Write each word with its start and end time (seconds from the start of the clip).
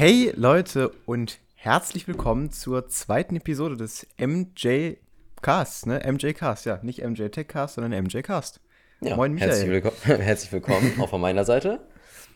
Hey 0.00 0.32
Leute 0.34 0.92
und 1.04 1.40
herzlich 1.56 2.08
willkommen 2.08 2.50
zur 2.52 2.88
zweiten 2.88 3.36
Episode 3.36 3.76
des 3.76 4.06
MJ 4.16 4.94
Cast, 5.42 5.86
ne? 5.86 6.00
MJ 6.10 6.32
Cast, 6.32 6.64
ja, 6.64 6.80
nicht 6.80 7.04
MJ 7.04 7.28
Tech 7.28 7.48
Cast, 7.48 7.74
sondern 7.74 8.04
MJ 8.04 8.22
Cast. 8.22 8.62
Ja, 9.02 9.14
Moin 9.14 9.34
Michael. 9.34 9.50
Herzlich, 9.50 9.70
willko 9.70 9.92
herzlich 10.04 10.52
willkommen 10.52 10.98
auch 10.98 11.10
von 11.10 11.20
meiner 11.20 11.44
Seite. 11.44 11.80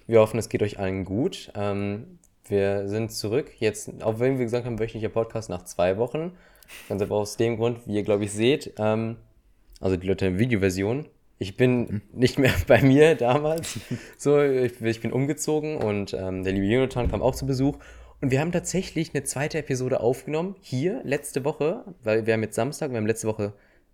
Wir 0.07 0.21
hoffen, 0.21 0.39
es 0.39 0.51
geht 0.51 0.63
euch 0.63 0.79
allen 0.79 1.07
gut. 1.07 1.53
Ähm, 1.55 2.19
wir 2.47 2.87
sind 2.87 3.13
zurück. 3.13 3.51
Jetzt, 3.61 4.03
auch 4.03 4.21
wenn 4.21 4.37
wir 4.37 4.45
gesagt 4.45 4.67
haben, 4.67 4.79
wöchentlicher 4.79 5.09
Podcast 5.09 5.49
nach 5.49 5.63
zwei 5.63 5.97
Wochen. 5.97 6.33
Ganz 6.91 7.01
einfach 7.01 7.17
aus 7.17 7.39
dem 7.39 7.57
Grund, 7.57 7.87
wie 7.87 7.95
ihr, 7.95 8.03
glaube 8.03 8.25
ich, 8.25 8.33
seht, 8.33 8.75
ähm, 8.77 9.17
also 9.81 9.97
die 9.97 10.07
Leute 10.07 10.27
in 10.27 10.39
Videoversion, 10.39 11.07
ich 11.45 11.57
bin 11.59 12.01
nicht 12.13 12.39
mehr 12.39 12.55
bei 12.67 12.81
mir 12.83 13.15
damals. 13.15 13.79
So, 14.17 14.43
ich, 14.43 14.81
ich 14.81 15.01
bin 15.01 15.13
umgezogen 15.13 15.77
und 15.77 16.15
ähm, 16.15 16.43
der 16.43 16.55
liebe 16.55 16.67
Jonathan 16.67 17.11
kam 17.11 17.23
auch 17.23 17.35
zu 17.35 17.47
Besuch. 17.47 17.79
Und 18.21 18.31
wir 18.31 18.41
haben 18.41 18.53
tatsächlich 18.53 19.15
eine 19.15 19.25
zweite 19.25 19.59
Episode 19.59 20.01
aufgenommen, 20.01 20.57
hier 20.61 21.03
letzte 21.05 21.45
Woche, 21.45 21.85
weil 22.03 22.25
wir 22.25 22.33
haben 22.33 22.43
jetzt 22.43 22.55
Samstag, 22.55 22.91
wir 22.91 22.97
haben 22.97 23.07
letzte 23.07 23.29
Woche 23.29 23.53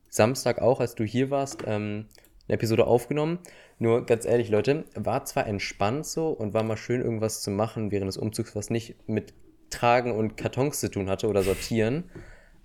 Samstag 0.09 0.61
auch, 0.61 0.79
als 0.79 0.95
du 0.95 1.03
hier 1.03 1.31
warst, 1.31 1.65
ähm, 1.67 2.07
eine 2.47 2.55
Episode 2.55 2.87
aufgenommen. 2.87 3.41
Nur 3.81 4.07
ganz 4.07 4.25
ehrlich, 4.27 4.49
Leute, 4.49 4.85
war 4.95 5.25
zwar 5.25 5.47
entspannt 5.49 6.07
so 6.07 6.29
und 6.29 6.55
war 6.55 6.63
mal 6.63 6.77
schön, 6.77 7.01
irgendwas 7.01 7.43
zu 7.43 7.51
machen 7.51 7.91
während 7.91 8.09
des 8.09 8.17
Umzugs, 8.19 8.55
was 8.55 8.71
nicht 8.71 8.95
mit 9.09 9.35
Tragen 9.71 10.13
und 10.13 10.37
Kartons 10.37 10.79
zu 10.79 10.89
tun 10.89 11.11
hatte 11.11 11.27
oder 11.27 11.43
sortieren. 11.43 12.05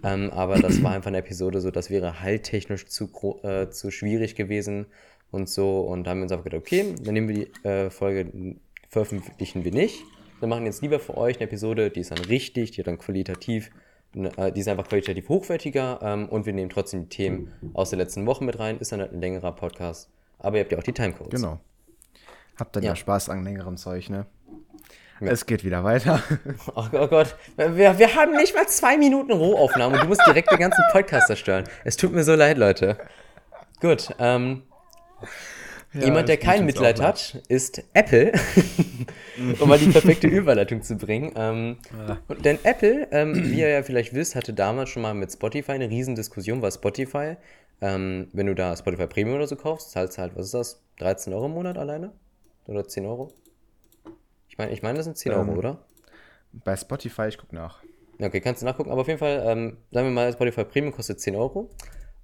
Ähm, 0.04 0.30
aber 0.32 0.60
das 0.60 0.84
war 0.84 0.92
einfach 0.92 1.08
eine 1.08 1.18
Episode, 1.18 1.62
so 1.62 1.72
das 1.72 1.90
wäre 1.90 2.22
halttechnisch 2.22 2.86
zu, 2.86 3.10
äh, 3.44 3.70
zu 3.70 3.92
schwierig 3.92 4.36
gewesen 4.36 4.88
und 5.32 5.50
so. 5.50 5.82
Und 5.82 6.04
da 6.04 6.12
haben 6.12 6.20
wir 6.20 6.24
uns 6.24 6.32
einfach 6.32 6.46
gedacht, 6.46 6.62
okay, 6.62 6.96
dann 7.02 7.14
nehmen 7.14 7.30
wir 7.30 7.36
die 7.46 7.68
äh, 7.68 7.90
Folge, 7.90 8.56
veröffentlichen 8.90 9.64
wir 9.64 9.72
nicht. 9.72 10.04
Wir 10.40 10.48
machen 10.48 10.66
jetzt 10.66 10.82
lieber 10.82 11.00
für 11.00 11.18
euch 11.18 11.38
eine 11.38 11.46
Episode, 11.46 11.90
die 11.90 12.02
ist 12.02 12.12
dann 12.12 12.20
richtig, 12.20 12.72
die 12.72 12.84
dann 12.84 12.98
qualitativ, 12.98 13.72
äh, 14.14 14.52
die 14.52 14.60
ist 14.60 14.68
einfach 14.68 14.88
qualitativ 14.88 15.30
hochwertiger 15.30 16.00
ähm, 16.02 16.30
und 16.30 16.46
wir 16.46 16.54
nehmen 16.54 16.70
trotzdem 16.70 17.04
die 17.04 17.10
Themen 17.10 17.52
aus 17.74 17.90
der 17.90 17.98
letzten 17.98 18.26
Woche 18.26 18.44
mit 18.44 18.60
rein. 18.60 18.78
Ist 18.80 18.92
dann 18.92 19.00
halt 19.00 19.14
ein 19.14 19.22
längerer 19.22 19.54
Podcast. 19.54 20.10
Aber 20.40 20.58
ihr 20.58 20.64
habt 20.64 20.72
ja 20.72 20.78
auch 20.78 20.84
die 20.84 20.94
Timecodes. 20.94 21.42
Genau. 21.42 21.60
Habt 22.58 22.76
dann 22.76 22.84
ja, 22.84 22.92
ja 22.92 22.96
Spaß 22.96 23.30
an 23.30 23.44
längerem 23.44 23.78
Zeug, 23.78 24.10
ne? 24.10 24.26
Ja. 25.22 25.32
Es 25.32 25.46
geht 25.46 25.64
wieder 25.64 25.84
weiter. 25.84 26.22
Oh, 26.76 26.84
oh 26.92 27.08
Gott, 27.08 27.36
wir, 27.56 27.98
wir, 27.98 28.16
haben 28.16 28.36
nicht 28.36 28.54
mal 28.54 28.68
zwei 28.68 28.98
Minuten 28.98 29.32
Rohaufnahme 29.32 29.96
und 29.96 30.04
du 30.04 30.08
musst 30.08 30.26
direkt 30.26 30.52
den 30.52 30.60
ganzen 30.60 30.84
Podcast 30.92 31.28
zerstören. 31.28 31.64
Es 31.86 31.96
tut 31.96 32.12
mir 32.12 32.24
so 32.24 32.36
leid, 32.36 32.58
Leute. 32.58 32.98
Gut, 33.80 34.10
ähm, 34.20 34.64
ja, 35.94 36.06
jemand, 36.06 36.28
der 36.28 36.38
kein 36.38 36.66
Mitleid 36.66 37.02
hat, 37.02 37.42
ist 37.48 37.84
Apple, 37.94 38.34
um 39.60 39.70
mal 39.70 39.78
die 39.78 39.90
perfekte 39.90 40.28
Überleitung 40.28 40.82
zu 40.82 40.98
bringen. 40.98 41.32
Ähm, 41.38 41.78
ja. 42.08 42.18
Denn 42.44 42.60
Apple, 42.64 43.08
ähm, 43.12 43.52
wie 43.52 43.60
ihr 43.60 43.70
ja 43.70 43.84
vielleicht 43.84 44.14
wisst, 44.14 44.36
hatte 44.36 44.54
damals 44.54 44.90
schon 44.90 45.02
mal 45.02 45.14
mit 45.14 45.32
Spotify 45.32 45.74
eine 45.74 45.90
Riesendiskussion, 45.90 46.62
weil 46.62 46.72
Spotify, 46.72 47.38
ähm, 47.80 48.28
wenn 48.34 48.48
du 48.48 48.56
da 48.56 48.76
Spotify 48.76 49.08
Premium 49.08 49.38
oder 49.38 49.48
so 49.48 49.56
kaufst, 49.56 49.92
zahlst 49.92 50.18
du 50.18 50.24
halt, 50.24 50.36
was 50.36 50.48
ist 50.48 50.54
das, 50.54 50.84
13 51.00 51.34
Euro 51.34 51.46
im 51.46 51.54
Monat 51.54 51.78
alleine? 51.78 52.12
Oder 52.68 52.86
10 52.86 53.06
Euro? 53.06 53.32
Ich 54.56 54.58
meine, 54.58 54.72
ich 54.72 54.82
mein, 54.84 54.96
das 54.96 55.04
sind 55.04 55.18
10 55.18 55.34
Euro, 55.34 55.52
ähm, 55.52 55.58
oder? 55.58 55.80
Bei 56.54 56.78
Spotify, 56.78 57.28
ich 57.28 57.38
gucke 57.38 57.54
nach. 57.54 57.84
Okay, 58.22 58.40
kannst 58.40 58.62
du 58.62 58.66
nachgucken. 58.66 58.90
Aber 58.90 59.02
auf 59.02 59.08
jeden 59.08 59.20
Fall, 59.20 59.44
ähm, 59.46 59.76
sagen 59.92 60.08
wir 60.08 60.14
mal, 60.14 60.32
Spotify 60.32 60.64
Premium 60.64 60.94
kostet 60.94 61.20
10 61.20 61.36
Euro. 61.36 61.70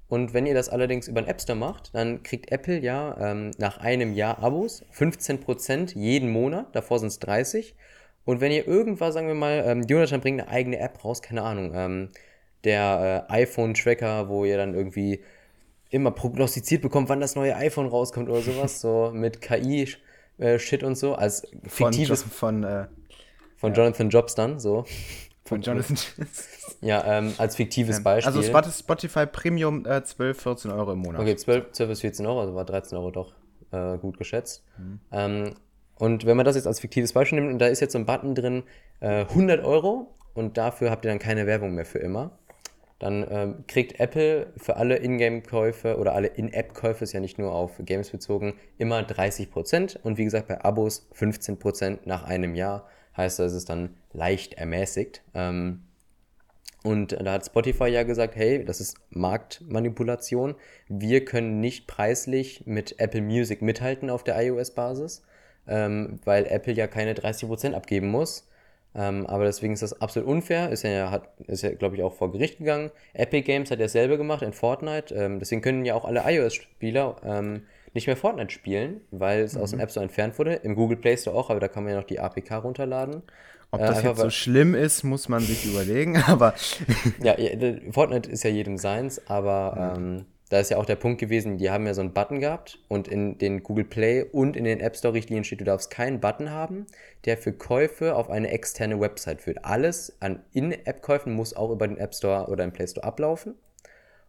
Und 0.08 0.34
wenn 0.34 0.46
ihr 0.46 0.54
das 0.54 0.70
allerdings 0.70 1.09
über 1.09 1.22
den 1.22 1.28
App 1.28 1.42
Store 1.42 1.59
macht, 1.59 1.94
dann 1.94 2.24
kriegt 2.24 2.50
Apple 2.50 2.80
ja 2.80 3.18
ähm, 3.20 3.52
nach 3.58 3.80
einem 3.80 4.14
Jahr 4.14 4.40
Abos 4.40 4.86
15% 4.94 5.98
jeden 5.98 6.32
Monat. 6.32 6.74
Davor 6.74 7.00
sind 7.00 7.09
es 7.09 7.20
30. 7.20 7.76
Und 8.24 8.40
wenn 8.40 8.54
ihr 8.54 8.66
irgendwas, 8.66 9.14
sagen 9.14 9.28
wir 9.28 9.36
mal, 9.36 9.64
ähm, 9.66 9.82
Jonathan 9.84 10.22
bringt 10.22 10.40
eine 10.40 10.50
eigene 10.50 10.80
App 10.80 11.04
raus, 11.04 11.22
keine 11.22 11.41
Ahnung, 11.44 11.74
ähm, 11.75 12.09
der 12.64 13.28
äh, 13.30 13.34
iPhone-Tracker, 13.34 14.30
wo 14.30 14.46
ihr 14.46 14.56
dann 14.56 14.74
irgendwie 14.74 15.22
immer 15.90 16.12
prognostiziert 16.12 16.81
bekommt, 16.81 17.09
wann 17.09 17.20
das 17.20 17.36
neue 17.36 17.58
iPhone 17.58 17.88
rauskommt 17.88 18.30
oder 18.30 18.40
sowas, 18.40 18.80
so 18.80 19.12
mit 19.14 19.41
KI 19.41 19.90
äh, 20.41 20.59
Shit 20.59 20.84
und 20.84 20.96
so, 20.97 21.16
als 21.16 21.47
fiktives. 21.68 22.24
Von, 22.24 22.31
von, 22.31 22.63
äh, 22.63 22.88
von 23.57 23.74
ja. 23.74 23.78
Jonathan 23.78 24.09
Jobs 24.09 24.35
dann, 24.35 24.59
so. 24.59 24.85
Von 25.46 25.62
Jonathan 25.62 25.97
Ja, 26.81 27.03
ähm, 27.06 27.34
als 27.38 27.56
fiktives 27.56 28.02
ja. 28.03 28.12
Also 28.12 28.40
Beispiel. 28.40 28.56
Also 28.56 28.72
Spotify 28.72 29.25
Premium 29.25 29.85
äh, 29.85 30.03
12, 30.03 30.41
14 30.41 30.72
Euro 30.72 30.94
im 30.94 31.00
Monat. 31.00 31.22
Okay, 31.22 31.35
12, 31.35 31.72
12 31.72 31.90
bis 31.90 32.02
14 32.02 32.25
Euro, 32.25 32.41
also 32.41 32.56
war 32.56 32.66
13 32.66 32.97
Euro 32.97 33.12
doch 33.12 33.34
äh, 33.72 33.97
gut 33.97 34.18
geschätzt. 34.18 34.63
Mhm. 34.78 35.00
Ähm, 35.12 35.53
und 35.96 36.25
wenn 36.25 36.35
man 36.35 36.46
das 36.46 36.56
jetzt 36.56 36.66
als 36.66 36.79
fiktives 36.79 37.13
Beispiel 37.13 37.40
nimmt, 37.40 37.53
und 37.53 37.59
da 37.59 37.68
ist 37.68 37.79
jetzt 37.79 37.94
so 37.94 38.00
ein 38.00 38.06
Button 38.06 38.34
drin, 38.34 38.63
äh, 39.02 39.25
100 39.25 39.63
Euro 39.63 40.16
und 40.34 40.58
dafür 40.58 40.90
habt 40.90 41.06
ihr 41.06 41.09
dann 41.09 41.19
keine 41.19 41.46
Werbung 41.46 41.75
mehr 41.75 41.85
für 41.85 42.00
immer 42.00 42.31
dann 43.01 43.25
ähm, 43.31 43.63
kriegt 43.67 44.00
Apple 44.00 44.53
für 44.57 44.78
alle 44.78 44.97
Ingame-Käufe 44.97 45.97
oder 45.97 46.13
alle 46.13 46.28
In-App-Käufe, 46.28 47.03
ist 47.03 47.13
ja 47.13 47.19
nicht 47.19 47.39
nur 47.39 47.51
auf 47.51 47.72
Games 47.79 48.12
bezogen, 48.12 48.53
immer 48.78 49.00
30% 49.00 49.97
und 50.03 50.19
wie 50.19 50.23
gesagt 50.23 50.47
bei 50.47 50.63
Abos 50.63 51.07
15% 51.17 52.00
nach 52.06 52.23
einem 52.23 52.53
Jahr. 52.53 52.88
Heißt, 53.17 53.40
das 53.40 53.53
ist 53.53 53.69
dann 53.69 53.95
leicht 54.13 54.53
ermäßigt. 54.53 55.23
Ähm, 55.34 55.81
und 56.84 57.13
da 57.13 57.34
hat 57.34 57.45
Spotify 57.45 57.88
ja 57.88 58.03
gesagt, 58.03 58.35
hey, 58.35 58.63
das 58.63 58.79
ist 58.79 58.97
Marktmanipulation. 59.09 60.56
Wir 60.88 61.25
können 61.25 61.59
nicht 61.59 61.88
preislich 61.88 62.67
mit 62.67 63.00
Apple 63.00 63.22
Music 63.22 63.63
mithalten 63.63 64.11
auf 64.11 64.23
der 64.23 64.40
iOS-Basis, 64.40 65.23
ähm, 65.67 66.19
weil 66.23 66.45
Apple 66.45 66.73
ja 66.73 66.85
keine 66.85 67.13
30% 67.13 67.73
abgeben 67.73 68.09
muss. 68.09 68.47
Ähm, 68.94 69.25
aber 69.28 69.46
deswegen 69.46 69.74
ist 69.74 69.84
das 69.84 70.02
absolut 70.02 70.28
unfair. 70.28 70.69
Ist 70.69 70.84
ja, 70.84 71.12
hat, 71.12 71.29
ist 71.47 71.63
ja 71.63 71.72
glaube 71.72 71.96
ich, 71.96 72.03
auch 72.03 72.13
vor 72.13 72.31
Gericht 72.31 72.57
gegangen. 72.57 72.91
Epic 73.13 73.44
Games 73.44 73.72
hat 73.72 73.79
ja 73.79 73.85
dasselbe 73.85 74.18
gemacht 74.18 74.41
in 74.41 74.53
Fortnite. 74.53 75.13
Ähm, 75.16 75.40
deswegen 75.40 75.62
können 75.62 75.85
ja 75.85 75.96
auch 75.96 76.06
alle 76.06 76.24
iOS-Spieler 76.25 77.16
ähm, 77.24 77.63
nicht 77.94 78.07
mehr 78.07 78.18
Fortnite 78.18 78.52
spielen, 78.52 79.02
weil 79.12 79.41
es 79.41 79.56
mhm. 79.56 79.62
aus 79.62 79.72
dem 79.72 79.79
App 79.79 79.91
Store 79.91 80.03
entfernt 80.03 80.38
wurde. 80.38 80.56
Im 80.56 80.75
Google 80.75 80.97
Play 80.97 81.18
Store 81.18 81.38
auch, 81.38 81.50
aber 81.50 81.59
da 81.59 81.68
kann 81.68 81.84
man 81.84 81.94
ja 81.94 82.00
noch 82.00 82.07
die 82.07 82.19
APK 82.19 82.63
runterladen. 82.63 83.24
Ob 83.72 83.79
äh, 83.79 83.85
das 83.85 84.03
äh, 84.03 84.07
jetzt 84.07 84.19
so 84.19 84.29
schlimm 84.29 84.75
ist, 84.75 85.03
muss 85.03 85.29
man 85.29 85.41
sich 85.41 85.66
überlegen, 85.66 86.18
aber. 86.28 86.53
ja, 87.23 87.35
Fortnite 87.91 88.29
ist 88.29 88.44
ja 88.44 88.50
jedem 88.50 88.78
seins, 88.78 89.25
aber. 89.28 89.97
Mhm 89.97 90.25
da 90.51 90.59
ist 90.59 90.69
ja 90.69 90.75
auch 90.75 90.85
der 90.85 90.97
Punkt 90.97 91.22
gewesen, 91.22 91.57
die 91.57 91.72
haben 91.72 91.85
ja 91.85 91.94
so 91.94 92.01
einen 92.01 92.12
Button 92.12 92.41
gehabt 92.41 92.78
und 92.89 93.07
in 93.07 93.38
den 93.38 93.63
Google 93.63 93.85
Play 93.85 94.23
und 94.34 94.57
in 94.57 94.66
den 94.66 94.81
App 94.81 94.97
Store 94.97 95.13
Richtlinien 95.13 95.45
steht, 95.45 95.62
du 95.62 95.63
darfst 95.63 95.89
keinen 95.89 96.19
Button 96.19 96.51
haben, 96.51 96.88
der 97.23 97.38
für 97.38 97.53
Käufe 97.53 98.16
auf 98.17 98.29
eine 98.29 98.51
externe 98.51 99.00
Website 99.00 99.41
führt. 99.41 99.63
Alles 99.63 100.17
an 100.19 100.44
In-App-Käufen 100.51 101.31
muss 101.31 101.56
auch 101.56 101.72
über 101.72 101.88
den 101.88 101.97
App 101.97 102.13
Store 102.13 102.47
oder 102.50 102.66
den 102.66 102.73
Play 102.73 102.85
Store 102.85 103.07
ablaufen. 103.07 103.56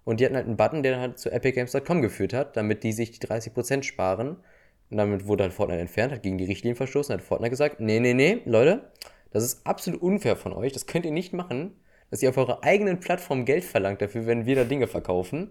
Und 0.05 0.21
die 0.21 0.25
hatten 0.25 0.37
halt 0.37 0.47
einen 0.47 0.56
Button, 0.56 0.84
der 0.84 0.93
dann 0.93 1.00
halt 1.00 1.19
zu 1.19 1.28
epicgames.com 1.28 2.03
geführt 2.03 2.34
hat, 2.34 2.56
damit 2.56 2.84
die 2.84 2.93
sich 2.93 3.19
die 3.19 3.27
30% 3.27 3.82
sparen. 3.82 4.37
Und 4.91 4.99
damit 4.99 5.27
wurde 5.27 5.43
halt 5.43 5.53
Fortnite 5.53 5.81
entfernt, 5.81 6.12
hat 6.12 6.22
gegen 6.22 6.38
die 6.38 6.44
Richtlinien 6.44 6.77
verstoßen, 6.77 7.12
hat 7.15 7.22
Fortnite 7.22 7.50
gesagt, 7.50 7.81
nee, 7.81 7.99
nee, 7.99 8.15
nee, 8.15 8.43
Leute, 8.44 8.93
das 9.32 9.43
ist 9.43 9.66
absolut 9.66 10.00
unfair 10.00 10.37
von 10.37 10.53
euch, 10.53 10.72
das 10.72 10.87
könnt 10.87 11.05
ihr 11.05 11.11
nicht 11.11 11.32
machen, 11.32 11.75
dass 12.11 12.22
ihr 12.22 12.28
auf 12.28 12.37
eurer 12.37 12.62
eigenen 12.62 13.00
Plattform 13.00 13.44
Geld 13.44 13.65
verlangt 13.65 14.00
dafür, 14.00 14.27
wenn 14.27 14.47
wir 14.47 14.55
da 14.55 14.62
Dinge 14.62 14.87
verkaufen 14.87 15.50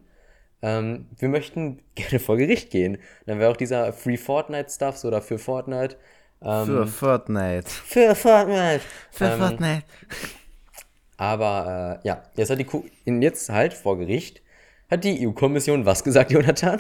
ähm, 0.62 1.08
wir 1.18 1.30
möchten 1.30 1.80
gerne 1.96 2.20
vor 2.20 2.38
Gericht 2.38 2.70
gehen. 2.70 2.98
Dann 3.26 3.40
wäre 3.40 3.52
auch 3.52 3.58
dieser 3.58 3.94
Free 3.94 4.18
Fortnite-Stuff 4.18 4.98
so 4.98 5.08
oder 5.08 5.22
für 5.22 5.40
Fortnite. 5.40 5.98
Ähm, 6.42 6.66
für 6.66 6.88
Fortnite. 6.88 7.70
Für 7.70 8.16
Fortnite. 8.16 8.82
Für 9.12 9.26
ähm, 9.26 9.40
Fortnite. 9.40 9.84
Aber 11.18 12.00
äh, 12.04 12.08
ja, 12.08 12.24
jetzt 12.36 12.50
hat 12.50 12.60
die 12.60 12.64
Kuh, 12.64 12.84
jetzt 13.06 13.50
halt 13.50 13.74
vor 13.74 13.98
Gericht, 13.98 14.42
hat 14.90 15.04
die 15.04 15.28
EU-Kommission 15.28 15.86
was 15.86 16.04
gesagt, 16.04 16.32
Jonathan? 16.32 16.80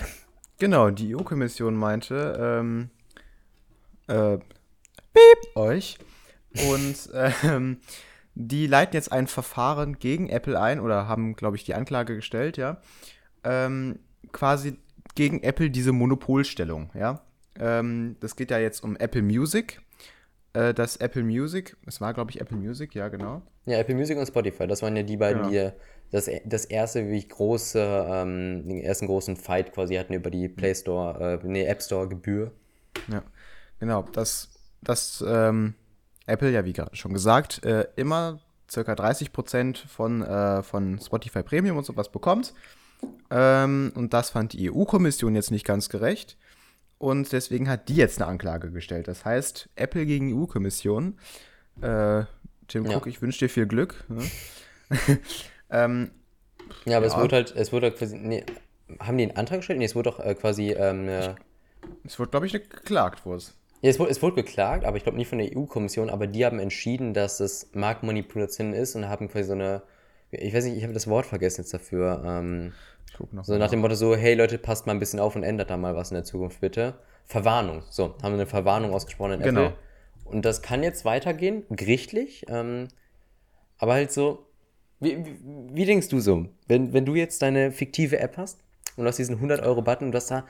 Genau, 0.57 0.89
die 0.89 1.15
EU-Kommission 1.15 1.75
meinte, 1.75 2.37
ähm, 2.39 2.89
äh, 4.07 4.37
piep, 5.13 5.55
euch. 5.55 5.97
Und 6.69 7.09
ähm, 7.43 7.81
die 8.33 8.65
leiten 8.65 8.95
jetzt 8.95 9.11
ein 9.11 9.27
Verfahren 9.27 9.99
gegen 9.99 10.29
Apple 10.29 10.59
ein 10.59 10.79
oder 10.79 11.07
haben, 11.07 11.35
glaube 11.35 11.55
ich, 11.55 11.63
die 11.63 11.75
Anklage 11.75 12.15
gestellt, 12.15 12.57
ja 12.57 12.81
ähm, 13.43 13.99
quasi 14.31 14.77
gegen 15.15 15.43
Apple 15.43 15.69
diese 15.69 15.91
Monopolstellung, 15.91 16.89
ja. 16.93 17.21
Ähm, 17.59 18.15
das 18.19 18.35
geht 18.35 18.51
ja 18.51 18.59
jetzt 18.59 18.83
um 18.83 18.95
Apple 18.95 19.21
Music. 19.21 19.81
Äh, 20.53 20.73
das 20.73 20.97
Apple 20.97 21.23
Music, 21.23 21.75
es 21.85 22.01
war, 22.01 22.13
glaube 22.13 22.31
ich, 22.31 22.39
Apple 22.39 22.57
Music, 22.57 22.95
ja, 22.95 23.09
genau. 23.09 23.41
Ja, 23.65 23.77
Apple 23.77 23.95
Music 23.95 24.17
und 24.17 24.25
Spotify, 24.25 24.67
das 24.67 24.81
waren 24.81 24.95
ja 24.95 25.03
die 25.03 25.17
beiden, 25.17 25.49
genau. 25.49 25.69
die 25.69 25.71
das, 26.11 26.29
das 26.45 26.65
erste 26.65 27.09
wie 27.09 27.25
große, 27.25 27.79
ähm, 27.79 28.67
den 28.67 28.81
ersten 28.81 29.07
großen 29.07 29.37
Fight 29.37 29.73
quasi 29.73 29.95
hatten 29.95 30.13
über 30.13 30.29
die 30.29 30.49
Play 30.49 30.75
Store, 30.75 31.39
äh, 31.41 31.47
nee, 31.47 31.65
App 31.65 31.81
Store 31.81 32.07
Gebühr. 32.07 32.51
Ja, 33.09 33.23
genau, 33.79 34.03
das, 34.11 34.49
das 34.81 35.23
ähm, 35.25 35.75
Apple, 36.25 36.51
ja, 36.51 36.65
wie 36.65 36.73
gerade 36.73 36.95
schon 36.95 37.13
gesagt, 37.13 37.63
äh, 37.65 37.87
immer 37.95 38.39
circa 38.69 38.93
30% 38.93 39.87
von, 39.87 40.21
äh, 40.21 40.63
von 40.63 40.99
Spotify 40.99 41.43
Premium 41.43 41.77
und 41.77 41.85
sowas 41.85 42.11
bekommt. 42.11 42.53
Ähm, 43.29 43.91
und 43.95 44.13
das 44.13 44.29
fand 44.31 44.53
die 44.53 44.71
EU-Kommission 44.71 45.35
jetzt 45.35 45.51
nicht 45.51 45.65
ganz 45.65 45.89
gerecht. 45.89 46.37
Und 46.97 47.31
deswegen 47.31 47.67
hat 47.69 47.89
die 47.89 47.95
jetzt 47.95 48.21
eine 48.21 48.29
Anklage 48.29 48.71
gestellt. 48.71 49.07
Das 49.07 49.25
heißt, 49.25 49.69
Apple 49.75 50.05
gegen 50.05 50.33
EU-Kommission. 50.33 51.17
Äh, 51.81 52.23
Tim 52.67 52.85
Ja. 52.85 52.97
Cook, 52.97 53.07
ich 53.07 53.21
wünsche 53.21 53.39
dir 53.39 53.49
viel 53.49 53.65
Glück. 53.65 54.03
Ne? 54.07 54.23
ähm, 55.69 56.11
Ja, 56.85 56.97
aber 56.97 57.05
es 57.07 57.13
Ja. 57.13 57.21
wurde 57.21 57.35
halt, 57.37 57.55
es 57.55 57.71
wurde 57.71 57.87
halt 57.87 57.97
quasi, 57.97 58.17
nee, 58.17 58.43
haben 58.99 59.17
die 59.17 59.23
einen 59.25 59.35
Antrag 59.37 59.59
gestellt? 59.59 59.79
Nee, 59.79 59.85
es 59.85 59.95
wurde 59.95 60.09
doch 60.11 60.19
äh, 60.19 60.35
quasi, 60.35 60.71
ähm, 60.71 61.07
äh, 61.07 61.33
es 62.03 62.19
wird, 62.19 62.31
glaube 62.31 62.45
ich, 62.45 62.51
geklagt, 62.53 63.25
wurde 63.25 63.37
es. 63.37 63.53
ja, 63.81 63.89
es 63.89 63.97
wurde, 63.99 64.11
es 64.11 64.21
wurde 64.21 64.35
geklagt, 64.35 64.85
aber 64.85 64.97
ich 64.97 65.03
glaube 65.03 65.17
nicht 65.17 65.27
von 65.29 65.39
der 65.39 65.55
EU-Kommission, 65.57 66.09
aber 66.09 66.27
die 66.27 66.45
haben 66.45 66.59
entschieden, 66.59 67.13
dass 67.13 67.39
es 67.39 67.69
Marktmanipulation 67.73 68.73
ist 68.73 68.95
und 68.95 69.07
haben 69.09 69.27
quasi 69.29 69.45
so 69.45 69.53
eine, 69.53 69.81
ich 70.29 70.53
weiß 70.53 70.65
nicht, 70.65 70.77
ich 70.77 70.83
habe 70.83 70.93
das 70.93 71.07
Wort 71.07 71.25
vergessen 71.25 71.61
jetzt 71.61 71.73
dafür, 71.73 72.21
ähm, 72.25 72.73
Ich 72.90 72.90
guck 73.21 73.33
noch 73.33 73.45
so 73.45 73.57
nach 73.57 73.69
dem 73.69 73.79
Motto 73.79 73.95
so, 73.95 74.15
hey 74.15 74.33
Leute, 74.33 74.57
passt 74.57 74.87
mal 74.87 74.93
ein 74.93 74.99
bisschen 74.99 75.19
auf 75.19 75.35
und 75.35 75.43
ändert 75.43 75.69
da 75.69 75.77
mal 75.77 75.95
was 75.95 76.11
in 76.11 76.15
der 76.15 76.23
Zukunft 76.23 76.59
bitte. 76.61 76.95
Verwarnung, 77.25 77.83
so, 77.89 78.15
haben 78.21 78.33
eine 78.33 78.45
Verwarnung 78.47 78.93
ausgesprochen 78.93 79.33
in 79.33 79.41
Genau. 79.41 79.65
Apple. 79.67 79.77
Und 80.25 80.43
das 80.45 80.61
kann 80.61 80.83
jetzt 80.83 81.05
weitergehen, 81.05 81.63
gerichtlich, 81.69 82.45
ähm, 82.49 82.87
aber 83.77 83.93
halt 83.93 84.11
so, 84.11 84.45
wie, 84.99 85.25
wie, 85.25 85.35
wie 85.73 85.85
denkst 85.85 86.09
du 86.09 86.19
so, 86.19 86.45
wenn, 86.67 86.93
wenn 86.93 87.05
du 87.05 87.15
jetzt 87.15 87.41
deine 87.41 87.71
fiktive 87.71 88.19
App 88.19 88.37
hast 88.37 88.59
und 88.95 89.03
du 89.03 89.07
hast 89.07 89.17
diesen 89.17 89.39
100-Euro-Button 89.39 90.07
und 90.07 90.11
du 90.11 90.17
hast 90.17 90.31
da 90.31 90.45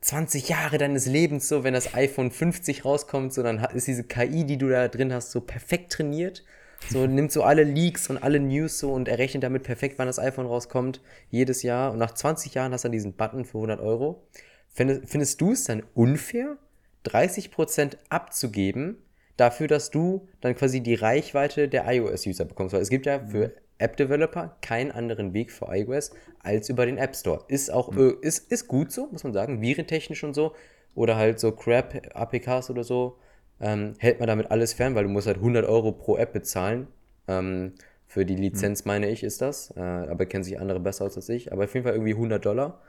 20 0.00 0.48
Jahre 0.48 0.78
deines 0.78 1.06
Lebens 1.06 1.48
so, 1.48 1.64
wenn 1.64 1.74
das 1.74 1.94
iPhone 1.94 2.30
50 2.30 2.84
rauskommt, 2.84 3.32
so, 3.32 3.42
dann 3.42 3.58
ist 3.74 3.86
diese 3.86 4.04
KI, 4.04 4.44
die 4.44 4.58
du 4.58 4.68
da 4.68 4.88
drin 4.88 5.12
hast, 5.12 5.30
so 5.30 5.40
perfekt 5.40 5.92
trainiert. 5.92 6.44
So 6.88 7.06
nimmt 7.06 7.32
so 7.32 7.42
alle 7.42 7.64
Leaks 7.64 8.08
und 8.10 8.18
alle 8.18 8.38
News 8.38 8.78
so 8.78 8.92
und 8.92 9.08
errechnet 9.08 9.42
damit 9.42 9.64
perfekt, 9.64 9.98
wann 9.98 10.06
das 10.06 10.18
iPhone 10.18 10.46
rauskommt, 10.46 11.00
jedes 11.30 11.62
Jahr. 11.62 11.92
Und 11.92 11.98
nach 11.98 12.12
20 12.14 12.54
Jahren 12.54 12.72
hast 12.72 12.84
du 12.84 12.88
dann 12.88 12.92
diesen 12.92 13.14
Button 13.14 13.44
für 13.44 13.58
100 13.58 13.80
Euro. 13.80 14.26
Findest, 14.68 15.08
findest 15.08 15.40
du 15.40 15.52
es 15.52 15.64
dann 15.64 15.82
unfair, 15.94 16.58
30% 17.06 17.96
abzugeben, 18.08 18.98
dafür, 19.36 19.68
dass 19.68 19.90
du 19.90 20.28
dann 20.40 20.54
quasi 20.54 20.80
die 20.80 20.94
Reichweite 20.94 21.68
der 21.68 21.90
iOS-User 21.92 22.44
bekommst? 22.44 22.74
Weil 22.74 22.82
es 22.82 22.90
gibt 22.90 23.06
ja 23.06 23.20
für 23.26 23.52
App-Developer 23.78 24.56
keinen 24.60 24.90
anderen 24.90 25.34
Weg 25.34 25.52
für 25.52 25.66
iOS 25.68 26.10
als 26.40 26.68
über 26.68 26.86
den 26.86 26.98
App 26.98 27.16
Store. 27.16 27.44
Ist 27.48 27.72
auch 27.72 27.94
äh, 27.96 28.14
ist, 28.20 28.50
ist 28.50 28.68
gut 28.68 28.92
so, 28.92 29.08
muss 29.10 29.24
man 29.24 29.32
sagen, 29.32 29.60
virentechnisch 29.60 30.24
und 30.24 30.34
so. 30.34 30.54
Oder 30.94 31.16
halt 31.16 31.40
so 31.40 31.52
Crap-APKs 31.52 32.70
oder 32.70 32.84
so. 32.84 33.18
Ähm, 33.60 33.94
hält 33.98 34.18
man 34.18 34.26
damit 34.26 34.50
alles 34.50 34.74
fern, 34.74 34.94
weil 34.94 35.04
du 35.04 35.10
musst 35.10 35.26
halt 35.26 35.38
100 35.38 35.64
Euro 35.66 35.92
pro 35.92 36.16
App 36.16 36.32
bezahlen. 36.32 36.88
Ähm, 37.28 37.72
für 38.06 38.24
die 38.24 38.36
Lizenz, 38.36 38.84
meine 38.84 39.10
ich, 39.10 39.22
ist 39.22 39.42
das. 39.42 39.72
Äh, 39.76 39.80
aber 39.80 40.26
kennen 40.26 40.44
sich 40.44 40.60
andere 40.60 40.80
besser 40.80 41.04
aus 41.04 41.16
als 41.16 41.28
ich. 41.28 41.52
Aber 41.52 41.64
auf 41.64 41.74
jeden 41.74 41.84
Fall 41.84 41.94
irgendwie 41.94 42.12
100 42.12 42.44
Dollar. 42.44 42.80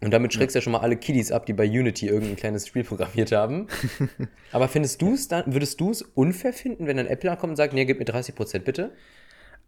Und 0.00 0.10
damit 0.10 0.34
schreckst 0.34 0.56
du 0.56 0.58
ja 0.58 0.62
schon 0.62 0.72
mal 0.72 0.80
alle 0.80 0.96
Kiddies 0.96 1.30
ab, 1.30 1.46
die 1.46 1.52
bei 1.52 1.64
Unity 1.64 2.08
irgendein 2.08 2.34
kleines 2.34 2.66
Spiel 2.66 2.82
programmiert 2.82 3.30
haben. 3.30 3.68
Aber 4.52 4.66
findest 4.66 5.00
du 5.00 5.14
es 5.14 5.28
dann, 5.28 5.52
würdest 5.52 5.80
du 5.80 5.90
es 5.90 6.02
unfair 6.02 6.52
finden, 6.52 6.88
wenn 6.88 6.98
ein 6.98 7.06
Apple 7.06 7.30
ankommt 7.30 7.50
und 7.50 7.56
sagt, 7.56 7.72
nee, 7.72 7.84
gib 7.84 8.00
mir 8.00 8.04
30% 8.04 8.60
bitte? 8.60 8.92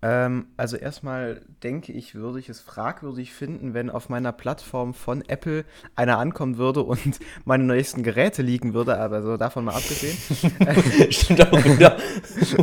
Ähm, 0.03 0.49
also 0.57 0.77
erstmal 0.77 1.41
denke 1.63 1.93
ich, 1.93 2.15
würde 2.15 2.39
ich 2.39 2.49
es 2.49 2.61
fragwürdig 2.61 3.33
finden, 3.33 3.73
wenn 3.73 3.89
auf 3.89 4.09
meiner 4.09 4.33
Plattform 4.33 4.93
von 4.93 5.23
Apple 5.29 5.65
einer 5.97 6.19
ankommen 6.19 6.59
würde 6.59 6.83
und 6.83 7.19
meine 7.45 7.65
neuesten 7.65 8.03
Geräte 8.03 8.43
liegen 8.43 8.75
würde, 8.75 8.99
aber 8.99 9.23
so 9.23 9.37
davon 9.37 9.65
mal 9.65 9.75
abgesehen. 9.75 10.17
Stimmt 11.11 11.51
auch 11.51 11.65
wieder. 11.65 11.97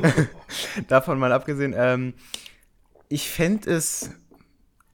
davon 0.88 1.18
mal 1.18 1.32
abgesehen, 1.32 1.74
ähm, 1.76 2.14
ich 3.10 3.30
fände 3.30 3.72
es 3.72 4.12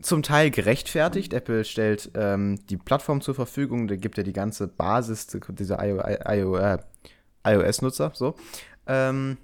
zum 0.02 0.24
Teil 0.24 0.52
gerechtfertigt. 0.52 1.34
Apple 1.34 1.66
stellt 1.66 2.12
ähm, 2.16 2.60
die 2.70 2.78
Plattform 2.78 3.22
zur 3.22 3.36
Verfügung, 3.36 3.88
da 3.88 3.96
gibt 3.96 4.18
ja 4.18 4.24
die 4.24 4.34
ganze 4.34 4.68
Basis 4.68 5.28
dieser 5.28 5.84
IO, 5.86 6.02
IO, 6.02 6.56
äh, 6.58 6.78
iOS-Nutzer, 7.46 8.12
so. 8.14 8.36
Ähm, 8.88 9.38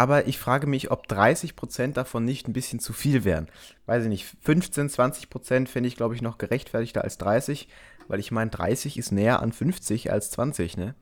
aber 0.00 0.26
ich 0.26 0.38
frage 0.38 0.66
mich, 0.66 0.90
ob 0.90 1.08
30% 1.08 1.92
davon 1.92 2.24
nicht 2.24 2.48
ein 2.48 2.54
bisschen 2.54 2.80
zu 2.80 2.94
viel 2.94 3.22
wären. 3.24 3.48
Weiß 3.84 4.04
ich 4.04 4.08
nicht, 4.08 4.34
15, 4.40 4.88
20% 4.88 5.68
fände 5.68 5.88
ich, 5.88 5.96
glaube 5.96 6.14
ich, 6.14 6.22
noch 6.22 6.38
gerechtfertigter 6.38 7.04
als 7.04 7.18
30, 7.18 7.68
weil 8.08 8.18
ich 8.18 8.30
meine, 8.30 8.50
30 8.50 8.96
ist 8.96 9.12
näher 9.12 9.42
an 9.42 9.52
50 9.52 10.10
als 10.10 10.30
20, 10.30 10.78
ne? 10.78 10.94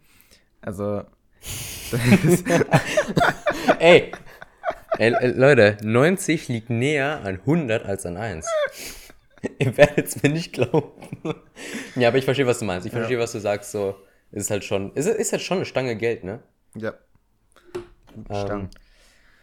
Also, 0.63 1.05
Ey. 3.79 4.11
Ey, 4.99 5.11
Leute, 5.29 5.77
90 5.81 6.49
liegt 6.49 6.69
näher 6.69 7.21
an 7.23 7.37
100 7.37 7.87
als 7.87 8.05
an 8.05 8.17
1. 8.17 8.47
Ihr 9.61 9.77
werdet 9.77 10.09
es 10.09 10.21
mir 10.25 10.31
nicht 10.31 10.55
glauben. 10.55 10.91
ja, 11.95 12.09
aber 12.09 12.19
ich 12.19 12.25
verstehe, 12.25 12.49
was 12.49 12.59
du 12.59 12.65
meinst. 12.65 12.85
Ich 12.85 12.93
verstehe, 12.93 13.21
was 13.21 13.31
du 13.31 13.39
sagst. 13.39 13.71
So, 13.71 13.95
ist 14.33 14.51
halt 14.51 14.65
schon, 14.65 14.93
ist, 14.95 15.07
ist 15.07 15.31
halt 15.31 15.43
schon 15.43 15.59
eine 15.59 15.67
Stange 15.67 15.95
Geld, 15.95 16.25
ne? 16.25 16.41
ja. 16.75 16.95
Gut, 18.13 18.37
Stangen. 18.37 18.71
Ich 18.73 18.88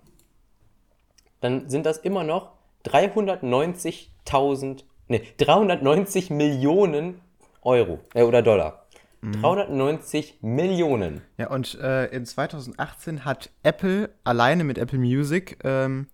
dann 1.40 1.68
sind 1.68 1.86
das 1.86 1.98
immer 1.98 2.24
noch 2.24 2.52
390.000, 2.86 4.84
nee, 5.08 5.22
390 5.38 6.30
Millionen 6.30 7.20
Euro 7.62 7.98
äh, 8.14 8.22
oder 8.22 8.42
Dollar. 8.42 8.86
390 9.22 10.38
Millionen. 10.42 11.22
Ja, 11.38 11.48
und 11.50 11.78
äh, 11.80 12.06
in 12.06 12.26
2018 12.26 13.24
hat 13.24 13.50
Apple 13.62 14.10
alleine 14.24 14.64
mit 14.64 14.78
Apple 14.78 14.98
Music 14.98 15.58
ähm, 15.62 16.08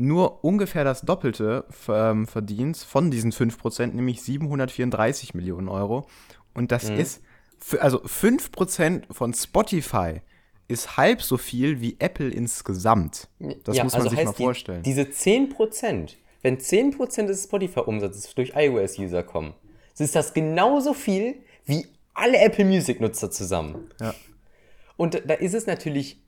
nur 0.00 0.44
ungefähr 0.44 0.84
das 0.84 1.02
Doppelte 1.02 1.64
ähm, 1.88 2.26
verdient 2.26 2.76
von 2.78 3.10
diesen 3.10 3.32
5%, 3.32 3.88
nämlich 3.88 4.22
734 4.22 5.34
Millionen 5.34 5.68
Euro. 5.68 6.06
Und 6.54 6.72
das 6.72 6.88
ist, 6.88 7.22
für, 7.58 7.82
also 7.82 7.98
5% 8.02 9.12
von 9.12 9.34
Spotify 9.34 10.22
ist 10.68 10.96
halb 10.96 11.20
so 11.22 11.36
viel 11.36 11.80
wie 11.80 11.96
Apple 11.98 12.28
insgesamt. 12.30 13.28
Das 13.64 13.76
Ja, 13.76 13.84
muss 13.84 13.92
man 13.94 14.02
also 14.02 14.16
sich 14.16 14.24
mal 14.24 14.32
die- 14.32 14.42
vorstellen. 14.44 14.82
Diese 14.82 15.02
10%, 15.02 16.16
wenn 16.42 16.58
10% 16.58 17.26
des 17.26 17.44
Spotify-Umsatzes 17.44 18.34
durch 18.34 18.52
iOS-User 18.54 19.22
kommen, 19.22 19.54
ist 19.98 20.14
das 20.16 20.32
genauso 20.32 20.94
viel 20.94 21.34
wie 21.66 21.86
alle 22.14 22.38
Apple 22.38 22.64
Music-Nutzer 22.64 23.30
zusammen. 23.30 23.90
Ja. 24.00 24.14
Und 24.96 25.22
da 25.26 25.34
ist 25.34 25.54
es 25.54 25.66
natürlich, 25.66 26.22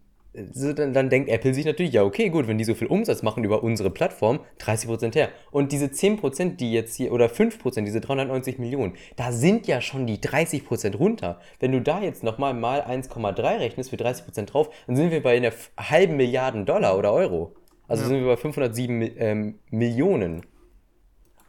so, 0.53 0.73
dann, 0.73 0.95
dann 0.95 1.11
denkt 1.11 1.29
Apple 1.29 1.53
sich 1.53 1.67
natürlich, 1.67 1.93
ja, 1.93 2.05
okay, 2.05 2.31
gut, 2.31 2.49
wenn 2.49 2.57
die 2.57 2.65
so 2.65 2.75
viel 2.75 2.87
Umsatz 2.89 3.23
machen 3.23 3.45
über 3.45 3.63
unsere 3.63 3.91
Plattform, 3.91 4.41
30% 4.61 5.15
her. 5.15 5.29
Und 5.51 5.73
diese 5.73 5.87
10%, 5.87 6.57
die 6.57 6.73
jetzt 6.73 6.95
hier, 6.97 7.13
oder 7.13 7.27
5%, 7.27 7.83
diese 7.85 8.01
390 8.01 8.59
Millionen, 8.59 8.95
da 9.17 9.31
sind 9.31 9.67
ja 9.67 9.81
schon 9.83 10.07
die 10.07 10.19
30% 10.19 10.97
runter. 10.97 11.39
Wenn 11.61 11.73
du 11.73 11.83
da 11.83 12.01
jetzt 12.01 12.23
nochmal 12.23 12.55
mal 12.55 12.81
1,3 12.81 13.59
rechnest 13.61 13.91
für 13.91 13.97
30% 13.97 14.47
drauf, 14.47 14.71
dann 14.87 14.97
sind 14.97 15.11
wir 15.11 15.23
bei 15.23 15.37
einer 15.37 15.53
halben 15.79 16.17
Milliarden 16.17 16.65
Dollar 16.65 16.97
oder 16.97 17.13
Euro. 17.13 17.55
Also 17.87 18.07
sind 18.07 18.21
wir 18.21 18.27
bei 18.27 18.37
507 18.39 18.99
Mi- 18.99 19.13
ähm, 19.19 19.59
Millionen. 19.71 20.47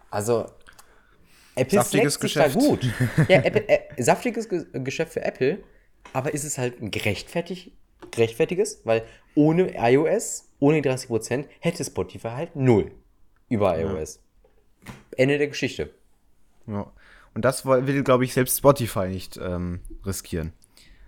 Also, 0.10 0.46
Apple 1.56 1.80
Saftiges 1.80 2.20
Geschäft. 2.20 2.56
gut. 2.56 2.82
Ja, 3.30 3.38
Apple, 3.44 3.70
äh, 3.70 3.80
saftiges 4.02 4.50
Ge 4.50 4.66
Geschäft 4.74 5.14
für 5.14 5.24
Apple, 5.24 5.60
aber 6.12 6.34
ist 6.34 6.44
es 6.44 6.58
halt 6.58 6.82
ein 6.82 6.92
gerechtfertig, 8.14 8.58
gerechtfertiges, 8.58 8.82
weil 8.86 9.04
ohne 9.36 9.74
iOS, 9.78 10.50
ohne 10.60 10.82
die 10.82 10.90
30% 10.90 11.46
hätte 11.60 11.84
Spotify 11.84 12.30
halt 12.30 12.56
null 12.56 12.92
über 13.50 13.80
iOS. 13.80 14.20
Ende 15.18 15.38
der 15.38 15.48
Geschichte. 15.48 15.92
Ja. 16.68 16.92
Und 17.34 17.46
das 17.46 17.66
will, 17.66 18.04
glaube 18.04 18.26
ich, 18.26 18.34
selbst 18.34 18.58
Spotify 18.58 19.08
nicht 19.08 19.38
ähm, 19.38 19.82
riskieren. 20.06 20.54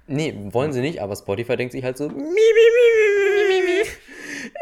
Nee, 0.08 0.36
wollen 0.52 0.72
sie 0.72 0.82
nicht, 0.82 1.02
aber 1.02 1.16
Spotify 1.16 1.56
denkt 1.56 1.72
sich 1.72 1.84
halt 1.84 1.98
so, 1.98 2.08
mi, 2.08 2.16
mi, 2.16 2.24
mi, 2.24 2.86
mi, 2.98 3.48
mi, 3.48 3.62
mi, 3.62 3.66
mi. 3.66 3.90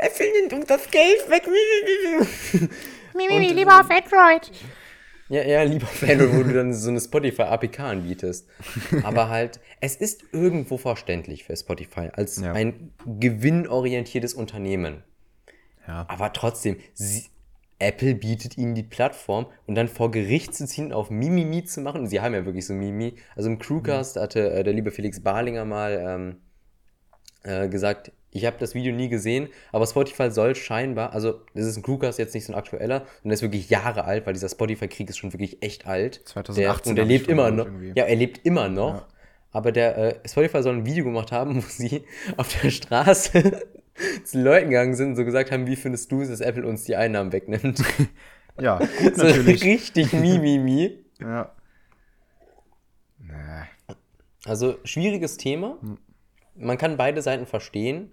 Apple 0.02 0.32
nimmt 0.40 0.54
uns 0.54 0.66
das 0.68 0.90
Geld 0.90 1.30
weg. 1.30 1.44
Mi, 1.48 1.52
mi, 1.52 2.60
mi, 2.60 2.60
mi. 2.60 2.70
Mimi, 3.16 3.54
lieber 3.54 3.80
auf 3.80 3.90
Android. 3.90 4.52
Ja, 5.34 5.42
ja, 5.44 5.64
lieber 5.64 5.88
Fan, 6.02 6.20
wo 6.38 6.44
du 6.44 6.54
dann 6.54 6.74
so 6.74 6.90
eine 6.90 7.00
Spotify-APK 7.02 7.80
anbietest. 7.80 8.48
Aber 9.02 9.30
halt, 9.30 9.60
es 9.82 9.96
ist 9.96 10.24
irgendwo 10.32 10.78
verständlich 10.78 11.44
für 11.44 11.56
Spotify 11.58 12.10
als 12.14 12.40
Ja. 12.40 12.54
ein 12.54 12.94
gewinnorientiertes 13.20 14.36
Unternehmen. 14.36 15.04
Ja. 15.88 16.06
Aber 16.08 16.32
trotzdem, 16.34 16.78
sie, 16.94 17.26
Apple 17.80 18.14
bietet 18.14 18.60
ihnen 18.60 18.76
die 18.76 18.84
Plattform 18.84 19.48
und 19.66 19.74
dann 19.74 19.88
vor 19.88 20.12
Gericht 20.12 20.54
zu 20.54 20.68
ziehen, 20.68 20.94
auf 20.94 21.10
Mimimi 21.10 21.64
zu 21.64 21.82
machen. 21.82 22.02
Und 22.02 22.08
sie 22.08 22.22
haben 22.22 22.36
ja 22.36 22.46
wirklich 22.46 22.68
so 22.68 22.74
Mimi. 22.76 23.16
Also 23.36 23.50
im 23.50 23.58
Crewcast 23.58 24.18
hatte 24.18 24.52
äh, 24.52 24.64
der 24.64 24.74
liebe 24.74 24.92
Felix 24.92 25.20
Barlinger 25.20 25.66
mal 25.66 26.00
ähm, 26.06 26.36
äh, 27.44 27.68
gesagt, 27.70 28.12
ich 28.34 28.46
habe 28.46 28.58
das 28.60 28.76
Video 28.76 28.94
nie 28.94 29.10
gesehen, 29.10 29.48
aber 29.72 29.86
Spotify 29.86 30.32
soll 30.32 30.56
scheinbar, 30.56 31.14
also 31.14 31.42
das 31.54 31.66
ist 31.66 31.78
ein 31.78 31.84
Crewcast 31.84 32.20
jetzt 32.20 32.34
nicht 32.34 32.46
so 32.46 32.54
ein 32.54 32.58
aktueller, 32.58 33.02
und 33.24 33.30
der 33.30 33.34
ist 33.34 33.42
wirklich 33.42 33.70
Jahre 33.70 34.06
alt, 34.06 34.26
weil 34.26 34.34
dieser 34.34 34.50
Spotify-Krieg 34.50 35.10
ist 35.10 35.18
schon 35.18 35.34
wirklich 35.34 35.62
echt 35.62 35.86
alt. 35.86 36.22
2018 36.26 36.96
der, 36.96 37.04
und 37.04 37.10
er 37.10 37.16
ich 37.16 37.22
lebt 37.22 37.32
immer 37.32 37.52
noch. 37.52 37.66
irgendwie. 37.66 37.94
Ja, 37.96 38.06
er 38.06 38.16
lebt 38.16 38.46
immer 38.46 38.70
noch. 38.70 38.96
Ja. 38.96 39.08
Aber 39.52 39.72
der 39.72 39.98
äh, 39.98 40.28
Spotify 40.28 40.64
soll 40.64 40.76
ein 40.78 40.86
Video 40.86 41.06
gemacht 41.06 41.32
haben, 41.32 41.58
wo 41.64 41.68
sie 41.68 42.04
auf 42.38 42.50
der 42.62 42.72
Straße 42.72 43.62
zu 44.24 44.42
Leuten 44.42 44.70
gegangen 44.70 44.96
sind 44.96 45.10
und 45.10 45.16
so 45.16 45.26
gesagt 45.26 45.52
haben, 45.52 45.68
wie 45.68 45.76
findest 45.76 46.12
du 46.12 46.22
es, 46.22 46.30
dass 46.30 46.42
Apple 46.42 46.66
uns 46.66 46.84
die 46.84 46.96
Einnahmen 46.96 47.32
wegnimmt? 47.32 47.82
Ja, 48.62 48.78
gut 48.78 49.16
so 49.16 49.24
natürlich. 49.24 49.64
richtig 49.64 50.14
Mimimi. 50.14 51.04
ja. 51.20 51.52
Nee. 53.18 53.64
Also 54.46 54.76
schwieriges 54.84 55.38
Thema. 55.38 55.80
Hm. 55.82 55.98
Man 56.56 56.78
kann 56.78 56.98
beide 56.98 57.24
Seiten 57.24 57.48
verstehen. 57.48 58.12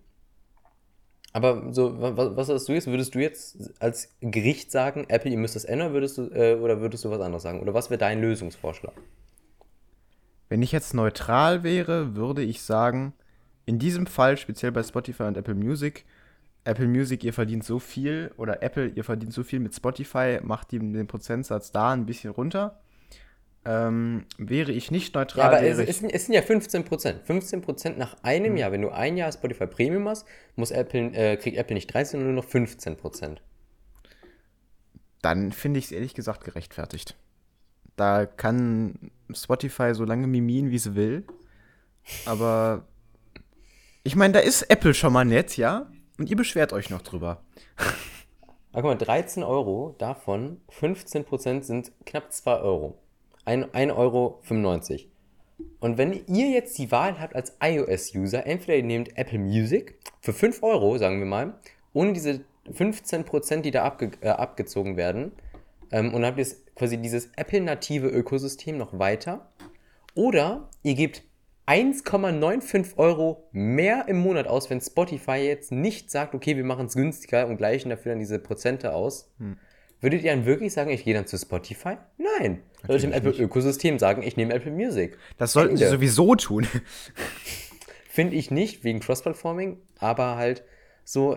Aber 1.32 1.72
so, 1.72 2.00
wa- 2.00 2.16
wa- 2.16 2.36
was 2.36 2.48
hast 2.48 2.68
du 2.68 2.72
jetzt? 2.72 2.86
Würdest 2.88 3.14
du 3.14 3.20
jetzt 3.20 3.72
als 3.80 4.08
Gericht 4.20 4.72
sagen, 4.72 5.06
Apple, 5.08 5.30
ihr 5.30 5.38
müsst 5.38 5.54
das 5.56 5.64
ändern, 5.64 5.92
würdest 5.92 6.18
du, 6.18 6.22
äh, 6.32 6.54
oder 6.56 6.80
würdest 6.80 7.04
du 7.04 7.10
was 7.10 7.20
anderes 7.20 7.42
sagen? 7.44 7.60
Oder 7.60 7.72
was 7.74 7.88
wäre 7.90 7.98
dein 7.98 8.20
Lösungsvorschlag? 8.20 8.94
Wenn 10.48 10.62
ich 10.62 10.72
jetzt 10.72 10.94
neutral 10.94 11.62
wäre, 11.62 12.16
würde 12.16 12.42
ich 12.42 12.62
sagen, 12.62 13.12
in 13.66 13.78
diesem 13.78 14.06
Fall, 14.06 14.36
speziell 14.36 14.72
bei 14.72 14.82
Spotify 14.82 15.24
und 15.24 15.36
Apple 15.36 15.54
Music, 15.54 16.04
Apple 16.64 16.88
Music, 16.88 17.22
ihr 17.22 17.32
verdient 17.32 17.64
so 17.64 17.78
viel, 17.78 18.32
oder 18.36 18.62
Apple, 18.62 18.88
ihr 18.88 19.04
verdient 19.04 19.32
so 19.32 19.44
viel 19.44 19.60
mit 19.60 19.74
Spotify, 19.74 20.40
macht 20.42 20.72
die 20.72 20.78
den 20.80 21.06
Prozentsatz 21.06 21.70
da 21.70 21.92
ein 21.92 22.06
bisschen 22.06 22.32
runter. 22.32 22.80
Ähm, 23.64 24.24
wäre 24.38 24.72
ich 24.72 24.90
nicht 24.90 25.14
Ja, 25.14 25.20
neutral, 25.20 25.46
aber 25.48 25.62
es, 25.62 25.78
es, 25.78 25.98
sind- 25.98 26.10
es 26.14 26.24
sind 26.26 26.34
ja 26.34 26.42
15 26.42 26.84
Prozent. 26.84 27.22
15 27.26 27.60
Prozent 27.60 27.98
nach 27.98 28.16
einem 28.22 28.56
Jahr. 28.56 28.72
Wenn 28.72 28.80
du 28.82 28.88
ein 28.90 29.16
Jahr 29.18 29.30
Spotify 29.32 29.66
Premium 29.66 30.08
hast, 30.08 30.26
muss 30.56 30.70
Apple, 30.70 31.12
äh, 31.12 31.36
kriegt 31.36 31.58
Apple 31.58 31.74
nicht 31.74 31.92
13, 31.92 32.20
sondern 32.20 32.34
nur 32.34 32.42
noch 32.42 32.48
15 32.50 32.96
Prozent. 32.96 33.42
dann 35.22 35.52
finde 35.52 35.78
ich 35.78 35.86
es 35.86 35.92
ehrlich 35.92 36.14
gesagt 36.14 36.44
gerechtfertigt. 36.44 37.16
Da 37.96 38.24
kann 38.24 39.10
Spotify 39.34 39.94
so 39.94 40.04
lange 40.06 40.26
mimien, 40.26 40.70
wie 40.70 40.78
sie 40.78 40.94
will. 40.94 41.24
Aber 42.24 42.86
ich 44.02 44.16
meine, 44.16 44.32
da 44.32 44.40
ist 44.40 44.62
Apple 44.70 44.94
schon 44.94 45.12
mal 45.12 45.26
nett, 45.26 45.58
ja? 45.58 45.90
Und 46.18 46.30
ihr 46.30 46.36
beschwert 46.36 46.72
euch 46.72 46.88
noch 46.88 47.02
drüber. 47.02 47.42
Aber 48.72 48.82
guck 48.82 48.84
mal, 48.84 48.94
13 48.96 49.42
Euro, 49.42 49.94
davon 49.98 50.62
15 50.70 51.24
Prozent 51.26 51.66
sind 51.66 51.92
knapp 52.06 52.32
2 52.32 52.60
Euro. 52.60 52.98
1,95 53.50 53.96
Euro. 53.96 54.40
Und 55.80 55.98
wenn 55.98 56.12
ihr 56.26 56.50
jetzt 56.50 56.78
die 56.78 56.90
Wahl 56.90 57.18
habt 57.18 57.34
als 57.34 57.56
iOS-User, 57.60 58.46
entweder 58.46 58.76
ihr 58.76 58.84
nehmt 58.84 59.16
Apple 59.16 59.38
Music 59.38 59.98
für 60.20 60.32
5 60.32 60.62
Euro, 60.62 60.98
sagen 60.98 61.18
wir 61.18 61.26
mal, 61.26 61.54
ohne 61.92 62.12
diese 62.12 62.40
15 62.70 63.24
Prozent, 63.24 63.64
die 63.64 63.70
da 63.70 63.84
abge 63.84 64.10
äh, 64.20 64.28
abgezogen 64.28 64.96
werden, 64.96 65.32
ähm, 65.90 66.14
und 66.14 66.24
habt 66.24 66.38
ihr 66.38 66.44
jetzt 66.44 66.74
quasi 66.76 66.98
dieses 66.98 67.30
Apple-native 67.36 68.08
Ökosystem 68.08 68.76
noch 68.76 68.98
weiter, 68.98 69.50
oder 70.14 70.68
ihr 70.82 70.94
gebt 70.94 71.22
1,95 71.66 72.96
Euro 72.98 73.48
mehr 73.52 74.08
im 74.08 74.18
Monat 74.18 74.48
aus, 74.48 74.70
wenn 74.70 74.80
Spotify 74.80 75.36
jetzt 75.36 75.70
nicht 75.70 76.10
sagt, 76.10 76.34
okay, 76.34 76.56
wir 76.56 76.64
machen 76.64 76.86
es 76.86 76.94
günstiger 76.94 77.46
und 77.46 77.58
gleichen 77.58 77.90
dafür 77.90 78.12
dann 78.12 78.18
diese 78.18 78.38
Prozente 78.38 78.92
aus. 78.92 79.32
Würdet 80.00 80.22
ihr 80.22 80.30
dann 80.30 80.46
wirklich 80.46 80.72
sagen, 80.72 80.90
ich 80.90 81.04
gehe 81.04 81.14
dann 81.14 81.26
zu 81.26 81.36
Spotify? 81.36 81.96
Nein. 82.16 82.62
Würdet 82.82 83.02
ihr 83.02 83.08
im 83.08 83.14
Apple-Ökosystem 83.14 83.98
sagen, 83.98 84.22
ich 84.22 84.36
nehme 84.36 84.54
Apple 84.54 84.72
Music? 84.72 85.18
Das 85.36 85.52
sollten 85.52 85.76
sie 85.76 85.84
Ende. 85.84 85.96
sowieso 85.96 86.34
tun. 86.36 86.66
Finde 88.08 88.36
ich 88.36 88.50
nicht, 88.50 88.82
wegen 88.82 89.00
Cross-Platforming, 89.00 89.78
aber 89.98 90.36
halt 90.36 90.64
so, 91.04 91.36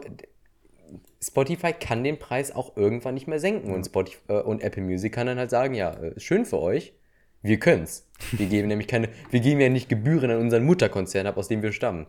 Spotify 1.21 1.73
kann 1.73 2.03
den 2.03 2.19
Preis 2.19 2.51
auch 2.51 2.75
irgendwann 2.77 3.13
nicht 3.13 3.27
mehr 3.27 3.39
senken 3.39 3.73
und, 3.73 3.85
Spotify, 3.85 4.21
äh, 4.27 4.41
und 4.41 4.61
Apple 4.61 4.83
Music 4.83 5.13
kann 5.13 5.27
dann 5.27 5.37
halt 5.37 5.49
sagen, 5.49 5.73
ja, 5.73 5.93
äh, 5.93 6.19
schön 6.19 6.45
für 6.45 6.59
euch, 6.59 6.93
wir 7.41 7.59
können's. 7.59 8.09
Wir 8.31 8.47
geben 8.47 8.67
nämlich 8.69 8.87
keine, 8.87 9.09
wir 9.29 9.39
geben 9.39 9.59
ja 9.59 9.69
nicht 9.69 9.89
Gebühren 9.89 10.31
an 10.31 10.39
unseren 10.39 10.63
Mutterkonzern 10.63 11.27
ab, 11.27 11.37
aus 11.37 11.47
dem 11.47 11.61
wir 11.61 11.73
stammen. 11.73 12.07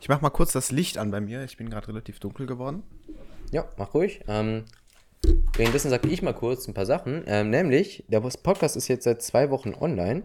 Ich 0.00 0.08
mach 0.08 0.20
mal 0.20 0.30
kurz 0.30 0.52
das 0.52 0.70
Licht 0.70 0.96
an 0.98 1.10
bei 1.10 1.20
mir. 1.20 1.44
Ich 1.44 1.56
bin 1.56 1.68
gerade 1.68 1.88
relativ 1.88 2.18
dunkel 2.20 2.46
geworden. 2.46 2.82
Ja, 3.50 3.68
mach 3.76 3.92
ruhig. 3.94 4.20
Ähm, 4.26 4.64
währenddessen 5.56 5.90
sage 5.90 6.08
ich 6.08 6.22
mal 6.22 6.32
kurz 6.34 6.66
ein 6.68 6.74
paar 6.74 6.86
Sachen. 6.86 7.22
Ähm, 7.26 7.50
nämlich, 7.50 8.04
der 8.08 8.20
Podcast 8.20 8.76
ist 8.76 8.88
jetzt 8.88 9.04
seit 9.04 9.22
zwei 9.22 9.50
Wochen 9.50 9.74
online. 9.78 10.24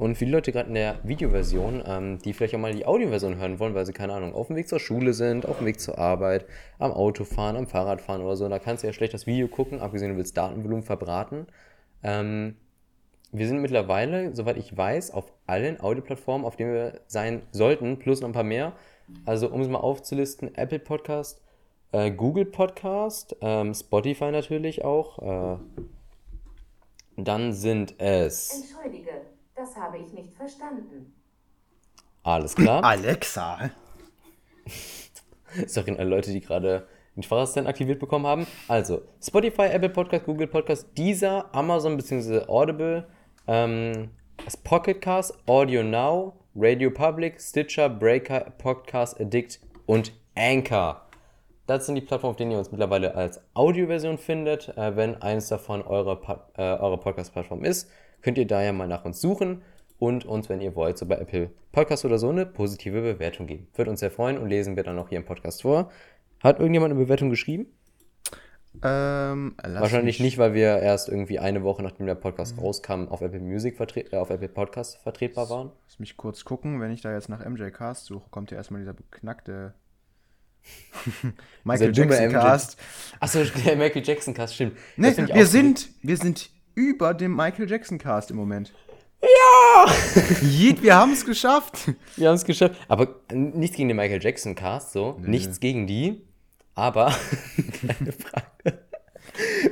Und 0.00 0.16
viele 0.16 0.30
Leute 0.30 0.50
gerade 0.50 0.68
in 0.68 0.74
der 0.74 0.98
Videoversion, 1.02 1.82
ähm, 1.86 2.18
die 2.20 2.32
vielleicht 2.32 2.54
auch 2.54 2.58
mal 2.58 2.72
die 2.72 2.86
Audioversion 2.86 3.36
hören 3.36 3.58
wollen, 3.58 3.74
weil 3.74 3.84
sie, 3.84 3.92
keine 3.92 4.14
Ahnung, 4.14 4.32
auf 4.32 4.46
dem 4.46 4.56
Weg 4.56 4.66
zur 4.66 4.80
Schule 4.80 5.12
sind, 5.12 5.44
auf 5.44 5.58
dem 5.58 5.66
Weg 5.66 5.78
zur 5.78 5.98
Arbeit, 5.98 6.46
am 6.78 6.90
Autofahren, 6.90 7.54
am 7.54 7.66
Fahrradfahren 7.66 8.22
oder 8.22 8.34
so. 8.34 8.48
Da 8.48 8.58
kannst 8.58 8.82
du 8.82 8.86
ja 8.86 8.94
schlecht 8.94 9.12
das 9.12 9.26
Video 9.26 9.46
gucken, 9.46 9.80
abgesehen, 9.80 10.12
du 10.12 10.16
willst 10.16 10.38
Datenvolumen 10.38 10.82
verbraten. 10.82 11.48
Ähm, 12.02 12.56
wir 13.30 13.46
sind 13.46 13.60
mittlerweile, 13.60 14.34
soweit 14.34 14.56
ich 14.56 14.74
weiß, 14.74 15.10
auf 15.10 15.34
allen 15.46 15.78
Audioplattformen, 15.80 16.46
auf 16.46 16.56
denen 16.56 16.72
wir 16.72 17.00
sein 17.06 17.42
sollten, 17.52 17.98
plus 17.98 18.22
noch 18.22 18.30
ein 18.30 18.32
paar 18.32 18.42
mehr. 18.42 18.72
Also, 19.26 19.50
um 19.50 19.60
es 19.60 19.68
mal 19.68 19.80
aufzulisten: 19.80 20.54
Apple 20.54 20.78
Podcast, 20.78 21.42
äh, 21.92 22.10
Google 22.10 22.44
Podcast, 22.44 23.36
ähm, 23.40 23.74
Spotify 23.74 24.30
natürlich 24.30 24.84
auch. 24.84 25.56
Äh, 25.56 25.58
dann 27.16 27.52
sind 27.52 27.94
es. 27.98 28.62
Entschuldige, 28.62 29.10
das 29.54 29.76
habe 29.76 29.98
ich 29.98 30.12
nicht 30.12 30.32
verstanden. 30.34 31.12
Alles 32.22 32.54
klar. 32.54 32.84
Alexa. 32.84 33.70
Sorry 35.66 35.90
an 35.90 35.98
alle 35.98 36.10
Leute, 36.10 36.30
die 36.30 36.40
gerade 36.40 36.86
den 37.16 37.22
Sprachassistent 37.22 37.66
aktiviert 37.66 37.98
bekommen 37.98 38.26
haben. 38.26 38.46
Also, 38.68 39.02
Spotify, 39.22 39.62
Apple 39.62 39.90
Podcast, 39.90 40.24
Google 40.24 40.46
Podcast, 40.46 40.86
Deezer, 40.96 41.52
Amazon 41.52 41.96
bzw. 41.96 42.46
Audible, 42.46 43.06
ähm, 43.46 44.10
das 44.44 44.56
Pocket 44.56 45.00
Cast, 45.00 45.36
Audio 45.46 45.82
Now, 45.82 46.34
Radio 46.54 46.90
Public, 46.90 47.40
Stitcher, 47.40 47.88
Breaker, 47.88 48.52
Podcast 48.58 49.20
Addict 49.20 49.60
und 49.86 50.12
Anchor. 50.36 51.09
Das 51.70 51.86
sind 51.86 51.94
die 51.94 52.00
Plattformen, 52.00 52.32
auf 52.32 52.36
denen 52.36 52.50
ihr 52.50 52.58
uns 52.58 52.72
mittlerweile 52.72 53.14
als 53.14 53.40
Audioversion 53.54 54.18
findet. 54.18 54.76
Äh, 54.76 54.96
wenn 54.96 55.22
eines 55.22 55.46
davon 55.46 55.82
eure, 55.82 56.16
Pa- 56.20 56.48
äh, 56.56 56.62
eure 56.62 56.98
Podcast-Plattform 56.98 57.62
ist, 57.62 57.88
könnt 58.22 58.38
ihr 58.38 58.46
da 58.48 58.60
ja 58.60 58.72
mal 58.72 58.88
nach 58.88 59.04
uns 59.04 59.20
suchen 59.20 59.62
und 60.00 60.24
uns, 60.24 60.48
wenn 60.48 60.60
ihr 60.60 60.74
wollt, 60.74 60.98
so 60.98 61.06
bei 61.06 61.14
Apple 61.14 61.52
Podcast 61.70 62.04
oder 62.04 62.18
so 62.18 62.28
eine 62.28 62.44
positive 62.44 63.00
Bewertung 63.02 63.46
geben. 63.46 63.68
Würde 63.76 63.88
uns 63.92 64.00
sehr 64.00 64.10
freuen 64.10 64.36
und 64.38 64.48
lesen 64.48 64.74
wir 64.74 64.82
dann 64.82 64.98
auch 64.98 65.10
hier 65.10 65.18
im 65.18 65.24
Podcast 65.24 65.62
vor. 65.62 65.92
Hat 66.42 66.58
irgendjemand 66.58 66.90
eine 66.92 67.00
Bewertung 67.04 67.30
geschrieben? 67.30 67.66
Ähm, 68.82 69.54
Wahrscheinlich 69.62 70.18
nicht, 70.18 70.38
weil 70.38 70.54
wir 70.54 70.78
erst 70.80 71.08
irgendwie 71.08 71.38
eine 71.38 71.62
Woche 71.62 71.84
nachdem 71.84 72.06
der 72.06 72.16
Podcast 72.16 72.58
rauskam 72.60 73.06
auf 73.06 73.20
Apple 73.20 73.38
Music 73.38 73.78
äh, 73.78 74.16
auf 74.16 74.30
Apple 74.30 74.48
Podcast 74.48 74.96
vertretbar 74.96 75.48
waren. 75.50 75.70
Lass 75.86 76.00
mich 76.00 76.16
kurz 76.16 76.44
gucken. 76.44 76.80
Wenn 76.80 76.90
ich 76.90 77.00
da 77.00 77.12
jetzt 77.12 77.28
nach 77.28 77.48
MJ 77.48 77.70
Cast 77.70 78.06
suche, 78.06 78.28
kommt 78.30 78.50
ja 78.50 78.56
erstmal 78.56 78.80
dieser 78.80 78.92
beknackte 78.94 79.74
Michael 81.64 81.92
Jackson. 81.94 82.32
Cast. 82.32 82.78
Achso, 83.20 83.44
der 83.44 83.76
Michael 83.76 84.02
Jackson 84.04 84.34
Cast, 84.34 84.54
stimmt. 84.54 84.76
Ne, 84.96 85.10
ich 85.10 85.34
wir 85.34 85.46
sind, 85.46 85.88
wir 86.02 86.16
sind 86.16 86.50
über 86.74 87.14
dem 87.14 87.34
Michael 87.34 87.70
Jackson 87.70 87.98
Cast 87.98 88.30
im 88.30 88.36
Moment. 88.36 88.72
Ja! 89.22 89.92
Jeet, 90.42 90.82
wir 90.82 90.94
haben 90.94 91.12
es 91.12 91.26
geschafft. 91.26 91.92
Wir 92.16 92.28
haben 92.28 92.36
es 92.36 92.44
geschafft. 92.44 92.76
Aber 92.88 93.16
nichts 93.32 93.76
gegen 93.76 93.88
den 93.88 93.96
Michael 93.96 94.22
Jackson 94.22 94.54
Cast, 94.54 94.92
so. 94.92 95.18
Nichts 95.20 95.60
gegen 95.60 95.86
die. 95.86 96.22
Aber, 96.74 97.14
kleine 97.80 98.12
Frage. 98.12 98.78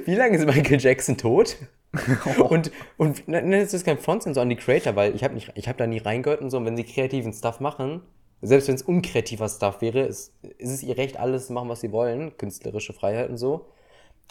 Wie 0.04 0.14
lange 0.14 0.36
ist 0.36 0.46
Michael 0.46 0.80
Jackson 0.80 1.16
tot? 1.16 1.56
und, 2.38 2.70
und 2.98 3.26
nein, 3.26 3.50
das 3.50 3.72
ist 3.72 3.86
kein 3.86 3.98
Frontsinn 3.98 4.34
so 4.34 4.42
an 4.42 4.50
die 4.50 4.56
Creator, 4.56 4.94
weil 4.94 5.14
ich 5.14 5.24
habe 5.24 5.38
hab 5.38 5.78
da 5.78 5.86
nie 5.86 5.98
reingehört 5.98 6.42
und 6.42 6.50
so. 6.50 6.58
Und 6.58 6.66
wenn 6.66 6.76
sie 6.76 6.84
kreativen 6.84 7.32
Stuff 7.32 7.60
machen, 7.60 8.02
selbst 8.40 8.68
wenn 8.68 8.76
es 8.76 8.82
unkreativer 8.82 9.48
Stuff 9.48 9.80
wäre, 9.80 10.00
ist, 10.00 10.32
ist 10.58 10.70
es 10.70 10.82
ihr 10.82 10.96
Recht, 10.96 11.18
alles 11.18 11.48
zu 11.48 11.52
machen, 11.52 11.68
was 11.68 11.80
sie 11.80 11.92
wollen. 11.92 12.36
Künstlerische 12.36 12.92
Freiheit 12.92 13.30
und 13.30 13.36
so. 13.36 13.66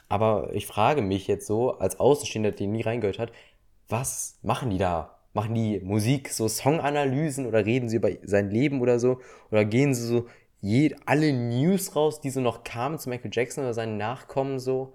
Aber 0.10 0.54
ich 0.54 0.66
frage 0.68 1.02
mich 1.02 1.28
jetzt 1.28 1.48
so, 1.48 1.72
als 1.72 2.00
Außenstehender, 2.00 2.52
der 2.52 2.68
nie 2.68 2.82
reingehört 2.82 3.20
hat, 3.20 3.32
was 3.90 4.40
machen 4.42 4.70
die 4.70 4.78
da? 4.78 5.18
Machen 5.34 5.56
die 5.56 5.80
Musik, 5.82 6.30
so 6.30 6.48
Songanalysen 6.48 7.46
oder 7.46 7.66
reden 7.66 7.90
sie 7.90 7.98
über 7.98 8.10
sein 8.24 8.50
Leben 8.50 8.82
oder 8.82 9.00
so? 9.00 9.20
Oder 9.52 9.66
gehen 9.66 9.94
sie 9.94 10.08
so 10.08 10.28
je, 10.62 10.96
alle 11.06 11.34
News 11.34 11.96
raus, 11.96 12.22
die 12.22 12.30
so 12.30 12.40
noch 12.40 12.64
kamen 12.64 12.98
zu 13.00 13.10
Michael 13.10 13.32
Jackson 13.34 13.66
oder 13.66 13.74
seinen 13.74 13.98
Nachkommen 13.98 14.60
so? 14.60 14.94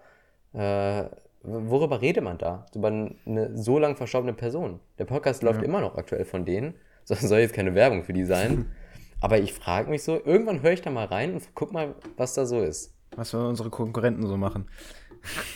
Äh, 0.55 1.05
worüber 1.43 2.01
redet 2.01 2.25
man 2.25 2.39
da? 2.39 2.67
Über 2.75 2.89
eine 2.89 3.57
so 3.57 3.79
lang 3.79 3.97
verstorbene 3.97 4.33
Person. 4.33 4.81
Der 4.99 5.05
Podcast 5.05 5.43
läuft 5.43 5.63
immer 5.63 5.81
noch 5.81 5.97
aktuell 5.97 6.25
von 6.25 6.45
denen. 6.45 6.75
So, 7.05 7.15
soll 7.15 7.41
jetzt 7.41 7.55
keine 7.55 7.75
Werbung 7.75 8.05
für 8.05 8.13
die 8.13 8.25
sein. 8.25 8.73
Aber 9.23 9.39
ich 9.39 9.53
frage 9.53 9.89
mich 9.89 10.03
so, 10.03 10.21
irgendwann 10.25 10.63
höre 10.63 10.73
ich 10.73 10.83
da 10.83 10.91
mal 10.91 11.07
rein 11.07 11.35
und 11.35 11.55
guck 11.55 11.73
mal, 11.73 11.95
was 12.17 12.35
da 12.35 12.45
so 12.45 12.61
ist. 12.61 12.93
Was 13.15 13.33
wir 13.33 13.41
unsere 13.41 13.71
Konkurrenten 13.71 14.27
so 14.27 14.37
machen. 14.37 14.69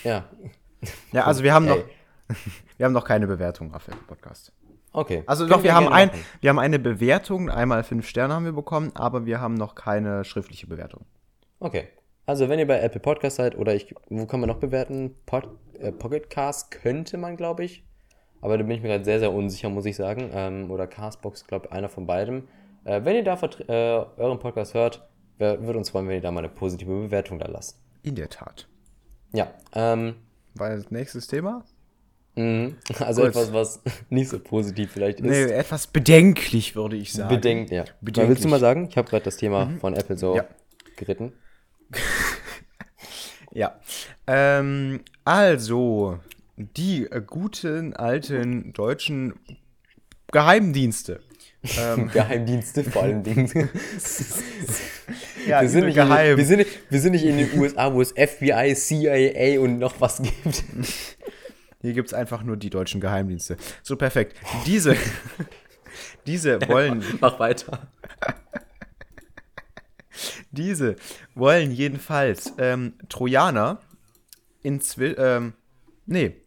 Ja, 0.04 0.24
Ja, 1.12 1.24
also 1.24 1.42
wir 1.42 1.52
haben 1.52 1.66
noch, 1.66 1.78
wir 2.76 2.86
haben 2.86 2.92
noch 2.92 3.04
keine 3.04 3.26
Bewertung 3.26 3.74
auf 3.74 3.86
dem 3.86 3.98
Podcast. 4.06 4.52
okay. 4.92 5.24
Also 5.26 5.44
Können 5.44 5.50
doch, 5.50 5.62
wir 5.64 5.74
haben, 5.74 5.86
gerne 5.86 5.96
ein, 5.96 6.08
machen. 6.08 6.24
wir 6.40 6.50
haben 6.50 6.58
eine 6.58 6.78
Bewertung, 6.78 7.50
einmal 7.50 7.82
fünf 7.82 8.06
Sterne 8.08 8.34
haben 8.34 8.44
wir 8.44 8.52
bekommen, 8.52 8.92
aber 8.94 9.26
wir 9.26 9.40
haben 9.40 9.54
noch 9.54 9.74
keine 9.74 10.24
schriftliche 10.24 10.66
Bewertung. 10.68 11.04
Okay. 11.58 11.88
Also, 12.24 12.48
wenn 12.48 12.58
ihr 12.58 12.66
bei 12.66 12.80
Apple 12.80 13.00
Podcast 13.00 13.36
seid 13.36 13.56
oder 13.56 13.74
ich, 13.74 13.94
wo 14.08 14.26
kann 14.26 14.40
man 14.40 14.48
noch 14.48 14.58
bewerten? 14.58 15.14
Pod, 15.26 15.48
äh, 15.78 15.92
Pocket 15.92 16.28
Cast 16.28 16.70
könnte 16.72 17.18
man, 17.18 17.36
glaube 17.36 17.64
ich. 17.64 17.84
Aber 18.40 18.58
da 18.58 18.64
bin 18.64 18.76
ich 18.76 18.82
mir 18.82 18.88
gerade 18.88 19.04
sehr, 19.04 19.20
sehr 19.20 19.32
unsicher, 19.32 19.68
muss 19.68 19.86
ich 19.86 19.96
sagen. 19.96 20.30
Ähm, 20.32 20.70
oder 20.70 20.86
Castbox, 20.86 21.46
glaube 21.46 21.66
ich, 21.66 21.72
einer 21.72 21.88
von 21.88 22.06
beidem. 22.06 22.48
Äh, 22.86 23.04
wenn 23.04 23.16
ihr 23.16 23.24
da 23.24 23.34
äh, 23.68 24.06
euren 24.20 24.38
Podcast 24.38 24.74
hört, 24.74 25.06
würde 25.38 25.76
uns 25.76 25.90
freuen, 25.90 26.06
wenn 26.08 26.14
ihr 26.14 26.20
da 26.20 26.30
mal 26.30 26.38
eine 26.40 26.48
positive 26.48 26.90
Bewertung 26.90 27.38
da 27.38 27.46
lasst. 27.48 27.78
In 28.02 28.14
der 28.14 28.30
Tat. 28.30 28.68
Ja, 29.34 29.52
ähm, 29.74 30.14
Weil 30.54 30.84
nächstes 30.90 31.26
Thema? 31.26 31.64
mhm. 32.36 32.76
also 33.00 33.22
Gut. 33.22 33.30
etwas, 33.30 33.52
was 33.52 33.82
nicht 34.08 34.30
so 34.30 34.38
positiv 34.38 34.92
vielleicht 34.92 35.18
ist. 35.20 35.26
Nee, 35.26 35.42
etwas 35.52 35.88
bedenklich, 35.88 36.76
würde 36.76 36.96
ich 36.96 37.12
sagen. 37.12 37.34
Bedenkt, 37.34 37.70
ja. 37.72 37.84
Bedenklich. 38.00 38.28
Willst 38.30 38.44
du 38.44 38.48
mal 38.48 38.60
sagen? 38.60 38.86
Ich 38.88 38.96
habe 38.96 39.08
gerade 39.10 39.24
das 39.24 39.36
Thema 39.36 39.68
von 39.80 39.94
Apple 39.94 40.16
so 40.16 40.36
Ja. 40.36 40.44
geritten. 40.96 41.32
Ja. 43.52 43.80
Ähm, 44.26 45.00
also, 45.24 46.18
die 46.56 47.06
äh, 47.06 47.22
guten 47.26 47.94
alten 47.94 48.74
deutschen 48.74 49.32
Geheimdienste. 50.30 51.20
Ähm, 51.78 52.08
Geheimdienste 52.12 52.84
vor 52.84 53.02
allem 53.02 53.22
Dingen. 53.22 53.48
ja, 55.46 55.62
wir, 55.62 55.68
sind 55.68 55.86
nicht 55.86 55.96
in, 55.96 56.08
geheim. 56.08 56.36
wir, 56.36 56.44
sind, 56.44 56.66
wir 56.88 57.00
sind 57.00 57.12
nicht 57.12 57.24
in 57.24 57.38
den 57.38 57.58
USA, 57.58 57.92
wo 57.92 58.00
es 58.00 58.10
FBI, 58.12 58.74
CIA 58.74 59.60
und 59.60 59.78
noch 59.78 60.00
was 60.00 60.22
gibt. 60.22 60.64
Hier 61.82 61.92
gibt 61.92 62.08
es 62.08 62.14
einfach 62.14 62.42
nur 62.42 62.56
die 62.56 62.70
deutschen 62.70 63.00
Geheimdienste. 63.00 63.56
So, 63.82 63.96
perfekt. 63.96 64.36
Diese, 64.66 64.96
diese 66.26 66.60
wollen, 66.68 67.04
Mach 67.20 67.38
weiter. 67.38 67.88
diese 70.50 70.96
wollen 71.34 71.70
jedenfalls 71.70 72.52
ähm, 72.58 72.94
Trojaner 73.08 73.80
inzwischen, 74.62 75.16
ähm, 75.18 75.52
nee, 76.06 76.42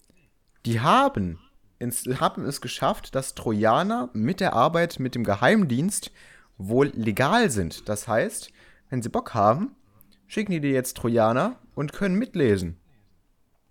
die 0.65 0.81
haben, 0.81 1.39
ins, 1.79 2.03
haben 2.19 2.45
es 2.45 2.61
geschafft, 2.61 3.15
dass 3.15 3.35
Trojaner 3.35 4.09
mit 4.13 4.39
der 4.39 4.53
Arbeit 4.53 4.99
mit 4.99 5.15
dem 5.15 5.23
Geheimdienst 5.23 6.11
wohl 6.57 6.91
legal 6.93 7.49
sind. 7.49 7.87
Das 7.89 8.07
heißt, 8.07 8.51
wenn 8.89 9.01
sie 9.01 9.09
Bock 9.09 9.33
haben, 9.33 9.75
schicken 10.27 10.51
die 10.51 10.59
dir 10.59 10.71
jetzt 10.71 10.97
Trojaner 10.97 11.55
und 11.75 11.93
können 11.93 12.15
mitlesen. 12.15 12.77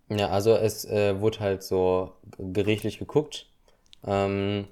Ja, 0.09 0.29
also 0.29 0.57
es 0.57 0.87
äh, 0.87 1.21
wurde 1.21 1.41
halt 1.41 1.63
so 1.63 2.15
gerichtlich 2.39 2.99
geguckt. 2.99 3.47
Ähm, 4.05 4.67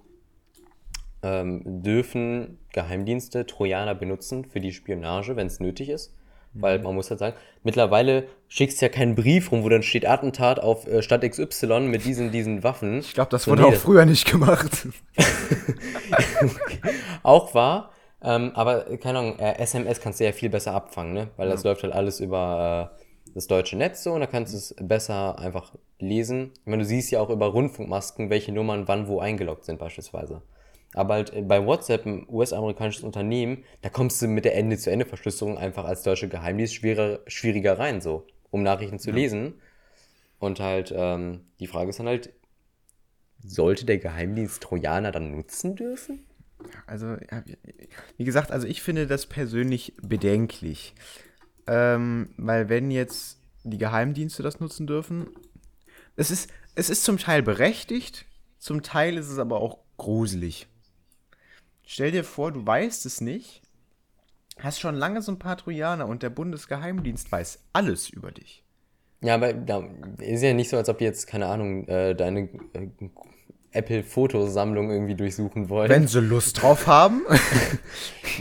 ähm, 1.22 1.82
dürfen 1.82 2.58
Geheimdienste 2.72 3.46
Trojaner 3.46 3.94
benutzen 3.94 4.44
für 4.44 4.60
die 4.60 4.72
Spionage, 4.72 5.36
wenn 5.36 5.46
es 5.46 5.60
nötig 5.60 5.90
ist? 5.90 6.14
Weil 6.60 6.78
man 6.78 6.94
muss 6.94 7.10
halt 7.10 7.20
sagen, 7.20 7.36
mittlerweile 7.62 8.28
schickst 8.48 8.80
du 8.80 8.86
ja 8.86 8.88
keinen 8.88 9.14
Brief 9.14 9.52
rum, 9.52 9.62
wo 9.62 9.68
dann 9.68 9.82
steht 9.82 10.06
Attentat 10.06 10.58
auf 10.58 10.86
äh, 10.86 11.02
Stadt 11.02 11.22
XY 11.22 11.80
mit 11.80 12.04
diesen, 12.04 12.30
diesen 12.30 12.62
Waffen. 12.62 13.00
Ich 13.00 13.14
glaube, 13.14 13.30
das 13.30 13.44
So, 13.44 13.50
wurde 13.50 13.62
nee, 13.62 13.68
auch 13.68 13.74
früher 13.74 14.06
nicht 14.06 14.30
gemacht. 14.30 14.88
Auch 17.22 17.54
wahr, 17.54 17.90
ähm, 18.22 18.52
aber 18.54 18.96
keine 18.98 19.18
Ahnung, 19.18 19.38
äh, 19.38 19.58
SMS 19.58 20.00
kannst 20.00 20.20
du 20.20 20.24
ja 20.24 20.32
viel 20.32 20.48
besser 20.48 20.72
abfangen, 20.74 21.12
ne? 21.12 21.30
Weil 21.36 21.48
das 21.48 21.64
läuft 21.64 21.82
halt 21.82 21.92
alles 21.92 22.20
über 22.20 22.92
äh, 22.94 23.32
das 23.34 23.46
deutsche 23.46 23.76
Netz 23.76 24.02
so 24.02 24.12
und 24.12 24.20
da 24.20 24.26
kannst 24.26 24.52
du 24.52 24.56
es 24.56 24.74
besser 24.80 25.38
einfach 25.38 25.74
lesen. 25.98 26.52
Ich 26.60 26.66
meine, 26.66 26.82
du 26.82 26.88
siehst 26.88 27.10
ja 27.10 27.20
auch 27.20 27.30
über 27.30 27.46
Rundfunkmasken, 27.46 28.30
welche 28.30 28.52
Nummern 28.52 28.88
wann 28.88 29.08
wo 29.08 29.20
eingeloggt 29.20 29.64
sind 29.64 29.78
beispielsweise. 29.78 30.42
Aber 30.96 31.14
halt 31.14 31.32
äh, 31.32 31.42
bei 31.42 31.64
WhatsApp, 31.64 32.06
ein 32.06 32.26
US-amerikanisches 32.28 33.04
Unternehmen, 33.04 33.62
da 33.82 33.90
kommst 33.90 34.20
du 34.22 34.26
mit 34.26 34.44
der 34.46 34.56
Ende-zu-Ende-Verschlüsselung 34.56 35.58
einfach 35.58 35.84
als 35.84 36.02
deutsche 36.02 36.28
Geheimdienst 36.28 36.74
schwieriger, 36.74 37.20
schwieriger 37.26 37.78
rein, 37.78 38.00
so, 38.00 38.26
um 38.50 38.62
Nachrichten 38.62 38.98
zu 38.98 39.10
lesen. 39.12 39.60
Und 40.38 40.58
halt, 40.58 40.92
ähm, 40.96 41.42
die 41.60 41.66
Frage 41.66 41.90
ist 41.90 41.98
dann 41.98 42.06
halt, 42.08 42.32
sollte 43.44 43.84
der 43.84 43.98
Geheimdienst 43.98 44.62
Trojaner 44.62 45.12
dann 45.12 45.30
nutzen 45.30 45.76
dürfen? 45.76 46.26
Also, 46.86 47.06
ja, 47.30 47.42
wie- 47.44 47.58
wie 48.16 48.24
gesagt, 48.24 48.50
also 48.50 48.66
ich 48.66 48.82
finde 48.82 49.06
das 49.06 49.26
persönlich 49.26 49.92
bedenklich. 50.02 50.94
Ähm, 51.66 52.30
weil 52.38 52.68
wenn 52.68 52.90
jetzt 52.90 53.38
die 53.64 53.78
Geheimdienste 53.78 54.42
das 54.42 54.60
nutzen 54.60 54.86
dürfen, 54.86 55.28
es 56.16 56.30
ist, 56.30 56.50
es 56.74 56.88
ist 56.88 57.04
zum 57.04 57.18
Teil 57.18 57.42
berechtigt, 57.42 58.24
zum 58.58 58.82
Teil 58.82 59.18
ist 59.18 59.28
es 59.28 59.38
aber 59.38 59.60
auch 59.60 59.78
gruselig. 59.98 60.66
Stell 61.86 62.10
dir 62.10 62.24
vor, 62.24 62.50
du 62.50 62.66
weißt 62.66 63.06
es 63.06 63.20
nicht, 63.20 63.62
hast 64.58 64.80
schon 64.80 64.96
lange 64.96 65.22
so 65.22 65.30
ein 65.30 65.38
paar 65.38 65.56
Trojaner 65.56 66.08
und 66.08 66.24
der 66.24 66.30
Bundesgeheimdienst 66.30 67.30
weiß 67.30 67.60
alles 67.72 68.10
über 68.10 68.32
dich. 68.32 68.64
Ja, 69.22 69.36
aber 69.36 69.52
da 69.52 69.84
ist 70.18 70.42
ja 70.42 70.52
nicht 70.52 70.68
so, 70.68 70.76
als 70.76 70.88
ob 70.88 70.98
die 70.98 71.04
jetzt, 71.04 71.28
keine 71.28 71.46
Ahnung, 71.46 71.86
äh, 71.86 72.14
deine 72.14 72.48
äh, 72.72 72.88
Apple-Fotosammlung 73.70 74.90
irgendwie 74.90 75.14
durchsuchen 75.14 75.68
wollen. 75.68 75.88
Wenn 75.88 76.08
sie 76.08 76.20
Lust 76.20 76.60
drauf 76.60 76.86
haben. 76.86 77.22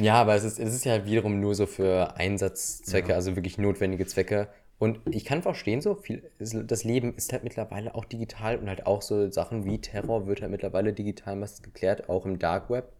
Ja, 0.01 0.15
aber 0.15 0.35
es 0.35 0.43
ist, 0.43 0.59
es 0.59 0.73
ist 0.73 0.83
ja 0.83 1.05
wiederum 1.05 1.39
nur 1.39 1.55
so 1.55 1.67
für 1.67 2.17
Einsatzzwecke, 2.17 3.15
also 3.15 3.37
wirklich 3.37 3.57
notwendige 3.57 4.05
Zwecke. 4.05 4.49
Und 4.77 4.99
ich 5.09 5.23
kann 5.23 5.41
verstehen, 5.41 5.79
so 5.79 5.95
viel, 5.95 6.29
das 6.37 6.83
Leben 6.83 7.15
ist 7.15 7.31
halt 7.31 7.45
mittlerweile 7.45 7.95
auch 7.95 8.03
digital 8.03 8.57
und 8.57 8.67
halt 8.67 8.85
auch 8.87 9.01
so 9.01 9.31
Sachen 9.31 9.63
wie 9.63 9.79
Terror 9.79 10.27
wird 10.27 10.41
halt 10.41 10.51
mittlerweile 10.51 10.91
digital 10.91 11.37
meistens 11.37 11.63
geklärt, 11.63 12.09
auch 12.09 12.25
im 12.25 12.39
Dark 12.39 12.69
Web. 12.69 12.91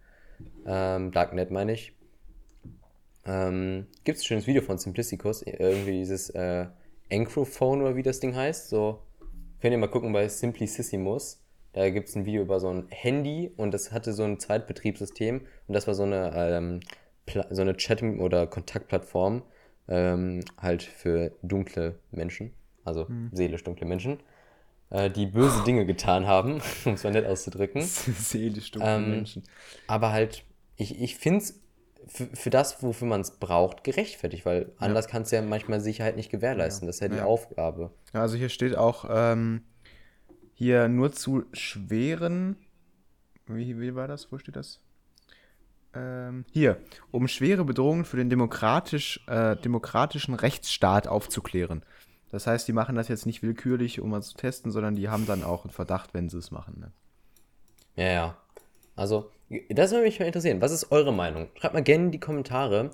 Ähm, 0.65 1.11
Darknet 1.11 1.51
meine 1.51 1.73
ich. 1.73 1.93
Ähm, 3.25 3.87
Gibt 4.03 4.17
es 4.17 4.23
ein 4.23 4.27
schönes 4.27 4.47
Video 4.47 4.61
von 4.61 4.77
Simplisticus, 4.77 5.41
irgendwie 5.41 5.93
dieses 5.93 6.29
äh, 6.29 6.67
Encrophone 7.09 7.81
oder 7.81 7.95
wie 7.95 8.03
das 8.03 8.19
Ding 8.19 8.35
heißt. 8.35 8.69
So, 8.69 9.01
könnt 9.61 9.71
ihr 9.71 9.77
mal 9.77 9.87
gucken 9.87 10.13
bei 10.13 10.27
Simplicissimus. 10.27 11.41
Da 11.73 11.89
gibt 11.89 12.07
es 12.07 12.15
ein 12.15 12.25
Video 12.25 12.41
über 12.41 12.59
so 12.59 12.69
ein 12.69 12.85
Handy 12.89 13.51
und 13.57 13.73
das 13.73 13.91
hatte 13.91 14.13
so 14.13 14.23
ein 14.23 14.39
Zweitbetriebssystem 14.39 15.41
und 15.67 15.73
das 15.73 15.87
war 15.87 15.93
so 15.93 16.03
eine, 16.03 16.31
ähm, 16.35 16.79
so 17.49 17.61
eine 17.61 17.73
Chatting- 17.73 18.21
oder 18.21 18.47
Kontaktplattform 18.47 19.43
ähm, 19.89 20.41
halt 20.57 20.83
für 20.83 21.33
dunkle 21.41 21.99
Menschen, 22.11 22.53
also 22.85 23.07
seelisch 23.33 23.63
dunkle 23.63 23.85
Menschen, 23.87 24.19
äh, 24.89 25.09
die 25.09 25.25
böse 25.25 25.63
Dinge 25.63 25.85
getan 25.85 26.27
haben, 26.27 26.61
um 26.85 26.93
es 26.93 27.03
mal 27.03 27.11
nett 27.11 27.25
auszudrücken. 27.25 27.81
Seelisch 28.19 28.71
dunkle 28.71 28.95
Ähm, 28.95 29.09
Menschen. 29.11 29.43
Aber 29.87 30.11
halt, 30.11 30.43
ich, 30.75 30.99
ich 31.01 31.15
finde 31.15 31.39
es 31.39 31.61
für, 32.07 32.49
das, 32.51 32.83
wofür 32.83 33.07
man 33.07 33.21
es 33.21 33.31
braucht, 33.39 33.83
gerechtfertigt, 33.83 34.45
weil 34.45 34.71
anders 34.77 35.07
kannst 35.07 35.31
du 35.31 35.37
ja 35.37 35.41
manchmal 35.41 35.79
Sicherheit 35.81 36.15
nicht 36.15 36.29
gewährleisten. 36.29 36.85
Das 36.87 36.97
ist 36.97 37.01
ja 37.01 37.07
die 37.07 37.17
Ja. 37.17 37.25
Aufgabe. 37.25 37.91
Ja, 38.13 38.21
also 38.21 38.37
hier 38.37 38.49
steht 38.49 38.77
auch, 38.77 39.05
ähm, 39.09 39.63
hier 40.53 40.87
nur 40.87 41.11
zu 41.11 41.45
schweren. 41.51 42.57
Wie, 43.47 43.79
wie 43.79 43.95
war 43.95 44.07
das? 44.07 44.31
Wo 44.31 44.37
steht 44.37 44.55
das? 44.55 44.79
Ähm, 45.95 46.45
hier, 46.51 46.77
um 47.11 47.27
schwere 47.27 47.63
Bedrohungen 47.65 48.05
für 48.05 48.17
den 48.17 48.29
demokratisch, 48.29 49.25
äh, 49.27 49.55
demokratischen 49.55 50.33
Rechtsstaat 50.35 51.07
aufzuklären. 51.07 51.83
Das 52.35 52.47
heißt, 52.47 52.67
die 52.67 52.73
machen 52.73 52.97
das 52.97 53.07
jetzt 53.07 53.25
nicht 53.25 53.43
willkürlich, 53.43 54.01
um 54.01 54.09
mal 54.09 54.21
zu 54.21 54.35
testen, 54.35 54.69
sondern 54.69 54.97
die 54.97 55.07
haben 55.07 55.25
dann 55.25 55.41
auch 55.41 55.63
einen 55.63 55.71
Verdacht, 55.71 56.13
wenn 56.13 56.27
sie 56.27 56.37
es 56.37 56.51
machen. 56.51 56.81
Ne? 56.81 56.91
Ja, 57.95 58.11
ja. 58.11 58.37
Also, 58.97 59.31
das 59.69 59.91
würde 59.91 60.03
mich 60.03 60.19
mal 60.19 60.25
interessieren. 60.25 60.59
Was 60.59 60.73
ist 60.73 60.91
eure 60.91 61.13
Meinung? 61.13 61.47
Schreibt 61.55 61.75
mal 61.75 61.81
gerne 61.81 62.07
in 62.07 62.11
die 62.11 62.19
Kommentare. 62.19 62.91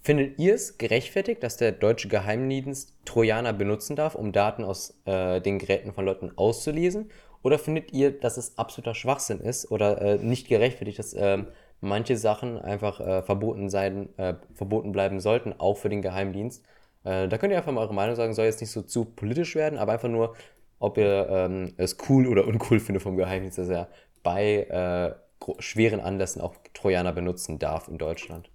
Findet 0.00 0.38
ihr 0.38 0.54
es 0.54 0.78
gerechtfertigt, 0.78 1.42
dass 1.42 1.56
der 1.56 1.72
deutsche 1.72 2.06
Geheimdienst 2.06 2.94
Trojaner 3.04 3.52
benutzen 3.52 3.96
darf, 3.96 4.14
um 4.14 4.30
Daten 4.30 4.62
aus 4.62 4.94
äh, 5.06 5.40
den 5.40 5.58
Geräten 5.58 5.92
von 5.92 6.04
Leuten 6.04 6.30
auszulesen? 6.36 7.10
Oder 7.42 7.58
findet 7.58 7.92
ihr, 7.92 8.12
dass 8.12 8.36
es 8.36 8.58
absoluter 8.58 8.94
Schwachsinn 8.94 9.40
ist 9.40 9.72
oder 9.72 10.00
äh, 10.00 10.18
nicht 10.18 10.46
gerechtfertigt, 10.46 11.00
dass 11.00 11.14
ähm, 11.14 11.48
manche 11.80 12.16
Sachen 12.16 12.60
einfach 12.60 13.00
äh, 13.00 13.24
verboten 13.24 13.70
sein, 13.70 14.16
äh, 14.18 14.34
verboten 14.54 14.92
bleiben 14.92 15.18
sollten, 15.18 15.52
auch 15.58 15.78
für 15.78 15.88
den 15.88 16.00
Geheimdienst? 16.00 16.64
Äh, 17.04 17.28
da 17.28 17.38
könnt 17.38 17.52
ihr 17.52 17.58
einfach 17.58 17.72
mal 17.72 17.82
eure 17.82 17.94
Meinung 17.94 18.16
sagen, 18.16 18.34
soll 18.34 18.46
jetzt 18.46 18.60
nicht 18.60 18.70
so 18.70 18.82
zu 18.82 19.04
politisch 19.04 19.54
werden, 19.54 19.78
aber 19.78 19.92
einfach 19.92 20.08
nur, 20.08 20.36
ob 20.78 20.98
ihr 20.98 21.28
ähm, 21.30 21.74
es 21.76 21.96
cool 22.08 22.26
oder 22.26 22.46
uncool 22.46 22.80
findet 22.80 23.02
vom 23.02 23.16
Geheimdienst, 23.16 23.58
dass 23.58 23.68
er 23.68 23.88
bei 24.22 24.64
äh, 24.64 25.14
schweren 25.60 26.00
Anlässen 26.00 26.42
auch 26.42 26.54
Trojaner 26.74 27.12
benutzen 27.12 27.58
darf 27.58 27.88
in 27.88 27.98
Deutschland. 27.98 28.50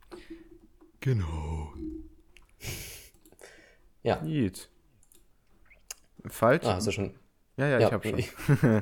Genau. 1.00 1.74
Ja. 4.06 4.18
Gut. 4.18 4.70
Falsch? 6.28 6.66
Ah, 6.66 6.76
hast 6.76 6.88
du 6.88 6.92
schon. 6.92 7.14
ja, 7.56 7.68
ja, 7.68 7.80
ja, 7.80 7.88
ich 7.88 7.94
hab 7.94 8.06
schon. 8.06 8.20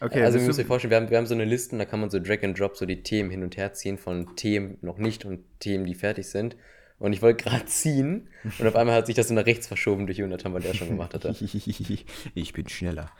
okay, 0.00 0.22
also, 0.22 0.38
ihr 0.38 0.44
müsst 0.44 0.58
euch 0.58 0.66
vorstellen, 0.66 0.90
wir 0.90 0.98
haben, 0.98 1.10
wir 1.10 1.16
haben 1.16 1.26
so 1.26 1.34
eine 1.34 1.46
Liste, 1.46 1.76
da 1.78 1.86
kann 1.86 2.00
man 2.00 2.10
so 2.10 2.18
Drag 2.18 2.42
and 2.42 2.58
Drop 2.58 2.76
so 2.76 2.84
die 2.84 3.02
Themen 3.02 3.30
hin 3.30 3.42
und 3.42 3.56
her 3.56 3.72
ziehen 3.72 3.96
von 3.96 4.36
Themen 4.36 4.76
noch 4.82 4.98
nicht 4.98 5.24
und 5.24 5.44
Themen, 5.58 5.86
die 5.86 5.94
fertig 5.94 6.28
sind. 6.28 6.56
Und 6.98 7.12
ich 7.12 7.20
wollte 7.22 7.42
gerade 7.44 7.64
ziehen 7.66 8.28
und 8.58 8.66
auf 8.66 8.76
einmal 8.76 8.94
hat 8.96 9.06
sich 9.06 9.16
das 9.16 9.28
so 9.28 9.34
nach 9.34 9.46
rechts 9.46 9.66
verschoben 9.66 10.06
durch 10.06 10.18
Jonathan, 10.18 10.54
weil 10.54 10.62
der 10.62 10.74
schon 10.74 10.88
gemacht 10.88 11.14
hatte. 11.14 11.34
ich 12.34 12.52
bin 12.52 12.68
schneller. 12.68 13.10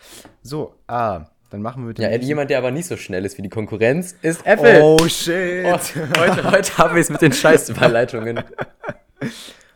So, 0.42 0.74
ah, 0.86 1.26
dann 1.50 1.62
machen 1.62 1.86
wir 1.86 1.92
dem 1.92 2.02
Ja, 2.02 2.08
nächsten- 2.10 2.28
jemand, 2.28 2.50
der 2.50 2.58
aber 2.58 2.70
nicht 2.70 2.86
so 2.86 2.96
schnell 2.96 3.24
ist 3.24 3.36
wie 3.38 3.42
die 3.42 3.48
Konkurrenz, 3.48 4.14
ist 4.22 4.46
Apple. 4.46 4.80
Oh, 4.82 5.08
shit. 5.08 5.64
Oh, 5.66 5.78
heute, 6.16 6.50
heute 6.50 6.78
haben 6.78 6.94
wir 6.94 7.00
es 7.00 7.10
mit 7.10 7.20
den 7.22 7.32
Scheißüberleitungen. 7.32 8.42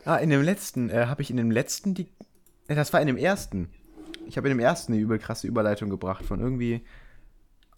Ah, 0.05 0.19
in 0.19 0.31
dem 0.31 0.41
letzten, 0.43 0.89
äh, 0.89 1.07
habe 1.07 1.21
ich 1.23 1.31
in 1.31 1.37
dem 1.37 1.51
letzten 1.51 1.93
die. 1.95 2.07
Äh, 2.69 2.77
das 2.77 2.93
war 2.93 3.01
in 3.01 3.09
dem 3.09 3.17
ersten. 3.17 3.71
Ich 4.29 4.37
habe 4.37 4.49
in 4.49 4.57
dem 4.57 4.61
ersten 4.65 4.93
eine 4.93 5.03
übel 5.03 5.19
krasse 5.19 5.49
Überleitung 5.49 5.91
gebracht 5.91 6.25
von 6.25 6.39
irgendwie 6.39 6.83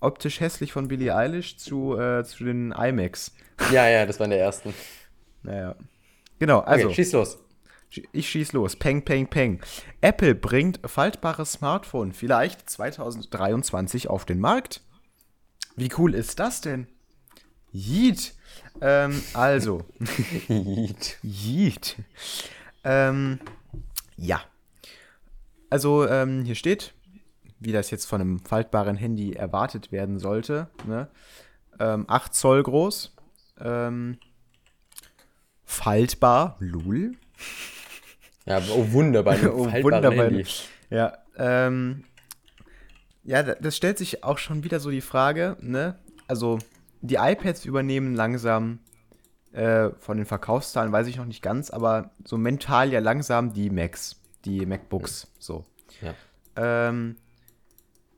optisch 0.01 0.41
hässlich 0.41 0.73
von 0.73 0.89
Billie 0.89 1.15
Eilish 1.17 1.57
zu, 1.57 1.99
äh, 1.99 2.23
zu 2.25 2.45
den 2.45 2.73
IMAX. 2.73 3.33
Ja, 3.73 3.89
ja, 3.89 4.05
das 4.05 4.19
war 4.21 4.25
in 4.25 4.31
der 4.33 4.41
ersten. 4.41 4.75
Naja. 5.43 5.75
Genau, 6.39 6.59
Okay, 6.61 6.69
also. 6.71 6.91
schieß 6.93 7.13
los. 7.13 7.39
Ich 8.13 8.29
schieß 8.29 8.53
los. 8.53 8.77
Peng, 8.77 9.03
peng, 9.05 9.27
peng. 9.29 9.61
Apple 10.03 10.35
bringt 10.35 10.81
faltbares 10.85 11.53
Smartphone 11.53 12.13
vielleicht 12.13 12.69
2023 12.69 14.09
auf 14.11 14.25
den 14.27 14.41
Markt. 14.41 14.83
Wie 15.77 15.89
cool 15.97 16.15
ist 16.15 16.39
das 16.39 16.61
denn? 16.61 16.87
Yeet. 17.73 18.35
Ähm, 18.81 19.23
also. 19.35 19.85
Yeet. 20.49 21.19
Yeet. 21.23 21.97
Ähm, 22.85 23.41
ja. 24.17 24.41
Also, 25.71 26.07
ähm, 26.07 26.45
hier 26.45 26.55
steht, 26.55 26.95
wie 27.59 27.73
das 27.73 27.91
jetzt 27.91 28.07
von 28.07 28.21
einem 28.21 28.39
faltbaren 28.41 28.97
Handy 28.97 29.33
erwartet 29.33 29.93
werden 29.93 30.19
sollte. 30.19 30.69
Ne? 30.87 31.09
Ähm, 31.81 32.05
8 32.09 32.35
Zoll 32.35 32.63
groß. 32.63 33.15
Ähm, 33.61 34.19
faltbar. 35.69 36.57
Lul. 36.61 37.13
Ja, 38.47 38.61
oh 38.75 38.91
wunderbar, 38.93 39.35
ein 39.39 39.47
Oh, 39.49 39.65
faltbaren 39.65 39.83
wunderbar. 39.85 40.25
Handy. 40.27 40.45
Ja, 40.91 41.19
ähm, 41.37 42.05
ja, 43.23 43.43
da- 43.43 43.55
das 43.57 43.77
stellt 43.77 43.99
sich 43.99 44.25
auch 44.25 44.39
schon 44.39 44.65
wieder 44.65 44.81
so 44.81 44.91
die 44.91 45.03
Frage, 45.03 45.57
ne? 45.61 45.99
Also, 46.27 46.59
die 47.03 47.17
iPads 47.17 47.67
übernehmen 47.67 48.15
langsam 48.15 48.79
äh, 49.53 49.91
von 49.99 50.17
den 50.17 50.27
Verkaufszahlen, 50.27 50.91
weiß 50.93 51.07
ich 51.07 51.17
noch 51.19 51.27
nicht 51.27 51.43
ganz, 51.43 51.71
aber 51.71 52.11
so 52.25 52.39
mental 52.39 52.91
ja 52.91 53.01
langsam 53.01 53.53
die 53.53 53.71
Macs, 53.71 54.17
die 54.47 54.65
MacBooks, 54.67 55.29
so. 55.39 55.65
Ja. 56.01 56.15
Ähm, 56.57 57.17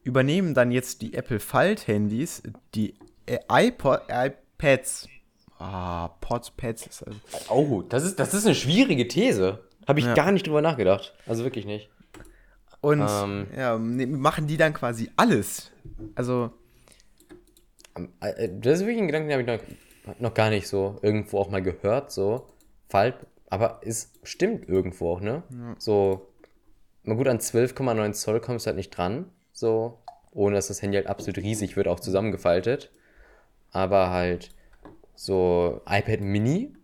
übernehmen 0.05 0.55
dann 0.55 0.71
jetzt 0.71 1.03
die 1.03 1.15
Apple 1.15 1.41
Falthandys, 1.41 2.43
die 2.75 2.95
äh, 3.27 3.39
iPod, 3.51 4.03
iPads, 4.09 5.09
ah, 5.61 6.11
ist 6.35 7.05
also, 7.07 7.21
Oh, 7.51 7.83
das 7.83 8.05
ist, 8.05 8.19
das 8.19 8.35
ist 8.35 8.47
eine 8.47 8.55
schwierige 8.55 9.07
These. 9.09 9.61
Habe 9.87 10.01
ich 10.01 10.07
Ja. 10.07 10.15
gar 10.15 10.33
nicht 10.33 10.47
drüber 10.47 10.63
nachgedacht. 10.63 11.15
Also 11.27 11.45
wirklich 11.45 11.67
nicht. 11.67 11.91
und 12.81 13.07
Ähm. 13.07 13.47
ja, 13.57 13.77
machen 13.79 14.47
die 14.47 14.57
dann 14.57 14.73
quasi 14.73 15.11
alles. 15.17 15.71
Also, 16.15 16.51
Ähm, 17.97 18.09
äh, 18.21 18.49
Das 18.61 18.81
ist 18.81 18.87
wirklich 18.87 18.99
ein 19.03 19.07
Gedanke, 19.07 19.29
den 19.29 19.49
habe 19.49 19.61
ich 19.63 20.07
noch, 20.07 20.21
noch 20.21 20.35
gar 20.35 20.49
nicht 20.51 20.67
so 20.69 20.99
irgendwo 21.03 21.39
auch 21.39 21.51
mal 21.51 21.63
gehört, 21.63 22.11
so. 22.13 22.47
Falt, 22.89 23.15
aber 23.49 23.81
es 23.85 24.13
stimmt 24.23 24.69
irgendwo 24.69 25.13
auch, 25.13 25.21
ne? 25.21 25.43
So, 25.79 26.27
mal 27.05 27.17
gut, 27.17 27.29
an 27.29 27.39
12,9 27.39 28.13
Zoll 28.13 28.41
kommst 28.41 28.67
du 28.67 28.69
halt 28.69 28.77
nicht 28.77 28.91
dran, 28.91 29.27
so, 29.53 29.99
ohne 30.33 30.55
dass 30.57 30.69
das 30.69 30.81
Handy 30.83 30.97
halt 30.97 31.07
absolut 31.09 31.39
riesig 31.39 31.77
wird, 31.77 31.89
auch 31.89 32.01
zusammengefaltet. 32.01 32.91
Aber 33.73 34.11
halt 34.11 34.53
so 35.21 35.83
iPad 35.87 36.23
Mini 36.23 36.75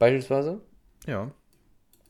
beispielsweise. 0.00 0.60
ja. 1.06 1.30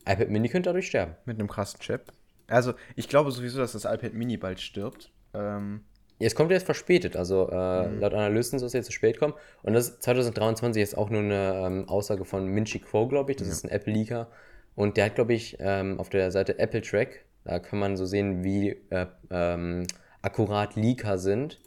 iPad 0.06 0.30
Mini 0.30 0.48
könnte 0.48 0.70
dadurch 0.70 0.86
sterben. 0.86 1.16
Mit 1.26 1.38
einem 1.38 1.48
krassen 1.48 1.78
Chip. 1.80 2.12
Also, 2.46 2.72
ich 2.96 3.08
glaube 3.08 3.30
sowieso, 3.30 3.58
dass 3.58 3.72
das 3.72 3.84
iPad 3.84 4.14
Mini 4.14 4.38
bald 4.38 4.58
stirbt. 4.60 5.12
Ähm, 5.34 5.82
Es 6.18 6.34
kommt 6.34 6.50
jetzt 6.50 6.64
verspätet, 6.64 7.14
also 7.14 7.50
äh, 7.50 7.94
laut 7.94 8.14
Analysten 8.14 8.58
soll 8.58 8.68
es 8.68 8.72
jetzt 8.72 8.86
zu 8.86 8.92
spät 8.92 9.18
kommen. 9.18 9.34
Und 9.62 9.74
das 9.74 10.00
2023 10.00 10.82
ist 10.82 10.96
auch 10.96 11.10
nur 11.10 11.20
eine 11.20 11.62
ähm, 11.66 11.88
Aussage 11.90 12.24
von 12.24 12.46
Minchi 12.46 12.78
Kuo, 12.78 13.06
glaube 13.06 13.30
ich. 13.32 13.36
Das 13.36 13.46
ist 13.48 13.62
ein 13.64 13.70
Apple-Leaker. 13.70 14.28
Und 14.74 14.96
der 14.96 15.04
hat, 15.06 15.14
glaube 15.14 15.34
ich, 15.34 15.58
ähm, 15.60 16.00
auf 16.00 16.08
der 16.08 16.30
Seite 16.30 16.58
Apple 16.58 16.80
Track, 16.80 17.26
da 17.44 17.58
kann 17.58 17.78
man 17.78 17.98
so 17.98 18.06
sehen, 18.06 18.42
wie 18.42 18.70
äh, 18.88 19.06
ähm, 19.30 19.86
akkurat 20.22 20.74
Leaker 20.74 21.18
sind. 21.18 21.60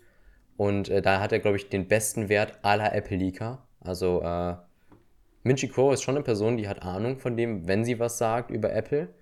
Und 0.57 0.89
äh, 0.89 1.01
da 1.03 1.19
hat 1.19 1.31
er, 1.31 1.39
glaube 1.39 1.57
ich, 1.57 1.69
den 1.69 1.87
besten 1.87 2.27
Wert 2.29 2.57
aller 2.63 2.93
Apple-Leaker. 2.95 3.67
Also 3.83 4.21
äh, 4.21 4.55
Minchi 5.43 5.67
Kuo 5.67 5.91
ist 5.91 6.03
schon 6.03 6.15
eine 6.15 6.23
Person, 6.23 6.57
die 6.57 6.67
hat 6.67 6.83
Ahnung 6.83 7.19
von 7.19 7.35
dem, 7.37 7.67
wenn 7.67 7.83
sie 7.83 7.99
was 7.99 8.17
sagt 8.17 8.49
über 8.51 8.73
Apple. 8.73 9.13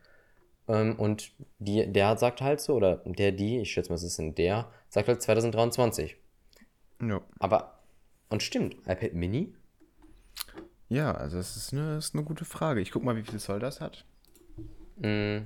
Ähm, 0.67 0.97
und 0.97 1.31
die, 1.59 1.91
der 1.91 2.17
sagt 2.17 2.41
halt 2.41 2.61
so, 2.61 2.75
oder 2.75 2.97
der, 3.05 3.31
die, 3.31 3.59
ich 3.59 3.71
schätze 3.71 3.89
mal, 3.89 3.95
es 3.95 4.03
ist 4.03 4.19
ein 4.19 4.35
der, 4.35 4.69
sagt 4.89 5.07
halt 5.07 5.21
2023. 5.21 6.17
ja. 7.01 7.21
Aber, 7.39 7.79
und 8.29 8.43
stimmt, 8.43 8.75
iPad 8.85 9.13
Mini? 9.13 9.53
ja, 10.91 11.13
also 11.13 11.37
das 11.37 11.55
ist 11.55 11.73
eine, 11.73 11.95
das 11.95 12.07
ist 12.07 12.15
eine 12.15 12.23
gute 12.23 12.45
Frage. 12.45 12.81
Ich 12.81 12.91
guck 12.91 13.03
mal, 13.03 13.15
wie 13.15 13.23
viel 13.23 13.39
Zoll 13.39 13.59
das 13.59 13.79
hat. 13.79 14.05
Mm, 14.97 15.39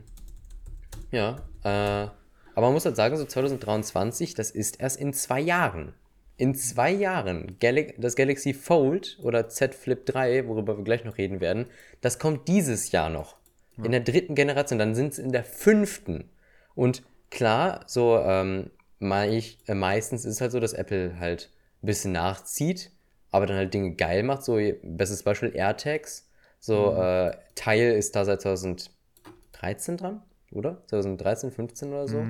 ja, 1.11 1.37
äh, 1.63 2.09
aber 2.55 2.67
man 2.67 2.73
muss 2.73 2.85
halt 2.85 2.95
sagen, 2.95 3.15
so 3.15 3.25
2023, 3.25 4.33
das 4.33 4.49
ist 4.49 4.79
erst 4.79 4.99
in 4.99 5.13
zwei 5.13 5.39
Jahren. 5.39 5.93
In 6.37 6.55
zwei 6.55 6.91
Jahren. 6.91 7.57
Das 7.97 8.15
Galaxy 8.15 8.53
Fold 8.53 9.17
oder 9.21 9.47
Z 9.47 9.73
Flip 9.73 10.05
3, 10.05 10.47
worüber 10.47 10.77
wir 10.77 10.83
gleich 10.83 11.05
noch 11.05 11.17
reden 11.17 11.39
werden, 11.39 11.67
das 12.01 12.19
kommt 12.19 12.47
dieses 12.47 12.91
Jahr 12.91 13.09
noch. 13.09 13.37
In 13.77 13.91
der 13.91 14.01
dritten 14.01 14.35
Generation, 14.35 14.79
dann 14.79 14.95
sind 14.95 15.13
es 15.13 15.19
in 15.19 15.31
der 15.31 15.43
fünften. 15.43 16.29
Und 16.75 17.03
klar, 17.29 17.83
so 17.87 18.17
ähm, 18.19 18.71
meich, 18.99 19.59
äh, 19.67 19.73
meistens 19.75 20.25
ist 20.25 20.35
es 20.35 20.41
halt 20.41 20.51
so, 20.51 20.59
dass 20.59 20.73
Apple 20.73 21.19
halt 21.19 21.49
ein 21.83 21.87
bisschen 21.87 22.13
nachzieht, 22.13 22.91
aber 23.31 23.45
dann 23.45 23.57
halt 23.57 23.73
Dinge 23.73 23.95
geil 23.95 24.23
macht. 24.23 24.43
So, 24.43 24.57
bestes 24.83 25.23
Beispiel 25.23 25.53
AirTags. 25.53 26.29
So, 26.59 26.95
äh, 26.95 27.31
Teil 27.55 27.91
ist 27.93 28.15
da 28.15 28.25
seit 28.25 28.41
2013 28.41 29.97
dran, 29.97 30.21
oder? 30.51 30.81
2013, 30.87 31.51
15 31.51 31.89
oder 31.89 32.07
so. 32.07 32.25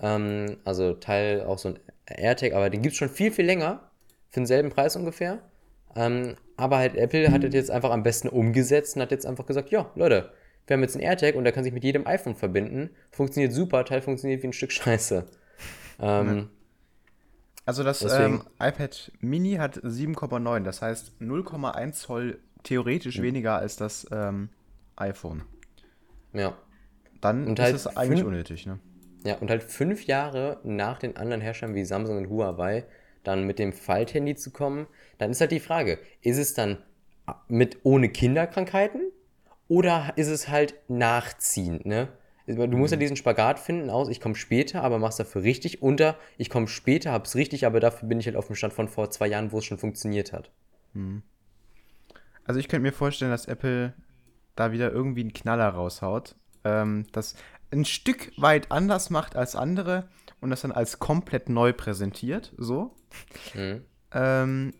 Ähm, 0.00 0.58
also 0.64 0.94
Teil 0.94 1.42
auch 1.42 1.58
so 1.58 1.70
ein 1.70 1.78
AirTag, 2.06 2.52
aber 2.52 2.70
den 2.70 2.82
gibt 2.82 2.92
es 2.92 2.98
schon 2.98 3.08
viel, 3.08 3.30
viel 3.32 3.46
länger. 3.46 3.90
Für 4.30 4.40
denselben 4.40 4.70
Preis 4.70 4.96
ungefähr. 4.96 5.40
Ähm, 5.94 6.36
aber 6.56 6.78
halt 6.78 6.94
Apple 6.96 7.32
hat 7.32 7.42
das 7.44 7.54
jetzt 7.54 7.70
einfach 7.70 7.90
am 7.90 8.02
besten 8.02 8.28
umgesetzt 8.28 8.96
und 8.96 9.02
hat 9.02 9.10
jetzt 9.10 9.26
einfach 9.26 9.46
gesagt, 9.46 9.70
ja, 9.70 9.90
Leute, 9.94 10.30
wir 10.66 10.74
haben 10.74 10.82
jetzt 10.82 10.96
einen 10.96 11.04
AirTag 11.04 11.34
und 11.36 11.44
der 11.44 11.52
kann 11.52 11.64
sich 11.64 11.72
mit 11.72 11.84
jedem 11.84 12.06
iPhone 12.06 12.34
verbinden. 12.34 12.90
Funktioniert 13.10 13.52
super, 13.52 13.84
Teil 13.84 14.02
funktioniert 14.02 14.42
wie 14.42 14.48
ein 14.48 14.52
Stück 14.52 14.72
Scheiße. 14.72 15.26
Ähm, 15.98 16.50
Also 17.64 17.82
das 17.82 18.02
ähm, 18.02 18.42
iPad 18.60 19.12
Mini 19.20 19.54
hat 19.56 19.78
7,9, 19.78 20.60
das 20.62 20.82
heißt 20.82 21.14
0,1 21.20 21.92
Zoll 21.92 22.38
theoretisch 22.62 23.20
weniger 23.22 23.58
als 23.58 23.76
das 23.76 24.06
ähm, 24.12 24.50
iPhone. 24.96 25.42
ja. 26.32 26.56
Dann 27.20 27.46
Und 27.46 27.58
ist 27.58 27.64
halt 27.64 27.74
es 27.74 27.96
eigentlich 27.96 28.22
unnötig, 28.22 28.66
ne? 28.66 28.78
Ja, 29.26 29.36
und 29.38 29.50
halt 29.50 29.64
fünf 29.64 30.06
Jahre 30.06 30.60
nach 30.62 30.98
den 30.98 31.16
anderen 31.16 31.40
Herstellern 31.40 31.74
wie 31.74 31.84
Samsung 31.84 32.16
und 32.16 32.30
Huawei 32.30 32.84
dann 33.24 33.44
mit 33.44 33.58
dem 33.58 33.72
Falthandy 33.72 34.36
zu 34.36 34.52
kommen, 34.52 34.86
dann 35.18 35.32
ist 35.32 35.40
halt 35.40 35.50
die 35.50 35.58
Frage, 35.58 35.98
ist 36.22 36.38
es 36.38 36.54
dann 36.54 36.78
mit 37.48 37.78
ohne 37.82 38.08
Kinderkrankheiten 38.08 39.10
oder 39.66 40.12
ist 40.14 40.28
es 40.28 40.48
halt 40.48 40.76
nachziehend, 40.86 41.86
ne? 41.86 42.08
Du 42.46 42.76
musst 42.76 42.92
ja 42.92 42.96
diesen 42.96 43.16
Spagat 43.16 43.58
finden 43.58 43.90
aus, 43.90 44.08
ich 44.08 44.20
komme 44.20 44.36
später, 44.36 44.84
aber 44.84 45.00
mach's 45.00 45.16
dafür 45.16 45.42
richtig, 45.42 45.82
unter 45.82 46.16
ich 46.38 46.48
komme 46.48 46.68
später, 46.68 47.10
hab's 47.10 47.34
richtig, 47.34 47.66
aber 47.66 47.80
dafür 47.80 48.08
bin 48.08 48.20
ich 48.20 48.26
halt 48.26 48.36
auf 48.36 48.46
dem 48.46 48.54
Stand 48.54 48.72
von 48.72 48.86
vor 48.86 49.10
zwei 49.10 49.26
Jahren, 49.26 49.50
wo 49.50 49.58
es 49.58 49.64
schon 49.64 49.78
funktioniert 49.78 50.32
hat. 50.32 50.52
Also 52.44 52.60
ich 52.60 52.68
könnte 52.68 52.84
mir 52.84 52.92
vorstellen, 52.92 53.32
dass 53.32 53.46
Apple 53.46 53.94
da 54.54 54.70
wieder 54.70 54.92
irgendwie 54.92 55.22
einen 55.22 55.32
Knaller 55.32 55.68
raushaut, 55.68 56.36
ähm, 56.66 57.06
das 57.12 57.34
ein 57.70 57.84
Stück 57.84 58.32
weit 58.36 58.70
anders 58.70 59.10
macht 59.10 59.36
als 59.36 59.54
andere 59.56 60.08
und 60.40 60.50
das 60.50 60.62
dann 60.62 60.72
als 60.72 60.98
komplett 60.98 61.48
neu 61.48 61.72
präsentiert, 61.72 62.52
so. 62.58 62.94
Mhm. 63.54 63.82
Ähm, 64.12 64.74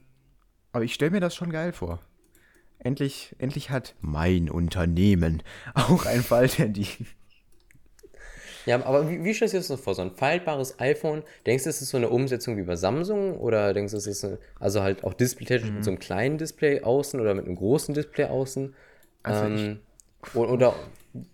aber 0.73 0.85
ich 0.85 0.95
stelle 0.95 1.11
mir 1.13 1.21
das 1.21 1.35
schon 1.35 1.51
geil 1.51 1.73
vor. 1.73 2.01
Endlich, 2.79 3.35
endlich 3.39 3.71
hat 3.71 3.95
mein 4.01 4.51
Unternehmen 4.51 5.43
auch 5.75 6.07
ein 6.07 6.23
Falthandy. 6.23 6.87
Ja, 8.67 8.85
aber 8.85 9.09
wie, 9.09 9.23
wie 9.23 9.33
stellst 9.33 9.55
du 9.55 9.59
dir 9.59 9.61
das 9.61 9.69
so 9.69 9.77
vor? 9.77 9.95
So 9.95 10.03
ein 10.03 10.11
faltbares 10.11 10.81
iPhone, 10.81 11.23
denkst 11.47 11.65
du, 11.65 11.71
es 11.71 11.81
ist 11.83 11.91
so 11.91 11.97
eine 11.97 12.09
Umsetzung 12.11 12.57
wie 12.57 12.63
bei 12.63 12.75
Samsung 12.77 13.39
oder 13.39 13.73
denkst 13.73 13.93
du, 13.93 13.97
es 13.97 14.07
ist 14.09 14.25
eine, 14.25 14.39
also 14.59 14.83
halt 14.83 15.05
auch 15.05 15.15
displaytechnisch 15.15 15.71
mit 15.73 15.85
so 15.85 15.91
einem 15.91 16.01
kleinen 16.01 16.37
Display 16.37 16.83
außen 16.83 17.21
oder 17.21 17.35
mit 17.35 17.47
einem 17.47 17.55
großen 17.55 17.95
Display 17.95 18.25
außen? 18.27 18.75
Also 19.23 19.45
ich- 19.55 19.61
ähm, 19.67 19.81
oder, 20.35 20.51
oder 20.53 20.75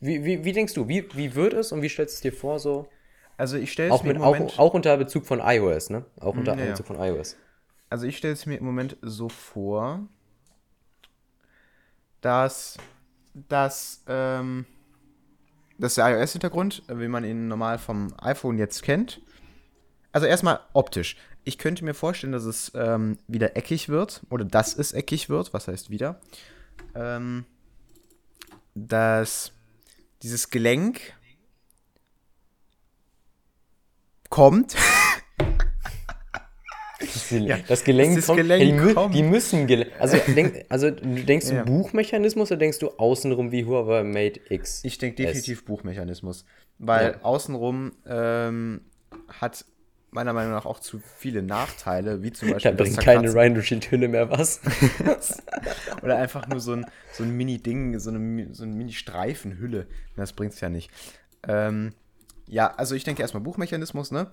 wie, 0.00 0.24
wie, 0.24 0.44
wie 0.44 0.52
denkst 0.52 0.74
du, 0.74 0.88
wie, 0.88 1.06
wie 1.14 1.34
wird 1.34 1.54
es 1.54 1.72
und 1.72 1.82
wie 1.82 1.88
stellst 1.88 2.14
du 2.14 2.16
es 2.16 2.20
dir 2.20 2.38
vor 2.38 2.58
so? 2.58 2.88
Also 3.36 3.56
ich 3.56 3.72
stelle 3.72 3.88
es 3.88 3.94
Auch, 3.94 4.02
mir 4.02 4.08
mit, 4.08 4.16
im 4.16 4.22
auch, 4.22 4.34
Moment, 4.34 4.58
auch 4.58 4.74
unter 4.74 4.96
Bezug 4.96 5.26
von 5.26 5.40
iOS, 5.40 5.90
ne? 5.90 6.04
Auch 6.20 6.36
unter 6.36 6.56
ja, 6.56 6.64
ja. 6.64 6.70
Bezug 6.70 6.86
von 6.86 6.96
iOS. 6.96 7.36
also 7.90 8.06
ich 8.06 8.16
stelle 8.16 8.34
es 8.34 8.46
mir 8.46 8.56
im 8.56 8.64
Moment 8.64 8.96
so 9.02 9.28
vor, 9.28 10.06
dass 12.20 12.76
dass 13.48 14.02
ähm, 14.08 14.66
das 15.78 15.92
ist 15.92 15.98
der 15.98 16.16
iOS-Hintergrund, 16.16 16.82
wie 16.88 17.08
man 17.08 17.24
ihn 17.24 17.48
normal 17.48 17.78
vom 17.78 18.14
iPhone 18.20 18.58
jetzt 18.58 18.82
kennt. 18.82 19.20
Also 20.12 20.26
erstmal 20.26 20.60
optisch. 20.74 21.16
Ich 21.44 21.58
könnte 21.58 21.84
mir 21.84 21.94
vorstellen, 21.94 22.32
dass 22.32 22.44
es 22.44 22.70
ähm, 22.74 23.18
wieder 23.26 23.56
eckig 23.56 23.88
wird 23.88 24.22
oder 24.30 24.44
dass 24.44 24.76
es 24.76 24.92
eckig 24.92 25.28
wird. 25.28 25.52
Was 25.52 25.66
heißt 25.66 25.90
wieder? 25.90 26.20
Ähm, 26.94 27.46
dass 28.74 29.52
dieses 30.22 30.50
Gelenk 30.50 31.00
kommt. 34.30 34.76
Das, 37.00 37.28
Gel 37.30 37.46
Ja, 37.48 37.58
das 37.66 37.82
Gelenk, 37.82 38.14
das 38.14 38.26
kommt, 38.26 38.38
Gelenk 38.38 38.86
die, 38.88 38.94
kommt. 38.94 39.14
die 39.14 39.22
müssen 39.24 39.66
Gele 39.66 39.90
also, 39.98 40.18
denk, 40.34 40.64
also 40.68 40.88
du 40.90 41.24
denkst 41.24 41.48
du 41.48 41.54
Ja. 41.56 41.64
Buchmechanismus 41.64 42.50
oder 42.52 42.58
denkst 42.60 42.78
du 42.78 42.90
außenrum 42.90 43.50
wie 43.50 43.64
Huawei 43.64 44.04
Mate 44.04 44.40
X? 44.48 44.84
Ich 44.84 44.98
denke 44.98 45.16
definitiv 45.16 45.64
Buchmechanismus. 45.64 46.44
Weil 46.78 47.12
Ja. 47.14 47.22
außenrum 47.22 47.92
ähm, 48.06 48.82
hat 49.28 49.64
meiner 50.12 50.32
Meinung 50.32 50.52
nach 50.52 50.66
auch 50.66 50.78
zu 50.78 51.00
viele 51.16 51.42
Nachteile, 51.42 52.22
wie 52.22 52.32
zum 52.32 52.48
Da 52.48 52.54
Beispiel 52.54 52.72
das 52.72 52.88
bringt 52.88 53.00
keine 53.00 53.20
Zerkratzen. 53.22 53.40
Rhino 53.40 53.62
Shield 53.62 53.90
Hülle 53.90 54.08
mehr 54.08 54.30
was. 54.30 54.60
Oder 56.02 56.18
einfach 56.18 56.46
nur 56.46 56.60
so 56.60 56.74
ein, 56.74 56.86
so 57.12 57.24
ein 57.24 57.36
Mini-Ding, 57.36 57.98
so 57.98 58.10
eine, 58.10 58.54
so 58.54 58.62
eine 58.62 58.72
Mini-Streifenhülle. 58.72 59.86
Das 60.16 60.34
bringt's 60.34 60.60
ja 60.60 60.68
nicht. 60.68 60.90
Ähm, 61.48 61.94
ja, 62.46 62.74
also 62.74 62.94
ich 62.94 63.04
denke 63.04 63.22
erstmal 63.22 63.42
Buchmechanismus, 63.42 64.10
ne? 64.10 64.30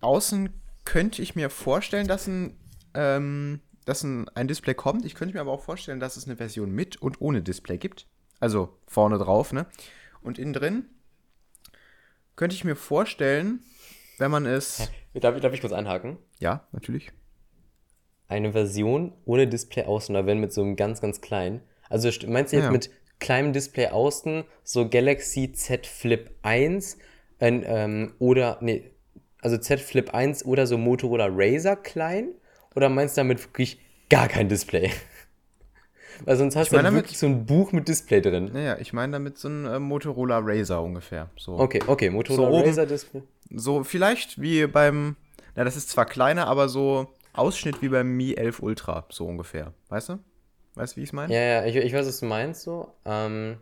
Außen 0.00 0.50
könnte 0.84 1.22
ich 1.22 1.36
mir 1.36 1.48
vorstellen, 1.48 2.08
dass 2.08 2.26
ein, 2.26 2.56
ähm, 2.94 3.60
dass 3.84 4.02
ein, 4.02 4.28
ein 4.30 4.48
Display 4.48 4.74
kommt. 4.74 5.04
Ich 5.04 5.14
könnte 5.14 5.34
mir 5.34 5.40
aber 5.40 5.52
auch 5.52 5.62
vorstellen, 5.62 6.00
dass 6.00 6.16
es 6.16 6.26
eine 6.26 6.36
Version 6.36 6.72
mit 6.72 7.00
und 7.00 7.20
ohne 7.20 7.42
Display 7.42 7.78
gibt. 7.78 8.06
Also 8.40 8.76
vorne 8.88 9.18
drauf, 9.18 9.52
ne? 9.52 9.66
Und 10.20 10.38
innen 10.40 10.52
drin 10.52 10.86
könnte 12.34 12.56
ich 12.56 12.64
mir 12.64 12.74
vorstellen, 12.74 13.60
wenn 14.18 14.32
man 14.32 14.46
es. 14.46 14.90
Darf, 15.20 15.38
darf 15.40 15.52
ich 15.52 15.60
kurz 15.60 15.72
einhaken? 15.72 16.16
Ja, 16.40 16.66
natürlich. 16.72 17.10
Eine 18.28 18.52
Version 18.52 19.12
ohne 19.24 19.46
Display 19.46 19.84
außen, 19.84 20.14
oder 20.14 20.26
wenn 20.26 20.38
mit 20.38 20.52
so 20.52 20.62
einem 20.62 20.76
ganz, 20.76 21.00
ganz 21.00 21.20
kleinen. 21.20 21.60
Also 21.90 22.08
st- 22.08 22.28
meinst 22.30 22.52
du 22.52 22.56
jetzt 22.56 22.66
Ja. 22.66 22.70
mit 22.72 22.90
kleinem 23.20 23.52
Display 23.52 23.88
außen, 23.88 24.44
so 24.64 24.88
Galaxy 24.88 25.52
Z 25.52 25.86
Flip 25.86 26.30
1 26.42 26.98
ein, 27.38 27.62
ähm, 27.66 28.14
oder, 28.18 28.58
nee, 28.62 28.90
also 29.42 29.58
Z 29.58 29.80
Flip 29.80 30.14
1 30.14 30.44
oder 30.44 30.66
so 30.66 30.78
Motorola 30.78 31.28
Razer 31.30 31.76
klein? 31.76 32.30
Oder 32.74 32.88
meinst 32.88 33.16
du 33.16 33.20
damit 33.20 33.42
wirklich 33.44 33.78
gar 34.08 34.28
kein 34.28 34.48
Display? 34.48 34.90
Weil 36.24 36.36
sonst 36.36 36.56
hast 36.56 36.70
du 36.72 36.76
meine 36.76 36.86
halt 36.88 36.92
damit- 36.94 37.04
wirklich 37.04 37.18
so 37.18 37.26
ein 37.26 37.46
Buch 37.46 37.72
mit 37.72 37.88
Display 37.88 38.20
drin. 38.20 38.50
Naja, 38.52 38.76
ich 38.78 38.92
meine 38.92 39.12
damit 39.12 39.38
so 39.38 39.48
ein 39.48 39.64
äh, 39.66 39.78
Motorola 39.78 40.38
Razer 40.42 40.82
ungefähr. 40.82 41.28
So. 41.36 41.58
Okay, 41.58 41.80
okay, 41.86 42.10
Motorola 42.10 42.50
So 42.50 42.58
Razer 42.68 42.86
Display. 42.86 43.22
So 43.54 43.84
vielleicht 43.84 44.40
wie 44.40 44.66
beim, 44.66 45.16
na 45.54 45.64
das 45.64 45.76
ist 45.76 45.90
zwar 45.90 46.06
kleiner, 46.06 46.46
aber 46.46 46.68
so 46.68 47.08
Ausschnitt 47.32 47.82
wie 47.82 47.88
beim 47.88 48.16
Mi 48.16 48.34
11 48.34 48.60
Ultra, 48.60 49.06
so 49.10 49.26
ungefähr. 49.26 49.72
Weißt 49.88 50.10
du? 50.10 50.18
Weißt 50.74 50.94
du, 50.94 50.96
wie 50.98 51.02
ich 51.02 51.10
es 51.10 51.12
meine? 51.12 51.32
Ja, 51.34 51.40
ja, 51.40 51.64
ich, 51.66 51.76
ich 51.76 51.92
weiß, 51.92 52.06
was 52.06 52.20
du 52.20 52.26
meinst 52.26 52.62
so. 52.62 52.88
Ähm, 53.04 53.56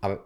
aber 0.00 0.24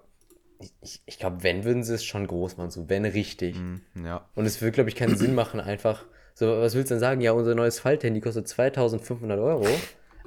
ich- 0.61 0.73
ich, 0.83 1.01
ich 1.07 1.19
glaube, 1.19 1.43
wenn, 1.43 1.65
würden 1.65 1.83
sie 1.83 1.95
es 1.95 2.05
schon 2.05 2.27
groß 2.27 2.57
machen, 2.59 2.71
so 2.71 2.89
wenn 2.91 3.05
richtig. 3.07 3.57
Hm, 3.57 3.81
Ja. 4.05 4.27
Und 4.35 4.45
es 4.45 4.61
würde, 4.61 4.73
glaube 4.73 4.91
ich, 4.91 4.97
keinen 4.97 5.17
Sinn 5.17 5.35
machen, 5.35 5.61
einfach. 5.61 6.05
So, 6.35 6.47
was 6.61 6.75
willst 6.75 6.91
du 6.91 6.95
denn 6.95 7.01
sagen? 7.01 7.21
Ja, 7.23 7.33
unser 7.33 7.55
neues 7.55 7.79
Falthandy 7.81 8.21
kostet 8.21 8.49
2500 8.49 9.39
Euro. 9.39 9.67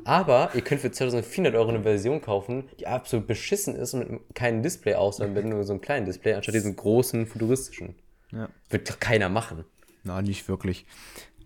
Aber 0.05 0.51
ihr 0.53 0.61
könnt 0.61 0.81
für 0.81 0.91
2400 0.91 1.55
Euro 1.55 1.69
eine 1.69 1.83
Version 1.83 2.21
kaufen, 2.21 2.69
die 2.79 2.87
absolut 2.87 3.27
beschissen 3.27 3.75
ist 3.75 3.93
und 3.93 4.09
mit 4.09 4.35
keinem 4.35 4.61
Display 4.61 4.95
aus, 4.95 5.17
sondern 5.17 5.33
mit 5.33 5.45
nur 5.45 5.63
so 5.63 5.73
einem 5.73 5.81
kleinen 5.81 6.05
Display, 6.05 6.33
anstatt 6.33 6.55
diesen 6.55 6.75
großen, 6.75 7.25
futuristischen. 7.25 7.95
Ja. 8.31 8.49
Wird 8.69 8.89
doch 8.89 8.99
keiner 8.99 9.29
machen. 9.29 9.63
Na, 10.03 10.21
nicht 10.21 10.47
wirklich. 10.47 10.85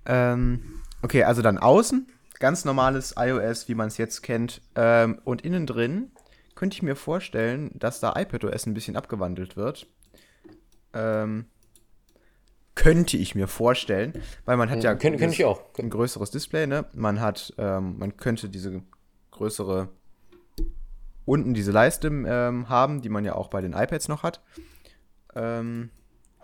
Ähm, 0.05 0.81
okay, 1.01 1.23
also 1.23 1.41
dann 1.41 1.57
außen, 1.57 2.07
ganz 2.39 2.65
normales 2.65 3.15
iOS, 3.17 3.67
wie 3.67 3.75
man 3.75 3.87
es 3.87 3.97
jetzt 3.97 4.23
kennt. 4.23 4.61
Ähm, 4.75 5.19
und 5.23 5.43
innen 5.43 5.65
drin 5.65 6.11
könnte 6.55 6.75
ich 6.75 6.81
mir 6.81 6.95
vorstellen, 6.95 7.71
dass 7.75 7.99
da 7.99 8.13
iPadOS 8.17 8.65
ein 8.65 8.73
bisschen 8.73 8.95
abgewandelt 8.95 9.55
wird. 9.55 9.87
Ähm, 10.93 11.45
könnte 12.77 13.17
ich 13.17 13.33
mir 13.35 13.47
vorstellen, 13.47 14.13
weil 14.45 14.55
man 14.55 14.69
hat 14.69 14.83
ja 14.83 14.93
Könnte 14.95 15.17
könnte 15.17 15.33
ich 15.35 15.43
auch. 15.45 15.61
ein 15.79 15.89
größeres 15.89 16.29
Display, 16.31 16.67
ne? 16.67 16.85
Man 16.93 17.19
hat, 17.19 17.53
ähm, 17.57 17.97
man 17.97 18.15
könnte 18.17 18.49
diese 18.49 18.83
größere 19.31 19.89
unten 21.25 21.53
diese 21.53 21.71
Leiste 21.71 22.07
ähm, 22.07 22.69
haben, 22.69 23.01
die 23.01 23.09
man 23.09 23.25
ja 23.25 23.35
auch 23.35 23.49
bei 23.49 23.59
den 23.61 23.73
iPads 23.73 24.07
noch 24.07 24.23
hat. 24.23 24.41
Ähm, 25.35 25.89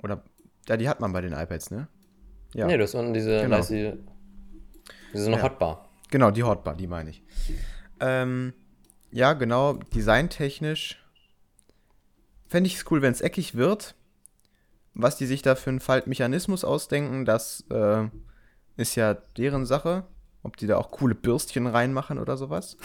oder 0.02 0.24
ja, 0.68 0.76
die 0.76 0.90
hat 0.90 1.00
man 1.00 1.14
bei 1.14 1.22
den 1.22 1.34
iPads, 1.34 1.72
ne? 1.72 1.88
Ja. 2.54 2.66
Nee, 2.68 2.78
du 2.78 2.84
hast 2.84 2.96
unten 2.96 3.14
diese, 3.14 3.42
Genau. 3.42 3.58
leise, 3.58 4.00
diese 5.14 5.30
noch 5.30 5.38
Ja. 5.38 5.44
Hotbar. 5.44 5.90
Genau, 6.10 6.32
die 6.32 6.44
Hotbar, 6.44 6.76
die 6.76 6.88
meine 6.88 7.12
ich. 7.12 7.24
Ähm, 8.00 8.54
ja, 9.12 9.34
genau, 9.34 9.74
designtechnisch 9.74 11.00
fände 12.48 12.68
ich 12.68 12.76
es 12.76 12.92
cool, 12.92 13.02
wenn 13.02 13.12
es 13.14 13.22
eckig 13.22 13.56
wird. 13.56 13.96
Was 14.94 15.18
die 15.18 15.26
sich 15.26 15.42
da 15.42 15.56
für 15.56 15.70
einen 15.72 15.80
Faltmechanismus 15.80 16.64
ausdenken, 16.64 17.26
das 17.26 17.66
äh, 17.72 18.04
ist 18.78 18.96
ja 18.96 19.16
deren 19.38 19.66
Sache. 19.66 20.04
Ob 20.44 20.58
die 20.58 20.68
da 20.68 20.78
auch 20.78 20.92
coole 20.92 21.16
Bürstchen 21.16 21.68
reinmachen 21.68 22.20
oder 22.20 22.36
sowas. 22.36 22.78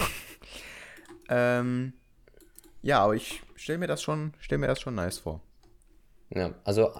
ähm, 1.28 1.92
ja, 2.82 3.00
aber 3.00 3.14
ich 3.16 3.42
stelle 3.56 3.78
mir 3.78 3.88
das 3.88 4.00
schon, 4.02 4.32
stell 4.38 4.58
mir 4.58 4.68
das 4.68 4.80
schon 4.80 4.94
nice 4.94 5.18
vor. 5.18 5.42
Ja, 6.30 6.54
also 6.64 6.90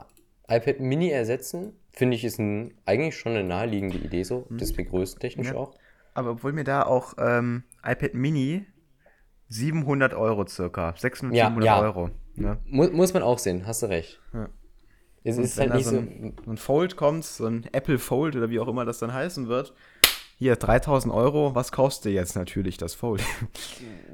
iPad 0.49 0.81
Mini 0.81 1.11
ersetzen, 1.11 1.75
finde 1.93 2.17
ich, 2.17 2.25
ist 2.25 2.39
ein, 2.39 2.75
eigentlich 2.87 3.17
schon 3.17 3.33
eine 3.33 3.45
naheliegende 3.45 3.99
Idee, 3.99 4.25
so, 4.25 4.47
Display-größentechnisch 4.51 5.49
Ja. 5.49 5.55
auch. 5.55 5.75
Aber 6.15 6.31
obwohl 6.33 6.53
mir 6.53 6.65
da 6.65 6.83
auch 6.83 7.15
ähm, 7.19 7.63
iPad 7.85 8.15
Mini 8.15 8.67
700 9.49 10.15
Euro 10.15 10.47
circa, 10.47 10.95
600, 10.97 11.37
Ja, 11.37 11.47
700 11.47 11.67
ja. 11.67 11.81
Euro. 11.81 12.11
Ne? 12.35 12.59
Mu 12.67 12.89
muss 12.91 13.15
man 13.15 13.23
auch 13.23 13.39
sehen, 13.39 13.67
hast 13.67 13.83
du 13.83 13.87
recht. 13.87 14.21
Ja. 14.33 14.49
Es 15.29 15.37
Und 15.37 15.45
ist 15.45 15.57
wenn 15.59 15.71
halt 15.71 15.79
nicht 15.79 15.89
so 15.89 15.97
ein, 15.97 16.33
so 16.45 16.51
ein 16.51 16.57
Fold 16.57 16.97
kommt, 16.97 17.25
so 17.25 17.47
ein 17.47 17.67
Apple 17.73 17.99
Fold 17.99 18.37
oder 18.37 18.51
wie 18.51 18.61
auch 18.61 18.69
immer 18.69 18.85
das 18.85 18.99
dann 18.99 19.13
heißen 19.13 19.49
wird. 19.49 19.75
Hier, 20.37 20.55
3000 20.55 21.13
Euro, 21.13 21.55
was 21.55 21.73
kaufst 21.73 22.05
du 22.05 22.11
jetzt 22.11 22.37
natürlich, 22.37 22.77
das 22.77 22.95
Fold? 22.95 23.23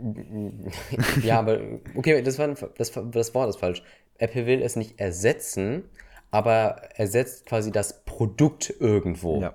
ja, 1.23 1.39
aber 1.39 1.59
okay, 1.95 2.23
das 2.23 2.39
war, 2.39 2.49
das, 2.49 2.93
das 3.11 3.35
Wort 3.35 3.51
ist 3.51 3.59
falsch. 3.59 3.83
Apple 4.17 4.47
will 4.47 4.63
es 4.63 4.75
nicht 4.75 4.99
ersetzen, 4.99 5.85
aber 6.31 6.83
ersetzt 6.95 7.47
quasi 7.47 7.71
das 7.71 8.05
Produkt 8.05 8.75
irgendwo. 8.81 9.41
ja. 9.41 9.55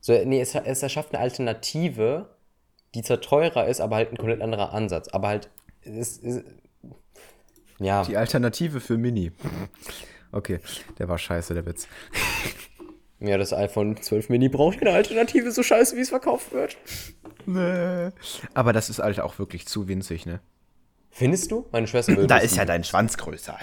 So, 0.00 0.12
nee, 0.24 0.40
es, 0.40 0.54
es 0.56 0.82
erschafft 0.82 1.14
eine 1.14 1.22
Alternative, 1.22 2.30
die 2.94 3.02
zwar 3.02 3.20
teurer 3.20 3.68
ist, 3.68 3.80
aber 3.80 3.96
halt 3.96 4.10
ein 4.10 4.16
komplett 4.16 4.42
anderer 4.42 4.72
Ansatz. 4.72 5.06
Aber 5.08 5.28
halt, 5.28 5.48
es 5.82 6.16
ist. 6.16 6.44
Ja, 7.78 8.02
Die 8.02 8.16
Alternative 8.16 8.80
für 8.80 8.98
Mini. 8.98 9.30
Okay, 10.32 10.60
der 10.98 11.08
war 11.08 11.18
scheiße, 11.18 11.52
der 11.52 11.66
Witz. 11.66 11.86
ja, 13.20 13.36
das 13.36 13.52
iPhone 13.52 14.00
12 14.00 14.30
Mini 14.30 14.48
braucht 14.48 14.78
keine 14.78 14.92
Alternative, 14.92 15.52
so 15.52 15.62
scheiße, 15.62 15.94
wie 15.96 16.00
es 16.00 16.08
verkauft 16.08 16.52
wird. 16.52 16.78
Nee. 17.44 18.10
Aber 18.54 18.72
das 18.72 18.88
ist 18.88 18.98
halt 18.98 19.20
auch 19.20 19.38
wirklich 19.38 19.66
zu 19.66 19.88
winzig, 19.88 20.24
ne? 20.24 20.40
Findest 21.10 21.50
du? 21.50 21.66
Meine 21.70 21.86
Schwester 21.86 22.16
würde 22.16 22.26
Da 22.26 22.38
ist 22.38 22.56
ja 22.56 22.64
dein 22.64 22.82
Schwanz 22.84 23.18
größer. 23.18 23.58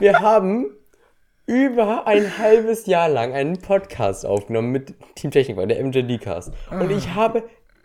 Wir 0.00 0.18
haben 0.18 0.76
über 1.52 2.06
ein 2.06 2.38
halbes 2.38 2.86
Jahr 2.86 3.10
lang 3.10 3.34
einen 3.34 3.60
Podcast 3.60 4.24
aufgenommen 4.24 4.72
mit 4.72 4.94
Team 5.16 5.30
Technik, 5.30 5.58
der 5.68 5.84
MJD-Cast. 5.84 6.50
Und 6.70 6.90
ich 6.90 7.12
habe 7.12 7.42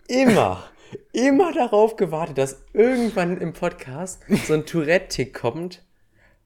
immer, 0.08 0.64
immer 1.12 1.52
darauf 1.52 1.96
gewartet, 1.96 2.38
dass 2.38 2.64
irgendwann 2.72 3.36
im 3.38 3.52
Podcast 3.52 4.22
so 4.46 4.54
ein 4.54 4.64
Tourette-Tick 4.64 5.34
kommt, 5.34 5.84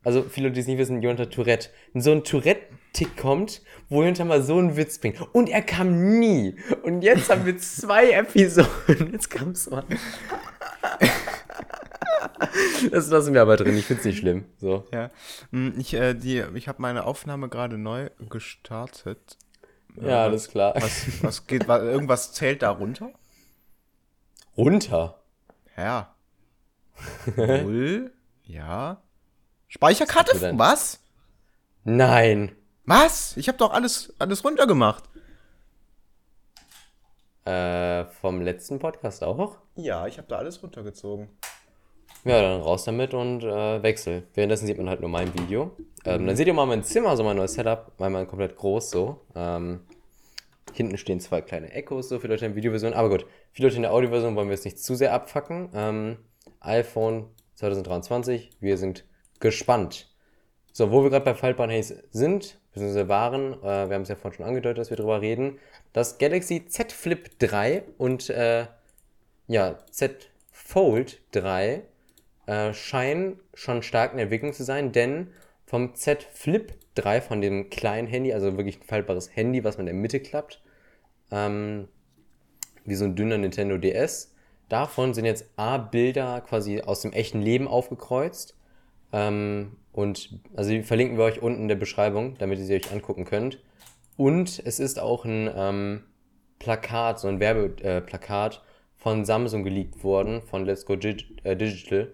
Also 0.03 0.25
viele 0.25 0.51
die 0.51 0.59
es 0.59 0.67
nicht 0.67 0.79
wissen, 0.79 1.01
Jonathan 1.01 1.31
Tourette. 1.31 1.69
So 1.95 2.11
ein 2.11 2.25
Tourette-Tick 2.25 3.17
kommt, 3.17 3.63
wo 3.89 4.03
Jonathan 4.03 4.27
mal 4.27 4.43
so 4.43 4.59
einen 4.59 4.77
Witz 4.77 4.99
bringt. 4.99 5.21
Und 5.33 5.49
er 5.49 5.63
kam 5.63 6.19
nie. 6.19 6.57
Und 6.83 7.03
jetzt 7.03 7.31
haben 7.31 7.47
wir 7.47 7.57
zwei 7.59 8.11
Episoden. 8.11 9.13
Jetzt 9.13 9.31
kam 9.31 9.51
es 9.51 9.71
mal. 9.71 9.85
Das 12.91 13.09
lassen 13.09 13.35
wir 13.35 13.43
aber 13.43 13.57
drin. 13.57 13.77
Ich 13.77 13.87
finde 13.87 14.01
es 14.01 14.07
nicht 14.07 14.19
schlimm. 14.19 14.45
So. 14.59 14.85
Ja. 14.93 15.11
Hm, 15.51 15.75
Ich, 15.79 15.95
äh, 15.95 16.15
die, 16.15 16.45
ich 16.55 16.69
habe 16.69 16.81
meine 16.83 17.05
Aufnahme 17.05 17.49
gerade 17.49 17.79
neu 17.79 18.11
gestartet. 18.31 19.37
Ja, 20.01 20.23
alles 20.25 20.49
klar. 20.49 20.75
Was, 20.77 21.23
was 21.23 21.47
geht, 21.47 21.69
wa- 21.69 21.79
irgendwas 21.81 22.33
zählt 22.33 22.63
da 22.63 22.71
runter? 22.71 23.11
Runter. 24.57 25.21
Ja. 25.77 26.15
Null. 27.37 28.13
Ja. 28.45 29.03
Speicherkarte? 29.69 30.41
Was? 30.41 30.59
Was? 30.59 31.01
Nein. 31.85 32.53
Was? 32.85 33.37
Ich 33.37 33.49
habe 33.49 33.59
doch 33.59 33.73
alles, 33.73 34.13
alles 34.19 34.45
runtergemacht. 34.45 35.05
Äh, 37.45 38.05
vom 38.21 38.41
letzten 38.41 38.79
Podcast 38.79 39.25
auch? 39.25 39.59
Ja, 39.75 40.07
ich 40.07 40.19
habe 40.19 40.29
da 40.29 40.37
alles 40.39 40.63
runtergezogen. 40.63 41.29
Ja, 42.25 42.41
dann 42.41 42.61
raus 42.61 42.85
damit 42.85 43.15
und 43.15 43.43
äh, 43.43 43.83
wechsel. 43.83 44.29
Währenddessen 44.35 44.67
sieht 44.67 44.79
man 44.79 44.89
halt 44.89 45.01
nur 45.01 45.11
mein 45.11 45.35
Video. 45.35 45.73
Ähm, 46.05 46.27
dann 46.27 46.37
seht 46.37 46.47
ihr 46.47 46.55
mal 46.55 46.67
mein 46.67 46.85
Zimmer, 46.85 47.17
so 47.17 47.25
mein 47.25 47.37
neues 47.37 47.55
Setup, 47.55 47.93
weil 47.99 48.11
man 48.11 48.29
komplett 48.29 48.57
groß 48.57 48.91
so. 48.91 49.21
Ähm, 49.35 49.81
hinten 50.73 50.97
stehen 50.99 51.19
zwei 51.19 51.41
kleine 51.41 51.73
Echos, 51.73 52.09
so 52.09 52.21
für 52.21 52.29
Leute 52.29 52.47
in 52.47 52.53
der 52.53 52.57
Videoversion. 52.57 52.95
Aber 52.95 53.09
gut, 53.09 53.27
für 53.53 53.63
Leute 53.63 53.77
in 53.77 53.83
der 53.83 53.93
Audioversion 53.93 54.37
wollen 54.37 54.49
wir 54.49 54.55
jetzt 54.55 54.65
nicht 54.65 54.79
zu 54.79 54.95
sehr 54.95 55.13
abfacken. 55.13 55.71
Ähm, 55.75 56.19
iPhone 56.61 57.27
2023, 57.55 58.51
wir 58.61 58.79
sind 58.79 59.05
gespannt. 59.41 60.09
So, 60.73 60.93
wo 60.93 61.03
wir 61.03 61.11
gerade 61.11 61.25
bei 61.25 61.35
faltbaren 61.35 61.71
Handys 61.71 61.95
sind, 62.13 62.59
beziehungsweise 62.73 63.09
waren, 63.09 63.55
äh, 63.63 63.89
wir 63.89 63.95
haben 63.95 64.03
es 64.03 64.09
ja 64.09 64.17
vorhin 64.17 64.37
schon 64.37 64.47
angedeutet, 64.47 64.79
dass 64.79 64.91
wir 64.91 64.97
drüber 64.97 65.21
reden, 65.21 65.59
das 65.93 66.19
Galaxy 66.19 66.67
Z 66.67 66.93
Flip 66.93 67.39
3 67.41 67.83
und 67.99 68.31
äh, 68.31 68.67
ja, 69.49 69.79
Z 69.91 70.31
Fold 70.51 71.21
3 71.33 71.83
äh, 72.47 72.73
scheinen 72.75 73.41
schon 73.55 73.83
stark 73.83 74.13
in 74.13 74.19
Entwicklung 74.19 74.53
zu 74.53 74.65
sein, 74.65 74.93
denn 74.93 75.29
vom 75.65 75.95
Z 75.95 76.23
Flip 76.33 76.75
3, 76.97 77.21
von 77.21 77.41
dem 77.41 77.71
kleinen 77.71 78.09
Handy, 78.09 78.33
also 78.33 78.57
wirklich 78.57 78.81
ein 78.81 78.87
faltbares 78.87 79.35
Handy, 79.35 79.65
was 79.65 79.79
man 79.79 79.87
in 79.87 79.95
der 79.95 80.01
Mitte 80.03 80.21
klappt, 80.21 80.63
ähm, 81.31 81.89
wie 82.85 82.95
so 82.95 83.05
ein 83.05 83.17
dünner 83.17 83.39
Nintendo 83.39 83.79
DS, 83.79 84.35
davon 84.69 85.15
sind 85.15 85.25
jetzt 85.25 85.47
A-Bilder 85.57 86.41
quasi 86.43 86.81
aus 86.81 87.03
dem 87.03 87.13
echten 87.13 87.41
Leben 87.41 87.69
aufgekreuzt. 87.69 88.57
Ähm, 89.13 89.77
und 89.93 90.41
also 90.57 90.71
die 90.71 90.83
verlinken 90.83 91.19
wir 91.19 91.25
euch 91.25 91.43
unten 91.43 91.63
in 91.63 91.69
der 91.69 91.77
Beschreibung, 91.77 92.37
damit 92.39 92.59
ihr 92.59 92.65
sie 92.65 92.75
euch 92.75 92.91
angucken 92.91 93.25
könnt. 93.25 93.63
Und 94.17 94.63
es 94.65 94.81
ist 94.81 94.99
auch 94.99 95.25
ein 95.25 95.51
ähm, 95.55 96.05
Plakat, 96.59 97.21
so 97.21 97.29
ein 97.29 97.41
Werbeplakat 97.41 98.57
äh, 98.57 98.59
von 98.97 99.25
Samsung 99.25 99.65
geleakt 99.65 100.05
worden, 100.05 100.43
von 100.43 100.65
Let's 100.65 100.87
Go 100.87 100.97
Dig 100.97 101.27
äh, 101.45 101.57
Digital. 101.57 102.13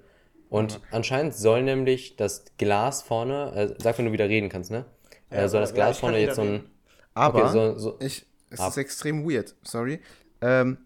Und 0.50 0.80
anscheinend 0.90 1.34
soll 1.34 1.62
nämlich 1.62 2.16
das 2.16 2.44
Glas 2.56 3.02
vorne, 3.02 3.52
äh, 3.54 3.74
sag, 3.82 3.98
wenn 3.98 4.06
du 4.06 4.12
wieder 4.12 4.28
reden 4.28 4.48
kannst, 4.48 4.70
ne? 4.70 4.86
äh, 5.30 5.46
soll 5.48 5.60
das 5.60 5.70
ja, 5.70 5.74
Glas 5.76 5.98
vorne 5.98 6.18
jetzt 6.18 6.36
so 6.36 6.42
ein. 6.42 6.70
Aber 7.14 7.44
Okay, 7.44 7.52
so- 7.52 7.78
so- 7.78 7.96
ich, 8.00 8.26
es 8.50 8.60
ab. 8.60 8.70
ist 8.70 8.76
extrem 8.78 9.28
weird, 9.28 9.54
sorry. 9.62 10.00
Ähm, 10.40 10.78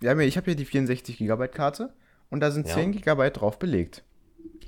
wir 0.00 0.10
haben 0.10 0.20
ja, 0.20 0.26
ich 0.26 0.36
habe 0.36 0.44
hier 0.46 0.56
die 0.56 0.66
64 0.66 1.16
GB 1.16 1.48
Karte 1.48 1.94
und 2.28 2.40
da 2.40 2.50
sind 2.50 2.66
Ja. 2.68 2.74
10 2.74 2.92
GB 2.92 3.30
drauf 3.30 3.58
belegt. 3.58 4.02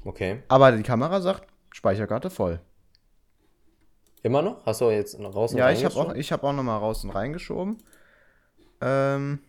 Okay. 0.04 0.42
Aber 0.48 0.72
die 0.72 0.82
Kamera 0.82 1.20
sagt, 1.20 1.46
Speicherkarte 1.74 2.30
voll. 2.30 2.60
Immer 4.22 4.40
noch? 4.42 4.64
Hast 4.64 4.80
du 4.80 4.90
jetzt 4.90 5.18
noch 5.18 5.34
raus 5.34 5.52
und 5.52 5.58
Ja, 5.58 5.70
ich 5.70 5.84
habe 5.84 5.94
auch, 5.96 6.14
ich 6.14 6.32
hab 6.32 6.42
auch 6.42 6.52
nochmal 6.54 6.78
raus 6.78 7.04
und 7.04 7.10
reingeschoben. 7.10 7.76
Ähm, 8.80 9.40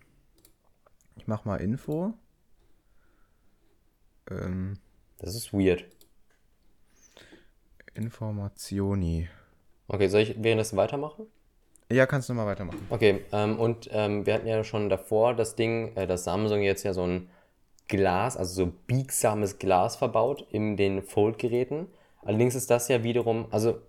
ich 1.15 1.27
mach 1.27 1.45
mal 1.45 1.57
Info. 1.61 2.13
Ähm, 4.29 4.77
Das 5.19 5.35
ist 5.35 5.53
weird. 5.53 5.85
Informationi. 7.93 9.27
Okay, 9.87 10.07
soll 10.07 10.21
ich 10.21 10.35
währenddessen 10.41 10.77
weitermachen? 10.77 11.27
Ja, 11.91 12.05
kannst 12.05 12.29
du 12.29 12.33
mal 12.33 12.45
weitermachen. 12.45 12.85
Okay, 12.89 13.25
ähm, 13.31 13.59
und 13.59 13.89
ähm, 13.91 14.25
wir 14.25 14.35
hatten 14.35 14.47
ja 14.47 14.63
schon 14.63 14.89
davor 14.89 15.33
das 15.33 15.55
Ding, 15.55 15.95
äh, 15.95 16.07
dass 16.07 16.23
Samsung 16.23 16.61
jetzt 16.61 16.83
ja 16.83 16.93
so 16.93 17.03
ein 17.03 17.29
Glas, 17.87 18.37
also 18.37 18.65
so 18.65 18.71
biegsames 18.87 19.57
Glas 19.57 19.95
verbaut 19.95 20.45
in 20.51 20.77
den 20.77 21.01
Fold-Geräten. 21.01 21.87
Allerdings 22.21 22.53
ist 22.55 22.69
das 22.69 22.87
ja 22.87 23.03
wiederum, 23.03 23.47
also 23.49 23.79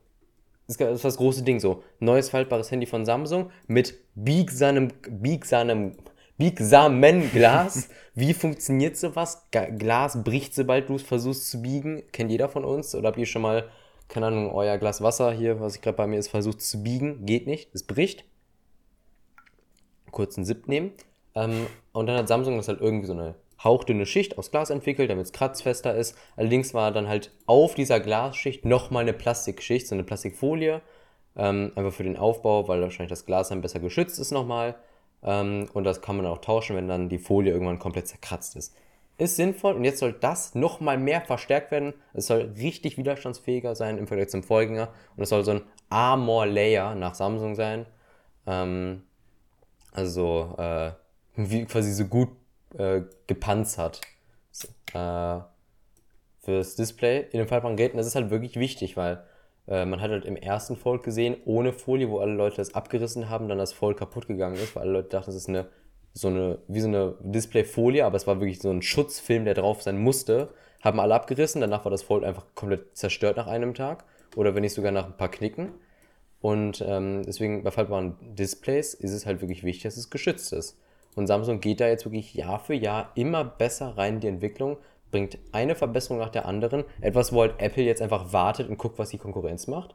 das 0.67 0.77
ist 0.81 1.05
das 1.05 1.17
große 1.17 1.43
Ding 1.43 1.61
so, 1.61 1.83
neues 1.99 2.31
faltbares 2.31 2.71
Handy 2.71 2.87
von 2.87 3.05
Samsung 3.05 3.51
mit 3.67 3.95
biegsamem, 4.15 4.89
biegsamem, 5.09 5.97
biegsamen 6.41 7.31
Glas. 7.31 7.89
Wie 8.15 8.35
funktioniert 8.35 8.97
sowas? 8.97 9.47
Glas 9.53 10.25
bricht, 10.25 10.57
sobald 10.57 10.89
du 10.89 10.97
es 10.97 11.03
versuchst 11.03 11.49
zu 11.49 11.63
biegen. 11.63 12.03
Kennt 12.11 12.33
jeder 12.33 12.49
von 12.49 12.65
uns? 12.65 12.97
Oder 12.97 13.09
habt 13.09 13.19
ihr 13.19 13.27
schon 13.27 13.43
mal, 13.43 13.69
keine 14.09 14.27
Ahnung, 14.27 14.51
euer 14.53 14.77
Glas 14.79 15.01
Wasser 15.01 15.33
hier, 15.33 15.61
was 15.61 15.77
ich 15.77 15.83
gerade 15.83 15.97
bei 15.97 16.09
mir 16.09 16.19
ist, 16.19 16.29
versucht 16.29 16.61
zu 16.61 16.83
biegen? 16.83 17.25
Geht 17.25 17.47
nicht, 17.47 17.73
es 17.73 17.85
bricht 17.85 18.25
kurzen 20.11 20.45
Sip 20.45 20.69
nehmen. 20.69 20.93
Ähm, 21.35 21.67
und 21.93 22.07
dann 22.07 22.17
hat 22.17 22.29
Samsung 22.29 22.57
das 22.57 22.69
halt 22.69 22.81
irgendwie 22.81 23.07
so 23.07 23.13
eine 23.13 23.35
hauchdünne 23.63 24.07
Schicht 24.07 24.39
aus 24.39 24.51
Glas 24.51 24.71
entwickelt, 24.71 25.11
damit 25.11 25.27
es 25.27 25.33
kratzfester 25.33 25.95
ist. 25.95 26.17
Allerdings 26.37 26.75
war 26.75 26.93
dann 26.93 27.09
halt 27.09 27.33
auf 27.47 27.75
dieser 27.75 28.01
Glasschicht 28.01 28.65
nochmal 28.65 29.03
eine 29.03 29.13
Plastikschicht, 29.13 29.87
so 29.87 29.95
eine 29.95 30.05
Plastikfolie. 30.05 30.81
Ähm, 31.37 31.73
einfach 31.77 31.93
für 31.93 32.03
den 32.03 32.17
Aufbau, 32.17 32.67
weil 32.69 32.81
wahrscheinlich 32.81 33.11
das 33.11 33.27
Glas 33.27 33.51
dann 33.51 33.61
besser 33.61 33.81
geschützt 33.81 34.19
ist 34.19 34.33
nochmal. 34.33 34.77
Ähm, 35.23 35.69
und 35.73 35.85
das 35.85 36.01
kann 36.01 36.17
man 36.17 36.27
auch 36.27 36.39
tauschen, 36.39 36.77
wenn 36.77 36.89
dann 36.89 37.09
die 37.09 37.19
Folie 37.19 37.53
irgendwann 37.53 37.79
komplett 37.79 38.09
zerkratzt 38.09 38.57
ist. 38.57 38.75
Ist 39.19 39.37
sinnvoll 39.37 39.75
und 39.75 39.85
jetzt 39.85 39.99
soll 39.99 40.15
das 40.15 40.55
nochmal 40.55 40.97
mehr 40.97 41.21
verstärkt 41.21 41.71
werden. 41.71 41.93
Es 42.15 42.27
soll 42.27 42.55
richtig 42.57 42.97
widerstandsfähiger 42.97 43.75
sein 43.75 43.99
im 43.99 44.07
Vergleich 44.07 44.31
zum 44.31 44.43
Vorgänger. 44.43 44.89
Und 45.17 45.23
es 45.23 45.29
soll 45.29 45.45
so 45.45 45.51
ein 45.51 45.63
Armor 45.91 46.47
Layer 46.47 46.95
nach 46.95 47.15
Samsung 47.15 47.55
sein. 47.55 47.85
Ähm, 48.47 49.03
also 49.93 50.55
äh, 50.57 50.93
wie 51.37 51.65
quasi 51.67 51.93
so 51.93 52.07
gut 52.07 52.31
äh, 52.79 53.03
gepanzert 53.27 54.01
äh, 54.95 55.41
fürs 56.41 56.77
Display 56.77 57.27
in 57.31 57.39
den 57.41 57.49
faltbaren 57.49 57.77
Geräten. 57.77 57.99
Das 57.99 58.07
ist 58.07 58.15
halt 58.15 58.31
wirklich 58.31 58.57
wichtig, 58.57 58.97
weil 58.97 59.23
äh, 59.71 59.87
man 59.87 60.01
hat 60.03 60.11
halt 60.11 60.27
im 60.27 60.37
ersten 60.37 60.77
Fold 60.77 61.03
gesehen, 61.03 61.37
ohne 61.47 61.73
Folie, 61.73 62.11
wo 62.11 62.19
alle 62.19 62.35
Leute 62.35 62.57
das 62.57 62.75
abgerissen 62.75 63.31
haben, 63.31 63.49
dann 63.49 63.59
das 63.59 63.73
Fold 63.73 63.97
kaputt 63.97 64.27
gegangen 64.27 64.57
ist, 64.57 64.77
weil 64.77 64.83
alle 64.83 64.93
Leute 64.93 65.09
dachten, 65.09 65.27
das 65.27 65.37
ist 65.37 65.49
eine 65.49 65.69
so 66.13 66.29
eine, 66.29 66.59
wie 66.69 66.81
so 66.81 66.89
eine 66.89 67.15
Displayfolie, 67.21 68.05
aber 68.05 68.17
es 68.17 68.27
war 68.27 68.41
wirklich 68.41 68.61
so 68.61 68.71
ein 68.71 68.83
Schutzfilm, 68.83 69.45
der 69.45 69.55
drauf 69.55 69.83
sein 69.83 69.99
musste. 69.99 70.49
Haben 70.83 71.01
alle 71.01 71.15
abgerissen, 71.15 71.61
danach 71.61 71.85
war 71.85 71.91
das 71.91 72.03
Fold 72.03 72.25
einfach 72.25 72.47
komplett 72.55 72.97
zerstört 72.97 73.37
nach 73.37 73.47
einem 73.47 73.75
Tag. 73.75 74.05
Oder 74.37 74.55
wenn 74.55 74.63
nicht 74.63 74.75
sogar 74.75 74.93
nach 74.93 75.07
ein 75.07 75.17
paar 75.17 75.31
Knicken. 75.31 75.73
Und 76.41 76.83
ähm, 76.87 77.23
deswegen 77.25 77.63
bei 77.63 77.71
faltbaren 77.71 78.17
Displays 78.35 78.95
ist 78.95 79.13
es 79.13 79.27
halt 79.27 79.41
wirklich 79.41 79.63
wichtig, 79.63 79.85
dass 79.85 79.97
es 79.97 80.11
geschützt 80.11 80.53
ist. 80.53 80.79
Und 81.17 81.27
Samsung 81.27 81.61
geht 81.61 81.81
da 81.81 81.89
jetzt 81.89 82.07
wirklich 82.07 82.35
Jahr 82.35 82.61
für 82.61 82.75
Jahr 82.75 83.13
immer 83.15 83.45
besser 83.45 83.97
rein 83.99 84.15
in 84.15 84.21
die 84.21 84.29
Entwicklung, 84.29 84.79
bringt 85.11 85.39
eine 85.53 85.75
Verbesserung 85.75 86.19
nach 86.19 86.31
der 86.31 86.47
anderen. 86.47 86.85
Etwas, 87.01 87.33
wo 87.33 87.43
halt 87.43 87.55
Apple 87.59 87.83
jetzt 87.83 88.03
einfach 88.03 88.33
wartet 88.33 88.69
und 88.69 88.79
guckt, 88.79 88.99
was 88.99 89.11
die 89.11 89.19
Konkurrenz 89.19 89.67
macht. 89.67 89.95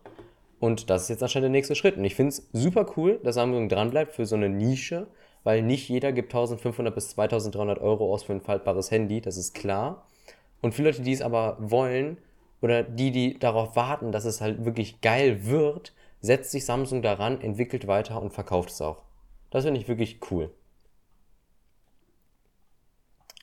Und 0.60 0.90
das 0.90 1.04
ist 1.04 1.10
jetzt 1.10 1.24
anscheinend 1.24 1.46
der 1.46 1.52
nächste 1.52 1.76
Schritt. 1.76 1.98
Und 1.98 2.06
ich 2.06 2.16
finde 2.16 2.30
es 2.30 2.50
super 2.54 2.86
cool, 2.98 3.20
dass 3.24 3.36
Samsung 3.36 3.70
dranbleibt 3.70 4.14
für 4.14 4.26
so 4.26 4.36
eine 4.36 4.50
Nische, 4.50 5.08
weil 5.44 5.62
nicht 5.62 5.90
jeder 5.90 6.12
gibt 6.12 6.34
1500 6.34 6.94
bis 6.94 7.10
2300 7.10 7.80
Euro 7.80 8.14
aus 8.14 8.24
für 8.24 8.34
ein 8.34 8.42
faltbares 8.42 8.90
Handy, 8.90 9.22
das 9.22 9.38
ist 9.38 9.54
klar. 9.54 10.06
Und 10.62 10.74
viele 10.74 10.90
Leute, 10.90 11.04
die 11.04 11.14
es 11.14 11.22
aber 11.22 11.58
wollen, 11.60 12.18
oder 12.62 12.82
die, 12.82 13.12
die 13.12 13.38
darauf 13.38 13.76
warten, 13.76 14.12
dass 14.12 14.26
es 14.26 14.42
halt 14.42 14.66
wirklich 14.66 15.02
geil 15.02 15.46
wird, 15.46 15.94
setzt 16.22 16.52
sich 16.52 16.66
Samsung 16.66 17.04
daran, 17.04 17.42
entwickelt 17.42 17.86
weiter 17.86 18.22
und 18.22 18.34
verkauft 18.34 18.72
es 18.72 18.82
auch. 18.82 19.04
Das 19.52 19.66
finde 19.66 19.80
ich 19.80 19.88
wirklich 19.88 20.20
cool. 20.32 20.50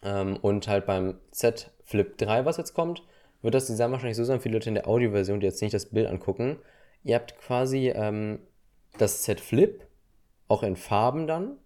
Ähm, 0.02 0.36
und 0.42 0.68
halt 0.68 0.86
beim 0.86 1.18
Z 1.30 1.70
Flip 1.84 2.16
3, 2.16 2.44
was 2.44 2.56
jetzt 2.56 2.74
kommt, 2.74 3.02
wird 3.42 3.54
das 3.54 3.66
Design 3.66 3.92
wahrscheinlich 3.92 4.16
so 4.16 4.24
sein, 4.24 4.40
viele 4.40 4.54
Leute 4.54 4.68
in 4.68 4.74
der 4.74 4.88
Audioversion, 4.88 5.40
die 5.40 5.46
jetzt 5.46 5.62
nicht 5.62 5.74
das 5.74 5.86
Bild 5.86 6.08
angucken. 6.08 6.58
Ihr 7.04 7.16
habt 7.16 7.38
quasi 7.38 7.88
ähm, 7.88 8.38
das 8.98 9.22
Z 9.22 9.40
Flip, 9.40 9.84
auch 10.48 10.62
in 10.62 10.76
Farben 10.76 11.26
dann, 11.26 11.56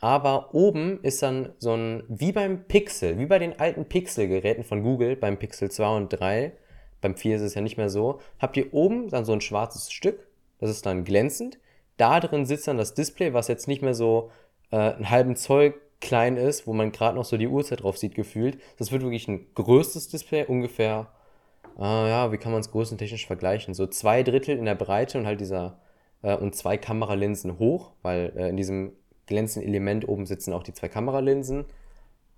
aber 0.00 0.54
oben 0.54 1.00
ist 1.02 1.22
dann 1.22 1.52
so 1.58 1.74
ein, 1.74 2.02
wie 2.08 2.32
beim 2.32 2.64
Pixel, 2.64 3.18
wie 3.18 3.26
bei 3.26 3.38
den 3.38 3.58
alten 3.58 3.84
Pixel-Geräten 3.84 4.64
von 4.64 4.82
Google, 4.82 5.16
beim 5.16 5.38
Pixel 5.38 5.70
2 5.70 5.96
und 5.96 6.08
3, 6.08 6.52
beim 7.00 7.16
4 7.16 7.36
ist 7.36 7.42
es 7.42 7.54
ja 7.54 7.60
nicht 7.60 7.76
mehr 7.76 7.90
so, 7.90 8.20
habt 8.38 8.56
ihr 8.56 8.72
oben 8.72 9.08
dann 9.08 9.24
so 9.24 9.32
ein 9.32 9.40
schwarzes 9.40 9.92
Stück, 9.92 10.26
das 10.58 10.70
ist 10.70 10.86
dann 10.86 11.04
glänzend. 11.04 11.58
Da 11.96 12.20
drin 12.20 12.46
sitzt 12.46 12.66
dann 12.66 12.78
das 12.78 12.94
Display, 12.94 13.34
was 13.34 13.48
jetzt 13.48 13.68
nicht 13.68 13.82
mehr 13.82 13.94
so 13.94 14.30
äh, 14.70 14.76
einen 14.76 15.10
halben 15.10 15.36
Zoll 15.36 15.74
klein 16.00 16.36
ist, 16.36 16.66
wo 16.66 16.72
man 16.72 16.92
gerade 16.92 17.16
noch 17.16 17.24
so 17.24 17.36
die 17.36 17.48
Uhrzeit 17.48 17.82
drauf 17.82 17.98
sieht, 17.98 18.14
gefühlt. 18.14 18.58
Das 18.78 18.92
wird 18.92 19.02
wirklich 19.02 19.28
ein 19.28 19.46
größtes 19.54 20.08
Display, 20.08 20.44
ungefähr 20.46 21.08
äh, 21.78 22.08
ja, 22.08 22.32
wie 22.32 22.36
kann 22.38 22.52
man 22.52 22.60
es 22.60 22.70
größentechnisch 22.70 23.26
vergleichen? 23.26 23.74
So 23.74 23.86
zwei 23.86 24.22
Drittel 24.22 24.56
in 24.58 24.64
der 24.64 24.74
Breite 24.74 25.18
und 25.18 25.26
halt 25.26 25.40
dieser 25.40 25.78
äh, 26.22 26.36
und 26.36 26.54
zwei 26.54 26.76
Kameralinsen 26.76 27.58
hoch, 27.58 27.92
weil 28.02 28.32
äh, 28.36 28.48
in 28.48 28.56
diesem 28.56 28.92
glänzenden 29.26 29.68
Element 29.68 30.08
oben 30.08 30.26
sitzen 30.26 30.52
auch 30.52 30.62
die 30.62 30.74
zwei 30.74 30.88
Kameralinsen. 30.88 31.64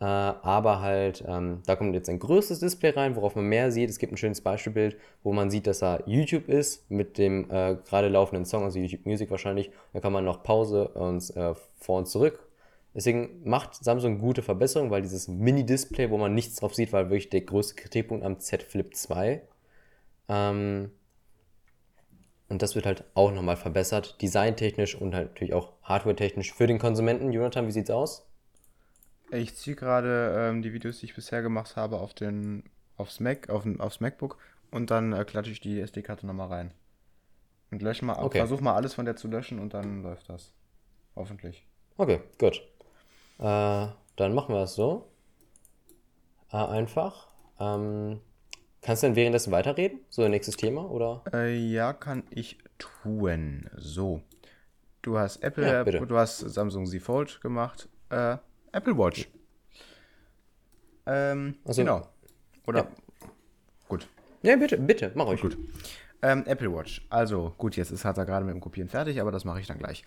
Äh, 0.00 0.04
aber 0.04 0.80
halt, 0.80 1.24
ähm, 1.26 1.62
da 1.66 1.76
kommt 1.76 1.94
jetzt 1.94 2.08
ein 2.08 2.18
größeres 2.18 2.60
Display 2.60 2.90
rein, 2.90 3.16
worauf 3.16 3.36
man 3.36 3.46
mehr 3.46 3.70
sieht. 3.72 3.90
Es 3.90 3.98
gibt 3.98 4.12
ein 4.12 4.16
schönes 4.16 4.40
Beispielbild, 4.40 4.96
wo 5.22 5.32
man 5.32 5.50
sieht, 5.50 5.66
dass 5.66 5.78
da 5.78 6.00
YouTube 6.06 6.48
ist 6.48 6.90
mit 6.90 7.18
dem 7.18 7.50
äh, 7.50 7.76
gerade 7.88 8.08
laufenden 8.08 8.44
Song, 8.44 8.64
also 8.64 8.78
YouTube 8.78 9.06
Music 9.06 9.30
wahrscheinlich. 9.30 9.70
Da 9.92 10.00
kann 10.00 10.12
man 10.12 10.24
noch 10.24 10.42
Pause 10.42 10.88
und 10.88 11.34
äh, 11.36 11.54
vor 11.76 11.98
und 11.98 12.06
zurück. 12.06 12.40
Deswegen 12.94 13.40
macht 13.48 13.74
Samsung 13.76 14.18
gute 14.18 14.42
Verbesserungen, 14.42 14.90
weil 14.90 15.02
dieses 15.02 15.28
Mini-Display, 15.28 16.10
wo 16.10 16.18
man 16.18 16.34
nichts 16.34 16.56
drauf 16.56 16.74
sieht, 16.74 16.92
war 16.92 17.04
wirklich 17.08 17.30
der 17.30 17.40
größte 17.40 17.74
Kritikpunkt 17.74 18.24
am 18.24 18.38
Z 18.38 18.62
Flip 18.62 18.94
2. 18.94 19.42
Ähm, 20.28 20.90
und 22.48 22.60
das 22.60 22.74
wird 22.74 22.84
halt 22.84 23.04
auch 23.14 23.32
nochmal 23.32 23.56
verbessert, 23.56 24.20
designtechnisch 24.20 24.94
und 24.94 25.14
halt 25.14 25.30
natürlich 25.30 25.54
auch 25.54 25.72
hardwaretechnisch 25.82 26.52
für 26.52 26.66
den 26.66 26.78
Konsumenten. 26.78 27.32
Jonathan, 27.32 27.66
wie 27.66 27.72
sieht's 27.72 27.90
aus? 27.90 28.26
Ich 29.30 29.54
ziehe 29.56 29.74
gerade 29.76 30.34
ähm, 30.36 30.60
die 30.60 30.74
Videos, 30.74 30.98
die 31.00 31.06
ich 31.06 31.14
bisher 31.14 31.40
gemacht 31.40 31.76
habe, 31.76 31.98
auf 31.98 32.12
den, 32.12 32.64
aufs 32.98 33.20
Mac, 33.20 33.48
auf, 33.48 33.64
aufs 33.78 34.00
MacBook 34.00 34.36
und 34.70 34.90
dann 34.90 35.14
äh, 35.14 35.24
klatsche 35.24 35.50
ich 35.50 35.60
die 35.60 35.80
SD-Karte 35.80 36.26
nochmal 36.26 36.48
rein. 36.48 36.74
Und 37.70 37.80
lösche 37.80 38.04
mal, 38.04 38.22
Okay. 38.22 38.38
versuche 38.38 38.62
mal 38.62 38.74
alles 38.74 38.92
von 38.92 39.06
der 39.06 39.16
zu 39.16 39.28
löschen 39.28 39.58
und 39.58 39.72
dann 39.72 40.02
läuft 40.02 40.28
das. 40.28 40.52
Hoffentlich. 41.16 41.64
Okay, 41.96 42.20
gut. 42.38 42.62
Äh, 43.38 43.86
dann 44.16 44.34
machen 44.34 44.54
wir 44.54 44.62
es 44.62 44.74
so. 44.74 45.08
Äh, 46.52 46.56
einfach. 46.56 47.28
Ähm, 47.58 48.20
kannst 48.82 49.02
du 49.02 49.06
denn 49.08 49.16
währenddessen 49.16 49.52
weiterreden? 49.52 50.00
So, 50.10 50.26
nächstes 50.28 50.56
Thema, 50.56 50.88
oder? 50.90 51.22
Äh, 51.32 51.56
ja, 51.56 51.92
kann 51.92 52.24
ich 52.30 52.58
tun. 52.78 53.68
So. 53.76 54.22
Du 55.02 55.18
hast 55.18 55.42
Apple, 55.42 55.66
Ja, 55.66 55.82
du 55.84 56.16
hast 56.16 56.38
Samsung 56.38 56.86
Z 56.86 57.02
Fold 57.02 57.40
gemacht. 57.40 57.88
Äh, 58.10 58.36
Apple 58.72 58.96
Watch. 58.96 59.28
Ähm, 61.06 61.56
Also- 61.64 61.82
genau. 61.82 62.08
Oder? 62.66 62.80
Ja. 62.80 62.88
Gut. 63.88 64.06
Ja, 64.42 64.56
bitte, 64.56 64.78
bitte, 64.78 65.10
mach 65.14 65.26
euch. 65.26 65.40
Gut. 65.40 65.56
Ähm, 66.22 66.44
Apple 66.46 66.72
Watch. 66.72 67.04
Also, 67.10 67.52
gut, 67.58 67.76
jetzt 67.76 67.90
ist 67.90 68.04
hat 68.04 68.16
er 68.18 68.24
gerade 68.24 68.44
mit 68.44 68.54
dem 68.54 68.60
Kopieren 68.60 68.88
fertig, 68.88 69.20
aber 69.20 69.32
das 69.32 69.44
mache 69.44 69.60
ich 69.60 69.66
dann 69.66 69.78
gleich. 69.78 70.04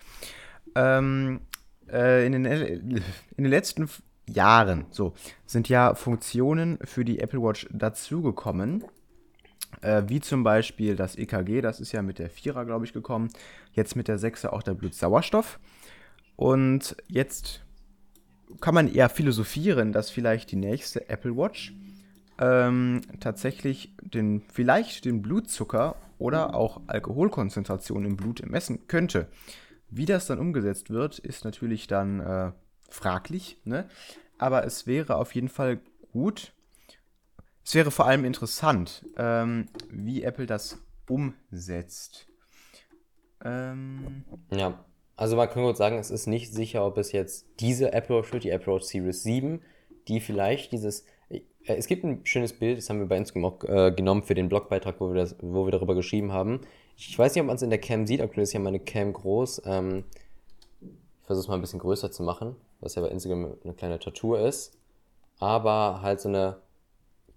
Ähm, 0.74 1.40
äh, 1.42 1.65
in, 1.88 2.32
den, 2.32 2.44
in 2.44 3.02
den 3.36 3.46
letzten 3.46 3.88
Jahren 4.28 4.86
so, 4.90 5.14
sind 5.46 5.68
ja 5.68 5.94
Funktionen 5.94 6.78
für 6.84 7.04
die 7.04 7.20
Apple 7.20 7.40
Watch 7.40 7.68
dazugekommen. 7.70 8.84
Äh, 9.82 10.04
wie 10.06 10.20
zum 10.20 10.42
Beispiel 10.42 10.96
das 10.96 11.16
EKG, 11.16 11.60
das 11.60 11.80
ist 11.80 11.92
ja 11.92 12.02
mit 12.02 12.18
der 12.18 12.30
4er, 12.30 12.64
glaube 12.64 12.84
ich, 12.84 12.92
gekommen. 12.92 13.28
Jetzt 13.72 13.94
mit 13.94 14.08
der 14.08 14.18
6er 14.18 14.48
auch 14.48 14.62
der 14.62 14.74
Blutsauerstoff. 14.74 15.58
Und 16.36 16.96
jetzt 17.08 17.62
kann 18.60 18.74
man 18.74 18.92
eher 18.92 19.08
philosophieren, 19.08 19.92
dass 19.92 20.10
vielleicht 20.10 20.50
die 20.52 20.56
nächste 20.56 21.08
Apple 21.08 21.36
Watch 21.36 21.74
ähm, 22.38 23.00
tatsächlich 23.20 23.92
den, 24.02 24.42
vielleicht 24.52 25.04
den 25.04 25.22
Blutzucker 25.22 25.96
oder 26.18 26.54
auch 26.54 26.80
Alkoholkonzentration 26.86 28.04
im 28.04 28.16
Blut 28.16 28.44
messen 28.46 28.86
könnte. 28.88 29.28
Wie 29.96 30.04
das 30.04 30.26
dann 30.26 30.38
umgesetzt 30.38 30.90
wird, 30.90 31.18
ist 31.18 31.46
natürlich 31.46 31.86
dann 31.86 32.20
äh, 32.20 32.52
fraglich, 32.90 33.58
ne? 33.64 33.88
aber 34.36 34.66
es 34.66 34.86
wäre 34.86 35.16
auf 35.16 35.34
jeden 35.34 35.48
Fall 35.48 35.80
gut. 36.12 36.52
Es 37.64 37.74
wäre 37.74 37.90
vor 37.90 38.06
allem 38.06 38.26
interessant, 38.26 39.06
ähm, 39.16 39.68
wie 39.88 40.22
Apple 40.22 40.44
das 40.44 40.78
umsetzt. 41.08 42.28
Ähm, 43.42 44.24
Ja, 44.50 44.84
also 45.16 45.34
man 45.34 45.48
kann 45.48 45.62
kurz 45.62 45.78
sagen, 45.78 45.96
es 45.96 46.10
ist 46.10 46.26
nicht 46.26 46.52
sicher, 46.52 46.84
ob 46.84 46.98
es 46.98 47.12
jetzt 47.12 47.46
diese 47.60 47.94
Apple 47.94 48.18
Watch 48.18 48.34
wird, 48.34 48.44
die 48.44 48.50
Apple 48.50 48.74
Watch 48.74 48.84
Series 48.84 49.22
7, 49.22 49.62
die 50.08 50.20
vielleicht 50.20 50.72
dieses. 50.72 51.06
Äh, 51.30 51.40
es 51.64 51.86
gibt 51.86 52.04
ein 52.04 52.20
schönes 52.26 52.52
Bild, 52.52 52.76
das 52.76 52.90
haben 52.90 52.98
wir 52.98 53.06
bei 53.06 53.16
Instagram 53.16 53.46
auch 53.46 53.64
äh, 53.64 53.92
genommen 53.92 54.24
für 54.24 54.34
den 54.34 54.50
Blogbeitrag, 54.50 55.00
wo 55.00 55.08
wir, 55.08 55.16
das, 55.22 55.36
wo 55.40 55.64
wir 55.64 55.72
darüber 55.72 55.94
geschrieben 55.94 56.32
haben. 56.32 56.60
Ich 56.96 57.18
weiß 57.18 57.34
nicht, 57.34 57.42
ob 57.42 57.46
man 57.46 57.56
es 57.56 57.62
in 57.62 57.70
der 57.70 57.80
Cam 57.80 58.06
sieht, 58.06 58.22
aktuell 58.22 58.44
ist 58.44 58.54
ja 58.54 58.60
meine 58.60 58.80
Cam 58.80 59.12
groß. 59.12 59.62
Ähm, 59.66 60.04
ich 60.80 61.26
versuche 61.26 61.42
es 61.42 61.48
mal 61.48 61.54
ein 61.56 61.60
bisschen 61.60 61.78
größer 61.78 62.10
zu 62.10 62.22
machen, 62.22 62.56
was 62.80 62.94
ja 62.94 63.02
bei 63.02 63.08
Instagram 63.08 63.54
eine 63.62 63.74
kleine 63.74 63.98
Tattoo 63.98 64.34
ist. 64.34 64.78
Aber 65.38 66.00
halt 66.00 66.20
so 66.20 66.28
eine 66.28 66.56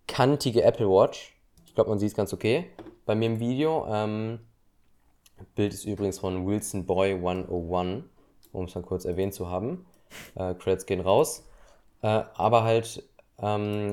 kantige 0.07 0.63
Apple 0.63 0.87
Watch. 0.87 1.35
Ich 1.65 1.75
glaube, 1.75 1.89
man 1.89 1.99
sieht 1.99 2.09
es 2.09 2.15
ganz 2.15 2.33
okay. 2.33 2.69
Bei 3.05 3.15
mir 3.15 3.25
im 3.25 3.39
Video. 3.39 3.85
Ähm, 3.89 4.39
Bild 5.55 5.73
ist 5.73 5.85
übrigens 5.85 6.19
von 6.19 6.45
Wilson 6.47 6.85
Boy 6.85 7.13
101, 7.13 8.03
um 8.53 8.65
es 8.65 8.75
mal 8.75 8.81
kurz 8.81 9.05
erwähnt 9.05 9.33
zu 9.33 9.49
haben. 9.49 9.85
Äh, 10.35 10.53
Credits 10.53 10.85
gehen 10.85 11.01
raus. 11.01 11.45
Äh, 12.01 12.23
aber 12.33 12.63
halt 12.63 13.03
ähm, 13.39 13.91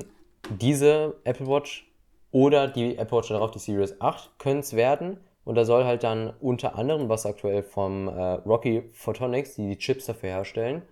diese 0.61 1.17
Apple 1.25 1.47
Watch 1.49 1.91
oder 2.31 2.69
die 2.69 2.97
Apple 2.99 3.19
Watch 3.19 3.29
darauf, 3.29 3.51
die 3.51 3.59
Series 3.59 4.01
8, 4.01 4.39
können 4.39 4.61
es 4.61 4.75
werden. 4.75 5.19
Und 5.47 5.55
da 5.55 5.65
soll 5.65 5.85
halt 5.85 6.03
dann 6.03 6.33
unter 6.41 6.75
anderem, 6.75 7.09
was 7.09 7.25
aktuell 7.25 7.63
vom 7.63 8.09
äh, 8.09 8.33
Rocky 8.45 8.83
Photonics, 8.93 9.55
die 9.55 9.69
die 9.69 9.79
Chips 9.79 10.07
dafür 10.07 10.31
herstellen, 10.31 10.83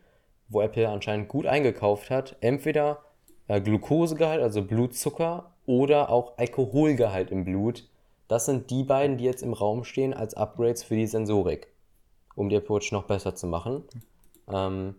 wo 0.49 0.63
Apple 0.63 0.89
anscheinend 0.89 1.29
gut 1.29 1.45
eingekauft 1.45 2.09
hat, 2.09 2.37
entweder 2.41 3.03
äh, 3.49 3.61
Glukosegehalt, 3.61 4.41
also 4.41 4.63
Blutzucker, 4.63 5.51
oder 5.67 6.09
auch 6.09 6.39
Alkoholgehalt 6.39 7.33
im 7.33 7.45
Blut. 7.45 7.89
Das 8.29 8.47
sind 8.47 8.71
die 8.71 8.85
beiden, 8.85 9.19
die 9.19 9.25
jetzt 9.25 9.43
im 9.43 9.55
Raum 9.55 9.83
stehen 9.83 10.15
als 10.15 10.35
Upgrades 10.35 10.85
für 10.85 10.95
die 10.95 11.09
Sensorik, 11.09 11.67
um 12.37 12.49
die 12.49 12.55
Apple 12.55 12.77
Watch 12.77 12.93
noch 12.93 13.05
besser 13.05 13.35
zu 13.35 13.49
machen. 13.49 13.83
Ähm, 14.49 14.95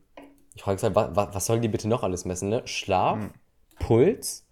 ich 0.53 0.63
frage 0.63 0.75
mich 0.75 0.83
halt, 0.83 0.95
wa, 0.95 1.15
wa, 1.15 1.29
was 1.31 1.45
sollen 1.45 1.61
die 1.61 1.69
bitte 1.69 1.87
noch 1.87 2.03
alles 2.03 2.25
messen? 2.25 2.49
Ne? 2.49 2.61
Schlaf, 2.67 3.19
Puls, 3.79 4.45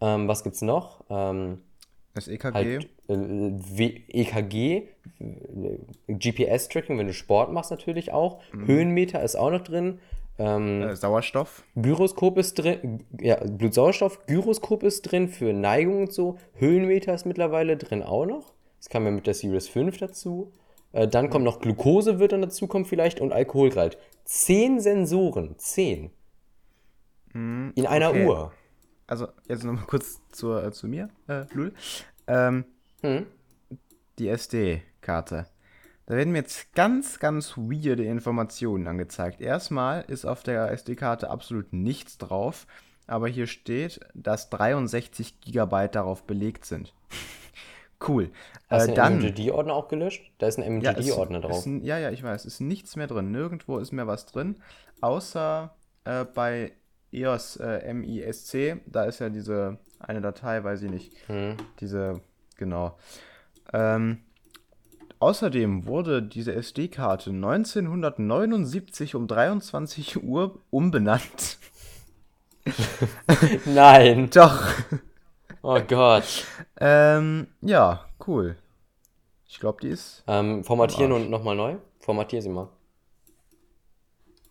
ähm, 0.00 0.28
was 0.28 0.44
gibt's 0.44 0.62
noch? 0.62 1.02
Ähm, 1.10 1.62
das 2.14 2.28
EKG, 2.28 2.54
halt 2.54 2.88
EKG, 3.08 4.88
äh, 5.18 5.78
GPS-Tracking, 6.08 6.98
wenn 6.98 7.06
du 7.06 7.12
Sport 7.12 7.52
machst 7.52 7.70
natürlich 7.70 8.12
auch. 8.12 8.40
Höhenmeter 8.52 9.22
ist 9.22 9.36
auch 9.36 9.50
noch 9.50 9.62
drin. 9.62 9.98
Ähm, 10.38 10.82
äh, 10.82 10.96
Sauerstoff. 10.96 11.64
Gyroskop 11.76 12.38
ist 12.38 12.54
drin, 12.54 13.04
ja, 13.20 13.36
Blutsauerstoff, 13.36 14.26
Gyroskop 14.26 14.82
ist 14.82 15.02
drin 15.02 15.28
für 15.28 15.52
Neigung 15.52 16.02
und 16.02 16.12
so. 16.12 16.38
Höhenmeter 16.54 17.14
ist 17.14 17.24
mittlerweile 17.24 17.76
drin 17.76 18.02
auch 18.02 18.26
noch. 18.26 18.52
Das 18.78 18.88
kam 18.88 19.04
ja 19.04 19.12
mit 19.12 19.26
der 19.26 19.34
Series 19.34 19.68
5 19.68 19.96
dazu. 19.98 20.52
Äh, 20.92 21.06
dann 21.06 21.30
kommt 21.30 21.44
noch 21.44 21.60
Glukose 21.60 22.18
wird 22.18 22.32
dann 22.32 22.42
dazu 22.42 22.66
kommen 22.66 22.84
vielleicht 22.84 23.20
und 23.20 23.32
Alkoholgehalt. 23.32 23.98
Zehn 24.24 24.80
Sensoren, 24.80 25.54
zehn. 25.58 26.10
In 27.34 27.86
einer 27.86 28.10
okay. 28.10 28.26
Uhr. 28.26 28.52
Also, 29.08 29.26
jetzt 29.48 29.64
nochmal 29.64 29.84
kurz 29.86 30.20
zur, 30.30 30.64
äh, 30.64 30.70
zu 30.70 30.86
mir, 30.86 31.10
äh, 31.26 31.46
Lul. 31.52 31.74
Ähm, 32.28 32.64
Hm? 33.04 33.26
die 34.18 34.28
SD-Karte. 34.28 35.46
Da 36.06 36.14
werden 36.16 36.32
mir 36.32 36.38
jetzt 36.38 36.72
ganz, 36.74 37.18
ganz 37.18 37.56
weirde 37.56 38.04
Informationen 38.04 38.86
angezeigt. 38.86 39.40
Erstmal 39.40 40.02
ist 40.06 40.24
auf 40.24 40.42
der 40.42 40.70
SD-Karte 40.70 41.30
absolut 41.30 41.72
nichts 41.72 42.18
drauf, 42.18 42.66
aber 43.06 43.26
hier 43.28 43.46
steht, 43.46 44.00
dass 44.14 44.50
63 44.50 45.40
GB 45.40 45.88
darauf 45.88 46.24
belegt 46.24 46.64
sind. 46.64 46.94
cool. 48.08 48.30
Hast 48.68 48.82
Äh, 48.84 48.86
du 48.86 48.92
den 48.92 48.96
dann, 48.96 49.12
MGD-Ordner 49.20 49.74
auch 49.74 49.88
gelöscht? 49.88 50.30
Da 50.38 50.46
ist 50.46 50.58
ein 50.58 50.80
ja, 50.80 50.92
es- 50.92 50.98
MGD-Ordner 51.06 51.40
drauf. 51.40 51.58
Ist, 51.58 51.66
n- 51.66 51.82
ja, 51.84 51.98
ja, 51.98 52.10
ich 52.10 52.22
weiß. 52.22 52.44
Ist 52.44 52.60
nichts 52.60 52.96
mehr 52.96 53.06
drin. 53.06 53.30
Nirgendwo 53.30 53.78
ist 53.78 53.92
mehr 53.92 54.06
was 54.06 54.26
drin. 54.26 54.56
Außer 55.00 55.74
äh, 56.04 56.24
bei 56.24 56.72
EOS 57.12 57.56
äh, 57.56 57.92
MISC. 57.92 58.76
Da 58.86 59.04
ist 59.04 59.18
ja 59.20 59.28
diese 59.30 59.78
eine 59.98 60.20
Datei, 60.20 60.62
weiß 60.62 60.82
ich 60.82 60.90
nicht. 60.90 61.12
Hm. 61.28 61.56
Diese, 61.80 62.20
genau. 62.56 62.96
Ähm, 63.72 64.18
außerdem 65.18 65.86
wurde 65.86 66.22
diese 66.22 66.54
SD-Karte 66.54 67.30
1979 67.30 69.14
um 69.14 69.26
23 69.26 70.22
Uhr 70.22 70.60
umbenannt. 70.70 71.58
Nein. 73.64 74.30
Doch. 74.30 74.68
Oh 75.62 75.80
Gott. 75.80 76.46
ähm, 76.80 77.48
ja, 77.60 78.04
cool. 78.26 78.56
Ich 79.46 79.60
glaube, 79.60 79.80
die 79.80 79.88
ist. 79.88 80.24
Ähm, 80.26 80.64
formatieren 80.64 81.12
und 81.12 81.30
nochmal 81.30 81.56
neu. 81.56 81.76
Formatier 82.00 82.42
sie 82.42 82.48
mal. 82.48 82.68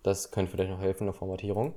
Das 0.02 0.32
könnte 0.32 0.52
vielleicht 0.52 0.72
noch 0.72 0.82
helfen, 0.82 1.04
eine 1.04 1.14
Formatierung. 1.14 1.76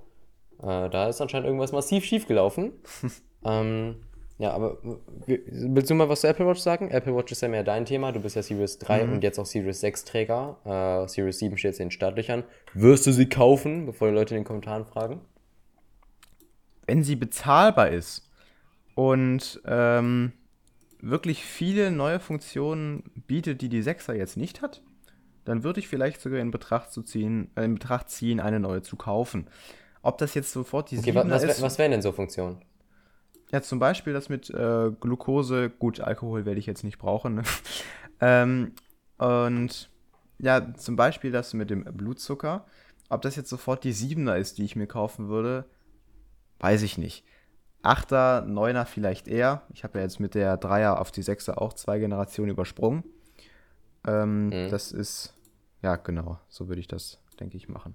Äh, 0.63 0.89
da 0.91 1.09
ist 1.09 1.21
anscheinend 1.21 1.47
irgendwas 1.47 1.73
massiv 1.73 2.05
schief 2.05 2.27
gelaufen. 2.27 2.73
ähm, 3.45 4.06
ja, 4.39 4.51
aber 4.53 4.79
willst 5.27 5.89
du 5.91 5.95
mal 5.95 6.09
was 6.09 6.21
zu 6.21 6.29
Apple 6.29 6.47
Watch 6.47 6.61
sagen? 6.61 6.91
Apple 6.91 7.15
Watch 7.17 7.33
ist 7.33 7.41
ja 7.41 7.49
mehr 7.49 7.65
dein 7.65 7.85
Thema. 7.87 8.13
Du 8.13 8.21
bist 8.21 8.37
ja 8.37 8.43
Series 8.43 8.79
3 8.79 9.05
und 9.05 9.23
jetzt 9.25 9.39
auch 9.39 9.47
Series 9.47 9.81
6 9.81 10.05
Träger. 10.05 10.57
Äh, 10.65 11.09
Series 11.09 11.39
7 11.39 11.57
steht 11.57 11.71
jetzt 11.71 11.81
in 11.81 11.87
den 11.87 11.91
Startlöchern. 11.93 12.45
Wirst 12.75 13.07
du 13.07 13.13
sie 13.13 13.29
kaufen, 13.29 13.87
bevor 13.87 14.09
die 14.09 14.15
Leute 14.15 14.35
in 14.35 14.41
den 14.43 14.47
Kommentaren 14.47 14.85
fragen? 14.85 15.21
wenn 16.89 17.03
sie 17.03 17.17
bezahlbar 17.17 17.89
ist 17.91 18.31
und 18.95 19.61
ähm, 19.67 20.33
wirklich 21.01 21.43
viele 21.45 21.91
neue 21.91 22.21
Funktionen 22.21 23.03
bietet, 23.27 23.61
die 23.61 23.69
die 23.69 23.83
6er 23.83 24.15
jetzt 24.15 24.37
nicht 24.37 24.63
hat, 24.63 24.83
dann 25.45 25.65
würde 25.65 25.81
ich 25.81 25.89
vielleicht 25.89 26.21
sogar 26.21 26.39
in 26.39 26.53
Betracht, 26.53 26.93
zu 26.93 27.03
ziehen, 27.03 27.51
äh, 27.57 27.65
in 27.65 27.75
Betracht 27.75 28.09
ziehen, 28.09 28.39
eine 28.39 28.61
neue 28.61 28.83
zu 28.83 28.95
kaufen. 28.95 29.49
Ob 30.03 30.19
das 30.19 30.35
jetzt 30.35 30.53
sofort 30.53 30.93
die 30.93 30.99
Okay, 30.99 31.11
7er 31.11 31.15
wa- 31.15 31.31
was, 31.31 31.43
ist, 31.43 31.61
was 31.61 31.77
wären 31.79 31.91
denn 31.91 32.03
so 32.03 32.13
Funktionen? 32.13 32.59
Ja, 33.53 33.63
zum 33.63 33.79
Beispiel 33.79 34.13
das 34.13 34.29
mit 34.29 34.51
äh, 34.51 34.91
Glucose, 35.01 35.71
gut, 35.71 36.01
Alkohol 36.01 36.45
werde 36.45 36.59
ich 36.59 36.67
jetzt 36.67 36.85
nicht 36.85 36.99
brauchen. 36.99 37.37
Ne? 37.37 37.43
ähm, 38.21 38.73
und 39.19 39.91
ja, 40.39 40.75
zum 40.75 40.97
Beispiel 40.97 41.31
das 41.33 41.55
mit 41.55 41.71
dem 41.71 41.85
Blutzucker. 41.85 42.67
Ob 43.09 43.23
das 43.23 43.37
jetzt 43.37 43.49
sofort 43.49 43.85
die 43.85 43.95
7er 43.95 44.37
ist, 44.37 44.59
die 44.59 44.65
ich 44.65 44.77
mir 44.77 44.87
kaufen 44.87 45.29
würde, 45.29 45.65
weiß 46.59 46.83
ich 46.83 46.99
nicht. 46.99 47.25
8er, 47.83 48.45
9er 48.47 48.85
vielleicht 48.85 49.29
eher. 49.29 49.63
Ich 49.73 49.85
habe 49.85 49.99
ja 49.99 50.05
jetzt 50.05 50.19
mit 50.19 50.35
der 50.35 50.61
3er 50.61 50.97
auf 50.97 51.13
die 51.13 51.23
6er 51.23 51.59
auch 51.59 51.73
zwei 51.73 51.99
Generationen 51.99 52.51
übersprungen. 52.51 53.05
Ähm, 54.07 54.49
Mhm. 54.49 54.71
Das 54.71 54.93
ist, 54.93 55.35
ja, 55.83 55.97
genau, 55.97 56.39
so 56.49 56.69
würde 56.69 56.81
ich 56.81 56.89
das, 56.89 57.21
denke 57.39 57.57
ich, 57.57 57.69
machen. 57.69 57.95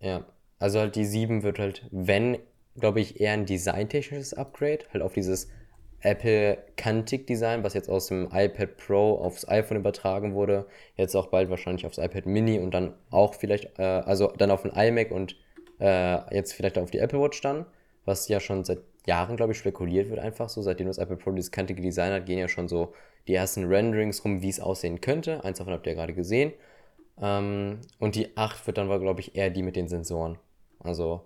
Ja, 0.00 0.24
also 0.58 0.78
halt 0.78 0.96
die 0.96 1.04
7 1.04 1.42
wird 1.42 1.58
halt, 1.58 1.86
wenn, 1.90 2.38
glaube 2.78 3.00
ich, 3.00 3.20
eher 3.20 3.32
ein 3.32 3.46
designtechnisches 3.46 4.34
Upgrade, 4.34 4.80
halt 4.92 5.02
auf 5.02 5.12
dieses 5.12 5.48
Apple 6.00 6.58
Kantig 6.76 7.26
Design, 7.26 7.64
was 7.64 7.74
jetzt 7.74 7.88
aus 7.88 8.08
dem 8.08 8.28
iPad 8.32 8.76
Pro 8.76 9.16
aufs 9.16 9.48
iPhone 9.48 9.78
übertragen 9.78 10.34
wurde, 10.34 10.66
jetzt 10.96 11.14
auch 11.14 11.28
bald 11.28 11.50
wahrscheinlich 11.50 11.86
aufs 11.86 11.98
iPad 11.98 12.26
Mini 12.26 12.58
und 12.58 12.72
dann 12.72 12.94
auch 13.10 13.34
vielleicht, 13.34 13.78
äh, 13.78 13.82
also 13.82 14.32
dann 14.36 14.50
auf 14.50 14.62
den 14.62 14.72
iMac 14.72 15.10
und 15.10 15.36
äh, 15.80 16.34
jetzt 16.34 16.52
vielleicht 16.52 16.78
auf 16.78 16.90
die 16.90 16.98
Apple 16.98 17.20
Watch 17.20 17.40
dann, 17.40 17.66
was 18.04 18.28
ja 18.28 18.40
schon 18.40 18.64
seit 18.64 18.78
Jahren, 19.06 19.36
glaube 19.36 19.52
ich, 19.52 19.58
spekuliert 19.58 20.10
wird 20.10 20.18
einfach 20.18 20.48
so, 20.48 20.62
seitdem 20.62 20.86
das 20.86 20.98
iPad 20.98 21.18
Pro 21.18 21.30
dieses 21.30 21.52
kantige 21.52 21.80
Design 21.80 22.12
hat, 22.12 22.26
gehen 22.26 22.38
ja 22.38 22.48
schon 22.48 22.68
so 22.68 22.92
die 23.28 23.34
ersten 23.34 23.64
Renderings 23.64 24.24
rum, 24.24 24.42
wie 24.42 24.48
es 24.48 24.60
aussehen 24.60 25.00
könnte. 25.00 25.42
Eins 25.44 25.58
davon 25.58 25.72
habt 25.72 25.86
ihr 25.86 25.92
ja 25.92 25.98
gerade 25.98 26.14
gesehen. 26.14 26.52
Ähm, 27.20 27.80
und 27.98 28.14
die 28.14 28.36
8 28.36 28.66
wird 28.66 28.78
dann, 28.78 28.88
glaube 28.88 29.20
ich, 29.20 29.36
eher 29.36 29.50
die 29.50 29.62
mit 29.62 29.76
den 29.76 29.88
Sensoren. 29.88 30.38
Also, 30.80 31.22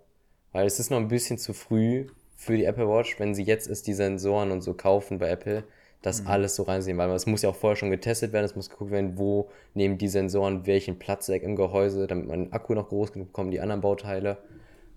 weil 0.52 0.66
es 0.66 0.80
ist 0.80 0.90
noch 0.90 0.98
ein 0.98 1.08
bisschen 1.08 1.38
zu 1.38 1.52
früh 1.52 2.06
für 2.36 2.56
die 2.56 2.64
Apple 2.64 2.88
Watch, 2.88 3.18
wenn 3.20 3.34
sie 3.34 3.44
jetzt 3.44 3.66
ist, 3.68 3.86
die 3.86 3.92
Sensoren 3.92 4.50
und 4.50 4.62
so 4.62 4.74
kaufen 4.74 5.18
bei 5.18 5.28
Apple, 5.28 5.64
das 6.02 6.26
alles 6.26 6.56
so 6.56 6.62
reinsehen, 6.62 6.96
weil 6.96 7.10
es 7.10 7.26
muss 7.26 7.42
ja 7.42 7.50
auch 7.50 7.56
vorher 7.56 7.76
schon 7.76 7.90
getestet 7.90 8.32
werden, 8.32 8.46
es 8.46 8.56
muss 8.56 8.70
geguckt 8.70 8.90
werden, 8.90 9.18
wo 9.18 9.50
nehmen 9.74 9.98
die 9.98 10.08
Sensoren 10.08 10.66
welchen 10.66 10.98
Platz 10.98 11.28
weg 11.28 11.42
im 11.42 11.56
Gehäuse, 11.56 12.06
damit 12.06 12.26
man 12.26 12.44
den 12.44 12.52
Akku 12.52 12.74
noch 12.74 12.88
groß 12.88 13.12
genug 13.12 13.28
bekommt, 13.28 13.52
die 13.52 13.60
anderen 13.60 13.82
Bauteile. 13.82 14.38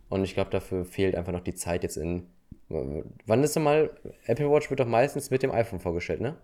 Und 0.09 0.23
ich 0.23 0.33
glaube, 0.33 0.51
dafür 0.51 0.85
fehlt 0.85 1.15
einfach 1.15 1.33
noch 1.33 1.43
die 1.43 1.55
Zeit 1.55 1.83
jetzt 1.83 1.97
in. 1.97 2.27
Wann 2.69 3.43
ist 3.43 3.55
denn 3.55 3.63
mal? 3.63 3.91
Apple 4.25 4.49
Watch 4.49 4.69
wird 4.69 4.79
doch 4.79 4.87
meistens 4.87 5.29
mit 5.29 5.43
dem 5.43 5.51
iPhone 5.51 5.79
vorgestellt, 5.79 6.21
ne? 6.21 6.37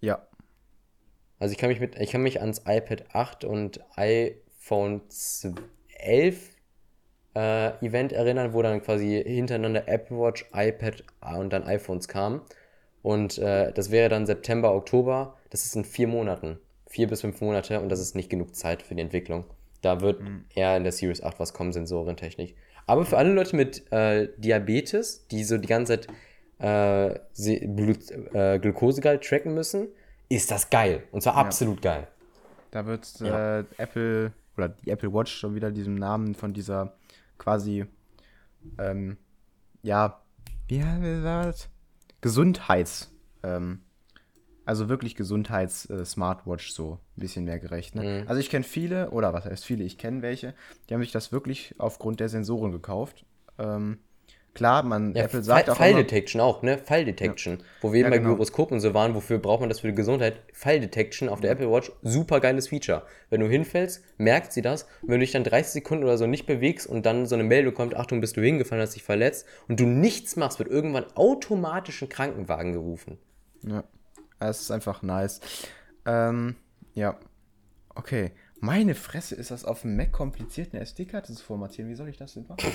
Ja, 0.00 0.26
Also 1.38 1.52
ich 1.52 1.58
kann 1.58 1.70
mich 1.70 1.80
mit, 1.80 1.98
ich 1.98 2.10
kann 2.10 2.22
mich 2.22 2.40
ans 2.40 2.62
iPad 2.66 3.04
8 3.14 3.44
und 3.44 3.80
iPhone 3.96 5.02
11 5.98 6.57
äh, 7.38 7.86
Event 7.86 8.12
erinnern, 8.12 8.52
wo 8.52 8.62
dann 8.62 8.82
quasi 8.82 9.22
hintereinander 9.24 9.86
Apple 9.86 10.18
Watch, 10.18 10.46
iPad 10.52 11.04
und 11.38 11.52
dann 11.52 11.62
iPhones 11.64 12.08
kamen. 12.08 12.40
Und 13.02 13.38
äh, 13.38 13.72
das 13.72 13.90
wäre 13.90 14.08
dann 14.08 14.26
September, 14.26 14.74
Oktober. 14.74 15.36
Das 15.50 15.64
ist 15.64 15.76
in 15.76 15.84
vier 15.84 16.08
Monaten. 16.08 16.58
Vier 16.86 17.06
bis 17.06 17.20
fünf 17.20 17.40
Monate 17.40 17.80
und 17.80 17.90
das 17.90 18.00
ist 18.00 18.14
nicht 18.16 18.30
genug 18.30 18.54
Zeit 18.56 18.82
für 18.82 18.94
die 18.94 19.02
Entwicklung. 19.02 19.44
Da 19.82 20.00
wird 20.00 20.20
eher 20.54 20.76
in 20.76 20.82
der 20.82 20.92
Series 20.92 21.22
8 21.22 21.38
was 21.38 21.52
kommen, 21.52 21.72
Sensorentechnik. 21.72 22.56
Aber 22.86 23.04
für 23.04 23.18
alle 23.18 23.32
Leute 23.32 23.54
mit 23.54 23.90
äh, 23.92 24.28
Diabetes, 24.38 25.26
die 25.30 25.44
so 25.44 25.58
die 25.58 25.68
ganze 25.68 26.00
Zeit 26.00 26.08
äh, 26.58 27.66
Blut, 27.66 27.98
äh, 28.32 28.58
Glukosegehalt 28.58 29.22
tracken 29.22 29.54
müssen, 29.54 29.88
ist 30.28 30.50
das 30.50 30.70
geil. 30.70 31.04
Und 31.12 31.22
zwar 31.22 31.36
absolut 31.36 31.80
geil. 31.82 32.08
Da 32.70 32.86
wird 32.86 33.20
Ja. 33.20 33.60
äh, 33.60 33.64
Apple 33.76 34.32
oder 34.56 34.70
die 34.70 34.90
Apple 34.90 35.12
Watch 35.12 35.32
schon 35.32 35.54
wieder 35.54 35.70
diesem 35.70 35.94
Namen 35.94 36.34
von 36.34 36.52
dieser 36.52 36.94
quasi, 37.38 37.86
ähm, 38.78 39.16
ja, 39.82 40.20
wie 40.68 40.80
wie 40.80 41.24
war 41.24 41.44
das? 41.46 41.68
Gesundheits, 42.20 43.10
ähm, 43.42 43.80
also 44.64 44.88
wirklich 44.88 45.14
Gesundheits-Smartwatch 45.14 46.72
so 46.72 46.98
ein 47.16 47.20
bisschen 47.20 47.44
mehr 47.44 47.58
gerecht. 47.58 47.94
Ne? 47.94 48.02
Also 48.26 48.40
ich 48.40 48.50
kenne 48.50 48.64
viele, 48.64 49.10
oder 49.10 49.32
was 49.32 49.46
heißt 49.46 49.64
viele, 49.64 49.84
ich 49.84 49.96
kenne 49.96 50.20
welche, 50.20 50.54
die 50.88 50.94
haben 50.94 51.00
sich 51.00 51.12
das 51.12 51.32
wirklich 51.32 51.74
aufgrund 51.78 52.20
der 52.20 52.28
Sensoren 52.28 52.72
gekauft. 52.72 53.24
Ähm, 53.58 53.98
klar, 54.58 54.82
man, 54.82 55.14
Ja, 55.14 55.24
Apple 55.24 55.42
sagt 55.42 55.64
Fall, 55.66 55.72
auch 55.72 55.78
Fall 55.78 55.90
immer, 55.90 56.00
Detection 56.02 56.40
auch, 56.40 56.62
ne? 56.62 56.76
Fall 56.78 57.04
Detection. 57.04 57.62
Wo 57.80 57.92
wir 57.92 58.00
eben 58.00 58.06
Ja, 58.06 58.10
bei 58.10 58.18
genau. 58.18 58.34
Gyroskop 58.34 58.70
und 58.70 58.80
so 58.80 58.92
waren, 58.92 59.14
wofür 59.14 59.38
braucht 59.38 59.60
man 59.60 59.68
das 59.70 59.80
für 59.80 59.88
die 59.88 59.94
Gesundheit? 59.94 60.42
Fall 60.52 60.80
Detection 60.80 61.28
auf 61.28 61.40
der 61.40 61.52
Apple 61.52 61.70
Watch, 61.70 61.90
super 62.02 62.40
geiles 62.40 62.68
Feature. 62.68 63.02
Wenn 63.30 63.40
du 63.40 63.48
hinfällst, 63.48 64.04
merkt 64.18 64.52
sie 64.52 64.60
das. 64.60 64.82
Und 65.02 65.08
wenn 65.08 65.14
du 65.14 65.20
dich 65.20 65.32
dann 65.32 65.44
30 65.44 65.72
Sekunden 65.72 66.04
oder 66.04 66.18
so 66.18 66.26
nicht 66.26 66.46
bewegst 66.46 66.86
und 66.86 67.06
dann 67.06 67.26
so 67.26 67.34
eine 67.34 67.44
Meldung 67.44 67.72
kommt, 67.72 67.94
Achtung, 67.96 68.20
bist 68.20 68.36
du 68.36 68.42
hingefallen, 68.42 68.82
hast 68.82 68.94
dich 68.94 69.02
verletzt 69.02 69.46
und 69.68 69.80
du 69.80 69.86
nichts 69.86 70.36
machst, 70.36 70.58
wird 70.58 70.68
irgendwann 70.68 71.06
automatisch 71.14 72.02
ein 72.02 72.08
Krankenwagen 72.08 72.72
gerufen. 72.72 73.18
Ja, 73.62 73.84
es 74.40 74.60
ist 74.60 74.70
einfach 74.70 75.02
nice. 75.02 75.40
Ähm, 76.06 76.56
ja. 76.94 77.16
Okay. 77.94 78.32
Meine 78.60 78.96
Fresse, 78.96 79.36
ist 79.36 79.52
das 79.52 79.64
auf 79.64 79.82
dem 79.82 79.96
Mac 79.96 80.10
kompliziert, 80.10 80.72
eine 80.72 80.82
SD-Karte 80.82 81.32
zu 81.32 81.44
formatieren? 81.44 81.88
Wie 81.88 81.94
soll 81.94 82.08
ich 82.08 82.16
das 82.16 82.34
denn 82.34 82.44
machen? 82.48 82.72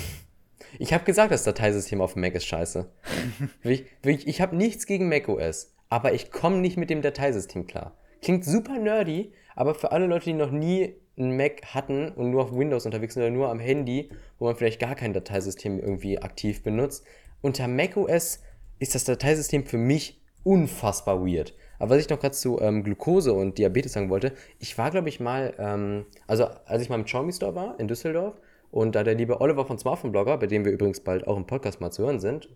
Ich 0.80 0.94
habe 0.94 1.04
gesagt, 1.04 1.32
das 1.32 1.44
Dateisystem 1.44 2.02
auf 2.02 2.14
dem 2.14 2.22
Mac 2.22 2.36
ist 2.36 2.46
scheiße. 2.46 2.90
wirklich, 3.64 4.28
ich 4.28 4.42
habe 4.42 4.56
nichts 4.56 4.86
gegen 4.86 5.10
macOS, 5.10 5.74
aber 5.90 6.14
ich 6.14 6.32
komme 6.32 6.58
nicht 6.58 6.78
mit 6.78 6.90
dem 6.90 7.02
Dateisystem 7.02 7.68
klar. 7.68 7.98
Klingt 8.22 8.46
super 8.46 8.78
nerdy, 8.78 9.34
aber 9.56 9.76
für 9.76 9.92
alle 9.92 10.08
Leute, 10.08 10.26
die 10.26 10.34
noch 10.34 10.52
nie 10.52 10.96
einen 11.18 11.38
Mac 11.38 11.62
hatten 11.74 12.10
und 12.10 12.32
nur 12.32 12.44
auf 12.44 12.56
Windows 12.56 12.86
unterwegs 12.86 13.14
sind 13.14 13.24
oder 13.24 13.32
nur 13.32 13.50
am 13.50 13.60
Handy, 13.60 14.10
wo 14.40 14.46
man 14.46 14.56
vielleicht 14.56 14.80
gar 14.80 14.96
kein 14.96 15.14
Dateisystem 15.14 15.80
irgendwie 15.80 16.20
aktiv 16.20 16.64
benutzt, 16.64 17.06
unter 17.42 17.68
macOS 17.68 18.42
ist 18.80 18.96
das 18.96 19.04
Dateisystem 19.04 19.66
für 19.66 19.78
mich 19.78 20.22
unfassbar 20.44 21.26
weird. 21.26 21.54
Aber 21.80 21.96
was 21.96 22.02
ich 22.02 22.10
noch 22.10 22.20
gerade 22.20 22.36
zu 22.36 22.60
ähm, 22.62 22.84
Glucose 22.84 23.34
und 23.34 23.58
Diabetes 23.58 23.94
sagen 23.94 24.10
wollte, 24.10 24.34
ich 24.60 24.78
war, 24.78 24.92
glaube 24.92 25.10
ich, 25.10 25.20
mal, 25.20 25.54
ähm, 25.58 26.06
also 26.28 26.46
als 26.66 26.82
ich 26.82 26.90
mal 26.90 26.96
im 26.96 27.06
Xiaomi 27.06 27.34
Store 27.34 27.56
war 27.56 27.80
in 27.80 27.88
Düsseldorf 27.88 28.40
und 28.74 28.96
da 28.96 29.04
der 29.04 29.14
liebe 29.14 29.40
Oliver 29.40 29.66
von 29.66 29.78
Smartphone 29.78 30.12
Blogger, 30.12 30.36
bei 30.40 30.48
dem 30.48 30.66
wir 30.66 30.72
übrigens 30.72 31.00
bald 31.00 31.28
auch 31.28 31.38
im 31.38 31.46
Podcast 31.46 31.80
mal 31.80 31.92
zu 31.92 32.02
hören 32.02 32.20
sind, 32.20 32.50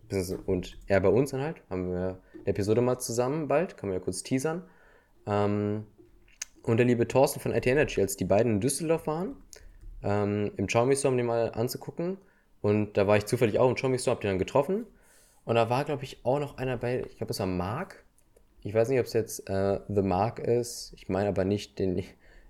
und 0.47 0.80
er 0.88 0.99
bei 0.99 1.09
uns 1.09 1.30
dann 1.30 1.41
halt, 1.41 1.61
haben 1.70 1.91
wir 1.91 1.95
eine 1.95 2.18
Episode 2.45 2.82
mal 2.82 2.97
zusammen 2.97 3.47
bald, 3.47 3.78
kann 3.78 3.89
man 3.89 3.99
ja 3.99 4.03
kurz 4.03 4.24
teasern. 4.24 4.63
Ähm, 5.28 5.86
und 6.63 6.78
der 6.78 6.88
liebe 6.88 7.07
Thorsten 7.07 7.39
von 7.39 7.53
IT 7.53 7.68
Energy, 7.68 8.01
als 8.01 8.18
die 8.18 8.26
beiden 8.26 8.53
in 8.53 8.61
Düsseldorf 8.61 9.05
waren, 9.05 9.36
ähm, 10.01 10.51
im 10.57 10.65
Xiaomi 10.65 10.95
Store, 10.95 11.11
um 11.11 11.18
den 11.18 11.28
mal 11.28 11.51
anzugucken. 11.51 12.18
Und 12.61 12.97
da 12.97 13.05
war 13.05 13.18
ich 13.18 13.28
zufällig 13.28 13.59
auch 13.59 13.70
im 13.70 13.76
Xiaomi 13.76 13.99
Store, 13.99 14.15
hab 14.15 14.22
den 14.22 14.32
dann 14.32 14.39
getroffen. 14.39 14.88
Und 15.45 15.53
da 15.53 15.70
war, 15.70 15.86
glaube 15.86 16.03
ich, 16.03 16.26
auch 16.26 16.39
noch 16.39 16.57
einer 16.57 16.78
bei, 16.78 17.03
ich 17.07 17.18
glaube, 17.18 17.30
es 17.30 17.39
war 17.39 17.45
Mark. 17.45 18.03
Ich 18.63 18.74
weiß 18.74 18.89
nicht, 18.89 18.99
ob 18.99 19.05
es 19.05 19.13
jetzt 19.13 19.47
äh, 19.47 19.82
The 19.88 20.01
Mark 20.01 20.39
ist. 20.39 20.93
Ich 20.95 21.09
meine 21.09 21.30
aber 21.30 21.45
nicht, 21.45 21.78
den 21.78 21.93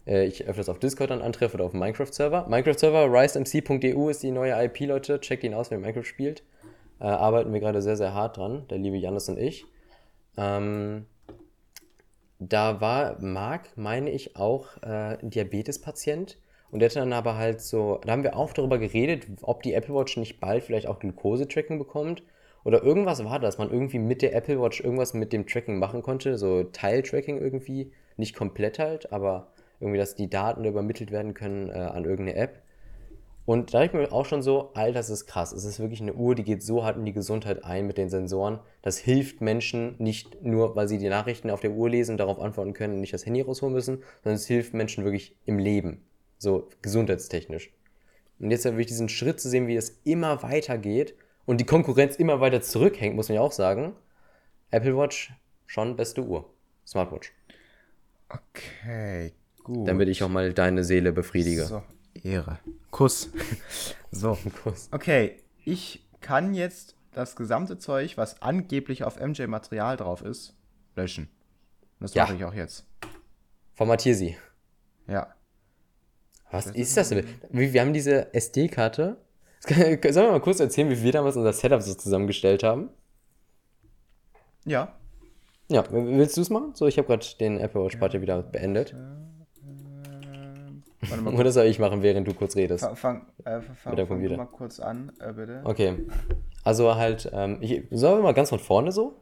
ich, 0.07 0.13
äh, 0.13 0.25
ich 0.25 0.47
öfters 0.47 0.69
auf 0.69 0.79
Discord 0.79 1.11
dann 1.11 1.21
antreffe 1.21 1.55
oder 1.55 1.65
auf 1.65 1.71
dem 1.71 1.79
Minecraft-Server. 1.79 2.47
Minecraft-Server, 2.47 3.11
risemc.eu 3.11 4.09
ist 4.09 4.23
die 4.23 4.31
neue 4.31 4.63
IP, 4.63 4.81
Leute. 4.81 5.19
Checkt 5.19 5.43
ihn 5.43 5.53
aus, 5.53 5.69
wenn 5.69 5.79
ihr 5.79 5.81
Minecraft 5.81 6.05
spielt. 6.05 6.43
Äh, 6.99 7.05
arbeiten 7.05 7.53
wir 7.53 7.59
gerade 7.59 7.81
sehr, 7.81 7.97
sehr 7.97 8.13
hart 8.13 8.37
dran, 8.37 8.65
der 8.69 8.79
liebe 8.79 8.97
Janis 8.97 9.29
und 9.29 9.37
ich. 9.37 9.65
Ähm, 10.37 11.05
da 12.39 12.81
war 12.81 13.19
Marc, 13.19 13.75
meine 13.75 14.09
ich, 14.09 14.35
auch 14.35 14.77
äh, 14.81 15.17
ein 15.21 15.29
Diabetes-Patient. 15.29 16.37
Und 16.69 16.79
der 16.79 16.89
hat 16.89 16.95
dann 16.97 17.13
aber 17.13 17.37
halt 17.37 17.61
so, 17.61 18.01
da 18.03 18.11
haben 18.11 18.23
wir 18.23 18.35
auch 18.35 18.51
darüber 18.51 18.77
geredet, 18.77 19.25
ob 19.41 19.63
die 19.63 19.73
Apple 19.73 19.95
Watch 19.95 20.17
nicht 20.17 20.39
bald 20.39 20.63
vielleicht 20.63 20.87
auch 20.87 20.99
Glucose-Tracking 20.99 21.79
bekommt. 21.79 22.23
Oder 22.65 22.83
irgendwas 22.83 23.23
war 23.23 23.39
das, 23.39 23.57
man 23.57 23.71
irgendwie 23.71 23.99
mit 23.99 24.21
der 24.21 24.35
Apple 24.35 24.61
Watch 24.61 24.81
irgendwas 24.81 25.13
mit 25.13 25.31
dem 25.31 25.47
Tracking 25.47 25.79
machen 25.79 26.01
konnte, 26.01 26.37
so 26.37 26.63
Teil-Tracking 26.63 27.37
irgendwie. 27.37 27.93
Nicht 28.17 28.35
komplett 28.35 28.79
halt, 28.79 29.13
aber 29.13 29.47
irgendwie, 29.79 29.99
dass 29.99 30.15
die 30.15 30.29
Daten 30.29 30.65
übermittelt 30.65 31.11
werden 31.11 31.33
können 31.33 31.69
äh, 31.69 31.73
an 31.73 32.05
irgendeine 32.05 32.35
App. 32.35 32.61
Und 33.45 33.73
da 33.73 33.83
ich 33.83 33.93
mir 33.93 34.11
auch 34.11 34.25
schon 34.25 34.41
so, 34.41 34.71
Alter, 34.73 34.99
das 34.99 35.09
ist 35.09 35.25
krass. 35.25 35.53
Es 35.53 35.63
ist 35.63 35.79
wirklich 35.79 36.01
eine 36.01 36.13
Uhr, 36.13 36.35
die 36.35 36.43
geht 36.43 36.61
so 36.61 36.83
hart 36.83 36.97
in 36.97 37.05
die 37.05 37.13
Gesundheit 37.13 37.63
ein 37.63 37.87
mit 37.87 37.97
den 37.97 38.09
Sensoren. 38.09 38.59
Das 38.81 38.97
hilft 38.97 39.39
Menschen 39.39 39.95
nicht 39.99 40.43
nur, 40.43 40.75
weil 40.75 40.89
sie 40.89 40.97
die 40.97 41.07
Nachrichten 41.07 41.49
auf 41.49 41.61
der 41.61 41.71
Uhr 41.71 41.89
lesen 41.89 42.17
darauf 42.17 42.39
antworten 42.39 42.73
können 42.73 42.95
und 42.95 42.99
nicht 42.99 43.13
das 43.13 43.25
Handy 43.25 43.39
rausholen 43.39 43.73
müssen, 43.73 44.03
sondern 44.21 44.35
es 44.35 44.47
hilft 44.47 44.73
Menschen 44.73 45.05
wirklich 45.05 45.37
im 45.45 45.59
Leben. 45.59 46.03
So 46.37 46.67
gesundheitstechnisch. 46.81 47.71
Und 48.39 48.51
jetzt 48.51 48.65
wirklich 48.65 48.87
diesen 48.87 49.07
Schritt 49.07 49.39
zu 49.39 49.47
sehen, 49.47 49.67
wie 49.67 49.77
es 49.77 50.01
immer 50.03 50.43
weiter 50.43 50.77
geht 50.77 51.15
und 51.45 51.61
die 51.61 51.65
Konkurrenz 51.65 52.17
immer 52.17 52.41
weiter 52.41 52.61
zurückhängt, 52.61 53.15
muss 53.15 53.29
man 53.29 53.37
ja 53.37 53.41
auch 53.41 53.53
sagen. 53.53 53.95
Apple 54.71 54.97
Watch, 54.97 55.31
schon 55.65 55.95
beste 55.95 56.21
Uhr. 56.21 56.51
Smartwatch. 56.85 57.31
Okay, 58.27 59.31
gut. 59.67 59.87
Damit 59.87 60.09
ich 60.09 60.23
auch 60.23 60.29
mal 60.29 60.53
deine 60.53 60.83
Seele 60.83 61.11
befriedige. 61.11 61.65
So, 61.65 61.83
Ehre. 62.23 62.59
Kuss. 62.89 63.29
so. 64.11 64.37
Kuss. 64.63 64.89
Okay, 64.91 65.41
ich 65.63 66.03
kann 66.21 66.53
jetzt 66.53 66.95
das 67.13 67.35
gesamte 67.35 67.77
Zeug, 67.77 68.17
was 68.17 68.41
angeblich 68.41 69.03
auf 69.03 69.19
MJ-Material 69.19 69.97
drauf 69.97 70.21
ist, 70.21 70.55
löschen. 70.95 71.29
Das 71.99 72.13
Ja. 72.13 72.23
mache 72.23 72.35
ich 72.35 72.43
auch 72.45 72.53
jetzt. 72.53 72.85
Formatier 73.73 74.15
sie. 74.15 74.37
Ja. 75.07 75.33
Was 76.51 76.67
ist 76.67 76.95
das 76.95 77.09
denn? 77.09 77.25
Wir, 77.51 77.81
haben 77.81 77.93
diese 77.93 78.33
SD-Karte. 78.33 79.17
Sollen 79.67 80.01
wir 80.01 80.31
mal 80.31 80.39
kurz 80.41 80.59
erzählen, 80.59 80.89
wie 80.89 81.01
wir 81.03 81.11
damals 81.11 81.35
unser 81.35 81.53
Setup 81.53 81.81
so 81.81 81.93
zusammengestellt 81.93 82.63
haben? 82.63 82.89
Ja. 84.65 84.95
Ja, 85.69 85.83
willst 85.91 86.37
du 86.37 86.41
es 86.41 86.49
machen? 86.49 86.73
So, 86.75 86.87
ich 86.87 86.97
habe 86.97 87.07
gerade 87.07 87.25
den 87.39 87.59
Apple 87.59 87.83
Watch 87.83 87.97
Party 87.97 88.21
wieder 88.21 88.41
beendet. 88.41 88.95
Warte 91.09 91.23
mal, 91.23 91.33
Oder 91.33 91.51
soll 91.51 91.65
ich 91.65 91.79
machen, 91.79 92.01
während 92.01 92.27
du 92.27 92.33
kurz 92.33 92.55
redest? 92.55 92.87
fang, 92.95 93.25
äh, 93.45 93.61
fang, 93.61 93.91
Mit 93.91 93.99
dem 93.99 94.07
fang 94.07 94.37
mal 94.37 94.45
kurz 94.45 94.79
an, 94.79 95.11
äh, 95.19 95.33
bitte. 95.33 95.61
Okay. 95.63 96.05
Also 96.63 96.95
halt, 96.95 97.29
ähm, 97.33 97.57
ich, 97.61 97.83
sollen 97.91 98.19
wir 98.19 98.23
mal 98.23 98.33
ganz 98.33 98.49
von 98.49 98.59
vorne 98.59 98.91
so? 98.91 99.21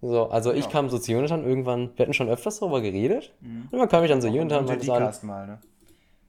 So, 0.00 0.30
also 0.30 0.52
ich 0.52 0.68
kam 0.68 0.88
so 0.90 0.98
zu 0.98 1.12
Jonathan 1.12 1.44
irgendwann, 1.44 1.90
wir 1.94 2.04
hatten 2.04 2.12
schon 2.12 2.28
öfters 2.28 2.58
darüber 2.58 2.80
geredet. 2.80 3.32
Und 3.40 3.78
dann 3.78 3.88
kam 3.88 4.02
ich 4.02 4.10
dann 4.10 4.20
so 4.20 4.26
Jonathan 4.26 4.60
und 4.60 4.66
meinte 4.66 4.84
so 4.84 4.92
an, 4.92 5.12
mal, 5.22 5.46
ne? 5.46 5.58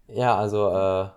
ja, 0.09 0.38
also, 0.38 0.69
äh, 0.69 1.09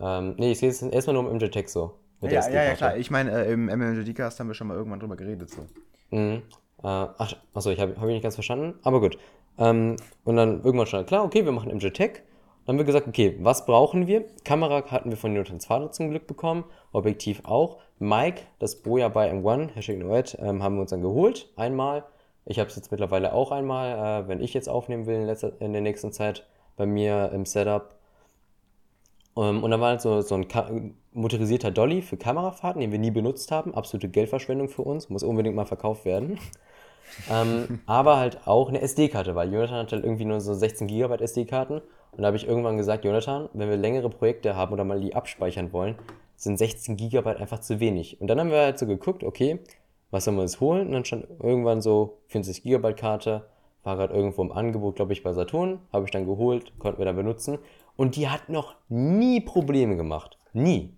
ähm, 0.00 0.34
nee, 0.38 0.52
ich 0.52 0.60
sehe 0.60 0.68
es 0.68 0.80
erstmal 0.80 1.14
nur 1.14 1.28
im 1.28 1.36
MJ-Tech 1.36 1.68
so. 1.68 1.98
Mit 2.20 2.30
Ja, 2.32 2.40
der 2.42 2.52
ja, 2.52 2.62
ja, 2.70 2.74
klar. 2.74 2.96
Ich 2.96 3.10
meine, 3.10 3.32
äh, 3.32 3.52
im 3.52 3.66
MMJD-Cast 3.66 4.38
haben 4.38 4.46
wir 4.46 4.54
schon 4.54 4.68
mal 4.68 4.76
irgendwann 4.76 5.00
drüber 5.00 5.16
geredet, 5.16 5.50
so. 5.50 5.62
Mhm. 6.10 6.42
Äh, 6.82 6.86
ach, 6.86 7.32
achso, 7.54 7.70
ich 7.70 7.80
habe 7.80 7.96
hab 7.96 8.04
ich 8.04 8.14
nicht 8.14 8.22
ganz 8.22 8.34
verstanden, 8.34 8.78
aber 8.82 9.00
gut. 9.00 9.18
Ähm, 9.58 9.96
und 10.24 10.36
dann 10.36 10.62
irgendwann 10.62 10.86
stand 10.86 11.08
klar, 11.08 11.24
okay, 11.24 11.44
wir 11.44 11.52
machen 11.52 11.74
MJ 11.74 11.88
Tech. 11.90 12.22
Dann 12.68 12.74
haben 12.74 12.80
wir 12.80 12.84
gesagt, 12.84 13.08
okay, 13.08 13.34
was 13.40 13.64
brauchen 13.64 14.06
wir? 14.08 14.26
Kamera 14.44 14.84
hatten 14.90 15.08
wir 15.08 15.16
von 15.16 15.34
Jonathans 15.34 15.64
Vater 15.64 15.90
zum 15.90 16.10
Glück 16.10 16.26
bekommen, 16.26 16.64
Objektiv 16.92 17.40
auch. 17.46 17.78
Mike, 17.98 18.42
das 18.58 18.82
Boja 18.82 19.08
bei 19.08 19.32
M1, 19.32 19.70
Hashtag 19.74 19.96
Noet, 19.96 20.36
ähm, 20.38 20.62
haben 20.62 20.74
wir 20.74 20.82
uns 20.82 20.90
dann 20.90 21.00
geholt, 21.00 21.48
einmal. 21.56 22.04
Ich 22.44 22.58
habe 22.58 22.68
es 22.68 22.76
jetzt 22.76 22.90
mittlerweile 22.90 23.32
auch 23.32 23.52
einmal, 23.52 24.24
äh, 24.24 24.28
wenn 24.28 24.42
ich 24.42 24.52
jetzt 24.52 24.68
aufnehmen 24.68 25.06
will 25.06 25.14
in, 25.14 25.24
letzter, 25.24 25.58
in 25.62 25.72
der 25.72 25.80
nächsten 25.80 26.12
Zeit 26.12 26.46
bei 26.76 26.84
mir 26.84 27.30
im 27.32 27.46
Setup. 27.46 27.94
Ähm, 29.34 29.64
und 29.64 29.70
dann 29.70 29.80
war 29.80 29.88
halt 29.88 30.02
so, 30.02 30.20
so 30.20 30.34
ein 30.34 30.46
Ka 30.46 30.70
motorisierter 31.14 31.70
Dolly 31.70 32.02
für 32.02 32.18
Kamerafahrten, 32.18 32.82
den 32.82 32.92
wir 32.92 32.98
nie 32.98 33.10
benutzt 33.10 33.50
haben. 33.50 33.74
Absolute 33.74 34.10
Geldverschwendung 34.10 34.68
für 34.68 34.82
uns, 34.82 35.08
muss 35.08 35.22
unbedingt 35.22 35.56
mal 35.56 35.64
verkauft 35.64 36.04
werden. 36.04 36.38
ähm, 37.32 37.80
aber 37.86 38.18
halt 38.18 38.46
auch 38.46 38.68
eine 38.68 38.82
SD-Karte, 38.82 39.34
weil 39.34 39.50
Jonathan 39.50 39.78
hat 39.78 39.92
halt 39.92 40.04
irgendwie 40.04 40.26
nur 40.26 40.42
so 40.42 40.52
16 40.52 40.86
GB 40.86 41.14
SD-Karten. 41.14 41.80
Und 42.12 42.22
da 42.22 42.26
habe 42.28 42.36
ich 42.36 42.46
irgendwann 42.46 42.76
gesagt, 42.76 43.04
Jonathan, 43.04 43.48
wenn 43.52 43.68
wir 43.68 43.76
längere 43.76 44.10
Projekte 44.10 44.56
haben 44.56 44.72
oder 44.72 44.84
mal 44.84 45.00
die 45.00 45.14
abspeichern 45.14 45.72
wollen, 45.72 45.96
sind 46.36 46.56
16 46.56 46.96
GB 46.96 47.28
einfach 47.30 47.60
zu 47.60 47.80
wenig. 47.80 48.20
Und 48.20 48.28
dann 48.28 48.40
haben 48.40 48.50
wir 48.50 48.58
halt 48.58 48.78
so 48.78 48.86
geguckt, 48.86 49.24
okay, 49.24 49.60
was 50.10 50.24
sollen 50.24 50.36
wir 50.36 50.42
uns 50.42 50.60
holen? 50.60 50.86
Und 50.86 50.92
dann 50.92 51.04
stand 51.04 51.26
irgendwann 51.42 51.82
so 51.82 52.18
40 52.28 52.62
GB 52.62 52.94
Karte, 52.94 53.46
war 53.82 53.96
gerade 53.96 54.14
irgendwo 54.14 54.42
im 54.42 54.52
Angebot, 54.52 54.96
glaube 54.96 55.12
ich, 55.12 55.22
bei 55.22 55.32
Saturn, 55.32 55.80
habe 55.92 56.04
ich 56.04 56.10
dann 56.10 56.26
geholt, 56.26 56.72
konnten 56.78 56.98
wir 56.98 57.06
dann 57.06 57.16
benutzen. 57.16 57.58
Und 57.96 58.16
die 58.16 58.28
hat 58.28 58.48
noch 58.48 58.76
nie 58.88 59.40
Probleme 59.40 59.96
gemacht. 59.96 60.38
Nie. 60.52 60.94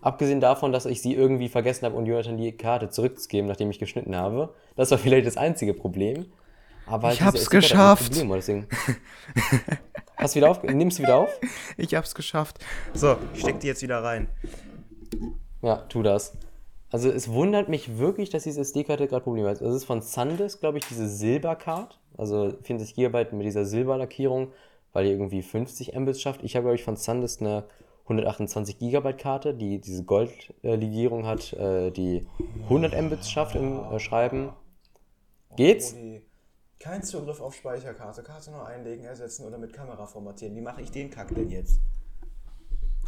Abgesehen 0.00 0.40
davon, 0.40 0.72
dass 0.72 0.86
ich 0.86 1.02
sie 1.02 1.14
irgendwie 1.14 1.48
vergessen 1.48 1.84
habe 1.84 1.96
und 1.96 2.06
Jonathan 2.06 2.36
die 2.36 2.52
Karte 2.52 2.88
zurückzugeben, 2.88 3.48
nachdem 3.48 3.70
ich 3.70 3.78
geschnitten 3.78 4.16
habe. 4.16 4.54
Das 4.74 4.90
war 4.90 4.98
vielleicht 4.98 5.26
das 5.26 5.36
einzige 5.36 5.74
Problem. 5.74 6.26
Aber 6.86 7.12
Ich 7.12 7.22
hab's 7.22 7.44
hat 7.44 7.50
geschafft. 7.50 8.12
Problem, 8.12 8.32
deswegen. 8.32 8.66
Hast 10.20 10.34
du 10.34 10.40
wieder 10.40 10.50
auf? 10.50 10.62
Nimmst 10.62 10.98
du 10.98 11.02
wieder 11.02 11.16
auf? 11.16 11.40
Ich 11.78 11.94
hab's 11.94 12.14
geschafft. 12.14 12.58
So, 12.92 13.16
ich 13.32 13.40
steck 13.40 13.58
die 13.60 13.68
jetzt 13.68 13.80
wieder 13.82 14.02
rein. 14.02 14.28
Ja, 15.62 15.76
tu 15.88 16.02
das. 16.02 16.34
Also 16.90 17.10
es 17.10 17.30
wundert 17.30 17.70
mich 17.70 17.98
wirklich, 17.98 18.28
dass 18.28 18.42
diese 18.42 18.60
SD-Karte 18.60 19.06
gerade 19.06 19.24
Probleme 19.24 19.48
hat. 19.48 19.62
Das 19.62 19.74
ist 19.74 19.84
von 19.84 20.02
Sandisk, 20.02 20.60
glaube 20.60 20.76
ich, 20.76 20.86
diese 20.86 21.08
Silbercard. 21.08 21.98
Also 22.18 22.52
40 22.64 22.94
GB 22.94 23.28
mit 23.32 23.46
dieser 23.46 23.64
Silberlackierung, 23.64 24.52
weil 24.92 25.04
die 25.04 25.10
irgendwie 25.10 25.40
50 25.40 25.94
Mbits 25.94 26.20
schafft. 26.20 26.42
Ich 26.42 26.54
habe, 26.54 26.64
glaube 26.64 26.74
ich, 26.74 26.84
von 26.84 26.96
Sandisk 26.96 27.40
eine 27.40 27.64
128 28.02 28.78
GB 28.78 29.14
Karte, 29.14 29.54
die 29.54 29.80
diese 29.80 30.04
Goldlegierung 30.04 31.26
hat, 31.26 31.54
äh, 31.54 31.90
die 31.92 32.26
100 32.64 33.00
Mbits 33.00 33.30
schafft 33.30 33.54
im 33.54 33.84
äh, 33.84 33.98
Schreiben. 33.98 34.50
Geht's? 35.56 35.94
Kein 36.80 37.02
Zugriff 37.02 37.42
auf 37.42 37.54
Speicherkarte. 37.54 38.22
Karte 38.22 38.50
nur 38.50 38.66
einlegen, 38.66 39.04
ersetzen 39.04 39.44
oder 39.46 39.58
mit 39.58 39.74
Kamera 39.74 40.06
formatieren. 40.06 40.56
Wie 40.56 40.62
mache 40.62 40.80
ich 40.80 40.90
den 40.90 41.10
Kack 41.10 41.28
denn 41.34 41.50
jetzt? 41.50 41.78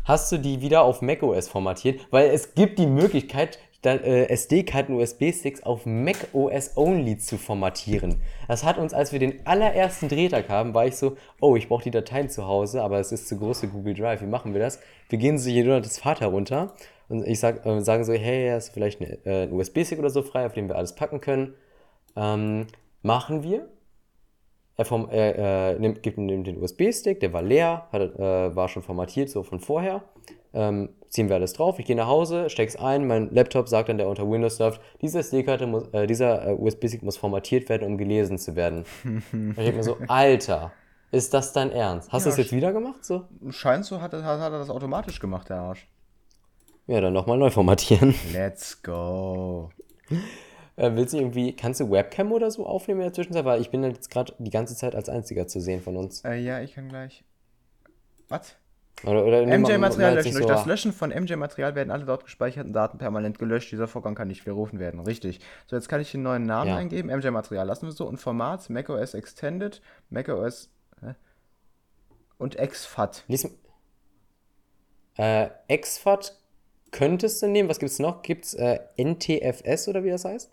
Hast 0.05 0.31
du 0.31 0.37
die 0.37 0.61
wieder 0.61 0.83
auf 0.83 1.01
macOS 1.01 1.49
formatiert? 1.49 2.07
Weil 2.11 2.29
es 2.29 2.55
gibt 2.55 2.79
die 2.79 2.87
Möglichkeit, 2.87 3.59
äh, 3.83 4.27
SD-Karten, 4.29 4.93
USB-Sticks 4.93 5.63
auf 5.63 5.87
macOS 5.87 6.77
Only 6.77 7.17
zu 7.17 7.39
formatieren. 7.39 8.21
Das 8.47 8.63
hat 8.63 8.77
uns, 8.77 8.93
als 8.93 9.11
wir 9.13 9.19
den 9.19 9.47
allerersten 9.47 10.11
Drehtag 10.11 10.51
haben, 10.51 10.75
war 10.75 10.85
ich 10.85 10.97
so, 10.97 11.17
oh, 11.41 11.57
ich 11.57 11.69
brauche 11.69 11.85
die 11.85 11.91
Dateien 11.91 12.29
zu 12.29 12.47
Hause, 12.47 12.83
aber 12.83 13.01
es 13.01 13.11
ist 13.11 13.27
zu 13.27 13.39
groß 13.39 13.61
für 13.61 13.69
Google 13.69 13.95
Drive. 13.95 14.21
Wie 14.21 14.27
machen 14.27 14.53
wir 14.53 14.61
das? 14.61 14.81
Wir 15.09 15.19
gehen 15.19 15.39
zu 15.39 15.49
Jonas 15.51 15.99
Vater 15.99 16.27
runter 16.27 16.75
und 17.09 17.27
ich 17.27 17.41
sag, 17.41 17.65
äh, 17.65 17.81
sagen 17.81 18.05
so, 18.05 18.13
hey, 18.13 18.51
hast 18.51 18.69
du 18.69 18.73
vielleicht 18.75 19.01
äh, 19.01 19.45
einen 19.45 19.55
USB-Stick 19.55 19.99
oder 19.99 20.11
so 20.11 20.21
frei, 20.21 20.45
auf 20.45 20.53
den 20.53 20.69
wir 20.69 20.77
alles 20.77 20.95
packen 20.95 21.23
können? 21.23 21.55
Ähm, 22.17 22.67
machen 23.03 23.43
wir. 23.43 23.69
Er 24.77 24.85
vom, 24.87 25.11
äh, 25.11 25.73
äh, 25.73 25.79
nimmt, 25.79 26.03
gibt 26.03 26.17
ihm 26.17 26.45
den 26.45 26.57
USB-Stick, 26.63 27.21
der 27.21 27.33
war 27.35 27.43
leer, 27.43 27.89
hat, 27.93 28.01
äh, 28.19 28.57
war 28.57 28.69
schon 28.69 28.83
formatiert, 28.83 29.29
so 29.29 29.43
von 29.43 29.61
vorher. 29.61 30.03
Ähm, 30.55 30.89
ziehen 31.11 31.29
wir 31.29 31.37
alles 31.37 31.53
drauf, 31.53 31.79
ich 31.79 31.85
gehe 31.85 31.95
nach 31.97 32.07
Hause, 32.07 32.49
steck's 32.49 32.75
ein, 32.77 33.07
mein 33.07 33.31
Laptop 33.35 33.69
sagt 33.69 33.91
dann, 33.91 33.99
der 33.99 34.09
unter 34.09 34.29
Windows 34.31 34.59
läuft, 34.59 34.81
diese 35.03 35.19
SD-Karte 35.19 35.67
muss, 35.67 35.89
äh, 35.93 36.07
dieser 36.07 36.49
äh, 36.49 36.53
USB-Stick 36.55 37.03
muss 37.03 37.19
formatiert 37.19 37.69
werden, 37.69 37.87
um 37.87 37.99
gelesen 37.99 38.39
zu 38.39 38.57
werden. 38.57 38.85
Und 39.05 39.23
ich 39.51 39.57
denke 39.57 39.77
mir 39.77 39.83
so, 39.85 39.99
Alter, 40.09 40.73
ist 41.11 41.35
das 41.35 41.53
dein 41.53 41.71
Ernst? 41.71 42.11
Hast 42.11 42.25
du 42.25 42.31
Ja, 42.31 42.37
das 42.37 42.45
jetzt 42.45 42.53
wieder 42.53 42.73
gemacht? 42.73 43.05
So? 43.05 43.25
Scheint 43.51 43.85
so, 43.85 44.01
hat, 44.01 44.15
er- 44.15 44.25
hat, 44.25 44.41
hat 44.41 44.53
er 44.53 44.59
das 44.59 44.71
automatisch 44.71 45.21
gemacht, 45.21 45.51
der 45.51 45.59
Arsch. 45.59 45.87
Ja, 46.87 47.01
dann 47.03 47.13
nochmal 47.13 47.37
neu 47.39 47.51
formatieren. 47.51 48.15
Let's 48.33 48.83
go. 48.83 49.71
Äh, 50.77 50.93
willst 50.95 51.13
du 51.13 51.19
irgendwie, 51.19 51.55
kannst 51.55 51.81
du 51.81 51.91
Webcam 51.91 52.33
oder 52.33 52.51
so 52.51 52.65
aufnehmen 52.67 53.01
in 53.01 53.07
der 53.07 53.13
Zwischenzeit? 53.13 53.45
Weil 53.45 53.61
ich 53.61 53.71
bin 53.71 53.83
jetzt 53.85 54.11
gerade 54.11 54.35
die 54.39 54.51
ganze 54.51 54.75
Zeit 54.75 54.95
als 54.95 55.09
einziger 55.09 55.47
zu 55.47 55.61
sehen 55.61 55.83
von 55.83 55.97
uns. 55.97 56.25
Äh, 56.25 56.37
ja, 56.37 56.61
ich 56.61 56.75
kann 56.75 56.89
gleich. 56.89 57.25
Was? 58.29 58.57
MJ-Material 59.05 60.15
löschen. 60.15 60.29
nicht 60.29 60.35
Durch 60.39 60.43
so- 60.45 60.49
das 60.49 60.65
Löschen 60.65 60.93
von 60.93 61.11
MJ-Material 61.11 61.75
werden 61.75 61.91
alle 61.91 62.05
dort 62.05 62.25
gespeicherten 62.25 62.73
Daten 62.73 62.99
permanent 62.99 63.39
gelöscht. 63.39 63.73
Dieser 63.73 63.89
Vorgang 63.89 64.15
kann 64.15 64.29
nicht 64.29 64.47
widerrufen 64.47 64.79
werden. 64.79 65.01
Richtig. 65.01 65.41
So, 65.67 65.75
jetzt 65.77 65.89
kann 65.89 66.01
ich 66.01 66.13
den 66.13 66.23
neuen 66.23 66.45
Namen 66.47 66.69
Ja. 66.71 66.77
eingeben. 66.77 67.11
MJ-Material 67.11 67.67
lassen 67.67 67.87
wir 67.87 67.93
so. 67.93 68.07
Und 68.07 68.19
Format 68.19 68.71
macOS 68.71 69.15
Extended, 69.15 69.83
macOS 70.09 70.71
hä? 71.03 71.15
und 72.39 72.57
XFAT. 72.57 73.25
Lies, 73.27 73.51
äh, 75.17 75.49
XFAT 75.77 76.39
könntest 76.93 77.43
du 77.43 77.49
nehmen. 77.49 77.69
Was 77.69 77.79
gibt's 77.79 77.99
noch? 77.99 78.23
Gibt's 78.23 78.55
äh, 78.55 78.79
NTFS 78.97 79.89
oder 79.89 80.05
wie 80.05 80.11
das 80.11 80.25
heißt? 80.25 80.53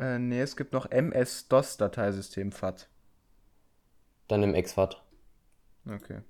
Äh, 0.00 0.18
nee, 0.18 0.40
es 0.40 0.56
gibt 0.56 0.72
noch 0.72 0.90
MS-DOS-Dateisystem 0.90 2.52
FAT. 2.52 2.88
Dann 4.28 4.40
nimm 4.40 4.54
XFAT. 4.54 5.02
Okay. 5.86 6.20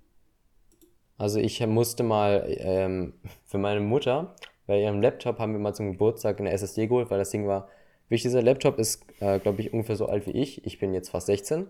Also 1.16 1.38
ich 1.38 1.64
musste 1.66 2.02
mal 2.02 2.44
ähm, 2.48 3.14
für 3.44 3.58
meine 3.58 3.80
Mutter, 3.80 4.34
bei 4.66 4.80
ihrem 4.80 5.00
Laptop 5.00 5.38
haben 5.38 5.52
wir 5.52 5.60
mal 5.60 5.74
zum 5.74 5.92
Geburtstag 5.92 6.40
eine 6.40 6.50
SSD 6.50 6.88
geholt, 6.88 7.10
weil 7.10 7.18
das 7.18 7.30
Ding 7.30 7.46
war, 7.46 7.68
wichtig, 8.08 8.30
dieser 8.30 8.42
Laptop 8.42 8.78
ist, 8.78 9.04
äh, 9.20 9.38
glaube 9.38 9.60
ich, 9.60 9.72
ungefähr 9.72 9.96
so 9.96 10.06
alt 10.06 10.26
wie 10.26 10.32
ich. 10.32 10.64
Ich 10.64 10.78
bin 10.78 10.92
jetzt 10.92 11.10
fast 11.10 11.26
16. 11.26 11.66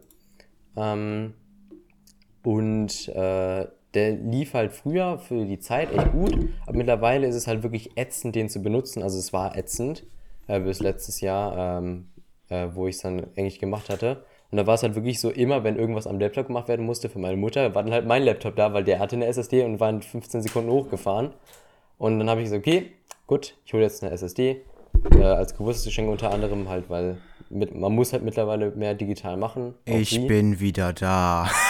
Ähm, 0.76 1.34
und 2.42 3.08
äh, 3.08 3.66
der 3.94 4.12
lief 4.12 4.54
halt 4.54 4.72
früher 4.72 5.18
für 5.18 5.44
die 5.44 5.58
Zeit 5.58 5.92
echt 5.92 6.12
gut, 6.12 6.48
aber 6.64 6.76
mittlerweile 6.76 7.26
ist 7.26 7.34
es 7.34 7.46
halt 7.46 7.62
wirklich 7.62 7.96
ätzend, 7.96 8.36
den 8.36 8.48
zu 8.48 8.62
benutzen. 8.62 9.02
Also 9.02 9.18
es 9.18 9.32
war 9.32 9.56
ätzend 9.56 10.06
äh, 10.50 10.60
bis 10.60 10.80
letztes 10.80 11.20
Jahr, 11.20 11.78
ähm, 11.78 12.08
äh, 12.48 12.68
wo 12.72 12.86
ich 12.86 12.96
es 12.96 13.02
dann 13.02 13.26
eigentlich 13.36 13.58
gemacht 13.58 13.88
hatte. 13.88 14.24
Und 14.50 14.58
da 14.58 14.66
war 14.66 14.74
es 14.74 14.82
halt 14.82 14.96
wirklich 14.96 15.20
so, 15.20 15.30
immer 15.30 15.62
wenn 15.62 15.76
irgendwas 15.76 16.06
am 16.06 16.18
Laptop 16.18 16.48
gemacht 16.48 16.68
werden 16.68 16.84
musste 16.84 17.08
für 17.08 17.20
meine 17.20 17.36
Mutter, 17.36 17.74
war 17.74 17.84
dann 17.84 17.92
halt 17.92 18.06
mein 18.06 18.24
Laptop 18.24 18.56
da, 18.56 18.72
weil 18.72 18.82
der 18.82 18.98
hatte 18.98 19.14
eine 19.14 19.26
SSD 19.26 19.62
und 19.64 19.78
war 19.78 19.90
in 19.90 20.02
15 20.02 20.42
Sekunden 20.42 20.70
hochgefahren. 20.70 21.32
Und 21.98 22.18
dann 22.18 22.28
habe 22.28 22.40
ich 22.40 22.46
gesagt, 22.46 22.66
okay, 22.66 22.90
gut, 23.26 23.54
ich 23.64 23.72
hole 23.72 23.82
jetzt 23.82 24.02
eine 24.02 24.12
SSD. 24.12 24.62
Äh, 25.12 25.22
als 25.22 25.56
Geburtstagsgeschenk 25.56 26.10
unter 26.10 26.32
anderem 26.32 26.68
halt, 26.68 26.90
weil 26.90 27.18
mit, 27.48 27.74
man 27.74 27.94
muss 27.94 28.12
halt 28.12 28.24
mittlerweile 28.24 28.72
mehr 28.72 28.94
digital 28.94 29.36
machen. 29.36 29.74
Ich 29.84 30.10
die. 30.10 30.26
bin 30.26 30.60
wieder 30.60 30.92
da. 30.92 31.48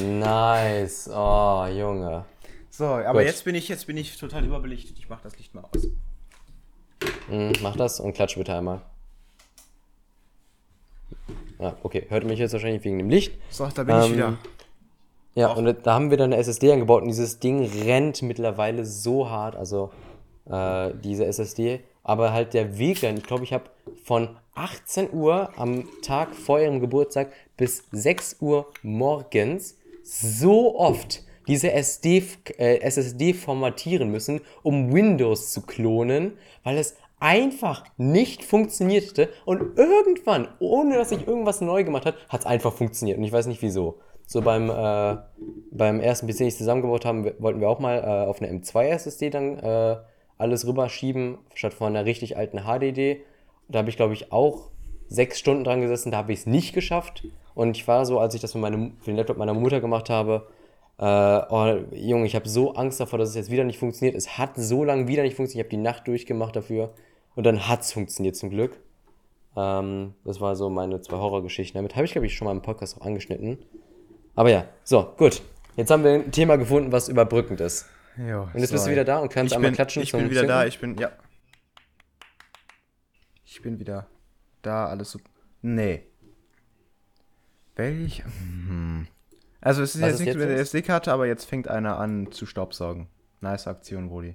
Nice. 0.00 1.08
Oh, 1.12 1.66
Junge. 1.66 2.24
So, 2.70 2.84
aber 2.84 3.20
Gut. 3.20 3.22
jetzt 3.22 3.44
bin 3.44 3.54
ich 3.54 3.68
jetzt 3.68 3.86
bin 3.86 3.96
ich 3.96 4.16
total 4.16 4.44
überbelichtet. 4.44 4.98
Ich 4.98 5.08
mach 5.08 5.20
das 5.20 5.36
Licht 5.38 5.54
mal 5.54 5.64
aus. 5.64 5.88
Mhm, 7.30 7.52
mach 7.62 7.76
das 7.76 8.00
und 8.00 8.12
klatsch 8.14 8.36
bitte 8.36 8.54
einmal. 8.54 8.80
Ja, 11.60 11.76
okay. 11.82 12.06
Hört 12.08 12.24
mich 12.24 12.38
jetzt 12.38 12.52
wahrscheinlich 12.52 12.84
wegen 12.84 12.98
dem 12.98 13.10
Licht. 13.10 13.32
So, 13.50 13.66
da 13.74 13.82
bin 13.82 13.98
ich 13.98 14.06
Ähm, 14.06 14.12
wieder. 14.12 14.38
Ja, 15.34 15.52
und 15.52 15.86
da 15.86 15.94
haben 15.94 16.10
wir 16.10 16.16
dann 16.16 16.32
eine 16.32 16.40
SSD 16.40 16.72
angebaut 16.72 17.02
und 17.02 17.08
dieses 17.08 17.38
Ding 17.38 17.64
rennt 17.84 18.22
mittlerweile 18.22 18.84
so 18.84 19.28
hart. 19.28 19.56
Also 19.56 19.90
äh, 20.50 20.90
diese 21.02 21.26
SSD, 21.26 21.80
aber 22.02 22.32
halt 22.32 22.54
der 22.54 22.78
Weg 22.78 23.00
dann, 23.02 23.16
ich 23.18 23.22
glaube, 23.24 23.44
ich 23.44 23.52
habe 23.52 23.64
von 24.04 24.36
18 24.54 25.12
Uhr 25.12 25.50
am 25.56 25.84
Tag 26.02 26.34
vor 26.34 26.58
ihrem 26.60 26.80
Geburtstag 26.80 27.32
bis 27.56 27.84
6 27.92 28.36
Uhr 28.40 28.66
morgens 28.82 29.76
so 30.02 30.76
oft 30.78 31.22
diese 31.46 31.72
SD, 31.72 32.22
äh, 32.58 32.78
SSD 32.80 33.32
formatieren 33.34 34.10
müssen, 34.10 34.40
um 34.62 34.92
Windows 34.92 35.52
zu 35.52 35.62
klonen, 35.62 36.32
weil 36.64 36.78
es 36.78 36.96
einfach 37.20 37.84
nicht 37.96 38.44
funktionierte 38.44 39.28
und 39.44 39.78
irgendwann, 39.78 40.48
ohne 40.58 40.96
dass 40.96 41.12
ich 41.12 41.26
irgendwas 41.26 41.60
neu 41.60 41.84
gemacht 41.84 42.06
habe, 42.06 42.16
hat 42.28 42.40
es 42.40 42.46
einfach 42.46 42.72
funktioniert 42.72 43.18
und 43.18 43.24
ich 43.24 43.32
weiß 43.32 43.46
nicht 43.46 43.62
wieso. 43.62 43.98
So 44.26 44.42
beim, 44.42 44.68
äh, 44.68 45.16
beim 45.70 46.00
ersten 46.00 46.26
PC, 46.26 46.38
den 46.38 46.48
ich 46.48 46.56
zusammengebaut 46.56 47.06
haben, 47.06 47.30
wollten 47.38 47.60
wir 47.60 47.68
auch 47.70 47.80
mal 47.80 47.98
äh, 47.98 48.28
auf 48.28 48.42
eine 48.42 48.52
M2 48.52 48.84
SSD 48.88 49.30
dann 49.30 49.58
äh, 49.58 49.96
alles 50.36 50.66
rüberschieben, 50.66 51.38
statt 51.54 51.72
von 51.72 51.88
einer 51.88 52.04
richtig 52.04 52.36
alten 52.36 52.58
HDD. 52.58 53.22
Da 53.68 53.78
habe 53.78 53.88
ich, 53.88 53.96
glaube 53.96 54.12
ich, 54.12 54.30
auch 54.30 54.70
sechs 55.08 55.38
Stunden 55.38 55.64
dran 55.64 55.80
gesessen, 55.80 56.10
da 56.10 56.18
habe 56.18 56.32
ich 56.32 56.40
es 56.40 56.46
nicht 56.46 56.74
geschafft. 56.74 57.26
Und 57.54 57.76
ich 57.76 57.88
war 57.88 58.04
so, 58.04 58.20
als 58.20 58.34
ich 58.34 58.40
das 58.42 58.52
für, 58.52 58.58
meine, 58.58 58.92
für 59.00 59.10
den 59.10 59.16
Laptop 59.16 59.38
meiner 59.38 59.54
Mutter 59.54 59.80
gemacht 59.80 60.10
habe, 60.10 60.46
äh, 60.98 61.40
oh, 61.48 61.78
Junge, 61.92 62.26
ich 62.26 62.34
habe 62.34 62.48
so 62.48 62.74
Angst 62.74 63.00
davor, 63.00 63.18
dass 63.18 63.30
es 63.30 63.34
jetzt 63.34 63.50
wieder 63.50 63.64
nicht 63.64 63.78
funktioniert. 63.78 64.16
Es 64.16 64.36
hat 64.36 64.56
so 64.56 64.84
lange 64.84 65.08
wieder 65.08 65.22
nicht 65.22 65.36
funktioniert. 65.36 65.66
Ich 65.66 65.72
habe 65.72 65.82
die 65.82 65.82
Nacht 65.82 66.06
durchgemacht 66.06 66.54
dafür. 66.54 66.92
Und 67.38 67.44
dann 67.44 67.68
hat 67.68 67.82
es 67.82 67.92
funktioniert 67.92 68.34
zum 68.34 68.50
Glück. 68.50 68.80
Ähm, 69.56 70.14
das 70.24 70.40
war 70.40 70.56
so 70.56 70.70
meine 70.70 71.00
zwei 71.02 71.18
Horrorgeschichten. 71.18 71.78
Damit 71.78 71.94
habe 71.94 72.04
ich, 72.04 72.10
glaube 72.10 72.26
ich, 72.26 72.34
schon 72.34 72.46
mal 72.46 72.50
im 72.50 72.62
Podcast 72.62 73.00
auch 73.00 73.06
angeschnitten. 73.06 73.58
Aber 74.34 74.50
ja, 74.50 74.64
so, 74.82 75.14
gut. 75.16 75.40
Jetzt 75.76 75.92
haben 75.92 76.02
wir 76.02 76.14
ein 76.14 76.32
Thema 76.32 76.56
gefunden, 76.56 76.90
was 76.90 77.08
überbrückend 77.08 77.60
ist. 77.60 77.86
Jo, 78.16 78.40
Und 78.42 78.54
jetzt 78.58 78.72
bist 78.72 78.72
du 78.72 78.78
sorry. 78.78 78.90
wieder 78.94 79.04
da 79.04 79.20
und 79.20 79.30
kannst 79.30 79.52
ich 79.52 79.56
einmal 79.56 79.70
bin, 79.70 79.76
klatschen 79.76 80.02
Ich 80.02 80.10
bin 80.10 80.28
wieder 80.28 80.48
da, 80.48 80.62
Synken? 80.62 80.68
ich 80.68 80.80
bin, 80.80 80.98
ja. 80.98 81.12
Ich 83.44 83.62
bin 83.62 83.78
wieder 83.78 84.08
da, 84.62 84.86
alles 84.88 85.12
so. 85.12 85.20
Nee. 85.62 86.06
Welch? 87.76 88.24
Hm. 88.24 89.06
Also 89.60 89.82
es 89.84 89.94
ist 89.94 90.02
Was 90.02 90.08
jetzt 90.10 90.20
nichts 90.22 90.34
mit 90.34 90.48
der? 90.48 90.58
SD-Karte, 90.58 91.12
aber 91.12 91.28
jetzt 91.28 91.44
fängt 91.44 91.68
einer 91.68 92.00
an 92.00 92.32
zu 92.32 92.46
staubsaugen. 92.46 93.06
Nice 93.40 93.68
Aktion, 93.68 94.08
Brody. 94.08 94.34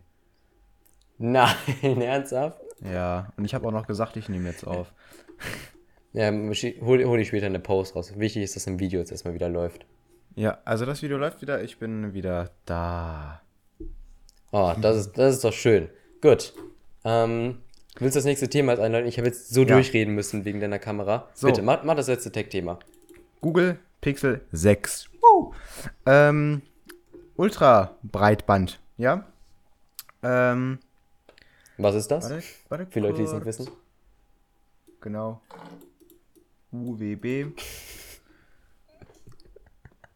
Nein, 1.18 1.54
ernsthaft? 1.82 2.62
Ja, 2.84 3.31
und 3.38 3.45
ich 3.45 3.53
habe 3.53 3.67
auch 3.67 3.71
noch 3.71 3.88
gesagt, 3.88 4.17
ich 4.17 4.29
nehme 4.29 4.49
jetzt 4.49 4.65
auf. 4.65 4.91
Ja, 6.15 6.31
hol, 6.31 7.03
hol 7.05 7.19
ich 7.19 7.29
später 7.29 7.47
eine 7.47 7.59
Post 7.59 7.95
raus. 7.95 8.13
Wichtig 8.19 8.43
ist, 8.43 8.55
dass 8.55 8.67
im 8.67 8.79
Video 8.79 8.99
jetzt 8.99 9.09
erstmal 9.11 9.34
wieder 9.34 9.49
läuft. 9.49 9.84
Ja, 10.36 10.59
also 10.63 10.86
das 10.86 11.01
Video 11.01 11.17
läuft 11.17 11.41
wieder, 11.41 11.63
ich 11.63 11.79
bin 11.79 12.13
wieder 12.13 12.51
da. 12.65 13.41
Oh, 14.51 14.73
das 14.79 14.97
ist, 14.97 15.13
das 15.17 15.34
ist 15.34 15.43
doch 15.43 15.51
schön. 15.53 15.89
Gut. 16.21 16.53
Ähm, 17.03 17.57
willst 17.97 18.15
du 18.15 18.19
das 18.19 18.25
nächste 18.25 18.47
Thema 18.47 18.73
als 18.73 18.79
einleiten? 18.79 19.07
Ich 19.09 19.17
habe 19.17 19.25
jetzt 19.27 19.49
so 19.51 19.61
Ja. 19.61 19.73
durchreden 19.73 20.13
müssen 20.13 20.45
wegen 20.45 20.59
deiner 20.59 20.77
Kamera. 20.77 21.27
So. 21.34 21.47
Bitte, 21.47 21.63
mach, 21.63 21.84
mach 21.84 21.95
das 21.95 22.07
letzte 22.09 22.31
Tech-Thema. 22.31 22.77
Google 23.41 23.79
Pixel 23.99 24.41
6. 24.51 25.09
Woo! 25.19 25.55
Ähm, 26.05 26.61
Ultra 27.38 27.95
Breitband, 28.03 28.79
ja? 28.97 29.25
Ähm, 30.21 30.77
Was 31.78 31.95
ist 31.95 32.09
das? 32.09 32.30
warte, 32.30 32.43
warte 32.69 32.88
Für 32.88 32.99
Leute, 32.99 33.17
die 33.17 33.24
es 33.24 33.34
nicht 33.34 33.45
wissen. 33.45 33.69
Genau. 35.01 35.41
UWB. 36.71 37.53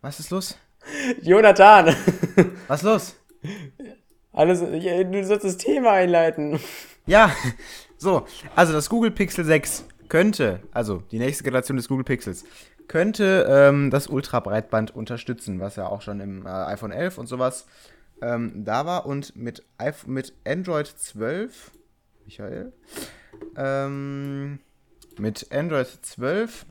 Was 0.02 0.20
ist 0.20 0.30
los? 0.30 0.58
Jonathan! 1.22 1.96
Was 2.68 2.82
ist 2.82 2.86
los? 2.86 3.16
Alles, 4.32 4.60
du 4.60 5.24
sollst 5.26 5.46
das 5.46 5.58
Thema 5.58 5.92
einleiten. 5.92 6.60
Ja, 7.06 7.32
so, 7.98 8.28
also 8.56 8.74
das 8.74 8.90
Google 8.90 9.12
Pixel 9.12 9.44
6 9.44 9.86
könnte, 10.10 10.62
also 10.72 11.04
die 11.12 11.20
nächste 11.20 11.44
Generation 11.44 11.78
des 11.78 11.88
Google 11.88 12.04
Pixels, 12.06 12.46
könnte 12.88 13.46
ähm, 13.50 13.90
das 13.90 14.08
Ultrabreitband 14.08 14.96
unterstützen, 14.96 15.60
was 15.60 15.76
ja 15.76 15.88
auch 15.88 16.02
schon 16.02 16.20
im 16.20 16.46
äh, 16.46 16.50
iPhone 16.50 16.92
11 16.92 17.18
und 17.18 17.28
sowas 17.28 17.66
ähm, 18.22 18.64
da 18.66 18.86
war. 18.86 19.06
Und 19.06 19.36
mit, 19.36 19.64
mit 20.06 20.34
Android 20.46 20.88
12, 20.88 21.72
Michael, 22.26 22.74
ähm, 23.56 24.60
mit 25.18 25.52
Android 25.52 25.88
12 25.88 26.66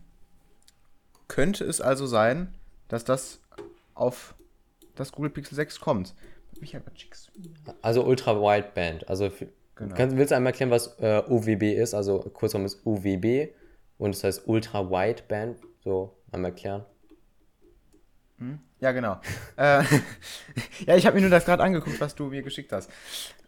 könnte 1.28 1.64
es 1.64 1.80
also 1.80 2.06
sein, 2.06 2.54
dass 2.88 3.04
das 3.04 3.40
auf 3.94 4.34
das 4.94 5.12
Google 5.12 5.30
Pixel 5.30 5.54
6 5.54 5.80
kommt. 5.80 6.14
Michael, 6.60 6.82
du? 7.36 7.74
Also 7.82 8.04
Ultra 8.04 8.40
Wideband. 8.40 9.08
Also 9.08 9.30
Genau. 9.76 9.94
kannst, 9.94 10.16
willst 10.16 10.30
du 10.30 10.36
einmal 10.36 10.52
erklären, 10.52 10.70
was 10.70 10.98
äh, 11.00 11.22
UWB 11.28 11.74
ist? 11.74 11.92
Also 11.92 12.20
kurzum 12.20 12.64
ist 12.64 12.84
UWB 12.86 13.50
und 13.98 14.14
es 14.14 14.24
heißt 14.24 14.48
Ultra 14.48 14.90
Wideband. 14.90 15.58
So 15.84 16.16
einmal 16.32 16.50
erklären. 16.52 16.84
Ja, 18.80 18.92
genau. 18.92 19.20
äh, 19.56 19.82
ja, 20.86 20.96
ich 20.96 21.06
habe 21.06 21.16
mir 21.16 21.22
nur 21.22 21.30
das 21.30 21.44
gerade 21.46 21.62
angeguckt, 21.62 21.98
was 22.00 22.14
du 22.14 22.26
mir 22.26 22.42
geschickt 22.42 22.72
hast. 22.72 22.90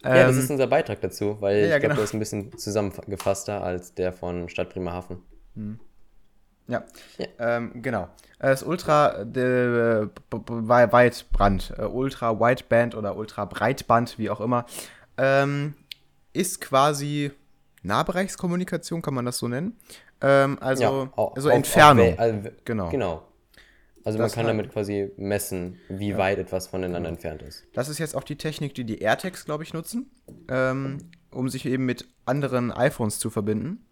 ja, 0.03 0.27
das 0.27 0.37
Ähm, 0.37 0.43
ist 0.43 0.51
unser 0.51 0.67
Beitrag 0.67 1.01
dazu, 1.03 1.37
weil 1.41 1.57
ja, 1.59 1.65
ich 1.65 1.71
ja, 1.71 1.79
glaube, 1.79 1.83
genau. 1.83 1.95
der 1.97 2.05
ist 2.05 2.15
ein 2.15 2.19
bisschen 2.19 2.57
zusammengefasster 2.59 3.63
als 3.63 3.95
der 3.95 4.13
von 4.13 4.49
Stadt 4.49 4.71
Bremerhaven. 4.73 5.23
Ja, 6.67 6.85
Ja. 7.19 7.27
Ähm, 7.39 7.83
genau. 7.83 8.05
Äh, 8.39 8.49
Das 8.51 8.63
Ultra 8.63 9.25
de, 9.25 10.07
b- 10.07 10.39
b- 10.39 10.43
Wei- 10.69 10.93
Weitbrand, 10.93 11.75
äh, 11.79 11.83
Ultra 11.83 12.39
Wideband 12.39 12.95
oder 12.95 13.17
Ultra 13.17 13.45
Breitband, 13.45 14.19
wie 14.19 14.31
auch 14.31 14.41
immer, 14.41 14.65
ähm, 15.17 15.75
ist 16.33 16.61
quasi 16.61 17.33
Nahbereichskommunikation, 17.83 19.03
kann 19.03 19.15
man 19.15 19.25
das 19.25 19.39
so 19.39 19.49
nennen? 19.49 19.77
Ähm, 20.21 20.59
also 20.61 21.09
au- 21.17 21.33
also 21.35 21.49
auf- 21.51 21.55
Entfernung. 21.57 22.13
auf 22.13 22.19
Wel- 22.19 22.35
also, 22.37 22.51
Genau. 22.65 22.89
Genau. 22.91 23.23
Also 24.09 24.19
man 24.19 24.31
kann 24.31 24.47
halt- 24.47 24.59
damit 24.59 24.73
quasi 24.73 25.11
messen, 25.17 25.77
wie 25.89 26.17
weit 26.17 26.39
etwas 26.39 26.67
voneinander 26.67 27.09
entfernt 27.09 27.43
ist. 27.43 27.65
Das 27.75 27.89
ist 27.89 27.99
jetzt 27.99 28.17
auch 28.17 28.25
die 28.25 28.37
Technik, 28.37 28.75
die 28.75 28.85
die 28.85 28.99
AirTags, 29.01 29.45
glaube 29.45 29.65
ich, 29.65 29.75
nutzen, 29.75 30.11
ähm, 30.51 30.99
um 31.31 31.49
sich 31.49 31.67
eben 31.67 31.85
mit 31.85 32.09
anderen 32.25 32.73
iPhones 32.73 33.19
zu 33.19 33.29
verbinden. 33.31 33.85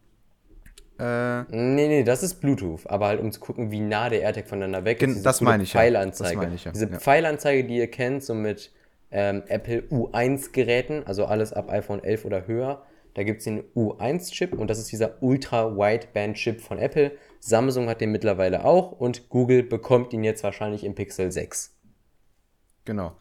Äh, 0.99 1.43
Nee, 1.51 1.89
nee, 1.89 2.03
das 2.05 2.23
ist 2.23 2.37
Bluetooth, 2.41 2.87
aber 2.87 3.09
halt 3.09 3.21
um 3.21 3.31
zu 3.31 3.41
gucken, 3.41 3.71
wie 3.71 3.81
nah 3.81 4.09
der 4.09 4.23
AirTag 4.23 4.49
voneinander 4.49 4.85
weg 4.87 5.03
ist. 5.03 5.07
diese 5.09 5.23
das 5.23 5.41
meine 5.43 5.63
ich 5.63 5.75
ja. 5.75 5.81
Pfeilanzeige. 5.81 6.35
Das 6.35 6.43
meine 6.43 6.55
ich 6.55 6.65
ja, 6.65 6.73
Diese 6.73 6.89
ja. 6.91 6.99
Pfeilanzeige, 6.99 7.65
die 7.65 7.77
ihr 7.77 7.91
kennt, 7.91 8.23
so 8.25 8.33
mit 8.35 8.73
ähm, 9.11 9.43
Apple 9.49 9.83
U1-Geräten, 9.91 11.03
also 11.07 11.27
alles 11.27 11.53
ab 11.53 11.71
iPhone 11.71 12.03
11 12.03 12.25
oder 12.25 12.47
höher. 12.47 12.83
Da 13.15 13.23
gibt 13.25 13.39
es 13.39 13.45
den 13.45 13.63
U1-Chip 13.75 14.53
und 14.55 14.69
das 14.69 14.79
ist 14.79 14.91
dieser 14.93 15.23
Ultra-Wideband-Chip 15.23 16.61
von 16.61 16.79
Apple. 16.79 17.13
Samsung 17.41 17.89
hat 17.89 18.01
den 18.01 18.13
mittlerweile 18.13 18.65
auch 18.65 18.93
und 18.93 19.29
Google 19.29 19.63
bekommt 19.63 20.13
ihn 20.13 20.25
jetzt 20.25 20.43
wahrscheinlich 20.43 20.85
im 20.85 20.95
Pixel 20.95 21.31
6. 21.31 21.77
Genau. 22.85 23.17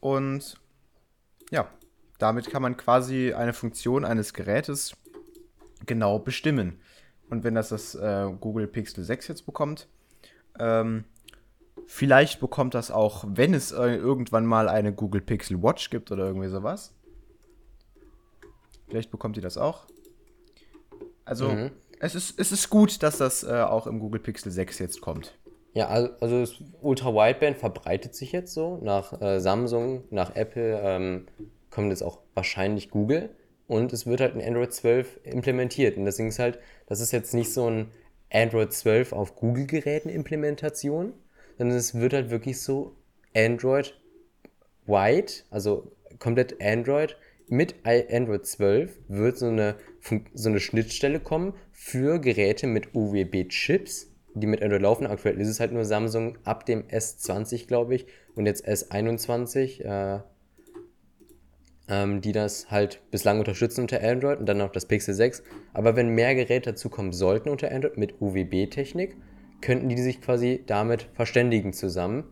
Und 0.00 0.60
ja, 1.50 1.68
damit 2.18 2.50
kann 2.50 2.62
man 2.62 2.76
quasi 2.76 3.32
eine 3.34 3.52
Funktion 3.52 4.04
eines 4.04 4.32
Gerätes 4.34 4.96
genau 5.86 6.18
bestimmen. 6.18 6.80
Und 7.30 7.44
wenn 7.44 7.54
das 7.54 7.70
das 7.70 7.94
äh, 7.94 8.28
Google 8.40 8.66
Pixel 8.66 9.04
6 9.04 9.28
jetzt 9.28 9.46
bekommt, 9.46 9.88
ähm, 10.58 11.04
vielleicht 11.86 12.40
bekommt 12.40 12.74
das 12.74 12.90
auch, 12.90 13.24
wenn 13.26 13.54
es 13.54 13.72
äh, 13.72 13.94
irgendwann 13.94 14.46
mal 14.46 14.68
eine 14.68 14.92
Google 14.92 15.20
Pixel 15.20 15.62
Watch 15.62 15.90
gibt 15.90 16.10
oder 16.12 16.26
irgendwie 16.26 16.48
sowas. 16.48 16.94
Vielleicht 18.88 19.10
bekommt 19.10 19.36
ihr 19.36 19.42
das 19.42 19.56
auch. 19.56 19.86
Also, 21.24 21.48
Mhm. 21.48 21.70
Es, 22.02 22.16
ist, 22.16 22.38
es 22.38 22.50
ist 22.50 22.68
gut, 22.68 23.02
dass 23.02 23.18
das 23.18 23.44
äh, 23.44 23.62
auch 23.62 23.86
im 23.86 24.00
Google 24.00 24.20
Pixel 24.20 24.50
6 24.50 24.80
jetzt 24.80 25.00
kommt. 25.00 25.38
Ja, 25.72 25.86
also, 25.86 26.40
das 26.40 26.54
Ultra-Wideband 26.82 27.56
verbreitet 27.56 28.14
sich 28.14 28.32
jetzt 28.32 28.52
so. 28.52 28.78
Nach 28.82 29.20
äh, 29.22 29.40
Samsung, 29.40 30.02
nach 30.10 30.34
Apple 30.34 30.80
ähm, 30.82 31.28
kommt 31.70 31.90
jetzt 31.90 32.02
auch 32.02 32.18
wahrscheinlich 32.34 32.90
Google. 32.90 33.30
Und 33.68 33.92
es 33.92 34.04
wird 34.04 34.20
halt 34.20 34.34
in 34.34 34.42
Android 34.42 34.72
12 34.72 35.20
implementiert. 35.22 35.96
Und 35.96 36.04
deswegen 36.04 36.28
ist 36.28 36.40
halt, 36.40 36.58
das 36.86 37.00
ist 37.00 37.12
jetzt 37.12 37.34
nicht 37.34 37.52
so 37.52 37.70
ein 37.70 37.92
Android 38.32 38.72
12 38.72 39.12
auf 39.12 39.36
Google-Geräten 39.36 40.08
Implementation, 40.08 41.12
sondern 41.56 41.78
es 41.78 41.94
wird 41.94 42.14
halt 42.14 42.30
wirklich 42.30 42.60
so 42.60 42.96
Android 43.34 43.96
Wide, 44.86 45.32
also 45.50 45.92
komplett 46.18 46.60
Android 46.60 47.16
mit 47.52 47.74
Android 47.84 48.46
12 48.46 48.98
wird 49.08 49.36
so 49.36 49.46
eine, 49.46 49.76
so 50.32 50.48
eine 50.48 50.58
Schnittstelle 50.58 51.20
kommen 51.20 51.52
für 51.84 52.20
Geräte 52.20 52.68
mit 52.68 52.94
UWB-Chips, 52.94 54.06
die 54.34 54.46
mit 54.46 54.62
Android 54.62 54.82
laufen. 54.82 55.04
Aktuell 55.04 55.40
ist 55.40 55.48
es 55.48 55.58
halt 55.58 55.72
nur 55.72 55.84
Samsung 55.84 56.38
ab 56.44 56.64
dem 56.64 56.84
S20, 56.84 57.66
glaube 57.66 57.96
ich, 57.96 58.06
und 58.36 58.46
jetzt 58.46 58.66
S21, 58.66 59.82
äh, 59.82 60.20
ähm, 61.88 62.20
die 62.20 62.30
das 62.30 62.70
halt 62.70 63.02
bislang 63.10 63.40
unterstützen 63.40 63.80
unter 63.80 64.00
Android 64.00 64.38
und 64.38 64.46
dann 64.46 64.58
noch 64.58 64.70
das 64.70 64.86
Pixel 64.86 65.12
6. 65.12 65.42
Aber 65.72 65.96
wenn 65.96 66.10
mehr 66.10 66.36
Geräte 66.36 66.70
dazukommen 66.70 67.12
sollten 67.12 67.48
unter 67.48 67.72
Android 67.72 67.98
mit 67.98 68.22
UWB-Technik, 68.22 69.16
könnten 69.60 69.88
die 69.88 70.00
sich 70.00 70.20
quasi 70.20 70.62
damit 70.64 71.08
verständigen 71.14 71.72
zusammen 71.72 72.24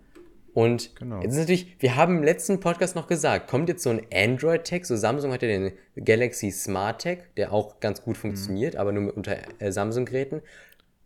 Und 0.53 0.97
Genau. 0.97 1.21
jetzt 1.23 1.33
ist 1.33 1.39
natürlich, 1.39 1.77
wir 1.79 1.95
haben 1.97 2.19
im 2.19 2.23
letzten 2.25 2.59
Podcast 2.61 2.97
noch 2.97 3.07
gesagt, 3.07 3.49
kommt 3.49 3.69
jetzt 3.69 3.83
so 3.83 3.91
ein 3.91 4.03
Android-Tag, 4.13 4.85
so 4.85 4.97
Samsung 4.97 5.33
hat 5.33 5.43
ja 5.43 5.49
den 5.49 5.73
Galaxy 5.97 6.51
Smart 6.51 7.03
Tag, 7.03 7.35
der 7.37 7.53
auch 7.53 7.79
ganz 7.81 8.03
gut 8.03 8.17
funktioniert, 8.17 8.75
aber 8.77 8.91
nur 8.93 9.05
mit 9.05 9.17
unter 9.17 9.37
äh, 9.61 9.71
Samsung-Geräten. 9.71 10.43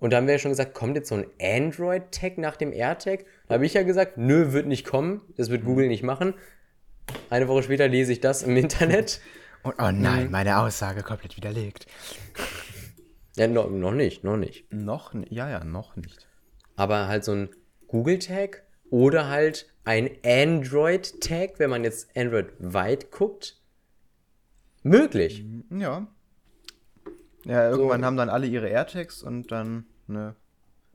Und 0.00 0.10
da 0.12 0.16
haben 0.18 0.26
wir 0.26 0.34
ja 0.34 0.38
schon 0.38 0.50
gesagt, 0.50 0.74
kommt 0.74 0.96
jetzt 0.96 1.08
so 1.08 1.14
ein 1.16 1.26
Android-Tag 1.40 2.38
nach 2.38 2.56
dem 2.56 2.72
AirTag? 2.72 3.24
Da 3.48 3.54
habe 3.54 3.66
ich 3.66 3.74
ja 3.74 3.82
gesagt, 3.82 4.16
nö, 4.18 4.52
wird 4.52 4.66
nicht 4.66 4.86
kommen, 4.86 5.20
das 5.36 5.50
wird 5.50 5.64
Google 5.64 5.88
nicht 5.88 6.02
machen. 6.02 6.34
Eine 7.30 7.48
Woche 7.48 7.62
später 7.64 7.86
lese 7.88 8.12
ich 8.12 8.20
das 8.20 8.42
im 8.42 8.56
Internet. 8.56 9.20
Und, 9.62 9.74
oh 9.78 9.90
nein, 9.90 10.30
meine 10.30 10.58
Aussage 10.58 11.02
komplett 11.02 11.36
widerlegt. 11.36 11.86
Ja, 13.36 13.48
no, 13.48 13.68
noch 13.68 13.90
nicht, 13.90 14.22
noch 14.22 14.36
nicht. 14.36 14.72
Noch, 14.72 15.12
ja, 15.28 15.50
ja, 15.50 15.64
noch 15.64 15.96
nicht. 15.96 16.28
aber 16.76 17.08
halt 17.08 17.24
so 17.24 17.32
ein 17.32 17.48
Google-Tag 17.88 18.62
oder 18.94 19.28
halt 19.28 19.66
ein 19.84 20.08
Android-Tag, 20.24 21.58
wenn 21.58 21.68
man 21.68 21.82
jetzt 21.82 22.16
Android 22.16 22.52
weit 22.60 23.10
guckt, 23.10 23.60
möglich. 24.84 25.44
Ja. 25.70 26.06
Ja, 27.44 27.70
irgendwann 27.70 28.04
haben 28.04 28.16
dann 28.16 28.28
alle 28.28 28.46
ihre 28.46 28.68
AirTags 28.68 29.24
und 29.24 29.50
dann 29.50 29.86
ne, 30.06 30.36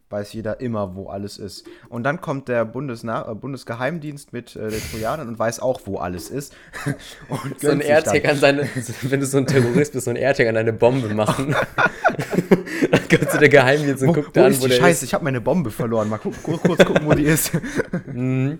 weiß 0.09 0.33
jeder 0.33 0.59
immer, 0.59 0.95
wo 0.95 1.09
alles 1.09 1.37
ist. 1.37 1.65
Und 1.87 2.03
dann 2.03 2.19
kommt 2.21 2.47
der 2.47 2.65
Bundesna 2.65 3.29
äh, 3.31 3.35
Bundesgeheimdienst 3.35 4.33
mit 4.33 4.55
äh, 4.55 4.69
den 4.69 4.81
Trojanern 4.91 5.27
und 5.27 5.37
weiß 5.37 5.59
auch, 5.59 5.81
wo 5.85 5.97
alles 5.97 6.29
ist. 6.29 6.55
und 7.29 7.59
So 7.59 7.69
ein 7.69 7.81
AirTag 7.81 8.25
an 8.25 8.37
seine, 8.37 8.67
wenn 9.03 9.19
du 9.19 9.25
so 9.25 9.37
ein 9.37 9.45
Terrorist 9.45 9.93
bist, 9.93 10.05
so 10.05 10.09
ein 10.11 10.15
AirTag 10.15 10.47
an 10.47 10.55
deine 10.55 10.73
Bombe 10.73 11.13
machen. 11.13 11.55
dann 12.91 13.09
kommt 13.09 13.31
so 13.31 13.37
der 13.37 13.49
Geheimdienst 13.49 14.01
und 14.03 14.09
Wo, 14.09 14.13
guckt 14.13 14.35
wo 14.35 14.41
an, 14.41 14.51
ist 14.51 14.61
wo 14.61 14.65
die 14.65 14.71
der 14.71 14.77
Scheiße? 14.79 14.91
ist. 14.91 15.03
Ich 15.03 15.13
habe 15.13 15.23
meine 15.23 15.41
Bombe 15.41 15.71
verloren. 15.71 16.09
Mal 16.09 16.17
gu 16.17 16.31
kurz, 16.41 16.61
gucken, 16.85 17.05
wo 17.05 17.13
die 17.13 17.23
ist. 17.25 17.51
So, 17.51 17.59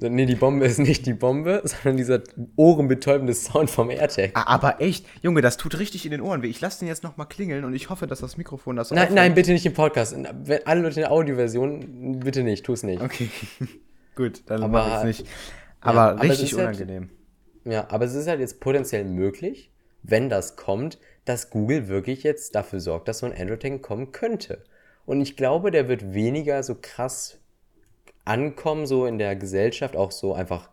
Nee, 0.00 0.26
die 0.26 0.36
Bombe 0.36 0.64
ist 0.64 0.78
nicht 0.78 1.06
die 1.06 1.14
Bombe, 1.14 1.60
sondern 1.64 1.96
dieser 1.96 2.22
ohrenbetäubende 2.56 3.34
Sound 3.34 3.68
vom 3.70 3.90
AirTag. 3.90 4.30
Ah, 4.34 4.44
Aber 4.46 4.80
echt, 4.80 5.04
Junge, 5.22 5.40
das 5.40 5.56
tut 5.56 5.78
richtig 5.78 6.04
in 6.04 6.12
den 6.12 6.20
Ohren 6.20 6.42
weh. 6.42 6.46
Ich 6.48 6.60
lasse 6.60 6.80
den 6.80 6.88
jetzt 6.88 7.02
noch 7.02 7.16
mal 7.16 7.24
klingeln 7.24 7.64
und 7.64 7.74
ich 7.74 7.90
hoffe, 7.90 8.06
dass 8.06 8.20
das 8.20 8.36
Mikrofon 8.36 8.76
das 8.76 8.90
Nein, 8.90 8.98
auffängt. 9.00 9.16
nein, 9.16 9.34
bitte 9.34 9.52
nicht 9.52 9.66
im 9.66 9.74
Podcast. 9.74 10.14
Wenn 10.44 10.66
alle 10.66 10.82
Leute 10.82 10.96
in 11.00 11.02
der 11.02 11.10
Audioversion, 11.12 12.20
bitte 12.20 12.42
nicht, 12.44 12.64
tu 12.64 12.72
es 12.74 12.82
nicht. 12.82 13.02
Okay, 13.02 13.28
gut, 14.14 14.42
dann 14.46 14.62
Aber- 14.62 14.72
mach 14.86 15.04
ich's 15.04 15.20
nicht. 15.20 15.30
Aber 15.80 16.00
aber 16.12 16.24
es 16.24 16.30
richtig 16.30 16.52
ist 16.52 16.58
halt- 16.58 16.76
unangenehm. 16.76 17.10
Ja, 17.64 17.86
aber 17.90 18.04
es 18.04 18.14
ist 18.14 18.26
halt 18.28 18.40
jetzt 18.40 18.60
potenziell 18.60 19.04
möglich, 19.04 19.70
wenn 20.02 20.28
das 20.28 20.56
kommt, 20.56 20.98
dass 21.24 21.50
Google 21.50 21.88
wirklich 21.88 22.22
jetzt 22.22 22.54
dafür 22.54 22.80
sorgt, 22.80 23.08
dass 23.08 23.18
so 23.18 23.26
ein 23.26 23.32
Android-Tag 23.38 23.82
kommen 23.82 24.12
könnte. 24.12 24.64
Und 25.06 25.20
ich 25.20 25.36
glaube, 25.36 25.70
der 25.70 25.88
wird 25.88 26.14
weniger 26.14 26.62
so 26.62 26.76
krass 26.80 27.38
ankommen, 28.28 28.86
so 28.86 29.06
in 29.06 29.18
der 29.18 29.34
Gesellschaft, 29.36 29.96
auch 29.96 30.10
so 30.10 30.34
einfach 30.34 30.70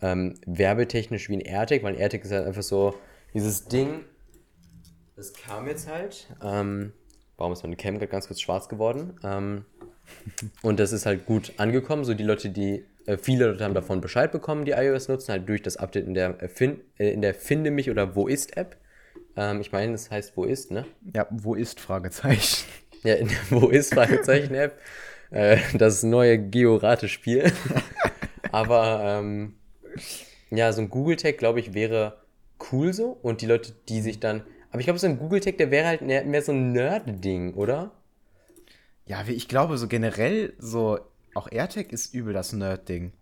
ähm, 0.00 0.34
werbetechnisch 0.46 1.28
wie 1.28 1.34
ein 1.36 1.40
AirTag, 1.40 1.82
weil 1.82 1.94
ein 1.94 2.00
AirTag 2.00 2.24
ist 2.24 2.32
halt 2.32 2.46
einfach 2.46 2.62
so 2.62 2.94
dieses 3.34 3.66
Ding, 3.66 4.04
das 5.14 5.32
kam 5.32 5.66
jetzt 5.66 5.88
halt. 5.88 6.26
Ähm, 6.42 6.92
warum 7.36 7.52
ist 7.52 7.62
meine 7.62 7.76
Cam 7.76 7.94
gerade 7.94 8.08
ganz 8.08 8.26
kurz 8.26 8.40
schwarz 8.40 8.68
geworden? 8.68 9.18
Ähm, 9.22 9.64
und 10.62 10.78
das 10.80 10.92
ist 10.92 11.06
halt 11.06 11.26
gut 11.26 11.52
angekommen. 11.58 12.04
So 12.04 12.14
die 12.14 12.24
Leute, 12.24 12.50
die, 12.50 12.84
äh, 13.06 13.16
viele 13.16 13.46
Leute 13.46 13.64
haben 13.64 13.74
davon 13.74 14.00
Bescheid 14.00 14.32
bekommen, 14.32 14.64
die 14.64 14.72
iOS 14.72 15.08
nutzen, 15.08 15.32
halt 15.32 15.48
durch 15.48 15.62
das 15.62 15.76
Update 15.76 16.06
in 16.06 16.14
der, 16.14 16.42
äh, 16.42 16.48
fin 16.48 16.80
äh, 16.98 17.10
in 17.10 17.22
der 17.22 17.34
Finde 17.34 17.70
mich 17.70 17.90
oder 17.90 18.14
Wo 18.14 18.26
ist 18.26 18.56
App. 18.56 18.76
Ähm, 19.36 19.60
ich 19.60 19.72
meine, 19.72 19.92
das 19.92 20.10
heißt 20.10 20.36
Wo 20.36 20.44
ist, 20.44 20.70
ne? 20.70 20.84
Ja, 21.14 21.26
wo 21.30 21.54
ist 21.54 21.80
Fragezeichen? 21.80 22.66
Ja, 23.02 23.14
in 23.14 23.28
der 23.28 23.38
Wo 23.50 23.68
ist 23.68 23.94
Fragezeichen 23.94 24.54
App. 24.54 24.78
Äh, 25.36 25.58
das 25.74 26.02
neue 26.02 26.38
Georate-Spiel. 26.38 27.52
Aber 28.52 29.02
ähm, 29.04 29.54
ja, 30.50 30.72
so 30.72 30.80
ein 30.80 30.88
Google-Tag, 30.88 31.36
glaube 31.36 31.60
ich, 31.60 31.74
wäre 31.74 32.22
cool 32.72 32.94
so. 32.94 33.18
Und 33.22 33.42
die 33.42 33.46
Leute, 33.46 33.74
die 33.88 34.00
sich 34.00 34.18
dann. 34.18 34.44
Aber 34.70 34.80
ich 34.80 34.86
glaube, 34.86 34.98
so 34.98 35.06
ein 35.06 35.18
Google-Tag, 35.18 35.58
der 35.58 35.70
wäre 35.70 35.88
halt 35.88 36.00
mehr, 36.00 36.24
mehr 36.24 36.40
so 36.40 36.52
ein 36.52 36.72
Nerd-Ding, 36.72 37.52
oder? 37.52 37.90
Ja, 39.04 39.24
ich 39.26 39.46
glaube 39.46 39.76
so 39.76 39.88
generell 39.88 40.54
so, 40.58 40.98
auch 41.34 41.52
AirTag 41.52 41.92
ist 41.92 42.14
übel 42.14 42.32
das 42.32 42.54
Nerd-Ding. 42.54 43.12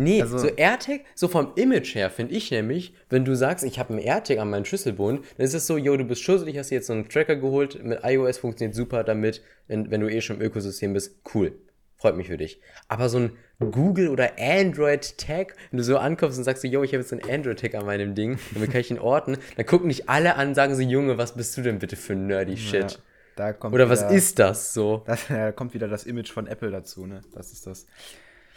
Nee, 0.00 0.22
Also- 0.22 0.38
so 0.38 0.48
AirTag, 0.48 1.00
so 1.14 1.28
vom 1.28 1.52
Image 1.56 1.94
her 1.94 2.10
finde 2.10 2.34
ich 2.34 2.50
nämlich, 2.50 2.94
wenn 3.08 3.24
du 3.24 3.34
sagst, 3.36 3.64
ich 3.64 3.78
habe 3.78 3.90
einen 3.90 3.98
AirTag 4.02 4.38
an 4.38 4.50
meinen 4.50 4.64
Schlüsselbund, 4.64 5.24
dann 5.36 5.44
ist 5.44 5.54
es 5.54 5.66
so, 5.66 5.76
yo, 5.76 5.96
du 5.96 6.04
bist 6.04 6.22
schusselig, 6.22 6.56
hast 6.58 6.70
dir 6.70 6.76
jetzt 6.76 6.86
so 6.86 6.92
einen 6.92 7.08
Tracker 7.08 7.36
geholt, 7.36 7.82
mit 7.84 8.00
iOS 8.02 8.38
funktioniert 8.38 8.74
super 8.74 9.04
damit, 9.04 9.42
wenn, 9.68 9.90
wenn 9.90 10.00
du 10.00 10.08
eh 10.08 10.20
schon 10.20 10.36
im 10.36 10.42
Ökosystem 10.42 10.92
bist, 10.92 11.16
cool. 11.34 11.52
Freut 11.96 12.16
mich 12.16 12.28
für 12.28 12.38
dich. 12.38 12.62
Aber 12.88 13.10
so 13.10 13.18
ein 13.18 13.32
Google- 13.58 14.08
oder 14.08 14.30
Android-Tag, 14.38 15.54
wenn 15.70 15.76
du 15.76 15.84
so 15.84 15.98
ankommst 15.98 16.38
und 16.38 16.44
sagst, 16.44 16.62
so, 16.62 16.68
yo, 16.68 16.82
ich 16.82 16.92
habe 16.92 17.02
jetzt 17.02 17.10
so 17.10 17.16
einen 17.16 17.30
Android-Tag 17.30 17.74
an 17.74 17.84
meinem 17.84 18.14
Ding, 18.14 18.38
damit 18.54 18.70
kann 18.70 18.80
ich 18.80 18.90
ihn 18.90 18.98
orten, 18.98 19.36
dann 19.56 19.66
gucken 19.66 19.88
dich 19.90 20.08
alle 20.08 20.36
an 20.36 20.48
und 20.48 20.54
sagen 20.54 20.74
so, 20.74 20.80
Junge, 20.80 21.18
was 21.18 21.34
bist 21.34 21.56
du 21.58 21.62
denn 21.62 21.78
bitte 21.78 21.96
für 21.96 22.14
ein 22.14 22.26
nerdy 22.26 22.56
Shit? 22.56 22.98
Ja, 23.38 23.54
Oder 23.70 23.88
was 23.88 24.00
wieder, 24.00 24.10
ist 24.12 24.38
das 24.38 24.72
so? 24.74 25.02
Das, 25.06 25.20
da 25.28 25.52
kommt 25.52 25.74
wieder 25.74 25.88
das 25.88 26.04
Image 26.04 26.30
von 26.30 26.46
Apple 26.46 26.70
dazu, 26.70 27.06
ne? 27.06 27.20
Das 27.34 27.52
ist 27.52 27.66
das. 27.66 27.86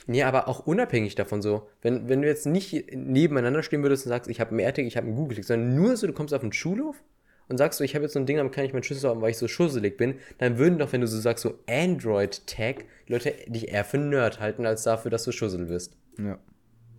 Nee, 0.08 0.24
aber 0.24 0.47
auch 0.47 0.66
unabhängig 0.66 1.16
davon 1.16 1.41
so. 1.41 1.68
Wenn, 1.82 2.10
wenn 2.10 2.22
du 2.22 2.28
jetzt 2.28 2.45
nicht 2.45 2.93
nebeneinander 2.93 3.64
stehen 3.64 3.84
würdest 3.84 4.06
und 4.06 4.10
sagst, 4.10 4.30
ich 4.30 4.39
habe 4.39 4.51
einen 4.51 4.60
AirTag, 4.60 4.86
ich 4.86 4.97
habe 4.97 5.08
einen 5.08 5.16
Google-Tag, 5.16 5.45
sondern 5.45 5.76
nur 5.76 5.95
so, 5.95 6.08
du 6.08 6.14
kommst 6.14 6.34
auf 6.34 6.41
den 6.41 6.54
Schulhof 6.54 7.01
und 7.47 7.58
sagst 7.58 7.78
so, 7.78 7.84
ich 7.84 7.95
habe 7.95 8.04
jetzt 8.04 8.14
so 8.14 8.20
ein 8.20 8.26
Ding, 8.26 8.38
damit 8.38 8.54
kann 8.54 8.66
ich 8.66 8.74
meinen 8.74 8.84
Schlüssel 8.84 9.10
haben, 9.10 9.22
weil 9.22 9.32
ich 9.32 9.38
so 9.38 9.47
schusselig 9.47 9.97
bin, 9.97 10.16
dann 10.38 10.58
würden 10.58 10.80
doch, 10.80 10.91
wenn 10.91 11.01
du 11.01 11.08
so 11.08 11.20
sagst, 11.20 11.43
so 11.43 11.60
Android-Tag, 11.70 12.86
Leute 13.08 13.34
dich 13.47 13.70
eher 13.70 13.86
für 13.86 13.97
einen 13.97 14.10
Nerd 14.10 14.39
halten, 14.39 14.66
als 14.66 14.84
dafür, 14.84 15.12
dass 15.12 15.24
du 15.24 15.32
schussel 15.32 15.66
bist. 15.66 15.95
Ja. 16.18 16.38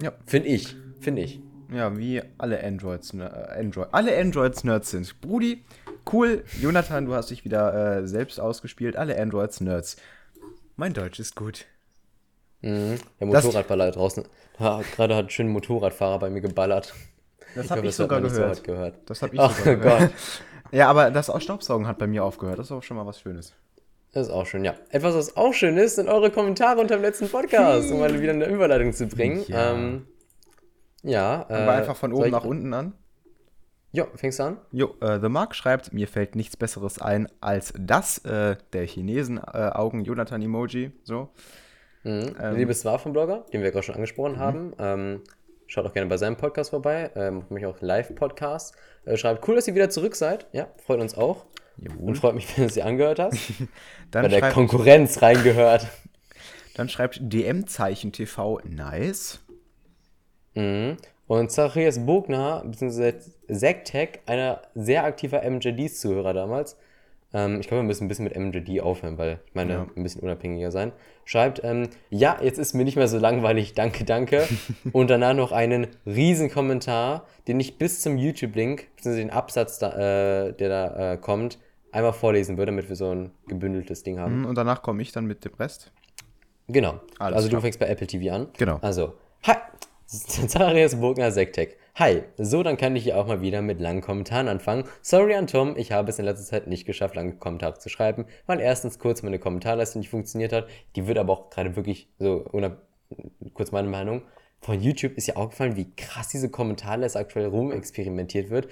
Ja, 0.03 0.13
Finde 0.27 0.49
ich. 0.49 0.77
Finde 1.01 1.23
ich. 1.23 1.41
ja 1.73 1.97
wie 1.97 2.23
alle 2.39 2.63
Androids, 2.63 3.13
ne, 3.13 3.25
äh, 3.25 3.61
Android, 3.61 3.89
alle 3.93 4.17
Androids 4.19 4.65
Nerds 4.65 4.91
sind. 4.91 5.21
Brudi, 5.21 5.65
cool. 6.13 6.45
Jonathan, 6.61 7.07
du 7.07 7.15
hast 7.15 7.31
dich 7.31 7.45
wieder 7.45 7.99
äh, 7.99 8.07
selbst 8.07 8.41
ausgespielt. 8.41 8.97
Alle 8.97 9.21
Androids 9.21 9.61
Nerds. 9.61 9.97
Mein 10.77 10.93
Deutsch 10.93 11.21
ist 11.21 11.37
gut. 11.37 11.67
Mhm. 12.65 12.99
Der 13.21 13.27
Motorradballer 13.27 13.91
draußen. 13.91 14.25
Ha, 14.59 14.81
Gerade 14.97 15.17
hat 15.17 15.27
ein 15.27 15.31
schöner 15.31 15.51
Motorradfahrer 15.51 16.19
bei 16.19 16.31
mir 16.31 16.41
geballert. 16.41 16.95
Das 17.55 17.71
habe 17.71 17.83
ich, 17.83 17.89
hat 17.89 17.95
sogar 17.95 18.21
nicht 18.21 18.35
so 18.35 18.41
gehört. 18.41 18.65
gehört. 18.65 18.95
Das 19.07 19.21
habe 19.23 19.35
ich 19.35 19.41
Ach 19.41 19.55
sogar 19.57 19.77
Gott. 19.77 19.85
gehört. 19.99 20.12
Ja, 20.73 20.89
aber 20.91 21.11
das 21.12 21.31
Staubsaugen 21.43 21.87
hat 21.87 21.99
bei 21.99 22.07
mir 22.09 22.25
aufgehört. 22.25 22.59
Das 22.59 22.67
ist 22.67 22.73
auch 22.73 22.83
schon 22.83 22.97
mal 22.97 23.07
was 23.07 23.21
Schönes. 23.21 23.53
Das 24.12 24.27
ist 24.27 24.33
auch 24.33 24.45
schön, 24.47 24.65
ja. 24.65 24.75
Etwas, 24.91 25.15
was 25.15 25.37
auch 25.37 25.53
schön 25.53 25.77
ist, 25.77 25.95
sind 25.97 26.09
eure 26.09 26.31
Kommentare 26.33 26.81
unter 26.81 26.97
dem 26.97 27.03
letzten 27.03 27.29
Podcast, 27.29 27.93
um 27.93 28.01
mal 28.01 28.21
wieder 28.21 28.33
eine 28.33 28.47
Überleitung 28.47 28.93
zu 28.93 29.07
bringen. 29.07 29.45
Ja. 29.47 29.73
Ähm, 29.73 30.07
ja. 31.03 31.47
Wir 31.49 31.71
einfach 31.71 31.95
von 31.97 32.12
oben 32.12 32.25
ich- 32.27 32.33
nach 32.33 32.45
unten 32.45 32.73
an. 32.75 32.95
Ja, 33.93 34.07
fängst 34.17 34.41
du 34.41 34.45
an? 34.45 34.57
Jo, 34.73 34.97
äh, 35.01 35.21
The 35.21 35.29
Mark 35.29 35.55
schreibt, 35.55 35.93
mir 35.93 36.09
fällt 36.09 36.35
nichts 36.35 36.57
Besseres 36.57 37.01
ein 37.01 37.29
als 37.41 37.73
das, 37.79 38.19
äh, 38.25 38.57
der 38.73 38.87
Chinesen-Augen-Jonathan-Emoji. 38.87 40.91
so. 41.05 41.29
Mhm. 42.05 42.37
Ähm. 42.41 42.57
Liebes 42.57 42.85
war 42.85 42.99
vom 42.99 43.13
Blogger, 43.13 43.45
den 43.53 43.63
wir 43.63 43.71
gerade 43.71 43.83
schon 43.83 43.95
angesprochen 43.95 44.39
haben. 44.39 44.73
Ähm, 44.79 45.21
schaut 45.67 45.87
auch 45.87 45.93
gerne 45.93 46.09
bei 46.09 46.17
seinem 46.17 46.37
Podcast 46.37 46.71
vorbei. 46.71 47.11
Ähm, 47.17 47.39
macht 47.39 47.51
mich 47.51 47.67
auch 47.67 47.81
Live-Podcast. 47.81 48.75
Äh, 49.07 49.17
schreibt, 49.17 49.47
cool, 49.49 49.57
dass 49.57 49.67
ihr 49.67 49.75
wieder 49.75 49.91
zurück 49.91 50.15
seid. 50.15 50.47
Ja, 50.53 50.69
freut 50.85 51.01
uns 51.01 51.17
auch. 51.17 51.47
Und 51.99 52.17
freut 52.17 52.35
mich, 52.35 52.47
wenn 52.57 52.69
du 52.69 52.73
sie 52.73 52.83
angehört 52.83 53.19
hast. 53.19 53.37
bei 53.59 53.67
Dann 54.11 54.31
der 54.31 54.39
schreibt, 54.39 54.55
Konkurrenz 54.55 55.21
reingehört. 55.23 55.87
dann 56.77 56.89
schreibt 56.89 57.21
DM-Zeichen 57.21 58.13
TV, 58.13 58.61
nice. 58.65 59.41
Mhm. 60.55 60.97
Und 61.27 61.51
Zacharias 61.51 62.05
Bogner, 62.05 62.63
beziehungsweise 62.67 63.19
Zack 63.49 64.21
einer 64.27 64.61
sehr 64.75 65.05
aktiver 65.05 65.43
MJDs-Zuhörer 65.49 66.35
damals, 66.35 66.77
ähm, 67.33 67.61
ich 67.61 67.67
glaube, 67.67 67.83
wir 67.83 67.87
müssen 67.87 68.05
ein 68.05 68.09
bisschen 68.09 68.25
mit 68.25 68.37
MJD 68.37 68.81
aufhören, 68.81 69.19
weil 69.19 69.41
ich 69.47 69.55
meine, 69.55 69.73
Ja. 69.73 69.87
ein 69.97 70.03
bisschen 70.03 70.21
unabhängiger 70.23 70.71
sein, 70.71 70.93
schreibt, 71.25 71.62
ähm, 71.64 71.89
ja, 72.11 72.39
jetzt 72.43 72.59
ist 72.59 72.75
mir 72.75 72.85
nicht 72.85 72.97
mehr 72.97 73.09
so 73.09 73.18
langweilig, 73.18 73.75
danke, 73.75 74.05
danke. 74.05 74.47
Und 74.93 75.11
danach 75.11 75.35
noch 75.35 75.53
einen 75.53 75.89
riesen 76.07 76.51
Kommentar, 76.51 77.27
den 77.49 77.61
ich 77.61 77.79
bis 77.79 78.01
zum 78.01 78.16
YouTube-Link, 78.16 78.89
beziehungsweise 78.97 79.27
den 79.27 79.31
Absatz, 79.31 79.79
da, 79.79 79.93
äh, 79.93 80.53
der 80.53 80.68
da 80.68 81.12
äh, 81.12 81.16
kommt, 81.16 81.59
einmal 81.93 82.12
vorlesen 82.12 82.59
würde, 82.59 82.72
damit 82.72 82.89
wir 82.89 82.97
so 82.97 83.11
ein 83.14 83.31
gebündeltes 83.47 84.03
Ding 84.03 84.18
haben. 84.18 84.43
Hm, 84.43 84.47
Und 84.47 84.59
danach 84.59 84.83
komme 84.83 85.03
ich 85.03 85.12
dann 85.12 85.27
mit 85.27 85.45
dem 85.45 85.55
Rest. 85.55 85.93
Genau. 86.68 87.01
Alles 87.18 87.37
also 87.37 87.49
klar. 87.49 87.59
du 87.59 87.62
fängst 87.62 87.79
bei 87.79 87.87
Apple 87.87 88.07
TV 88.07 88.35
an. 88.35 88.49
Genau. 88.57 88.79
Also, 88.81 89.14
hi, 89.45 89.55
Zacharias 90.07 90.97
Burgner 90.97 91.31
Sektek. 91.31 91.79
Hi, 91.97 92.24
so 92.38 92.64
dann 92.64 92.76
kann 92.76 92.97
ich 92.97 93.05
hier 93.05 93.16
auch 93.16 93.28
mal 93.28 93.40
wieder 93.40 93.62
mit 93.62 93.80
langen 93.80 94.01
Kommentaren 94.01 94.49
anfangen. 94.49 94.82
Sorry 95.01 95.36
an 95.36 95.47
Tom, 95.47 95.76
ich 95.76 95.92
habe 95.92 96.11
es 96.11 96.18
in 96.18 96.24
letzter 96.24 96.45
Zeit 96.45 96.66
nicht 96.66 96.86
geschafft, 96.86 97.14
lange 97.14 97.36
Kommentare 97.36 97.78
zu 97.78 97.88
schreiben, 97.88 98.26
weil 98.47 98.59
erstens 98.59 98.99
kurz 98.99 99.22
meine 99.22 99.38
Kommentarleiste 99.38 100.01
nicht 100.01 100.09
funktioniert 100.11 100.53
hat. 100.53 100.66
Die 100.97 101.07
wird 101.07 101.18
aber 101.18 101.32
auch 101.32 101.51
gerade 101.51 101.76
wirklich 101.76 102.09
so, 102.18 102.51
kurz 103.53 103.70
meine 103.70 103.86
Meinung, 103.86 104.22
von 104.61 104.80
YouTube 104.80 105.16
ist 105.16 105.28
ja 105.28 105.36
aufgefallen, 105.36 105.76
wie 105.76 105.95
krass 105.95 106.26
diese 106.30 106.51
Kommentarleiste 106.51 107.16
aktuell 107.16 107.47
rumexperimentiert 107.47 108.51
wird. 108.51 108.66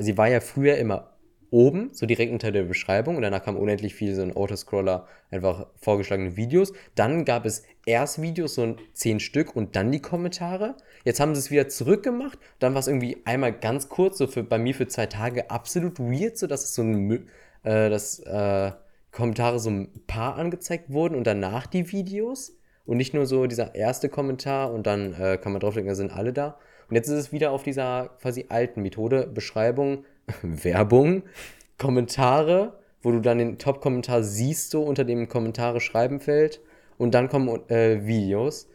Sie 0.00 0.18
war 0.18 0.26
ja 0.26 0.40
früher 0.40 0.76
immer 0.76 1.13
oben, 1.54 1.90
so 1.92 2.04
direkt 2.04 2.32
unter 2.32 2.50
der 2.50 2.64
Beschreibung. 2.64 3.14
Und 3.14 3.22
danach 3.22 3.44
kam 3.44 3.56
unendlich 3.56 3.94
viel 3.94 4.14
so 4.16 4.22
ein 4.22 4.34
Autoscroller, 4.34 5.06
einfach 5.30 5.68
vorgeschlagene 5.76 6.36
Videos. 6.36 6.72
Dann 6.96 7.24
gab 7.24 7.46
es 7.46 7.62
erst 7.86 8.20
Videos, 8.20 8.56
so 8.56 8.74
zehn 8.92 9.20
Stück 9.20 9.54
und 9.54 9.76
dann 9.76 9.92
die 9.92 10.02
Kommentare. 10.02 10.74
Jetzt 11.04 11.20
haben 11.20 11.32
sie 11.34 11.38
es 11.38 11.52
wieder 11.52 11.68
zurückgemacht. 11.68 12.40
Dann 12.58 12.74
war 12.74 12.80
es 12.80 12.88
irgendwie 12.88 13.18
einmal 13.24 13.52
ganz 13.52 13.88
kurz, 13.88 14.18
so 14.18 14.26
für, 14.26 14.42
bei 14.42 14.58
mir 14.58 14.74
für 14.74 14.88
zwei 14.88 15.06
Tage 15.06 15.48
absolut 15.48 16.00
weird, 16.00 16.36
so 16.36 16.48
dass 16.48 16.64
es 16.64 16.74
so 16.74 16.82
ein, 16.82 17.28
äh, 17.62 17.88
dass 17.88 18.18
äh, 18.18 18.72
Kommentare 19.12 19.60
so 19.60 19.70
ein 19.70 19.92
paar 20.08 20.34
angezeigt 20.34 20.90
wurden 20.90 21.14
und 21.14 21.24
danach 21.24 21.68
die 21.68 21.92
Videos. 21.92 22.58
Und 22.84 22.98
nicht 22.98 23.14
nur 23.14 23.26
so 23.26 23.46
dieser 23.46 23.76
erste 23.76 24.08
Kommentar 24.10 24.72
und 24.72 24.86
dann 24.86 25.14
äh, 25.14 25.38
kann 25.38 25.52
man 25.52 25.60
draufklicken, 25.60 25.88
da 25.88 25.94
sind 25.94 26.12
alle 26.12 26.32
da. 26.32 26.58
Und 26.90 26.96
jetzt 26.96 27.08
ist 27.08 27.14
es 27.14 27.32
wieder 27.32 27.52
auf 27.52 27.62
dieser 27.62 28.10
quasi 28.20 28.46
alten 28.48 28.82
Methode, 28.82 29.26
Beschreibung, 29.26 30.04
Werbung, 30.42 31.22
Kommentare, 31.78 32.78
wo 33.02 33.10
du 33.10 33.20
dann 33.20 33.38
den 33.38 33.58
Top-Kommentar 33.58 34.22
siehst, 34.22 34.70
so 34.70 34.82
unter 34.82 35.04
dem 35.04 35.28
Kommentare 35.28 35.80
schreiben 35.80 36.20
Feld. 36.20 36.60
Und 36.96 37.14
dann 37.14 37.28
kommen 37.28 37.68
äh, 37.68 38.06
Videos. 38.06 38.68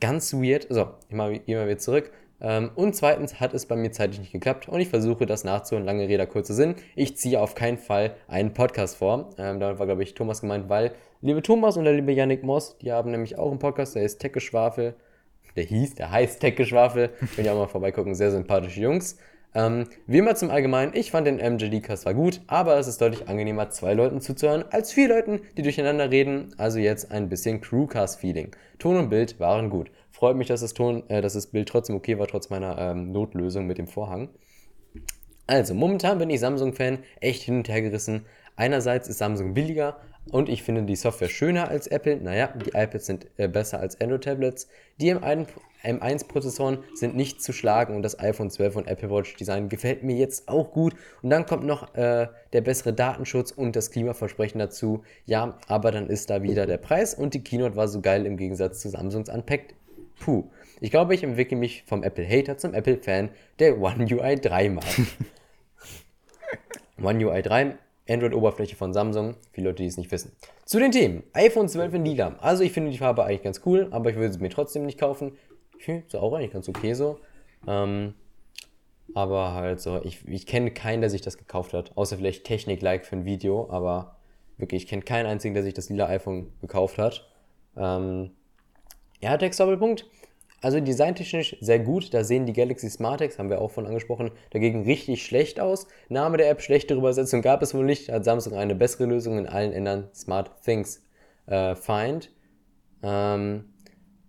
Ganz 0.00 0.34
weird. 0.34 0.66
So, 0.68 0.88
ich 1.08 1.14
mal, 1.14 1.38
gehe 1.38 1.56
mal 1.56 1.66
wieder 1.66 1.78
zurück. 1.78 2.12
Ähm, 2.40 2.70
und 2.74 2.96
zweitens 2.96 3.38
hat 3.38 3.54
es 3.54 3.66
bei 3.66 3.76
mir 3.76 3.92
zeitlich 3.92 4.18
nicht 4.18 4.32
geklappt 4.32 4.68
und 4.68 4.80
ich 4.80 4.88
versuche 4.88 5.26
das 5.26 5.44
nachzuholen. 5.44 5.86
Lange 5.86 6.08
Rede, 6.08 6.26
kurzer 6.26 6.54
Sinn. 6.54 6.74
Ich 6.96 7.16
ziehe 7.16 7.40
auf 7.40 7.54
keinen 7.54 7.78
Fall 7.78 8.16
einen 8.26 8.52
Podcast 8.52 8.96
vor. 8.96 9.30
Ähm, 9.38 9.60
damit 9.60 9.78
war, 9.78 9.86
glaube 9.86 10.02
ich, 10.02 10.14
Thomas 10.14 10.40
gemeint, 10.40 10.68
weil 10.68 10.92
liebe 11.20 11.40
Thomas 11.40 11.76
und 11.76 11.84
der 11.84 11.94
liebe 11.94 12.12
Yannick 12.12 12.42
Moss, 12.42 12.76
die 12.78 12.90
haben 12.90 13.12
nämlich 13.12 13.38
auch 13.38 13.50
einen 13.50 13.60
Podcast, 13.60 13.94
der 13.94 14.02
ist 14.02 14.18
Tech-Geschwafel. 14.18 14.96
Der 15.54 15.64
hieß, 15.64 15.94
der 15.94 16.10
heißt 16.10 16.40
Tech-Geschwafel. 16.40 17.10
Könnt 17.36 17.46
ihr 17.46 17.52
auch 17.52 17.58
mal 17.58 17.68
vorbeigucken, 17.68 18.14
sehr 18.14 18.32
sympathische 18.32 18.80
Jungs. 18.80 19.18
Ähm, 19.54 19.86
wie 20.06 20.18
immer 20.18 20.34
zum 20.34 20.50
Allgemeinen, 20.50 20.92
ich 20.94 21.10
fand 21.10 21.26
den 21.26 21.36
MJD-Cast 21.36 22.02
zwar 22.02 22.14
gut, 22.14 22.40
aber 22.46 22.78
es 22.78 22.86
ist 22.86 23.00
deutlich 23.00 23.28
angenehmer, 23.28 23.68
zwei 23.68 23.92
Leuten 23.92 24.20
zuzuhören, 24.22 24.64
als 24.70 24.92
vier 24.92 25.08
Leuten, 25.08 25.40
die 25.56 25.62
durcheinander 25.62 26.10
reden. 26.10 26.54
Also 26.56 26.78
jetzt 26.78 27.10
ein 27.10 27.28
bisschen 27.28 27.60
Crewcast-Feeling. 27.60 28.52
Ton 28.78 28.96
und 28.96 29.10
Bild 29.10 29.38
waren 29.40 29.68
gut. 29.68 29.90
Freut 30.10 30.36
mich, 30.36 30.48
dass 30.48 30.62
das, 30.62 30.72
Ton, 30.72 31.02
äh, 31.08 31.20
dass 31.20 31.34
das 31.34 31.48
Bild 31.48 31.68
trotzdem 31.68 31.96
okay 31.96 32.18
war, 32.18 32.26
trotz 32.26 32.48
meiner 32.48 32.78
ähm, 32.78 33.12
Notlösung 33.12 33.66
mit 33.66 33.76
dem 33.76 33.88
Vorhang. 33.88 34.30
Also, 35.46 35.74
momentan 35.74 36.18
bin 36.18 36.30
ich 36.30 36.40
Samsung-Fan, 36.40 37.00
echt 37.20 37.42
hin 37.42 37.56
und 37.56 37.68
her 37.68 37.82
gerissen. 37.82 38.24
Einerseits 38.56 39.08
ist 39.08 39.18
Samsung 39.18 39.54
billiger 39.54 39.96
und 40.30 40.48
ich 40.48 40.62
finde 40.62 40.84
die 40.84 40.96
Software 40.96 41.28
schöner 41.28 41.68
als 41.68 41.86
Apple. 41.86 42.16
Naja, 42.16 42.48
die 42.48 42.70
iPads 42.70 43.06
sind 43.06 43.26
äh, 43.36 43.48
besser 43.48 43.80
als 43.80 44.00
Android-Tablets. 44.00 44.68
Die 45.00 45.14
M1 45.14 45.48
M1-Prozessoren 45.82 46.78
sind 46.94 47.16
nicht 47.16 47.42
zu 47.42 47.52
schlagen 47.52 47.96
und 47.96 48.02
das 48.02 48.18
iPhone 48.20 48.50
12 48.50 48.76
und 48.76 48.86
Apple 48.86 49.10
Watch 49.10 49.34
Design 49.34 49.68
gefällt 49.68 50.04
mir 50.04 50.16
jetzt 50.16 50.48
auch 50.48 50.70
gut. 50.70 50.94
Und 51.22 51.30
dann 51.30 51.44
kommt 51.44 51.64
noch 51.64 51.94
äh, 51.94 52.28
der 52.52 52.60
bessere 52.60 52.92
Datenschutz 52.92 53.50
und 53.50 53.74
das 53.74 53.90
Klimaversprechen 53.90 54.58
dazu. 54.58 55.02
Ja, 55.26 55.58
aber 55.66 55.90
dann 55.90 56.08
ist 56.08 56.30
da 56.30 56.42
wieder 56.42 56.66
der 56.66 56.78
Preis 56.78 57.14
und 57.14 57.34
die 57.34 57.42
Keynote 57.42 57.76
war 57.76 57.88
so 57.88 58.00
geil 58.00 58.26
im 58.26 58.36
Gegensatz 58.36 58.80
zu 58.80 58.90
Samsungs 58.90 59.28
Unpacked. 59.28 59.74
Puh. 60.20 60.44
Ich 60.80 60.90
glaube, 60.90 61.14
ich 61.14 61.24
entwickle 61.24 61.56
mich 61.56 61.84
vom 61.86 62.02
Apple-Hater 62.02 62.58
zum 62.58 62.74
Apple-Fan, 62.74 63.30
der 63.58 63.80
One 63.80 64.04
UI 64.04 64.36
3 64.36 64.68
mag. 64.70 64.84
One 67.02 67.24
UI 67.24 67.42
3, 67.42 67.76
Android-Oberfläche 68.08 68.76
von 68.76 68.92
Samsung, 68.92 69.36
viele 69.52 69.68
Leute, 69.68 69.82
die 69.82 69.88
es 69.88 69.96
nicht 69.96 70.10
wissen. 70.10 70.32
Zu 70.64 70.78
den 70.78 70.90
Themen. 70.90 71.22
iPhone 71.32 71.68
12 71.68 71.94
in 71.94 72.04
lila. 72.04 72.36
Also 72.40 72.64
ich 72.64 72.72
finde 72.72 72.90
die 72.90 72.98
Farbe 72.98 73.24
eigentlich 73.24 73.42
ganz 73.42 73.60
cool, 73.64 73.88
aber 73.90 74.10
ich 74.10 74.16
würde 74.16 74.30
es 74.30 74.40
mir 74.40 74.50
trotzdem 74.50 74.84
nicht 74.86 74.98
kaufen. 74.98 75.36
Finde 75.78 76.04
es 76.06 76.14
auch 76.14 76.32
eigentlich 76.32 76.52
ganz 76.52 76.68
okay 76.68 76.94
so. 76.94 77.18
Ähm, 77.66 78.14
aber 79.14 79.52
halt 79.54 79.80
so, 79.80 80.00
ich, 80.02 80.26
ich 80.26 80.46
kenne 80.46 80.70
keinen, 80.70 81.00
der 81.00 81.10
sich 81.10 81.20
das 81.20 81.36
gekauft 81.38 81.74
hat. 81.74 81.96
Außer 81.96 82.16
vielleicht 82.16 82.44
Technik-like 82.44 83.06
für 83.06 83.16
ein 83.16 83.24
Video, 83.24 83.70
aber 83.70 84.16
wirklich, 84.56 84.84
ich 84.84 84.88
kenne 84.88 85.02
keinen 85.02 85.26
einzigen, 85.26 85.54
der 85.54 85.62
sich 85.62 85.74
das 85.74 85.88
lila 85.88 86.06
iPhone 86.06 86.52
gekauft 86.60 86.98
hat. 86.98 87.28
Ähm, 87.76 88.30
ja, 89.20 89.36
Text-Doppelpunkt. 89.36 90.06
Also 90.62 90.78
designtechnisch 90.78 91.56
sehr 91.60 91.80
gut. 91.80 92.14
Da 92.14 92.22
sehen 92.22 92.46
die 92.46 92.52
Galaxy 92.52 92.88
Smartex, 92.88 93.38
haben 93.38 93.50
wir 93.50 93.60
auch 93.60 93.72
von 93.72 93.84
angesprochen, 93.84 94.30
dagegen 94.50 94.84
richtig 94.84 95.26
schlecht 95.26 95.58
aus. 95.58 95.88
Name 96.08 96.36
der 96.38 96.48
App, 96.48 96.62
schlechtere 96.62 96.98
Übersetzung 96.98 97.42
gab 97.42 97.62
es 97.62 97.74
wohl 97.74 97.84
nicht. 97.84 98.10
Hat 98.10 98.24
Samsung 98.24 98.54
eine 98.54 98.76
bessere 98.76 99.06
Lösung 99.06 99.38
in 99.38 99.46
allen 99.48 99.72
Ländern 99.72 100.08
Smart 100.14 100.52
Things 100.64 101.04
äh, 101.46 101.74
Find. 101.74 102.30
Ähm, 103.02 103.64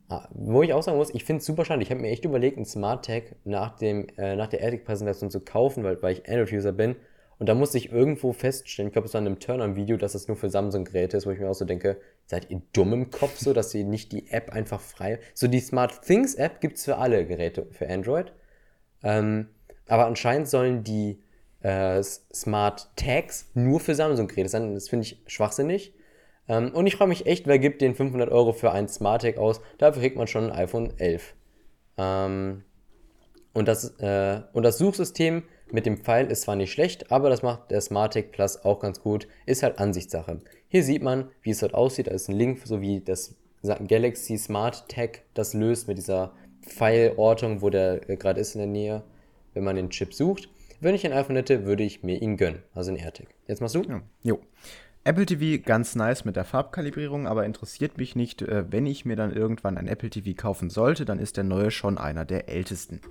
ah, 0.09 0.27
wo 0.33 0.63
ich 0.63 0.73
auch 0.73 0.81
sagen 0.81 0.97
muss, 0.97 1.13
ich 1.13 1.23
finde 1.23 1.41
es 1.41 1.45
super 1.45 1.65
schade. 1.65 1.83
Ich 1.83 1.91
habe 1.91 2.01
mir 2.01 2.09
echt 2.09 2.25
überlegt, 2.25 2.57
ein 2.57 2.65
Smart 2.65 3.05
Tag 3.05 3.35
nach, 3.43 3.77
dem, 3.77 4.07
äh, 4.17 4.35
nach 4.35 4.47
der 4.47 4.61
AirTag-Präsentation 4.61 5.29
zu 5.29 5.39
kaufen, 5.39 5.83
weil, 5.83 6.01
weil 6.01 6.13
ich 6.13 6.27
Android-User 6.27 6.71
bin. 6.71 6.95
Und 7.39 7.49
da 7.49 7.55
musste 7.55 7.77
ich 7.77 7.91
irgendwo 7.91 8.31
feststellen, 8.31 8.87
ich 8.87 8.93
glaube, 8.93 9.07
es 9.07 9.13
war 9.13 9.21
in 9.21 9.27
einem 9.27 9.39
Turn-on-Video, 9.39 9.97
dass 9.97 10.13
das 10.13 10.27
nur 10.27 10.37
für 10.37 10.49
Samsung-Geräte 10.49 11.17
ist, 11.17 11.25
wo 11.25 11.31
ich 11.31 11.39
mir 11.39 11.49
auch 11.49 11.55
so 11.55 11.65
denke, 11.65 11.97
seid 12.25 12.49
ihr 12.49 12.61
dumm 12.73 12.93
im 12.93 13.11
Kopf 13.11 13.37
so, 13.37 13.53
dass 13.53 13.73
ihr 13.73 13.83
nicht 13.83 14.11
die 14.11 14.29
App 14.29 14.51
einfach 14.51 14.79
frei. 14.79 15.19
So 15.33 15.47
die 15.47 15.59
Smart 15.59 16.01
Things 16.03 16.35
App 16.35 16.61
gibt 16.61 16.77
es 16.77 16.85
für 16.85 16.97
alle 16.97 17.25
Geräte, 17.25 17.67
für 17.71 17.89
Android. 17.89 18.33
Ähm, 19.03 19.49
aber 19.87 20.05
anscheinend 20.05 20.47
sollen 20.47 20.83
die 20.83 21.21
äh, 21.61 22.01
Smart 22.03 22.89
Tags 22.95 23.49
nur 23.53 23.79
für 23.79 23.95
Samsung-Geräte 23.95 24.49
sein. 24.49 24.73
Das 24.73 24.89
finde 24.89 25.05
ich 25.05 25.21
schwachsinnig. 25.27 25.93
Ähm, 26.47 26.71
und 26.73 26.87
ich 26.87 26.95
frage 26.95 27.09
mich 27.09 27.25
echt, 27.25 27.47
wer 27.47 27.59
gibt 27.59 27.81
den 27.81 27.95
500 27.95 28.29
Euro 28.29 28.53
für 28.53 28.71
ein 28.71 28.87
Smart 28.87 29.23
Tag 29.23 29.37
aus? 29.37 29.61
Dafür 29.77 30.01
kriegt 30.01 30.17
man 30.17 30.27
schon 30.27 30.51
ein 30.51 30.57
iPhone 30.57 30.93
11. 30.97 31.33
Ähm, 31.97 32.63
und, 33.53 33.67
das, 33.67 33.99
äh, 33.99 34.41
und 34.53 34.63
das 34.63 34.77
Suchsystem 34.77 35.43
mit 35.71 35.85
dem 35.85 35.97
Pfeil 35.97 36.29
ist 36.29 36.43
zwar 36.43 36.55
nicht 36.55 36.71
schlecht, 36.71 37.11
aber 37.11 37.29
das 37.29 37.41
macht 37.41 37.71
der 37.71 37.81
SmartTag 37.81 38.31
Plus 38.31 38.63
auch 38.63 38.79
ganz 38.79 39.01
gut. 39.01 39.27
Ist 39.45 39.63
halt 39.63 39.79
Ansichtssache. 39.79 40.39
Hier 40.67 40.83
sieht 40.83 41.01
man, 41.01 41.29
wie 41.41 41.51
es 41.51 41.59
dort 41.59 41.73
aussieht. 41.73 42.07
Da 42.07 42.11
ist 42.11 42.29
ein 42.29 42.35
Link, 42.35 42.61
so 42.65 42.81
wie 42.81 42.99
das 42.99 43.35
Galaxy 43.87 44.37
Smart 44.37 44.87
Tag 44.89 45.21
das 45.33 45.53
löst 45.53 45.87
mit 45.87 45.97
dieser 45.97 46.33
Pfeilortung, 46.61 47.61
wo 47.61 47.69
der 47.69 48.09
äh, 48.09 48.17
gerade 48.17 48.39
ist 48.39 48.55
in 48.55 48.59
der 48.59 48.67
Nähe, 48.67 49.03
wenn 49.53 49.63
man 49.63 49.75
den 49.75 49.89
Chip 49.89 50.13
sucht. 50.13 50.49
Wenn 50.79 50.95
ich 50.95 51.05
ein 51.05 51.13
iPhone 51.13 51.37
hätte, 51.37 51.65
würde 51.65 51.83
ich 51.83 52.03
mir 52.03 52.21
ihn 52.21 52.37
gönnen. 52.37 52.61
Also 52.73 52.91
ein 52.91 52.97
AirTag. 52.97 53.27
Jetzt 53.47 53.61
machst 53.61 53.75
du? 53.75 53.83
Ja. 53.83 54.01
Jo. 54.21 54.39
Apple 55.05 55.25
TV 55.25 55.61
ganz 55.61 55.95
nice 55.95 56.23
mit 56.23 56.37
der 56.37 56.45
Farbkalibrierung, 56.45 57.27
aber 57.27 57.45
interessiert 57.45 57.97
mich 57.97 58.15
nicht, 58.15 58.41
äh, 58.41 58.71
wenn 58.71 58.85
ich 58.85 59.03
mir 59.03 59.17
dann 59.17 59.33
irgendwann 59.33 59.77
ein 59.77 59.87
Apple 59.87 60.09
TV 60.09 60.31
kaufen 60.33 60.69
sollte, 60.69 61.03
dann 61.03 61.19
ist 61.19 61.35
der 61.35 61.43
neue 61.43 61.71
schon 61.71 61.97
einer 61.97 62.23
der 62.23 62.47
ältesten. 62.47 63.01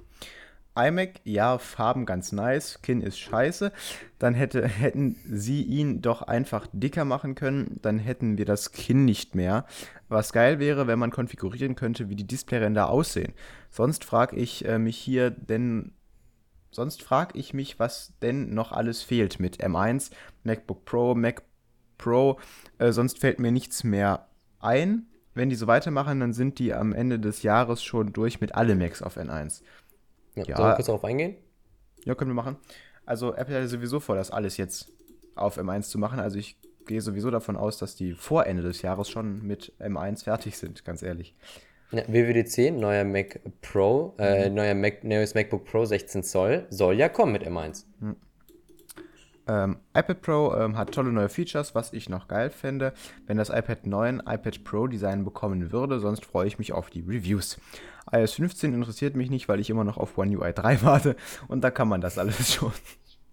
iMac, 0.74 1.20
ja, 1.24 1.58
Farben 1.58 2.06
ganz 2.06 2.32
nice, 2.32 2.80
Kin 2.80 3.02
ist 3.02 3.18
scheiße. 3.18 3.72
Dann 4.18 4.32
hätte, 4.32 4.66
hätten 4.66 5.16
sie 5.26 5.62
ihn 5.62 6.00
doch 6.00 6.22
einfach 6.22 6.66
dicker 6.72 7.04
machen 7.04 7.34
können, 7.34 7.78
dann 7.82 7.98
hätten 7.98 8.38
wir 8.38 8.46
das 8.46 8.72
Kin 8.72 9.04
nicht 9.04 9.34
mehr. 9.34 9.66
Was 10.08 10.32
geil 10.32 10.58
wäre, 10.58 10.86
wenn 10.86 10.98
man 10.98 11.10
konfigurieren 11.10 11.74
könnte, 11.74 12.08
wie 12.08 12.16
die 12.16 12.26
Displayränder 12.26 12.88
aussehen. 12.88 13.34
Sonst 13.68 14.06
frage 14.06 14.36
ich 14.36 14.64
äh, 14.64 14.78
mich 14.78 14.96
hier 14.96 15.28
denn 15.28 15.92
sonst 16.70 17.02
frage 17.02 17.38
ich 17.38 17.52
mich, 17.52 17.78
was 17.78 18.14
denn 18.22 18.54
noch 18.54 18.72
alles 18.72 19.02
fehlt 19.02 19.38
mit 19.38 19.62
M1, 19.62 20.10
MacBook 20.42 20.86
Pro, 20.86 21.14
Mac 21.14 21.42
Pro. 22.02 22.38
Äh, 22.78 22.92
sonst 22.92 23.18
fällt 23.18 23.38
mir 23.38 23.52
nichts 23.52 23.84
mehr 23.84 24.26
ein. 24.60 25.06
Wenn 25.34 25.48
die 25.48 25.56
so 25.56 25.66
weitermachen, 25.66 26.20
dann 26.20 26.32
sind 26.32 26.58
die 26.58 26.74
am 26.74 26.92
Ende 26.92 27.18
des 27.18 27.42
Jahres 27.42 27.82
schon 27.82 28.12
durch 28.12 28.40
mit 28.40 28.54
alle 28.54 28.74
Macs 28.74 29.02
auf 29.02 29.16
N1. 29.16 29.62
Ja, 30.34 30.44
Ja. 30.46 30.56
Soll 30.56 30.70
ich 30.70 30.74
kurz 30.76 30.86
darauf 30.86 31.04
eingehen? 31.04 31.36
Ja, 32.04 32.14
können 32.14 32.30
wir 32.30 32.34
machen. 32.34 32.56
Also 33.06 33.34
Apple 33.34 33.54
hatte 33.56 33.68
sowieso 33.68 34.00
vor, 34.00 34.16
das 34.16 34.30
alles 34.30 34.56
jetzt 34.56 34.92
auf 35.34 35.58
M1 35.58 35.82
zu 35.82 35.98
machen. 35.98 36.20
Also 36.20 36.38
ich 36.38 36.56
gehe 36.86 37.00
sowieso 37.00 37.30
davon 37.30 37.56
aus, 37.56 37.78
dass 37.78 37.96
die 37.96 38.12
vor 38.12 38.46
Ende 38.46 38.62
des 38.62 38.82
Jahres 38.82 39.08
schon 39.08 39.42
mit 39.46 39.72
M1 39.80 40.24
fertig 40.24 40.58
sind, 40.58 40.84
ganz 40.84 41.02
ehrlich. 41.02 41.34
Ja, 41.92 42.02
WWDC, 42.08 42.72
neuer 42.72 43.04
Mac 43.04 43.40
Pro, 43.60 44.14
äh, 44.18 44.48
neuer 44.48 44.74
Mac, 44.74 45.04
neues 45.04 45.34
MacBook 45.34 45.64
Pro 45.64 45.84
16 45.84 46.22
Zoll, 46.22 46.66
soll 46.70 46.94
ja 46.94 47.08
kommen 47.08 47.32
mit 47.32 47.46
M1. 47.46 47.84
Ähm, 49.48 49.78
iPad 49.96 50.22
Pro 50.22 50.54
ähm, 50.54 50.76
hat 50.76 50.92
tolle 50.92 51.10
neue 51.10 51.28
Features, 51.28 51.74
was 51.74 51.92
ich 51.92 52.08
noch 52.08 52.28
geil 52.28 52.50
fände, 52.50 52.92
wenn 53.26 53.38
das 53.38 53.48
iPad 53.50 53.86
9 53.86 54.22
iPad 54.26 54.62
Pro 54.62 54.86
Design 54.86 55.24
bekommen 55.24 55.72
würde, 55.72 55.98
sonst 55.98 56.24
freue 56.24 56.46
ich 56.46 56.58
mich 56.58 56.72
auf 56.72 56.90
die 56.90 57.00
Reviews. 57.00 57.58
iOS 58.12 58.34
15 58.34 58.72
interessiert 58.72 59.16
mich 59.16 59.30
nicht, 59.30 59.48
weil 59.48 59.58
ich 59.58 59.68
immer 59.68 59.84
noch 59.84 59.96
auf 59.96 60.16
One 60.16 60.36
UI 60.36 60.52
3 60.52 60.82
warte 60.82 61.16
und 61.48 61.62
da 61.62 61.70
kann 61.70 61.88
man 61.88 62.00
das 62.00 62.18
alles 62.18 62.54
schon. 62.54 62.72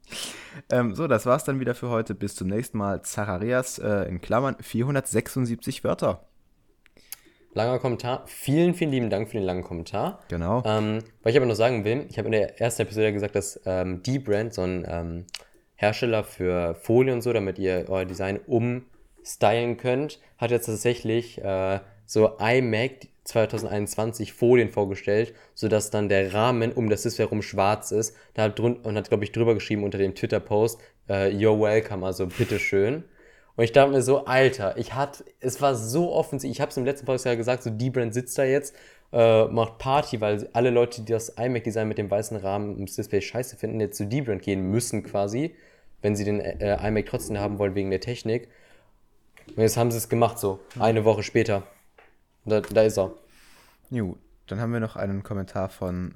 ähm, 0.71 0.95
so, 0.95 1.07
das 1.07 1.25
war's 1.25 1.43
dann 1.43 1.59
wieder 1.59 1.75
für 1.75 1.89
heute. 1.89 2.15
Bis 2.15 2.35
zum 2.35 2.47
nächsten 2.47 2.77
Mal. 2.77 3.03
Zacharias 3.03 3.77
äh, 3.77 4.09
in 4.09 4.21
Klammern 4.21 4.55
476 4.59 5.83
Wörter. 5.83 6.25
Langer 7.53 7.79
Kommentar. 7.79 8.23
Vielen, 8.27 8.73
vielen 8.73 8.91
lieben 8.91 9.09
Dank 9.09 9.27
für 9.27 9.37
den 9.37 9.43
langen 9.43 9.63
Kommentar. 9.63 10.19
Genau. 10.27 10.63
Ähm, 10.65 10.99
was 11.23 11.31
ich 11.31 11.37
aber 11.37 11.47
noch 11.47 11.55
sagen 11.55 11.83
will, 11.83 12.05
ich 12.09 12.17
habe 12.17 12.27
in 12.27 12.33
der 12.33 12.61
ersten 12.61 12.83
Episode 12.83 13.11
gesagt, 13.11 13.35
dass 13.35 13.59
ähm, 13.65 14.03
die 14.03 14.19
Brand 14.19 14.53
so 14.53 14.61
ein 14.61 14.85
ähm, 14.87 15.25
Hersteller 15.79 16.25
für 16.25 16.75
Folie 16.75 17.13
und 17.13 17.21
so, 17.21 17.31
damit 17.31 17.57
ihr 17.57 17.85
euer 17.87 18.03
Design 18.03 18.37
um 18.47 18.83
stylen 19.23 19.77
könnt, 19.77 20.19
hat 20.37 20.51
jetzt 20.51 20.65
tatsächlich 20.65 21.41
äh, 21.41 21.79
so 22.05 22.37
iMac 22.37 23.07
2021 23.23 24.33
Folien 24.33 24.67
vorgestellt, 24.67 25.33
sodass 25.55 25.89
dann 25.89 26.09
der 26.09 26.33
Rahmen 26.33 26.73
um 26.73 26.89
das 26.89 27.03
Display 27.03 27.25
herum 27.25 27.41
schwarz 27.41 27.93
ist. 27.93 28.13
Da 28.33 28.43
hat 28.43 28.59
drun 28.59 28.75
und 28.75 28.97
hat, 28.97 29.07
glaube 29.07 29.23
ich, 29.23 29.31
drüber 29.31 29.53
geschrieben 29.53 29.85
unter 29.85 29.97
dem 29.97 30.15
Twitter-Post, 30.15 30.81
äh, 31.07 31.29
You're 31.29 31.57
welcome, 31.57 32.05
also 32.05 32.27
bitteschön. 32.27 33.05
Und 33.55 33.63
ich 33.63 33.71
dachte 33.71 33.91
mir 33.91 34.01
so, 34.01 34.25
Alter, 34.25 34.77
ich 34.77 34.95
hatte, 34.95 35.23
es 35.39 35.61
war 35.61 35.75
so 35.75 36.11
offensichtlich, 36.11 36.57
ich 36.57 36.61
habe 36.61 36.71
es 36.71 36.77
im 36.77 36.83
letzten 36.83 37.05
Podcast 37.05 37.25
ja 37.25 37.35
gesagt, 37.35 37.63
so 37.63 37.69
die 37.69 37.89
Brand 37.89 38.13
sitzt 38.13 38.37
da 38.37 38.43
jetzt, 38.43 38.75
äh, 39.13 39.45
macht 39.45 39.77
Party, 39.77 40.19
weil 40.19 40.49
alle 40.51 40.71
Leute, 40.71 41.03
die 41.03 41.13
das 41.13 41.29
iMac-Design 41.29 41.87
mit 41.87 41.97
dem 41.97 42.11
weißen 42.11 42.35
Rahmen 42.35 42.75
ums 42.75 42.97
Display 42.97 43.21
scheiße 43.21 43.55
finden, 43.55 43.79
jetzt 43.79 43.95
zu 43.97 44.05
D-Brand 44.05 44.41
gehen 44.41 44.69
müssen 44.71 45.03
quasi, 45.03 45.55
wenn 46.01 46.15
sie 46.15 46.23
den 46.23 46.39
äh, 46.39 46.87
iMac 46.87 47.05
trotzdem 47.07 47.37
haben 47.39 47.59
wollen 47.59 47.75
wegen 47.75 47.89
der 47.89 47.99
Technik. 48.01 48.49
Und 49.55 49.61
jetzt 49.63 49.77
haben 49.77 49.91
sie 49.91 49.97
es 49.97 50.09
gemacht 50.09 50.39
so, 50.39 50.59
eine 50.79 51.05
Woche 51.05 51.23
später. 51.23 51.63
Da, 52.45 52.61
da 52.61 52.83
ist 52.83 52.97
er. 52.97 53.13
Jo, 53.89 54.17
dann 54.47 54.59
haben 54.59 54.71
wir 54.73 54.79
noch 54.79 54.95
einen 54.95 55.23
Kommentar 55.23 55.69
von 55.69 56.15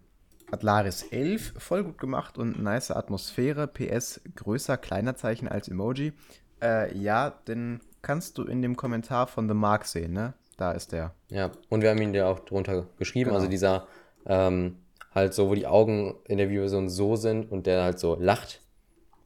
Atlaris 0.51 1.03
11. 1.03 1.53
Voll 1.57 1.83
gut 1.83 1.97
gemacht 1.97 2.37
und 2.37 2.61
nice 2.61 2.91
Atmosphäre. 2.91 3.67
PS 3.67 4.21
größer, 4.35 4.77
kleiner 4.77 5.15
Zeichen 5.15 5.47
als 5.47 5.67
Emoji. 5.67 6.13
Äh, 6.61 6.95
ja, 6.97 7.31
den 7.47 7.81
kannst 8.01 8.37
du 8.37 8.43
in 8.43 8.61
dem 8.61 8.75
Kommentar 8.75 9.27
von 9.27 9.47
The 9.47 9.55
Mark 9.55 9.85
sehen, 9.85 10.13
ne? 10.13 10.33
Da 10.57 10.71
ist 10.71 10.91
der. 10.91 11.13
Ja, 11.29 11.51
und 11.69 11.81
wir 11.81 11.89
haben 11.89 11.97
ihn 12.01 12.13
ja 12.13 12.27
auch 12.27 12.39
drunter 12.39 12.85
geschrieben, 12.99 13.29
Genau. 13.29 13.37
also 13.39 13.49
dieser 13.49 13.87
ähm, 14.27 14.77
halt 15.13 15.33
so, 15.33 15.49
wo 15.49 15.55
die 15.55 15.65
Augen 15.65 16.15
in 16.25 16.37
der 16.37 16.49
Videoversion 16.49 16.89
so 16.89 17.15
sind 17.15 17.51
und 17.51 17.65
der 17.65 17.83
halt 17.83 17.97
so 17.99 18.15
lacht. 18.19 18.61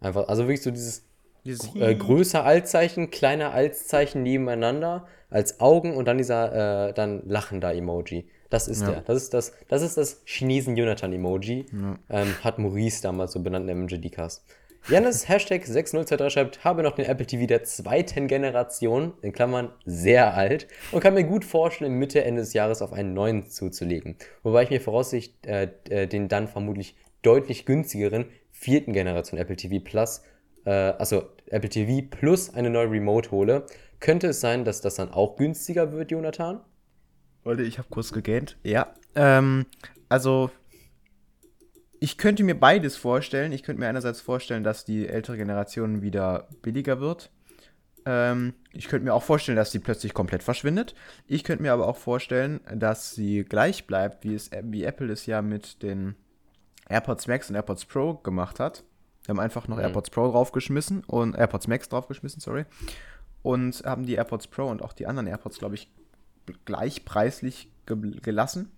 Einfach, 0.02 0.28
also 0.28 0.44
wirklich 0.44 0.62
so 0.64 0.72
dieses 0.72 1.04
Dieses 1.46 1.74
äh, 1.76 1.96
größer 1.96 2.44
Altzeichen, 2.44 3.10
kleiner 3.10 3.52
Altzeichen 3.54 4.22
nebeneinander 4.24 5.08
als 5.30 5.60
Augen 5.60 5.96
und 5.96 6.06
dann 6.06 6.18
dieser 6.18 6.90
äh, 6.90 6.94
dann 6.94 7.24
lachender 7.28 7.74
Emoji. 7.74 8.28
Das 8.50 8.68
ist 8.68 8.82
Ja. 8.82 8.92
der. 8.92 9.02
Das 9.02 9.18
ist 9.24 9.34
das, 9.34 9.54
das 9.68 9.82
ist 9.82 9.98
das 9.98 10.22
Chinesen-Jonathan-Emoji. 10.26 11.66
Ähm, 12.10 12.36
hat 12.44 12.60
Maurice 12.60 13.02
damals 13.02 13.32
so 13.34 13.42
benannt 13.42 13.70
im 13.70 13.84
MJD-Cast. 13.86 14.44
Janis, 14.90 15.28
Hashtag 15.30 15.66
6023 15.66 16.32
schreibt, 16.34 16.64
habe 16.64 16.82
noch 16.84 16.96
den 16.96 17.06
Apple 17.06 17.26
TV 17.26 17.46
der 17.46 17.64
zweiten 17.64 18.28
Generation, 18.28 19.14
in 19.22 19.34
Klammern 19.34 19.70
sehr 19.86 20.34
alt, 20.36 20.68
und 20.92 21.02
kann 21.02 21.14
mir 21.14 21.26
gut 21.26 21.44
vorstellen, 21.44 21.94
Mitte, 21.94 22.24
Ende 22.24 22.42
des 22.42 22.54
Jahres 22.54 22.82
auf 22.82 22.94
einen 22.94 23.14
neuen 23.14 23.50
zuzulegen. 23.50 24.16
Wobei 24.44 24.64
ich 24.64 24.70
mir 24.70 24.80
voraussicht 24.80 25.46
äh, 25.46 25.70
äh, 25.90 26.08
den 26.08 26.30
dann 26.30 26.48
vermutlich 26.48 26.96
deutlich 27.22 27.66
günstigeren 27.66 28.26
vierten 28.60 28.94
Generation 28.94 29.40
Apple 29.40 29.56
TV 29.56 29.84
Plus, 29.84 30.22
äh, 30.66 30.72
also 30.72 31.30
Apple 31.48 31.70
TV 31.70 32.08
plus 32.10 32.54
eine 32.54 32.70
neue 32.70 32.92
Remote 32.92 33.32
hole. 33.32 33.66
Könnte 34.00 34.28
es 34.28 34.42
sein, 34.42 34.66
dass 34.66 34.82
das 34.82 34.96
dann 34.96 35.12
auch 35.12 35.36
günstiger 35.38 35.92
wird, 35.92 36.12
Jonathan? 36.12 36.62
Leute, 37.44 37.64
ich 37.64 37.78
habe 37.78 37.88
kurz 37.90 38.12
gegähnt. 38.12 38.58
Ja. 38.64 38.94
Ähm, 39.16 39.66
also, 40.10 40.52
ich 42.00 42.18
könnte 42.18 42.44
mir 42.44 42.60
beides 42.60 42.98
vorstellen. 42.98 43.52
Ich 43.52 43.64
könnte 43.64 43.80
mir 43.80 43.88
einerseits 43.88 44.22
vorstellen, 44.22 44.64
dass 44.64 44.86
die 44.86 45.08
ältere 45.08 45.38
Generation 45.38 46.02
wieder 46.02 46.50
billiger 46.62 47.00
wird. 47.00 47.32
Ähm, 48.06 48.54
ich 48.74 48.88
könnte 48.88 49.06
mir 49.06 49.14
auch 49.14 49.24
vorstellen, 49.24 49.56
dass 49.56 49.72
sie 49.72 49.80
plötzlich 49.80 50.14
komplett 50.14 50.44
verschwindet. 50.44 50.94
Ich 51.26 51.44
könnte 51.44 51.64
mir 51.64 51.74
aber 51.74 51.88
auch 51.88 51.98
vorstellen, 51.98 52.60
dass 52.76 53.16
sie 53.16 53.44
gleich 53.44 53.88
bleibt, 53.88 54.24
wie, 54.24 54.36
es, 54.36 54.52
wie 54.64 54.84
Apple 54.84 55.12
es 55.12 55.26
ja 55.26 55.42
mit 55.42 55.82
den 55.82 56.16
AirPods 56.90 57.28
Max 57.28 57.50
und 57.50 57.56
AirPods 57.56 57.86
Pro 57.86 58.16
gemacht 58.16 58.60
hat. 58.60 58.84
Wir 59.26 59.34
haben 59.34 59.40
einfach 59.40 59.68
noch 59.68 59.80
AirPods 59.80 60.10
Pro 60.10 60.32
draufgeschmissen 60.32 61.04
und 61.04 61.36
AirPods 61.36 61.68
Max 61.68 61.90
draufgeschmissen, 61.90 62.40
sorry. 62.40 62.66
Und 63.44 63.84
haben 63.86 64.06
die 64.06 64.16
AirPods 64.16 64.48
Pro 64.48 64.68
und 64.68 64.82
auch 64.82 64.94
die 64.94 65.06
anderen 65.06 65.28
AirPods, 65.28 65.60
glaube 65.60 65.76
ich, 65.76 65.92
gleich 66.66 67.04
preislich 67.04 67.70
ge 67.86 67.98
gelassen. 68.22 68.72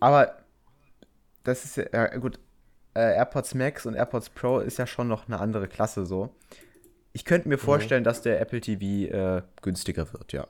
Aber 0.00 0.38
das 1.44 1.64
ist 1.64 1.76
ja, 1.76 1.84
ja 1.92 2.16
gut, 2.16 2.38
äh, 2.94 3.16
AirPods 3.16 3.54
Max 3.54 3.86
und 3.86 3.94
AirPods 3.94 4.30
Pro 4.30 4.60
ist 4.60 4.78
ja 4.78 4.86
schon 4.86 5.08
noch 5.08 5.28
eine 5.28 5.38
andere 5.38 5.68
Klasse 5.68 6.06
so. 6.06 6.30
Ich 7.12 7.24
könnte 7.24 7.48
mir 7.48 7.58
vorstellen, 7.58 8.04
dass 8.04 8.22
der 8.22 8.40
Apple 8.40 8.60
TV 8.60 9.12
äh, 9.12 9.42
günstiger 9.62 10.12
wird, 10.12 10.32
ja. 10.32 10.46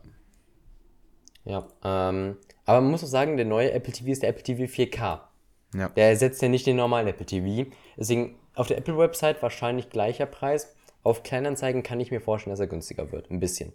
Ja, 1.44 1.66
ähm, 1.82 2.36
aber 2.66 2.80
man 2.82 2.90
muss 2.90 3.02
auch 3.02 3.08
sagen, 3.08 3.36
der 3.36 3.46
neue 3.46 3.72
Apple 3.72 3.92
TV 3.92 4.10
ist 4.10 4.22
der 4.22 4.28
Apple 4.28 4.42
TV 4.42 4.62
4K. 4.64 5.20
Ja. 5.74 5.88
Der 5.90 6.08
ersetzt 6.08 6.42
ja 6.42 6.48
nicht 6.48 6.66
den 6.66 6.76
normalen 6.76 7.06
Apple 7.08 7.26
TV. 7.26 7.70
Deswegen 7.96 8.36
auf 8.54 8.66
der 8.66 8.78
Apple-Website 8.78 9.42
wahrscheinlich 9.42 9.90
gleicher 9.90 10.26
Preis. 10.26 10.74
Auf 11.02 11.22
Kleinanzeigen 11.22 11.82
kann 11.82 12.00
ich 12.00 12.10
mir 12.10 12.20
vorstellen, 12.20 12.52
dass 12.52 12.60
er 12.60 12.66
günstiger 12.66 13.12
wird. 13.12 13.30
Ein 13.30 13.40
bisschen. 13.40 13.72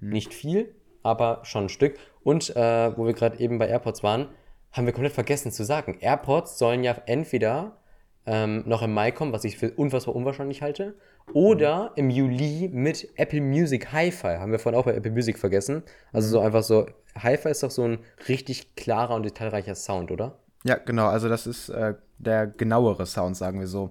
Nicht 0.00 0.32
viel, 0.32 0.74
aber 1.02 1.40
schon 1.44 1.64
ein 1.64 1.68
Stück. 1.68 1.98
Und 2.22 2.54
äh, 2.56 2.96
wo 2.96 3.06
wir 3.06 3.12
gerade 3.12 3.38
eben 3.40 3.58
bei 3.58 3.68
AirPods 3.68 4.02
waren, 4.02 4.28
haben 4.72 4.86
wir 4.86 4.92
komplett 4.92 5.12
vergessen 5.12 5.52
zu 5.52 5.64
sagen. 5.64 5.98
AirPods 6.00 6.58
sollen 6.58 6.84
ja 6.84 6.96
entweder 7.06 7.78
ähm, 8.26 8.64
noch 8.66 8.82
im 8.82 8.92
Mai 8.92 9.10
kommen, 9.10 9.32
was 9.32 9.44
ich 9.44 9.56
für 9.56 9.70
unfassbar 9.72 10.14
unwahrscheinlich 10.14 10.62
halte, 10.62 10.96
oder 11.32 11.92
im 11.96 12.10
Juli 12.10 12.68
mit 12.72 13.08
Apple 13.16 13.40
Music 13.40 13.92
Hi-Fi. 13.92 14.38
Haben 14.38 14.52
wir 14.52 14.58
vorhin 14.58 14.78
auch 14.78 14.84
bei 14.84 14.94
Apple 14.94 15.12
Music 15.12 15.38
vergessen. 15.38 15.82
Also 16.12 16.28
so 16.28 16.40
einfach 16.40 16.62
so, 16.62 16.86
Hi-Fi 17.18 17.50
ist 17.50 17.62
doch 17.62 17.70
so 17.70 17.84
ein 17.84 17.98
richtig 18.28 18.74
klarer 18.76 19.14
und 19.14 19.24
detailreicher 19.24 19.74
Sound, 19.74 20.10
oder? 20.10 20.38
Ja, 20.66 20.76
genau, 20.76 21.06
also 21.06 21.28
das 21.28 21.46
ist 21.46 21.68
äh, 21.68 21.94
der 22.18 22.46
genauere 22.46 23.06
Sound, 23.06 23.36
sagen 23.36 23.60
wir 23.60 23.66
so. 23.66 23.90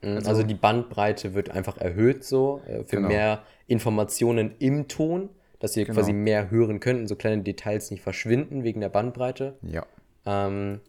Also, 0.00 0.44
die 0.44 0.54
Bandbreite 0.54 1.34
wird 1.34 1.50
einfach 1.50 1.76
erhöht 1.78 2.22
so 2.22 2.60
äh, 2.68 2.84
für 2.84 2.96
Genau. 2.96 3.08
mehr 3.08 3.42
Informationen 3.66 4.54
im 4.60 4.86
Ton, 4.86 5.28
dass 5.58 5.76
ihr 5.76 5.86
quasi 5.86 6.12
mehr 6.12 6.52
hören 6.52 6.78
könnt 6.78 7.00
und 7.00 7.08
so 7.08 7.16
kleine 7.16 7.42
Details 7.42 7.90
nicht 7.90 8.00
verschwinden 8.02 8.62
wegen 8.62 8.80
der 8.80 8.90
Bandbreite. 8.90 9.56
Ja. 9.62 9.84
Ähm, 10.24 10.80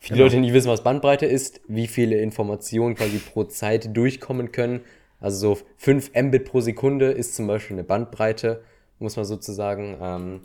für 0.00 0.12
die 0.12 0.20
Leute, 0.20 0.34
die 0.34 0.42
nicht 0.42 0.52
wissen, 0.52 0.68
was 0.68 0.82
Bandbreite 0.82 1.24
ist, 1.24 1.62
wie 1.66 1.86
viele 1.86 2.18
Informationen 2.18 2.94
quasi 2.94 3.18
pro 3.18 3.44
Zeit 3.44 3.96
durchkommen 3.96 4.52
können. 4.52 4.80
Also 5.18 5.54
so 5.54 5.60
5 5.78 6.10
Mbit 6.14 6.44
pro 6.44 6.60
Sekunde 6.60 7.10
ist 7.12 7.34
zum 7.34 7.46
Beispiel 7.46 7.76
eine 7.76 7.84
Bandbreite, 7.84 8.62
muss 8.98 9.16
man 9.16 9.24
sozusagen. 9.24 9.96
Ähm, 10.00 10.40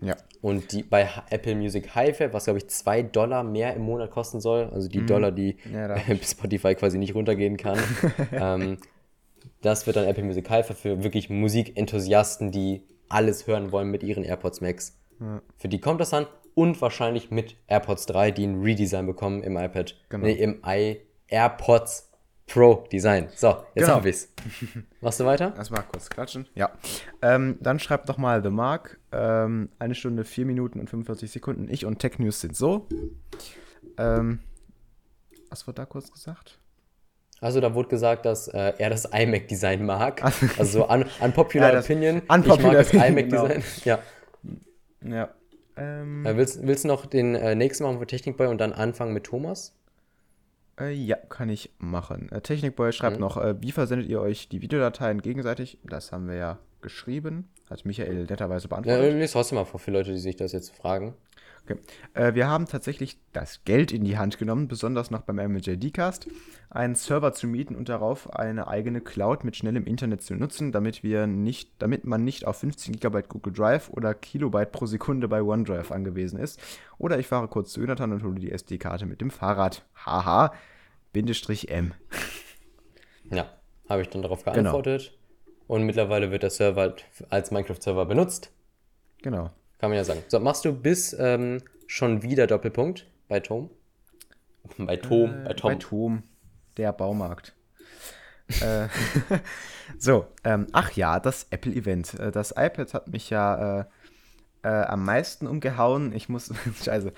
Ja. 0.00 0.16
Und 0.42 0.72
die 0.72 0.82
bei 0.82 1.08
Apple 1.30 1.54
Music 1.54 1.94
Hi-Fi, 1.94 2.32
was 2.32 2.44
glaube 2.44 2.58
ich 2.58 2.68
2 2.68 3.02
Dollar 3.04 3.44
mehr 3.44 3.74
im 3.74 3.82
Monat 3.82 4.10
kosten 4.10 4.40
soll, 4.40 4.68
also 4.72 4.88
die 4.88 5.06
Dollar, 5.06 5.32
die. 5.32 5.56
Ja, 5.72 5.96
Spotify 6.22 6.74
quasi 6.74 6.98
nicht 6.98 7.14
runtergehen 7.14 7.56
kann, 7.56 7.78
ähm, 8.32 8.78
das 9.62 9.86
wird 9.86 9.96
dann 9.96 10.04
Apple 10.06 10.24
Music 10.24 10.50
Hi-Fi 10.50 10.74
für 10.74 11.02
wirklich 11.02 11.30
Musikenthusiasten, 11.30 12.50
die 12.50 12.82
alles 13.08 13.46
hören 13.46 13.72
wollen 13.72 13.90
mit 13.90 14.02
ihren 14.02 14.24
AirPods 14.24 14.60
Max. 14.60 14.98
Für 15.56 15.68
die 15.68 15.80
kommt 15.80 16.00
das 16.00 16.10
dann 16.10 16.26
und 16.54 16.80
wahrscheinlich 16.82 17.30
mit 17.30 17.56
AirPods 17.68 18.06
3, 18.06 18.32
die 18.32 18.44
ein 18.44 18.60
Redesign 18.60 19.06
bekommen 19.06 19.42
im 19.42 19.56
iPad, 19.56 19.94
Genau. 20.08 20.26
nee, 20.26 20.32
im 20.32 20.60
i 20.66 20.96
AirPods 21.28 22.11
Pro 22.52 22.84
Design. 22.92 23.28
So, 23.34 23.48
jetzt 23.74 23.86
Genau. 23.86 23.96
hab 23.96 24.04
ich's. 24.06 24.28
Machst 25.00 25.20
du 25.20 25.24
weiter? 25.24 25.54
Erstmal 25.56 25.82
kurz 25.90 26.10
klatschen. 26.10 26.46
Ja. 26.54 26.70
Ähm, 27.22 27.56
dann 27.60 27.78
schreibt 27.78 28.08
doch 28.08 28.18
mal 28.18 28.42
The 28.42 28.50
Mark. 28.50 28.98
Ähm, 29.10 29.70
eine 29.78 29.94
Stunde, 29.94 30.24
vier 30.24 30.44
Minuten 30.44 30.78
und 30.80 30.90
45 30.90 31.30
Sekunden. 31.30 31.68
Ich 31.70 31.86
und 31.86 31.98
Tech 31.98 32.18
News 32.18 32.40
sind 32.40 32.54
so. 32.56 32.86
Ähm, 33.98 34.40
was 35.50 35.66
wurde 35.66 35.76
da 35.76 35.84
kurz 35.86 36.10
gesagt? 36.12 36.58
Also 37.40 37.60
da 37.60 37.74
wurde 37.74 37.88
gesagt, 37.88 38.24
dass 38.26 38.48
äh, 38.48 38.74
er 38.78 38.90
das 38.90 39.06
iMac-Design 39.06 39.84
mag. 39.84 40.22
Also 40.58 40.80
so 40.80 40.88
un 40.88 41.04
unpopular 41.20 41.72
Ja, 41.72 41.80
Opinion. 41.80 42.22
unpopular 42.28 42.58
ich 42.58 42.62
mag 42.62 42.72
das 42.74 42.88
Opinion, 42.94 43.28
genau. 43.28 43.44
iMac-Design. 43.46 43.82
Ja. 43.84 43.98
Ja. 45.04 45.28
Ähm, 45.76 46.24
Äh, 46.26 46.36
willst, 46.36 46.64
willst 46.66 46.84
du 46.84 46.88
noch 46.88 47.06
den 47.06 47.34
äh, 47.34 47.54
nächsten 47.54 47.84
machen 47.84 47.98
für 47.98 48.06
Technikboy 48.06 48.46
und 48.46 48.58
dann 48.60 48.72
anfangen 48.72 49.12
mit 49.14 49.24
Thomas? 49.24 49.74
Äh, 50.82 50.92
ja, 50.92 51.16
kann 51.16 51.48
ich 51.48 51.72
machen. 51.78 52.30
Äh, 52.32 52.40
Technikboy 52.40 52.92
schreibt 52.92 53.20
noch, 53.20 53.36
äh, 53.36 53.54
wie 53.60 53.72
versendet 53.72 54.08
ihr 54.08 54.20
euch 54.20 54.48
die 54.48 54.60
Videodateien 54.62 55.22
gegenseitig? 55.22 55.78
Das 55.84 56.12
haben 56.12 56.28
wir 56.28 56.34
ja 56.36 56.58
geschrieben. 56.80 57.48
Hat 57.70 57.84
Michael 57.84 58.24
netterweise 58.24 58.64
Ja, 58.64 58.68
beantwortet. 58.68 59.14
lies 59.14 59.32
trotzdem 59.32 59.56
mal 59.56 59.64
vor 59.64 59.80
für 59.80 59.92
Leute, 59.92 60.12
die 60.12 60.18
sich 60.18 60.36
das 60.36 60.52
jetzt 60.52 60.74
fragen. 60.74 61.14
Okay. 61.64 61.76
Äh, 62.14 62.34
wir 62.34 62.48
haben 62.48 62.66
tatsächlich 62.66 63.20
das 63.32 63.62
Geld 63.64 63.92
in 63.92 64.02
die 64.02 64.18
Hand 64.18 64.36
genommen, 64.38 64.66
besonders 64.66 65.12
noch 65.12 65.20
beim 65.20 65.36
MJD-Cast, 65.36 66.26
einen 66.70 66.96
Server 66.96 67.32
zu 67.32 67.46
mieten 67.46 67.76
und 67.76 67.88
darauf 67.88 68.34
eine 68.34 68.66
eigene 68.66 69.00
Cloud 69.00 69.44
mit 69.44 69.54
schnellem 69.54 69.86
Internet 69.86 70.22
zu 70.22 70.34
nutzen, 70.34 70.72
damit 70.72 71.04
wir 71.04 71.28
nicht, 71.28 71.70
damit 71.78 72.04
man 72.04 72.24
nicht 72.24 72.48
auf 72.48 72.56
15 72.56 72.96
GB 72.96 73.22
Google 73.28 73.52
Drive 73.52 73.90
oder 73.90 74.12
Kilobyte 74.12 74.72
pro 74.72 74.86
Sekunde 74.86 75.28
bei 75.28 75.40
OneDrive 75.40 75.92
angewiesen 75.92 76.40
ist. 76.40 76.60
Oder 76.98 77.20
ich 77.20 77.28
fahre 77.28 77.46
kurz 77.46 77.70
zu 77.72 77.80
Jonathan 77.80 78.12
und 78.12 78.24
hole 78.24 78.40
die 78.40 78.50
SD-Karte 78.50 79.06
mit 79.06 79.20
dem 79.20 79.30
Fahrrad. 79.30 79.84
Haha. 80.04 80.52
Bindestrich 81.12 81.70
M. 81.70 81.94
Ja, 83.30 83.50
habe 83.88 84.02
ich 84.02 84.08
dann 84.08 84.20
darauf 84.20 84.44
Genau. 84.44 84.54
geantwortet. 84.56 85.16
Und 85.66 85.84
mittlerweile 85.84 86.30
wird 86.30 86.42
der 86.42 86.50
Server 86.50 86.82
halt 86.82 87.06
als 87.30 87.50
Minecraft-Server 87.50 88.04
benutzt. 88.04 88.50
Genau. 89.22 89.50
Kann 89.78 89.88
man 89.90 89.96
ja 89.96 90.04
sagen. 90.04 90.22
So, 90.28 90.38
machst 90.38 90.64
du 90.66 90.72
bis 90.74 91.16
ähm, 91.18 91.62
schon 91.86 92.22
wieder 92.22 92.46
Doppelpunkt 92.46 93.06
bei 93.28 93.40
Tom? 93.40 93.70
Bei 94.78 94.96
Tom, 94.96 95.44
bei 95.44 95.54
Tom. 95.54 95.70
Bei 95.72 95.74
Tom, 95.76 96.22
der 96.76 96.92
Baumarkt. 96.92 97.54
Äh, 98.60 98.88
so, 99.98 100.26
ähm, 100.44 100.66
ach 100.72 100.92
ja, 100.92 101.18
das 101.20 101.46
Apple-Event. 101.50 102.14
Äh, 102.20 102.30
Das 102.32 102.50
iPad 102.52 102.92
hat 102.94 103.08
mich 103.08 103.30
ja 103.30 103.80
äh, 103.80 103.84
äh, 104.62 104.68
am 104.68 105.04
meisten 105.04 105.46
umgehauen. 105.46 106.12
Ich 106.12 106.28
muss, 106.28 106.52
scheiße, 106.84 107.12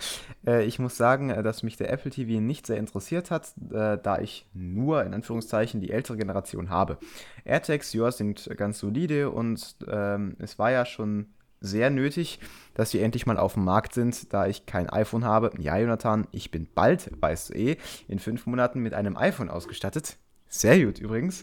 äh, 0.47 0.65
ich 0.65 0.79
muss 0.79 0.97
sagen, 0.97 1.31
äh, 1.31 1.43
dass 1.43 1.63
mich 1.63 1.77
der 1.77 1.91
Apple 1.91 2.11
TV 2.11 2.41
nicht 2.41 2.67
sehr 2.67 2.79
interessiert 2.79 3.31
hat, 3.31 3.53
äh, 3.71 3.99
da 4.03 4.19
ich 4.21 4.47
nur 4.53 5.05
in 5.05 5.15
Anführungszeichen 5.15 5.81
die 5.81 5.91
ältere 5.91 6.17
Generation 6.17 6.71
habe. 6.71 6.99
AirTags, 7.45 7.93
ja, 7.93 8.11
sind 8.11 8.51
ganz 8.57 8.79
solide 8.79 9.31
und 9.31 9.77
ähm, 9.89 10.37
es 10.39 10.59
war 10.59 10.71
ja 10.71 10.87
schon 10.87 11.27
sehr 11.61 11.91
nötig, 11.91 12.41
dass 12.75 12.91
sie 12.91 13.01
endlich 13.01 13.27
mal 13.27 13.39
auf 13.39 13.55
dem 13.55 13.65
Markt 13.65 13.95
sind, 13.95 14.33
da 14.33 14.47
ich 14.47 14.67
kein 14.67 14.89
iPhone 14.91 15.25
habe. 15.25 15.51
Ja, 15.59 15.79
Jonathan, 15.79 16.27
ich 16.31 16.51
bin 16.51 16.69
bald, 16.75 17.11
weißt 17.21 17.51
du 17.51 17.55
eh, 17.55 17.77
in 18.07 18.19
fünf 18.19 18.47
Monaten 18.47 18.81
mit 18.81 18.95
einem 18.95 19.17
iPhone 19.17 19.49
ausgestattet. 19.49 20.19
Sehr 20.49 20.85
gut 20.85 20.99
übrigens. 21.01 21.43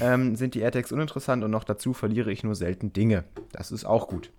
Ähm, 0.00 0.36
sind 0.36 0.54
die 0.54 0.60
AirTags 0.60 0.90
uninteressant 0.90 1.44
und 1.44 1.50
noch 1.50 1.64
dazu 1.64 1.92
verliere 1.92 2.32
ich 2.32 2.42
nur 2.42 2.54
selten 2.54 2.92
Dinge. 2.92 3.24
Das 3.52 3.70
ist 3.70 3.84
auch 3.84 4.08
gut. 4.08 4.30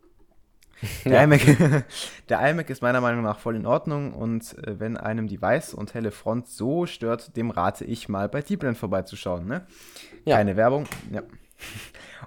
Der, 1.06 1.24
iMac, 1.24 1.42
der 2.30 2.50
iMac 2.50 2.70
ist 2.70 2.82
meiner 2.82 3.02
Meinung 3.02 3.24
nach 3.24 3.40
voll 3.40 3.56
in 3.56 3.66
Ordnung 3.66 4.14
und 4.14 4.58
äh, 4.60 4.80
wenn 4.80 4.98
einem 4.98 5.28
die 5.28 5.42
weiße 5.42 5.76
und 5.76 5.94
helle 5.94 6.12
Front 6.12 6.48
so 6.48 6.86
stört, 6.86 7.36
dem 7.38 7.52
rate 7.52 7.86
ich 7.86 8.10
mal 8.10 8.30
bei 8.30 8.42
T-Blend 8.42 8.78
vorbeizuschauen. 8.78 9.46
Ne? 9.46 9.66
Ja. 10.26 10.38
Keine 10.38 10.56
Werbung. 10.56 10.86
Ja. 11.12 11.22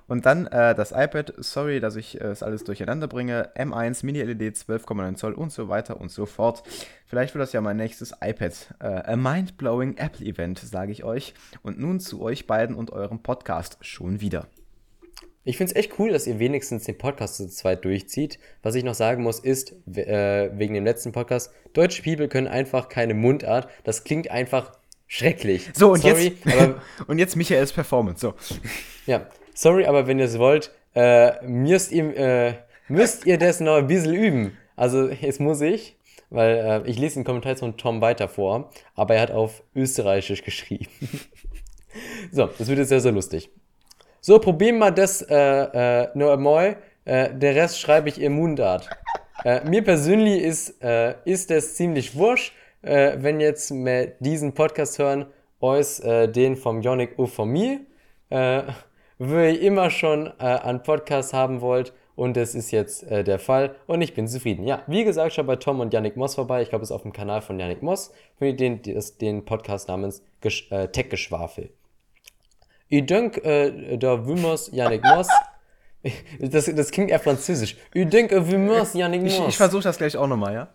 Und 0.09 0.25
dann 0.25 0.47
äh, 0.47 0.75
das 0.75 0.93
iPad, 0.93 1.35
sorry, 1.39 1.81
dass 1.81 1.97
ich 1.97 2.21
äh, 2.21 2.27
es 2.27 2.43
alles 2.43 2.63
durcheinander 2.63 3.09
bringe. 3.09 3.51
M1 3.57 4.05
Mini-LED 4.05 4.57
12,9 4.57 5.17
Zoll 5.17 5.33
und 5.33 5.51
so 5.51 5.69
weiter 5.69 6.01
und 6.01 6.11
so 6.11 6.27
fort. 6.27 6.63
Vielleicht 7.07 7.35
wird 7.35 7.43
das 7.43 7.53
ja 7.53 7.61
mein 7.61 7.77
nächstes 7.77 8.13
iPad. 8.21 8.75
Äh, 8.79 8.87
a 8.87 9.17
mind-blowing 9.17 9.97
Apple-Event, 9.97 10.61
sage 10.61 10.93
ich 10.93 11.03
euch. 11.03 11.35
Und 11.63 11.81
nun 11.81 11.99
zu 11.99 12.23
euch 12.23 12.47
beiden 12.47 12.77
und 12.77 12.93
eurem 12.93 13.23
Podcast 13.23 13.79
schon 13.81 14.21
wieder. 14.21 14.47
Ich 15.47 15.57
finde 15.57 15.73
es 15.73 15.77
echt 15.77 15.97
cool, 16.01 16.11
dass 16.11 16.27
ihr 16.27 16.41
wenigstens 16.41 16.87
den 16.87 16.99
Podcast 16.99 17.37
zu 17.37 17.49
zweit 17.49 17.85
durchzieht. 17.85 18.41
Was 18.65 18.75
ich 18.75 18.83
noch 18.83 18.95
sagen 18.95 19.23
muss, 19.23 19.39
ist, 19.39 19.77
äh, 19.97 20.51
wegen 20.59 20.75
dem 20.75 20.85
letzten 20.85 21.13
Podcast, 21.13 21.53
deutsche 21.73 22.03
People 22.03 22.27
können 22.27 22.49
einfach 22.49 22.89
keine 22.89 23.15
Mundart. 23.15 23.69
Das 23.85 24.03
klingt 24.03 24.29
einfach 24.29 24.73
schrecklich. 25.07 25.71
So, 25.73 25.93
und 25.93 26.03
Sorry, 26.03 26.35
jetzt, 26.45 26.53
aber 26.53 26.83
und 27.07 27.21
jetzt 27.21 27.37
Michaels 27.37 27.73
Performance. 27.73 28.21
So. 28.21 28.35
Ja, 29.07 29.29
sorry, 29.55 29.87
aber 29.87 30.09
wenn 30.09 30.19
ihr 30.19 30.25
es 30.25 30.37
wollt, 30.37 30.73
äh, 30.97 31.41
müsst, 31.47 31.93
ihr, 31.93 32.17
äh, 32.17 32.55
müsst 32.89 33.25
ihr 33.25 33.39
das 33.39 33.61
noch 33.61 33.77
ein 33.77 33.87
bisschen 33.87 34.15
üben. 34.15 34.59
Also, 34.75 35.09
jetzt 35.11 35.39
muss 35.39 35.61
ich, 35.61 35.95
weil 36.29 36.57
äh, 36.57 36.91
ich 36.91 36.99
lese 36.99 37.15
den 37.15 37.25
Kommentar 37.25 37.53
jetzt 37.53 37.61
von 37.61 37.77
Tom 37.77 38.01
weiter 38.01 38.27
vor, 38.27 38.73
aber 38.97 39.15
er 39.15 39.21
hat 39.21 39.31
auf 39.31 39.63
Österreichisch 39.77 40.43
geschrieben. 40.43 40.89
so, 42.33 42.47
das 42.47 42.67
wird 42.67 42.81
jetzt 42.81 42.89
sehr, 42.89 43.01
sehr 43.01 43.13
lustig. 43.13 43.49
So, 44.27 44.41
probieren 44.41 44.79
wir 44.79 44.91
das 44.91 45.23
äh, 45.23 45.37
äh, 45.37 46.09
noch 46.15 46.33
einmal. 46.33 46.79
Äh, 47.05 47.33
der 47.33 47.55
Rest 47.55 47.79
schreibe 47.79 48.09
ich 48.09 48.21
im 48.21 48.33
Mundart. 48.33 48.91
Äh, 49.45 49.65
mir 49.69 49.85
persönlich 49.85 50.43
ist, 50.43 50.83
äh, 50.83 51.15
ist 51.25 51.49
das 51.49 51.77
ziemlich 51.77 52.17
wurscht, 52.17 52.53
äh, 52.83 53.19
wenn 53.21 53.39
jetzt 53.39 53.71
mir 53.71 54.15
diesen 54.19 54.53
Podcast 54.53 54.99
hören, 54.99 55.27
äh, 55.63 56.27
den 56.27 56.57
vom 56.57 56.83
Yannick 56.83 57.17
und 57.17 57.29
von 57.29 57.51
mir, 57.51 57.83
äh, 58.31 58.63
wo 59.21 59.37
ihr 59.37 59.61
immer 59.61 59.91
schon 59.91 60.27
äh, 60.41 60.43
einen 60.43 60.83
Podcast 60.83 61.33
haben 61.33 61.61
wollt 61.61 61.93
und 62.17 62.37
das 62.37 62.57
ist 62.57 62.73
jetzt 62.73 63.05
äh, 63.05 63.23
der 63.23 63.39
Fall 63.39 63.77
und 63.87 64.03
ich 64.03 64.13
bin 64.13 64.27
zufrieden. 64.27 64.67
Ja, 64.67 64.83
wie 64.89 65.05
gesagt, 65.05 65.35
schaut 65.35 65.47
bei 65.47 65.55
Tom 65.55 65.79
und 65.79 65.95
Yannick 65.95 66.17
Moss 66.17 66.35
vorbei. 66.35 66.63
Ich 66.63 66.71
glaube, 66.71 66.83
es 66.83 66.91
ist 66.91 66.97
auf 66.97 67.03
dem 67.03 67.13
Kanal 67.13 67.43
von 67.43 67.61
Yannick 67.61 67.81
Moss. 67.81 68.13
Ihr 68.41 68.57
den, 68.57 68.81
den 69.21 69.45
Podcast 69.45 69.87
namens 69.87 70.21
Gesch 70.41 70.69
äh, 70.73 70.89
Tech-Geschwafel. 70.89 71.71
Ich 72.89 73.05
denke, 73.07 73.43
äh, 73.45 73.97
da 73.99 74.27
Wümmers 74.27 74.71
Yannick 74.73 75.03
Moss. 75.05 75.29
Das, 76.39 76.67
das 76.67 76.93
klingt 76.93 77.11
eher 77.11 77.19
französisch. 77.19 77.77
Ich 77.93 78.09
denke, 78.09 78.49
Wümmers 78.49 78.95
Yannick 78.95 79.23
Moss. 79.23 79.33
Ich, 79.41 79.49
ich 79.49 79.57
versuche 79.57 79.83
das 79.83 79.99
gleich 79.99 80.17
auch 80.17 80.29
nochmal, 80.29 80.55
ja? 80.55 80.69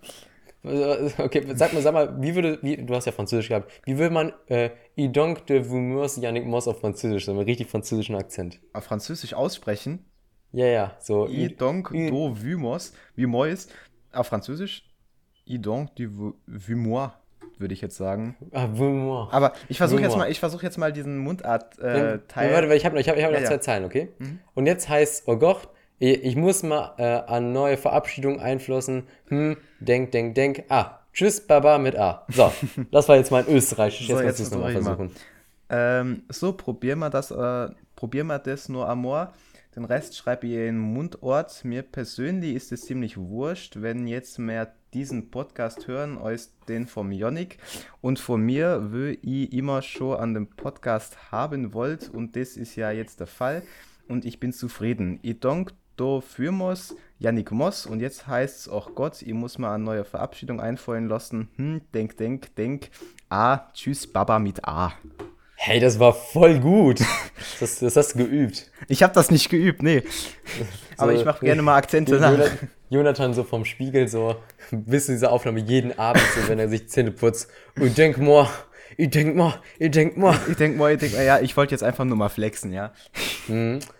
Äh, 0.63 1.09
Okay, 1.17 1.45
sag 1.55 1.71
mal, 1.71 1.81
sag 1.81 1.93
mal, 1.93 2.21
wie 2.21 2.35
würde, 2.35 2.59
wie, 2.61 2.75
du 2.75 2.93
hast 2.93 3.05
ja 3.05 3.13
Französisch 3.13 3.47
gehabt, 3.47 3.71
wie 3.85 3.97
würde 3.97 4.13
man 4.13 4.33
äh, 4.47 4.71
I 4.97 5.09
donc 5.09 5.45
de 5.47 5.69
Wümmers 5.69 6.17
Yannick 6.17 6.45
Moss 6.45 6.67
auf 6.67 6.81
Französisch, 6.81 7.25
so 7.25 7.33
mit 7.33 7.47
richtig 7.47 7.69
französischen 7.69 8.15
Akzent? 8.15 8.59
Auf 8.73 8.83
Französisch 8.83 9.33
aussprechen. 9.33 10.05
Ja, 10.51 10.65
ja, 10.65 10.97
so. 10.99 11.29
I 11.29 11.47
donc 11.55 11.91
I- 11.93 12.09
do 12.09 12.35
vumos. 12.35 12.91
Vumois. 13.15 13.67
Auf 14.11 14.27
Französisch. 14.27 14.83
I 15.47 15.59
donc 15.59 15.95
du 15.95 16.33
vumois, 16.45 17.11
würde 17.61 17.73
ich 17.73 17.81
jetzt 17.81 17.95
sagen. 17.97 18.35
Ah. 18.51 18.67
Aber 19.31 19.53
ich 19.69 19.77
versuche 19.77 20.01
jetzt 20.01 20.17
mal, 20.17 20.29
ich 20.29 20.39
versuche 20.39 20.63
jetzt 20.65 20.77
mal 20.77 20.91
diesen 20.91 21.15
Äh, 21.15 21.19
Mundart-Teil. 21.23 22.53
warte, 22.53 22.73
ich 22.75 22.85
habe 22.85 22.95
noch, 22.95 23.01
ich 23.01 23.09
hab, 23.09 23.15
ich 23.17 23.23
hab 23.23 23.31
noch 23.31 23.39
Ja, 23.39 23.45
zwei 23.45 23.53
ja. 23.53 23.61
Zeilen, 23.61 23.85
okay? 23.85 24.09
Und 24.53 24.65
jetzt 24.65 24.89
heißt, 24.89 25.23
oh 25.27 25.37
Gott, 25.37 25.69
ich, 25.99 26.23
ich 26.23 26.35
muss 26.35 26.63
mal 26.63 26.93
äh, 26.97 27.03
an 27.31 27.53
neue 27.53 27.77
Verabschiedung 27.77 28.39
einflossen. 28.39 29.03
Hm, 29.27 29.57
denk, 29.79 30.11
denk, 30.11 30.35
denk. 30.35 30.63
Ah, 30.69 30.99
tschüss, 31.13 31.39
Baba 31.45 31.77
mit 31.77 31.95
A. 31.95 32.25
So, 32.29 32.51
das 32.91 33.07
war 33.07 33.15
jetzt 33.17 33.31
mein 33.31 33.47
Österreichisch. 33.47 34.07
So, 34.07 34.13
Jetzt 34.13 34.23
kannst 34.23 34.39
du 34.39 34.43
es 34.43 34.51
nochmal 34.51 34.73
mal. 34.73 34.83
versuchen. 34.83 35.11
Ähm, 35.69 36.23
so, 36.29 36.53
probier 36.53 36.95
mal 36.95 37.09
das, 37.09 37.31
äh, 37.31 37.69
probier 37.95 38.23
mal 38.23 38.39
das 38.39 38.67
nur 38.67 38.89
Amor. 38.89 39.31
Den 39.75 39.85
Rest 39.85 40.17
schreibe 40.17 40.47
ich 40.47 40.53
in 40.53 40.77
Mundort. 40.77 41.63
Mir 41.63 41.81
persönlich 41.81 42.55
ist 42.55 42.73
es 42.73 42.81
ziemlich 42.81 43.17
wurscht, 43.17 43.81
wenn 43.81 44.05
jetzt 44.05 44.37
mehr 44.37 44.73
diesen 44.93 45.31
Podcast 45.31 45.87
hören, 45.87 46.17
als 46.17 46.53
den 46.67 46.87
vom 46.87 47.13
Yannick. 47.13 47.57
Und 48.01 48.19
von 48.19 48.41
mir, 48.41 48.89
wo 48.91 49.15
ich 49.21 49.53
immer 49.53 49.81
schon 49.81 50.17
an 50.17 50.33
dem 50.33 50.47
Podcast 50.47 51.31
haben 51.31 51.73
wollt, 51.73 52.09
und 52.09 52.35
das 52.35 52.57
ist 52.57 52.75
ja 52.75 52.91
jetzt 52.91 53.21
der 53.21 53.27
Fall. 53.27 53.63
Und 54.09 54.25
ich 54.25 54.41
bin 54.41 54.51
zufrieden. 54.51 55.19
Ich 55.21 55.39
danke 55.39 55.73
dafür 55.95 56.51
Moss, 56.51 56.93
Yannick 57.19 57.51
Moss. 57.51 57.85
Und 57.85 58.01
jetzt 58.01 58.27
heißt 58.27 58.59
es 58.59 58.67
auch 58.67 58.93
Gott, 58.93 59.21
ich 59.21 59.33
muss 59.33 59.57
mal 59.57 59.73
eine 59.73 59.85
neue 59.85 60.03
Verabschiedung 60.03 60.59
einfallen 60.59 61.07
lassen. 61.07 61.47
Hm, 61.55 61.81
denk, 61.93 62.17
denk, 62.17 62.53
denk. 62.55 62.89
A, 63.29 63.71
tschüss, 63.71 64.05
Baba 64.05 64.37
mit 64.37 64.65
A. 64.65 64.91
Hey, 65.63 65.79
das 65.79 65.99
war 65.99 66.13
voll 66.13 66.59
gut. 66.59 67.01
Das, 67.59 67.77
das 67.77 67.95
hast 67.95 68.15
du 68.15 68.25
geübt. 68.25 68.71
Ich 68.87 69.03
habe 69.03 69.13
das 69.13 69.29
nicht 69.29 69.49
geübt, 69.49 69.83
nee. 69.83 70.01
Aber 70.97 71.13
So, 71.13 71.19
ich 71.19 71.23
mache 71.23 71.45
gerne 71.45 71.61
mal 71.61 71.75
Akzente 71.75 72.13
Jonathan, 72.13 72.39
nach. 72.39 72.51
Jonathan 72.89 73.33
so 73.35 73.43
vom 73.43 73.63
Spiegel 73.63 74.07
so 74.07 74.37
bis 74.71 75.05
zu 75.05 75.11
dieser 75.11 75.31
Aufnahme 75.31 75.59
jeden 75.59 75.99
Abend 75.99 76.23
so, 76.35 76.49
wenn 76.49 76.57
er 76.57 76.67
sich 76.67 76.89
Zähne 76.89 77.11
putzt. 77.11 77.47
Und 77.79 77.95
denk 77.95 78.17
mal, 78.17 78.49
ich 78.97 79.11
denk 79.11 79.35
mal, 79.35 79.53
ich 79.77 79.91
denk 79.91 80.17
mal. 80.17 80.35
Ich 80.49 80.55
denke 80.55 80.79
mal, 80.79 80.93
ich 80.93 80.99
denk 80.99 81.13
mal, 81.13 81.23
ja, 81.23 81.39
ich 81.39 81.55
wollte 81.55 81.75
jetzt 81.75 81.83
einfach 81.83 82.05
nur 82.05 82.17
mal 82.17 82.29
flexen, 82.29 82.73
ja. 82.73 82.91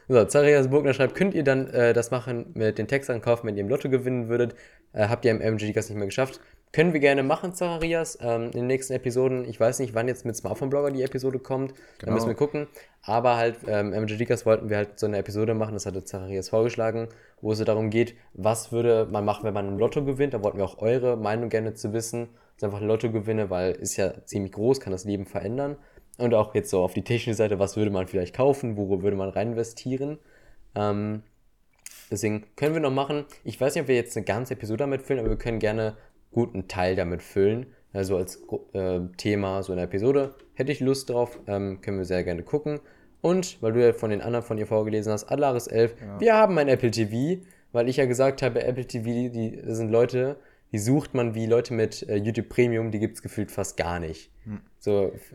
So, 0.07 0.25
Zarias 0.25 0.67
Burgner 0.67 0.95
schreibt, 0.95 1.13
könnt 1.13 1.35
ihr 1.35 1.43
dann 1.43 1.67
äh, 1.67 1.93
das 1.93 2.09
machen 2.09 2.47
mit 2.55 2.79
den 2.79 2.87
Textern 2.87 3.21
kaufen, 3.21 3.45
wenn 3.45 3.55
ihr 3.55 3.61
im 3.61 3.69
Lotto 3.69 3.87
gewinnen 3.87 4.29
würdet? 4.29 4.55
Äh, 4.93 5.09
habt 5.09 5.25
ihr 5.25 5.31
im 5.31 5.41
MG 5.41 5.73
das 5.73 5.89
nicht 5.89 5.97
mehr 5.97 6.07
geschafft? 6.07 6.39
Können 6.73 6.93
wir 6.93 7.01
gerne 7.01 7.21
machen, 7.21 7.53
Zacharias, 7.53 8.17
ähm, 8.21 8.43
in 8.45 8.51
den 8.51 8.67
nächsten 8.67 8.93
Episoden. 8.93 9.43
Ich 9.43 9.59
weiß 9.59 9.79
nicht, 9.79 9.93
wann 9.93 10.07
jetzt 10.07 10.25
mit 10.25 10.37
Smartphone 10.37 10.69
Blogger 10.69 10.89
die 10.89 11.03
Episode 11.03 11.37
kommt. 11.37 11.71
Da 11.71 12.05
Genau. 12.05 12.13
müssen 12.13 12.27
wir 12.27 12.35
gucken. 12.35 12.67
Aber 13.01 13.35
halt, 13.35 13.57
ähm, 13.67 14.07
Dikas 14.07 14.45
wollten 14.45 14.69
wir 14.69 14.77
halt 14.77 14.97
so 14.97 15.05
eine 15.05 15.17
Episode 15.17 15.53
machen, 15.53 15.73
das 15.73 15.85
hatte 15.85 16.03
Zacharias 16.05 16.47
vorgeschlagen, 16.49 17.09
wo 17.41 17.51
es 17.51 17.57
so 17.57 17.65
darum 17.65 17.89
geht, 17.89 18.15
was 18.33 18.71
würde 18.71 19.05
man 19.11 19.25
machen, 19.25 19.43
wenn 19.43 19.53
man 19.53 19.67
im 19.67 19.77
Lotto 19.79 20.05
gewinnt. 20.05 20.33
Da 20.33 20.43
wollten 20.43 20.59
wir 20.59 20.65
auch 20.65 20.77
eure 20.79 21.17
Meinung 21.17 21.49
gerne 21.49 21.73
zu 21.73 21.91
wissen. 21.91 22.29
Das 22.55 22.57
ist 22.57 22.63
einfach 22.63 22.79
ein 22.81 22.87
Lottogewinne, 22.87 23.49
weil 23.49 23.73
ist 23.73 23.97
ja 23.97 24.13
ziemlich 24.25 24.53
groß, 24.53 24.79
kann 24.79 24.91
das 24.91 25.03
Leben 25.03 25.25
verändern. 25.25 25.75
Und 26.19 26.33
auch 26.33 26.55
jetzt 26.55 26.69
so 26.69 26.81
auf 26.83 26.93
die 26.93 27.03
technische 27.03 27.35
Seite, 27.35 27.59
was 27.59 27.75
würde 27.75 27.91
man 27.91 28.07
vielleicht 28.07 28.35
kaufen, 28.35 28.77
wo 28.77 29.01
würde 29.01 29.17
man 29.17 29.29
rein 29.29 29.51
investieren. 29.53 30.19
Ähm, 30.75 31.23
deswegen 32.09 32.45
können 32.55 32.75
wir 32.75 32.81
noch 32.81 32.91
machen. 32.91 33.25
Ich 33.43 33.59
weiß 33.59 33.75
nicht, 33.75 33.81
ob 33.81 33.87
wir 33.89 33.95
jetzt 33.95 34.15
eine 34.15 34.25
ganze 34.25 34.53
Episode 34.53 34.77
damit 34.77 35.01
füllen, 35.01 35.19
aber 35.19 35.29
wir 35.29 35.37
können 35.37 35.59
gerne 35.59 35.97
guten 36.31 36.67
Teil 36.67 36.95
damit 36.95 37.21
füllen. 37.21 37.67
Also 37.93 38.15
als 38.17 38.41
äh, 38.73 39.01
Thema 39.17 39.63
so 39.63 39.73
eine 39.73 39.81
Episode. 39.83 40.35
Hätte 40.53 40.71
ich 40.71 40.79
Lust 40.79 41.09
drauf, 41.09 41.39
ähm, 41.47 41.81
können 41.81 41.97
wir 41.97 42.05
sehr 42.05 42.23
gerne 42.23 42.43
gucken. 42.43 42.79
Und, 43.21 43.61
weil 43.61 43.73
du 43.73 43.85
ja 43.85 43.93
von 43.93 44.09
den 44.09 44.21
anderen 44.21 44.45
von 44.45 44.57
ihr 44.57 44.65
vorgelesen 44.65 45.11
hast, 45.11 45.25
Alaris 45.25 45.67
11, 45.67 45.95
wir 46.19 46.33
haben 46.35 46.57
ein 46.57 46.67
Apple 46.67 46.89
TV, 46.91 47.41
weil 47.71 47.87
ich 47.89 47.97
ja 47.97 48.05
gesagt 48.05 48.41
habe, 48.41 48.63
Apple 48.63 48.85
TV, 48.87 49.31
die 49.31 49.61
sind 49.65 49.91
Leute, 49.91 50.37
die 50.71 50.79
sucht 50.79 51.13
man 51.13 51.35
wie 51.35 51.45
Leute 51.45 51.73
mit 51.73 52.07
äh, 52.09 52.15
YouTube 52.15 52.49
Premium, 52.49 52.89
die 52.91 52.99
gibt 52.99 53.15
es 53.17 53.21
gefühlt 53.21 53.51
fast 53.51 53.77
gar 53.77 53.99
nicht. 53.99 54.31
So, 54.79 55.11
f- 55.13 55.33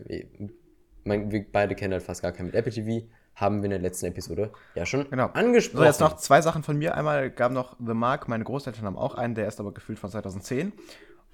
mein, 1.05 1.31
wir 1.31 1.45
beide 1.53 1.75
kennen 1.77 1.93
halt 1.93 2.03
fast 2.03 2.23
gar 2.23 2.33
keinen 2.33 2.47
mit 2.47 2.55
Apple 2.57 2.73
TV, 2.73 3.07
haben 3.37 3.59
wir 3.59 3.67
in 3.67 3.71
der 3.71 3.79
letzten 3.79 4.07
Episode 4.07 4.51
ja 4.75 4.85
schon 4.85 5.09
Genau. 5.11 5.27
angesprochen. 5.29 5.79
So, 5.79 5.85
jetzt 5.85 6.01
noch 6.01 6.17
zwei 6.17 6.41
Sachen 6.43 6.63
von 6.65 6.77
mir. 6.77 6.95
Einmal 6.97 7.31
gab 7.31 7.53
noch 7.53 7.77
The 7.79 7.95
Mark, 7.95 8.27
meine 8.29 8.43
Großeltern 8.45 8.85
haben 8.85 8.97
auch 8.99 9.15
einen, 9.15 9.35
der 9.35 9.47
ist 9.47 9.61
aber 9.61 9.73
gefühlt 9.73 9.99
von 9.99 10.11
2010. 10.11 10.73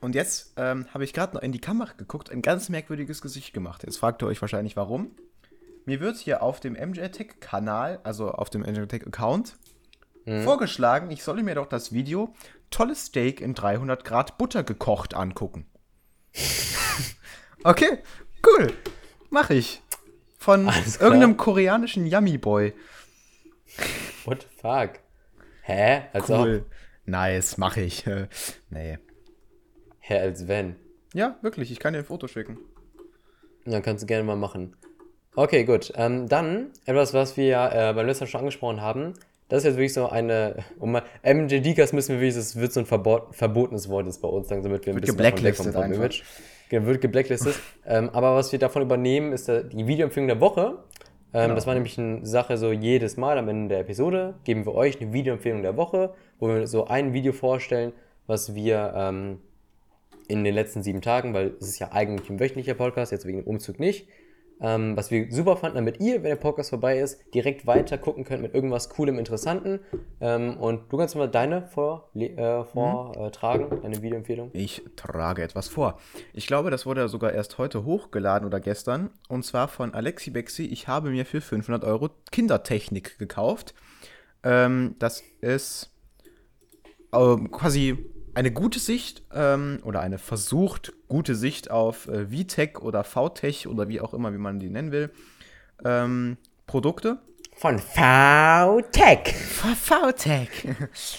Und 0.01 0.15
jetzt 0.17 0.53
ähm, 0.57 0.87
habe 0.93 1.05
ich 1.05 1.13
gerade 1.13 1.35
noch 1.35 1.43
in 1.43 1.53
die 1.53 1.61
Kamera 1.61 1.93
geguckt, 1.97 2.31
ein 2.31 2.43
ganz 2.43 2.69
merkwürdiges 2.69 3.23
Gesicht 3.23 3.55
gemacht. 3.55 3.85
Jetzt 3.85 3.99
fragt 3.99 4.21
ihr 4.23 4.27
euch 4.27 4.41
wahrscheinlich, 4.43 4.77
warum. 4.77 5.13
Mir 5.85 6.01
wird 6.01 6.17
hier 6.17 6.43
auf 6.43 6.59
dem 6.61 6.75
MJTech-Kanal, 6.75 8.01
also 8.03 8.31
auf 8.33 8.51
dem 8.51 8.63
MJTech-Account, 8.63 9.57
vorgeschlagen, 10.45 11.11
ich 11.11 11.25
solle 11.25 11.43
mir 11.43 11.57
doch 11.57 11.67
das 11.67 11.93
Video 11.93 12.33
Tolles 12.71 13.07
Steak 13.07 13.41
in 13.41 13.55
300 13.55 14.05
Grad 14.05 14.39
Butter 14.39 14.63
gekocht 14.63 15.15
angucken. 15.15 15.67
okay, 17.65 17.99
cool. 18.47 18.73
Mach 19.31 19.51
ich. 19.51 19.82
Von 20.43 20.69
irgendeinem 21.01 21.37
koreanischen 21.37 22.07
Yummy 22.07 22.37
Boy. 22.37 22.75
What 24.25 24.43
the 24.43 24.49
fuck? 24.61 25.01
Hä? 25.63 26.03
Als 26.13 26.31
ob. 26.31 26.41
Cool. 26.41 26.67
Nice, 27.07 27.59
mache 27.59 27.81
ich. 27.81 28.07
Äh, 28.07 28.29
nee. 28.71 28.99
Hä, 30.01 30.19
als 30.19 30.49
wenn. 30.49 30.77
Ja, 31.15 31.37
wirklich, 31.43 31.71
ich 31.71 31.79
kann 31.79 31.93
dir 31.93 32.01
ein 32.01 32.05
Foto 32.05 32.27
schicken. 32.27 32.59
Ja, 33.67 33.81
kannst 33.81 34.03
du 34.03 34.07
gerne 34.07 34.25
mal 34.25 34.37
machen. 34.37 34.77
Okay, 35.35 35.65
gut. 35.65 35.93
Ähm, 35.97 36.29
dann 36.29 36.71
etwas, 36.85 37.15
was 37.15 37.37
wir 37.37 37.47
ja 37.47 37.91
äh, 37.91 37.95
beim 37.95 38.07
letzten 38.07 38.27
schon 38.27 38.41
angesprochen 38.41 38.81
haben. 38.81 39.15
Das 39.49 39.59
ist 39.59 39.65
jetzt 39.65 39.77
wirklich 39.77 39.95
so 39.95 40.09
eine. 40.09 40.65
Um 40.79 40.93
mal, 40.93 41.03
MJ 41.23 41.61
Dikas 41.61 41.93
müssen 41.93 42.15
wir 42.15 42.21
wirklich, 42.21 42.35
das 42.35 42.57
wird 42.57 42.73
so 42.73 42.81
ein 42.81 42.87
verbot, 42.87 43.35
verbotenes 43.35 43.89
Wort 43.89 44.07
jetzt 44.07 44.21
bei 44.21 44.29
uns 44.29 44.49
sagen, 44.49 44.63
damit 44.63 44.87
wir 44.87 44.95
ein 44.95 45.01
bisschen 45.01 45.19
wegkommen 45.19 45.73
vom. 45.73 45.93
Image. 45.93 46.23
Wird 46.73 47.01
geblacklistet. 47.01 47.55
ähm, 47.87 48.11
aber 48.13 48.35
was 48.35 48.51
wir 48.51 48.59
davon 48.59 48.83
übernehmen, 48.83 49.33
ist 49.33 49.49
äh, 49.49 49.65
die 49.69 49.87
Videoempfehlung 49.87 50.29
der 50.29 50.41
Woche. 50.41 50.79
Ähm, 51.35 51.43
Genau. 51.43 51.55
Das 51.55 51.67
war 51.67 51.75
nämlich 51.75 51.99
eine 51.99 52.27
Sache, 52.27 52.57
so 52.57 52.73
jedes 52.73 53.17
Mal 53.17 53.39
am 53.39 53.49
Ende 53.49 53.69
der 53.69 53.81
Episode 53.81 54.35
geben 54.45 54.67
wir 54.67 54.75
euch 54.75 55.01
eine 55.01 55.13
Videoempfehlung 55.13 55.63
der 55.63 55.77
Woche, 55.77 56.15
wo 56.39 56.49
wir 56.49 56.67
so 56.67 56.87
ein 56.87 57.13
Video 57.13 57.33
vorstellen, 57.33 57.93
was 58.27 58.55
wir 58.55 58.93
ähm, 58.95 59.39
in 60.29 60.45
den 60.45 60.55
letzten 60.55 60.83
sieben 60.83 61.01
Tagen, 61.01 61.35
weil 61.35 61.53
es 61.61 61.69
ist 61.69 61.79
ja 61.79 61.93
eigentlich 61.93 62.29
ein 62.31 62.39
wöchentlicher 62.41 62.75
Podcast, 62.75 63.13
jetzt 63.13 63.27
wegen 63.27 63.39
dem 63.39 63.47
Umzug 63.47 63.79
nicht, 63.81 64.09
ähm, 64.63 64.97
was 64.97 65.11
wir 65.11 65.31
super 65.31 65.57
fanden, 65.57 65.75
damit 65.77 66.01
ihr, 66.01 66.23
wenn 66.23 66.31
der 66.31 66.37
Podcast 66.37 66.71
vorbei 66.71 66.99
ist, 66.99 67.21
direkt 67.35 67.67
weiter 67.67 67.99
gucken 67.99 68.25
könnt 68.25 68.43
mit 68.43 68.55
irgendwas 68.55 68.89
Coolem, 68.89 69.19
Interessanten. 69.19 69.81
Ähm, 70.21 70.57
und 70.57 70.93
du 70.93 70.97
kannst 70.97 71.17
mal 71.17 71.29
deine 71.29 71.67
vor, 71.67 72.11
äh, 72.15 72.65
vortragen, 72.65 73.81
deine 73.83 74.01
Videoempfehlung. 74.01 74.51
Ich 74.53 74.83
trage 74.95 75.43
etwas 75.43 75.69
vor. 75.69 75.99
Ich 76.33 76.47
glaube, 76.47 76.71
das 76.71 76.87
wurde 76.87 77.09
sogar 77.09 77.33
erst 77.33 77.59
heute 77.59 77.85
hochgeladen 77.85 78.47
oder 78.47 78.61
gestern. 78.61 79.11
Und 79.29 79.45
zwar 79.45 79.67
von 79.67 79.95
Alexi 79.95 80.31
Bexi. 80.31 80.67
Ich 80.67 80.87
habe 80.87 81.11
mir 81.11 81.27
für 81.27 81.41
500 81.41 81.83
Euro 81.85 82.11
Kindertechnik 82.31 83.19
gekauft. 83.19 83.75
Ähm, 84.45 84.95
das 85.01 85.25
ist 85.41 85.93
ähm, 87.13 87.51
quasi 87.51 87.99
eine 88.35 88.51
gute 88.53 88.79
Sicht 88.79 89.23
ähm, 89.33 89.81
oder 89.85 90.01
eine 90.01 90.19
versucht 90.19 90.93
gute 91.09 91.35
Sicht 91.35 91.71
auf 91.71 92.09
äh, 92.09 92.27
VTech 92.27 92.79
oder 92.81 93.05
VTech 93.05 93.67
oder 93.67 93.89
wie 93.89 94.01
auch 94.01 94.15
immer, 94.15 94.33
wie 94.33 94.39
man 94.39 94.59
die 94.59 94.71
nennen 94.71 94.93
will. 94.93 95.11
Ähm, 95.85 96.39
Produkte. 96.67 97.19
Von 97.57 97.79
VTech. 97.79 99.35
VTech. 99.35 100.49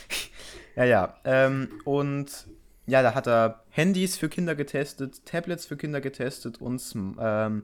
ja, 0.75 0.83
ja. 0.83 1.15
Ähm, 1.25 1.69
und 1.85 2.47
ja, 2.85 3.01
da 3.01 3.13
hat 3.13 3.27
er 3.27 3.63
Handys 3.69 4.17
für 4.17 4.29
Kinder 4.29 4.55
getestet, 4.55 5.25
Tablets 5.25 5.65
für 5.65 5.77
Kinder 5.77 6.01
getestet 6.01 6.59
und 6.59 6.81
ähm, 7.19 7.63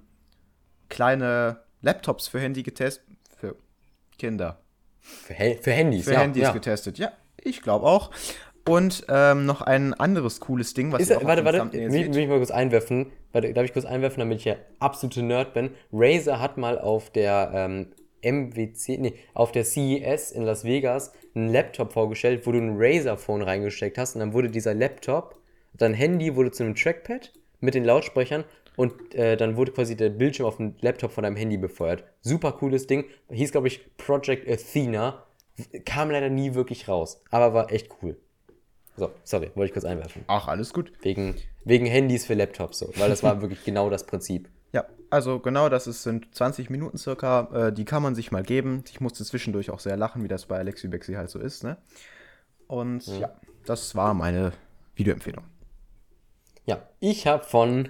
kleine 0.90 1.62
Laptops 1.82 2.28
für 2.28 2.40
Handy 2.40 2.64
getestet. 2.64 3.06
Für 3.38 3.56
Kinder. 4.18 4.62
Für, 5.02 5.34
He- 5.34 5.58
für 5.62 5.72
Handys, 5.72 6.06
Für 6.06 6.14
ja. 6.14 6.20
Handys 6.22 6.44
ja. 6.44 6.52
getestet. 6.52 6.98
Ja, 7.00 7.12
ich 7.38 7.62
glaube 7.62 7.86
auch. 7.86 8.12
Und 8.68 9.06
ähm, 9.10 9.46
noch 9.46 9.62
ein 9.62 9.94
anderes 9.94 10.40
cooles 10.40 10.74
Ding, 10.74 10.92
was 10.92 11.02
Ist 11.02 11.10
ihr 11.10 11.18
auch 11.18 11.24
warte, 11.24 11.44
warte, 11.46 11.72
will, 11.72 11.92
will 11.92 12.18
ich 12.18 12.28
mal 12.28 12.38
kurz 12.38 12.52
einwerfen. 12.52 13.08
Warte, 13.32 13.54
darf 13.54 13.66
ich 13.66 13.74
kurz 13.74 13.86
einwerfen, 13.86 14.20
damit 14.20 14.40
ich 14.40 14.46
ja 14.46 14.56
absolute 14.80 15.24
Nerd 15.24 15.54
bin? 15.54 15.72
Razer 15.92 16.40
hat 16.40 16.58
mal 16.58 16.80
auf 16.80 17.10
der 17.10 17.52
ähm, 17.54 17.88
MWC, 18.24 18.98
nee, 18.98 19.14
auf 19.34 19.52
der 19.52 19.64
CES 19.64 20.32
in 20.32 20.44
Las 20.44 20.64
Vegas 20.64 21.14
einen 21.36 21.52
Laptop 21.52 21.94
vorgestellt, 21.94 22.46
wo 22.46 22.52
du 22.52 22.60
ein 22.60 22.76
Razer-Phone 22.78 23.42
reingesteckt 23.42 23.98
hast 23.98 24.16
und 24.16 24.20
dann 24.20 24.34
wurde 24.34 24.50
dieser 24.50 24.74
Laptop, 24.74 25.36
dein 25.74 25.94
Handy 25.94 26.36
wurde 26.36 26.52
zu 26.52 26.64
einem 26.64 26.76
Trackpad 26.76 27.32
mit 27.60 27.74
den 27.74 27.86
Lautsprechern 27.86 28.44
und 28.76 29.14
äh, 29.16 29.36
dann 29.36 29.58
wurde 29.58 29.72
quasi 29.72 29.96
der 29.96 30.10
Bildschirm 30.10 30.46
auf 30.46 30.58
dem 30.58 30.76
Laptop 30.82 31.12
von 31.12 31.24
deinem 31.24 31.36
Handy 31.36 31.58
befeuert. 31.58 32.04
Super 32.22 32.54
cooles 32.54 32.88
Ding. 32.88 33.06
Hieß, 33.30 33.52
glaube 33.52 33.68
ich, 33.68 33.82
Project 33.98 34.50
Athena. 34.50 35.26
Kam 35.86 36.10
leider 36.10 36.30
nie 36.30 36.54
wirklich 36.54 36.88
raus, 36.88 37.22
aber 37.30 37.54
war 37.54 37.72
echt 37.74 37.90
cool. 38.02 38.18
So, 39.00 39.12
sorry, 39.24 39.52
wollte 39.56 39.70
ich 39.70 39.74
kurz 39.74 39.86
einwerfen. 39.86 40.24
Ach, 40.28 40.48
alles 40.48 40.74
gut. 40.74 40.92
Wegen, 41.02 41.36
wegen 41.64 41.86
Handys 41.86 42.26
für 42.26 42.34
Laptops 42.34 42.80
so, 42.80 42.92
weil 42.98 43.10
das 43.10 43.24
war 43.24 43.42
wirklich 43.42 43.64
genau 43.64 43.90
das 43.90 44.06
Prinzip. 44.06 44.50
Ja, 44.74 44.86
also 45.10 45.40
genau 45.40 45.70
das 45.70 45.88
ist, 45.88 46.04
sind 46.04 46.36
20 46.36 46.70
Minuten 46.70 46.98
circa. 46.98 47.68
Äh, 47.68 47.74
die 47.74 47.86
kann 47.86 48.04
man 48.04 48.14
sich 48.14 48.32
mal 48.32 48.44
geben. 48.44 48.84
Ich 48.90 49.00
musste 49.00 49.24
zwischendurch 49.24 49.72
auch 49.72 49.80
sehr 49.80 49.98
lachen, 49.98 50.24
wie 50.24 50.28
das 50.28 50.46
bei 50.46 50.58
Alexi 50.58 50.88
Bexi 50.88 51.14
halt 51.14 51.30
so 51.30 51.40
ist. 51.40 51.64
Ne? 51.64 51.78
Und 52.68 53.08
ja, 53.08 53.32
das 53.66 53.96
war 53.96 54.14
meine 54.14 54.52
Videoempfehlung. 54.96 55.46
Ja, 56.66 56.84
ich 57.00 57.26
habe 57.26 57.44
von 57.44 57.90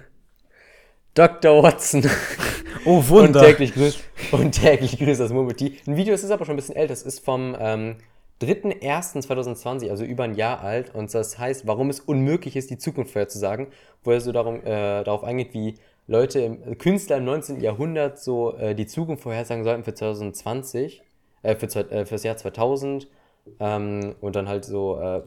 Dr. 1.14 1.62
Watson 1.62 2.08
Oh, 2.86 3.04
und 3.10 3.34
täglich 3.34 3.74
grüßt 3.74 4.02
und 4.32 4.52
täglich 4.52 4.98
grüßt 4.98 5.20
das 5.20 5.32
Murmeltier. 5.32 5.72
Ein 5.86 5.96
Video, 5.96 6.14
das 6.14 6.24
ist 6.24 6.30
aber 6.30 6.46
schon 6.46 6.54
ein 6.54 6.56
bisschen 6.56 6.76
älter. 6.76 6.92
Das 6.92 7.02
ist 7.02 7.22
vom 7.22 7.54
ähm, 7.58 7.96
3.1.2020, 8.40 9.90
also 9.90 10.04
über 10.04 10.24
ein 10.24 10.34
Jahr 10.34 10.60
alt. 10.60 10.94
Und 10.94 11.12
das 11.14 11.38
heißt, 11.38 11.66
warum 11.66 11.90
es 11.90 12.00
unmöglich 12.00 12.56
ist, 12.56 12.70
die 12.70 12.78
Zukunft 12.78 13.12
vorherzusagen, 13.12 13.66
wo 14.02 14.12
er 14.12 14.20
so 14.20 14.32
darum, 14.32 14.64
äh, 14.64 15.04
darauf 15.04 15.24
eingeht, 15.24 15.52
wie 15.52 15.74
Leute, 16.06 16.40
im, 16.40 16.78
Künstler 16.78 17.18
im 17.18 17.24
19. 17.24 17.60
Jahrhundert 17.60 18.18
so 18.18 18.56
äh, 18.56 18.74
die 18.74 18.86
Zukunft 18.86 19.22
vorhersagen 19.22 19.62
sollten 19.64 19.84
für 19.84 19.94
2020, 19.94 21.02
äh, 21.42 21.54
für, 21.54 21.66
äh, 21.90 22.06
fürs 22.06 22.22
Jahr 22.22 22.36
2000. 22.36 23.08
Ähm, 23.58 24.14
und 24.20 24.36
dann 24.36 24.48
halt 24.48 24.64
so, 24.64 24.98
äh, 24.98 25.22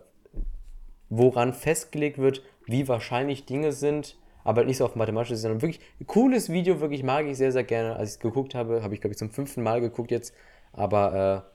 woran 1.10 1.54
festgelegt 1.54 2.18
wird, 2.18 2.42
wie 2.66 2.88
wahrscheinlich 2.88 3.46
Dinge 3.46 3.72
sind, 3.72 4.18
aber 4.44 4.58
halt 4.58 4.68
nicht 4.68 4.78
so 4.78 4.86
auf 4.86 4.96
mathematische, 4.96 5.36
sondern 5.36 5.62
wirklich 5.62 5.80
cooles 6.08 6.52
Video, 6.52 6.82
wirklich 6.82 7.04
mag 7.04 7.26
ich 7.26 7.38
sehr, 7.38 7.52
sehr 7.52 7.64
gerne. 7.64 7.96
Als 7.96 8.10
ich 8.10 8.16
es 8.16 8.20
geguckt 8.20 8.56
habe, 8.56 8.84
habe 8.84 8.94
ich, 8.94 9.02
glaube 9.02 9.14
ich, 9.14 9.18
zum 9.18 9.30
fünften 9.30 9.62
Mal 9.64 9.82
geguckt 9.82 10.12
jetzt. 10.12 10.34
Aber 10.74 11.46
äh, 11.48 11.53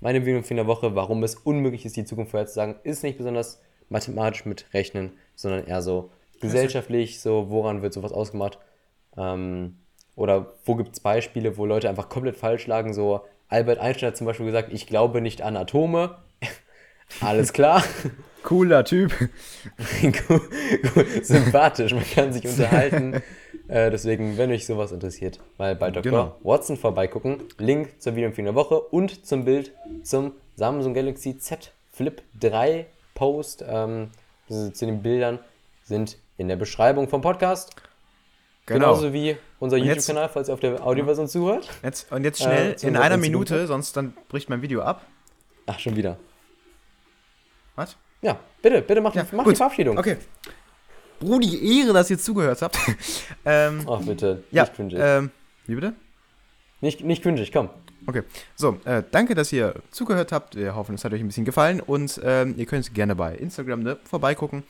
meine 0.00 0.24
Video 0.24 0.42
für 0.42 0.54
der 0.54 0.66
Woche, 0.66 0.94
warum 0.94 1.22
es 1.22 1.34
unmöglich 1.34 1.84
ist, 1.84 1.96
die 1.96 2.04
Zukunft 2.04 2.30
vorherzusagen, 2.30 2.76
ist 2.84 3.02
nicht 3.02 3.18
besonders 3.18 3.60
mathematisch 3.88 4.44
mit 4.44 4.66
Rechnen, 4.72 5.12
sondern 5.34 5.66
eher 5.66 5.82
so 5.82 6.10
gesellschaftlich, 6.40 7.20
so 7.20 7.50
woran 7.50 7.82
wird 7.82 7.92
sowas 7.92 8.12
ausgemacht. 8.12 8.58
Ähm, 9.16 9.76
oder 10.14 10.54
wo 10.64 10.74
gibt 10.74 10.92
es 10.94 11.00
Beispiele, 11.00 11.56
wo 11.56 11.66
Leute 11.66 11.88
einfach 11.88 12.08
komplett 12.08 12.36
falsch 12.36 12.66
lagen, 12.66 12.92
so 12.92 13.22
Albert 13.48 13.78
Einstein 13.78 14.08
hat 14.08 14.16
zum 14.16 14.26
Beispiel 14.26 14.46
gesagt, 14.46 14.72
ich 14.72 14.86
glaube 14.86 15.20
nicht 15.20 15.42
an 15.42 15.56
Atome. 15.56 16.16
Alles 17.20 17.52
klar. 17.52 17.82
Cooler 18.42 18.84
Typ. 18.84 19.12
Sympathisch, 21.22 21.92
man 21.92 22.04
kann 22.04 22.32
sich 22.32 22.44
unterhalten. 22.48 23.22
Äh, 23.68 23.90
deswegen, 23.90 24.36
wenn 24.38 24.50
euch 24.50 24.66
sowas 24.66 24.92
interessiert, 24.92 25.38
mal 25.58 25.76
bei 25.76 25.90
Dr. 25.90 26.02
Genau. 26.10 26.36
Watson 26.42 26.76
vorbeigucken. 26.76 27.42
Link 27.58 28.00
zur 28.00 28.14
Videoempfehlung 28.16 28.46
der 28.46 28.54
Woche 28.54 28.80
und 28.80 29.24
zum 29.26 29.44
Bild 29.44 29.72
zum 30.02 30.32
Samsung 30.56 30.94
Galaxy 30.94 31.38
Z 31.38 31.72
Flip 31.92 32.22
3 32.40 32.86
Post 33.14 33.64
ähm, 33.68 34.10
zu 34.48 34.86
den 34.86 35.02
Bildern 35.02 35.38
sind 35.84 36.16
in 36.36 36.48
der 36.48 36.56
Beschreibung 36.56 37.08
vom 37.08 37.20
Podcast. 37.20 37.74
Genau. 38.66 38.80
Genauso 38.86 39.12
wie 39.12 39.36
unser 39.60 39.76
YouTube-Kanal, 39.78 40.28
falls 40.28 40.48
ihr 40.48 40.54
auf 40.54 40.60
der 40.60 40.86
Audioversion 40.86 41.26
zuhört. 41.26 41.68
Jetzt, 41.82 42.12
und 42.12 42.22
jetzt 42.24 42.42
schnell 42.42 42.72
Äh, 42.80 42.86
in 42.86 42.96
einer 42.96 43.14
Wort- 43.14 43.20
Minute, 43.20 43.66
sonst 43.66 43.96
dann 43.96 44.14
bricht 44.28 44.48
mein 44.50 44.60
Video 44.62 44.82
ab. 44.82 45.06
Ach, 45.66 45.78
schon 45.78 45.96
wieder. 45.96 46.18
Was? 47.76 47.96
Ja, 48.20 48.38
bitte, 48.62 48.82
bitte 48.82 49.00
mach, 49.00 49.14
Ja, 49.14 49.26
mach 49.32 49.46
die 49.46 49.54
Verabschiedung. 49.56 49.96
Okay. 49.98 50.16
Brudi, 51.18 51.80
Ehre, 51.80 51.92
dass 51.92 52.10
ihr 52.10 52.18
zugehört 52.18 52.62
habt. 52.62 52.78
ähm, 53.44 53.86
Ach, 53.88 54.00
bitte. 54.00 54.44
ja, 54.50 54.62
Nicht 54.62 54.74
cringig. 54.74 54.98
ähm, 55.00 55.30
wie 55.66 55.74
bitte? 55.74 55.94
nicht, 56.80 57.02
nicht 57.04 57.22
cringig, 57.22 57.52
komm. 57.52 57.70
Okay, 58.06 58.22
so, 58.54 58.78
äh, 58.84 59.02
danke, 59.10 59.34
dass 59.34 59.52
ihr 59.52 59.74
zugehört 59.90 60.32
habt. 60.32 60.54
Wir 60.56 60.74
hoffen, 60.74 60.94
es 60.94 61.04
hat 61.04 61.12
euch 61.12 61.20
ein 61.20 61.26
bisschen 61.26 61.44
gefallen 61.44 61.80
und 61.80 62.20
ähm, 62.24 62.54
ihr 62.56 62.64
könnt 62.64 62.94
gerne 62.94 63.14
bei 63.14 63.34
Instagram 63.34 63.82
ne, 63.82 63.98
vorbeigucken. 64.04 64.62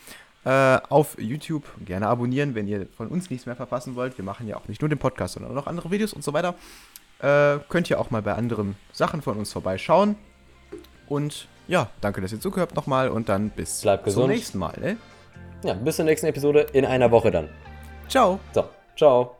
Äh, 0.44 0.78
auf 0.88 1.16
YouTube 1.20 1.64
gerne 1.84 2.08
abonnieren, 2.08 2.54
wenn 2.54 2.66
ihr 2.66 2.86
von 2.96 3.08
uns 3.08 3.28
nichts 3.28 3.46
mehr 3.46 3.54
verpassen 3.54 3.94
wollt. 3.94 4.16
Wir 4.18 4.24
machen 4.24 4.48
ja 4.48 4.56
auch 4.56 4.66
nicht 4.66 4.80
nur 4.80 4.88
den 4.88 4.98
Podcast, 4.98 5.34
sondern 5.34 5.52
auch 5.52 5.56
noch 5.56 5.66
andere 5.66 5.90
Videos 5.90 6.12
und 6.12 6.24
so 6.24 6.32
weiter. 6.32 6.54
Äh, 7.20 7.58
könnt 7.68 7.90
ihr 7.90 8.00
auch 8.00 8.10
mal 8.10 8.22
bei 8.22 8.34
anderen 8.34 8.76
Sachen 8.92 9.22
von 9.22 9.36
uns 9.36 9.52
vorbeischauen. 9.52 10.16
Und 11.06 11.48
ja, 11.66 11.90
danke, 12.00 12.20
dass 12.20 12.32
ihr 12.32 12.40
zugehört 12.40 12.74
nochmal 12.74 13.10
und 13.10 13.28
dann 13.28 13.50
bis 13.50 13.80
zum 13.80 14.02
gesund. 14.04 14.28
nächsten 14.28 14.58
Mal. 14.58 14.78
Ne? 14.80 14.96
Ja, 15.62 15.74
bis 15.74 15.96
zur 15.96 16.04
nächsten 16.04 16.26
Episode 16.26 16.66
in 16.72 16.84
einer 16.84 17.10
Woche 17.10 17.30
dann. 17.30 17.48
Ciao. 18.08 18.38
So, 18.52 18.64
ciao. 18.96 19.37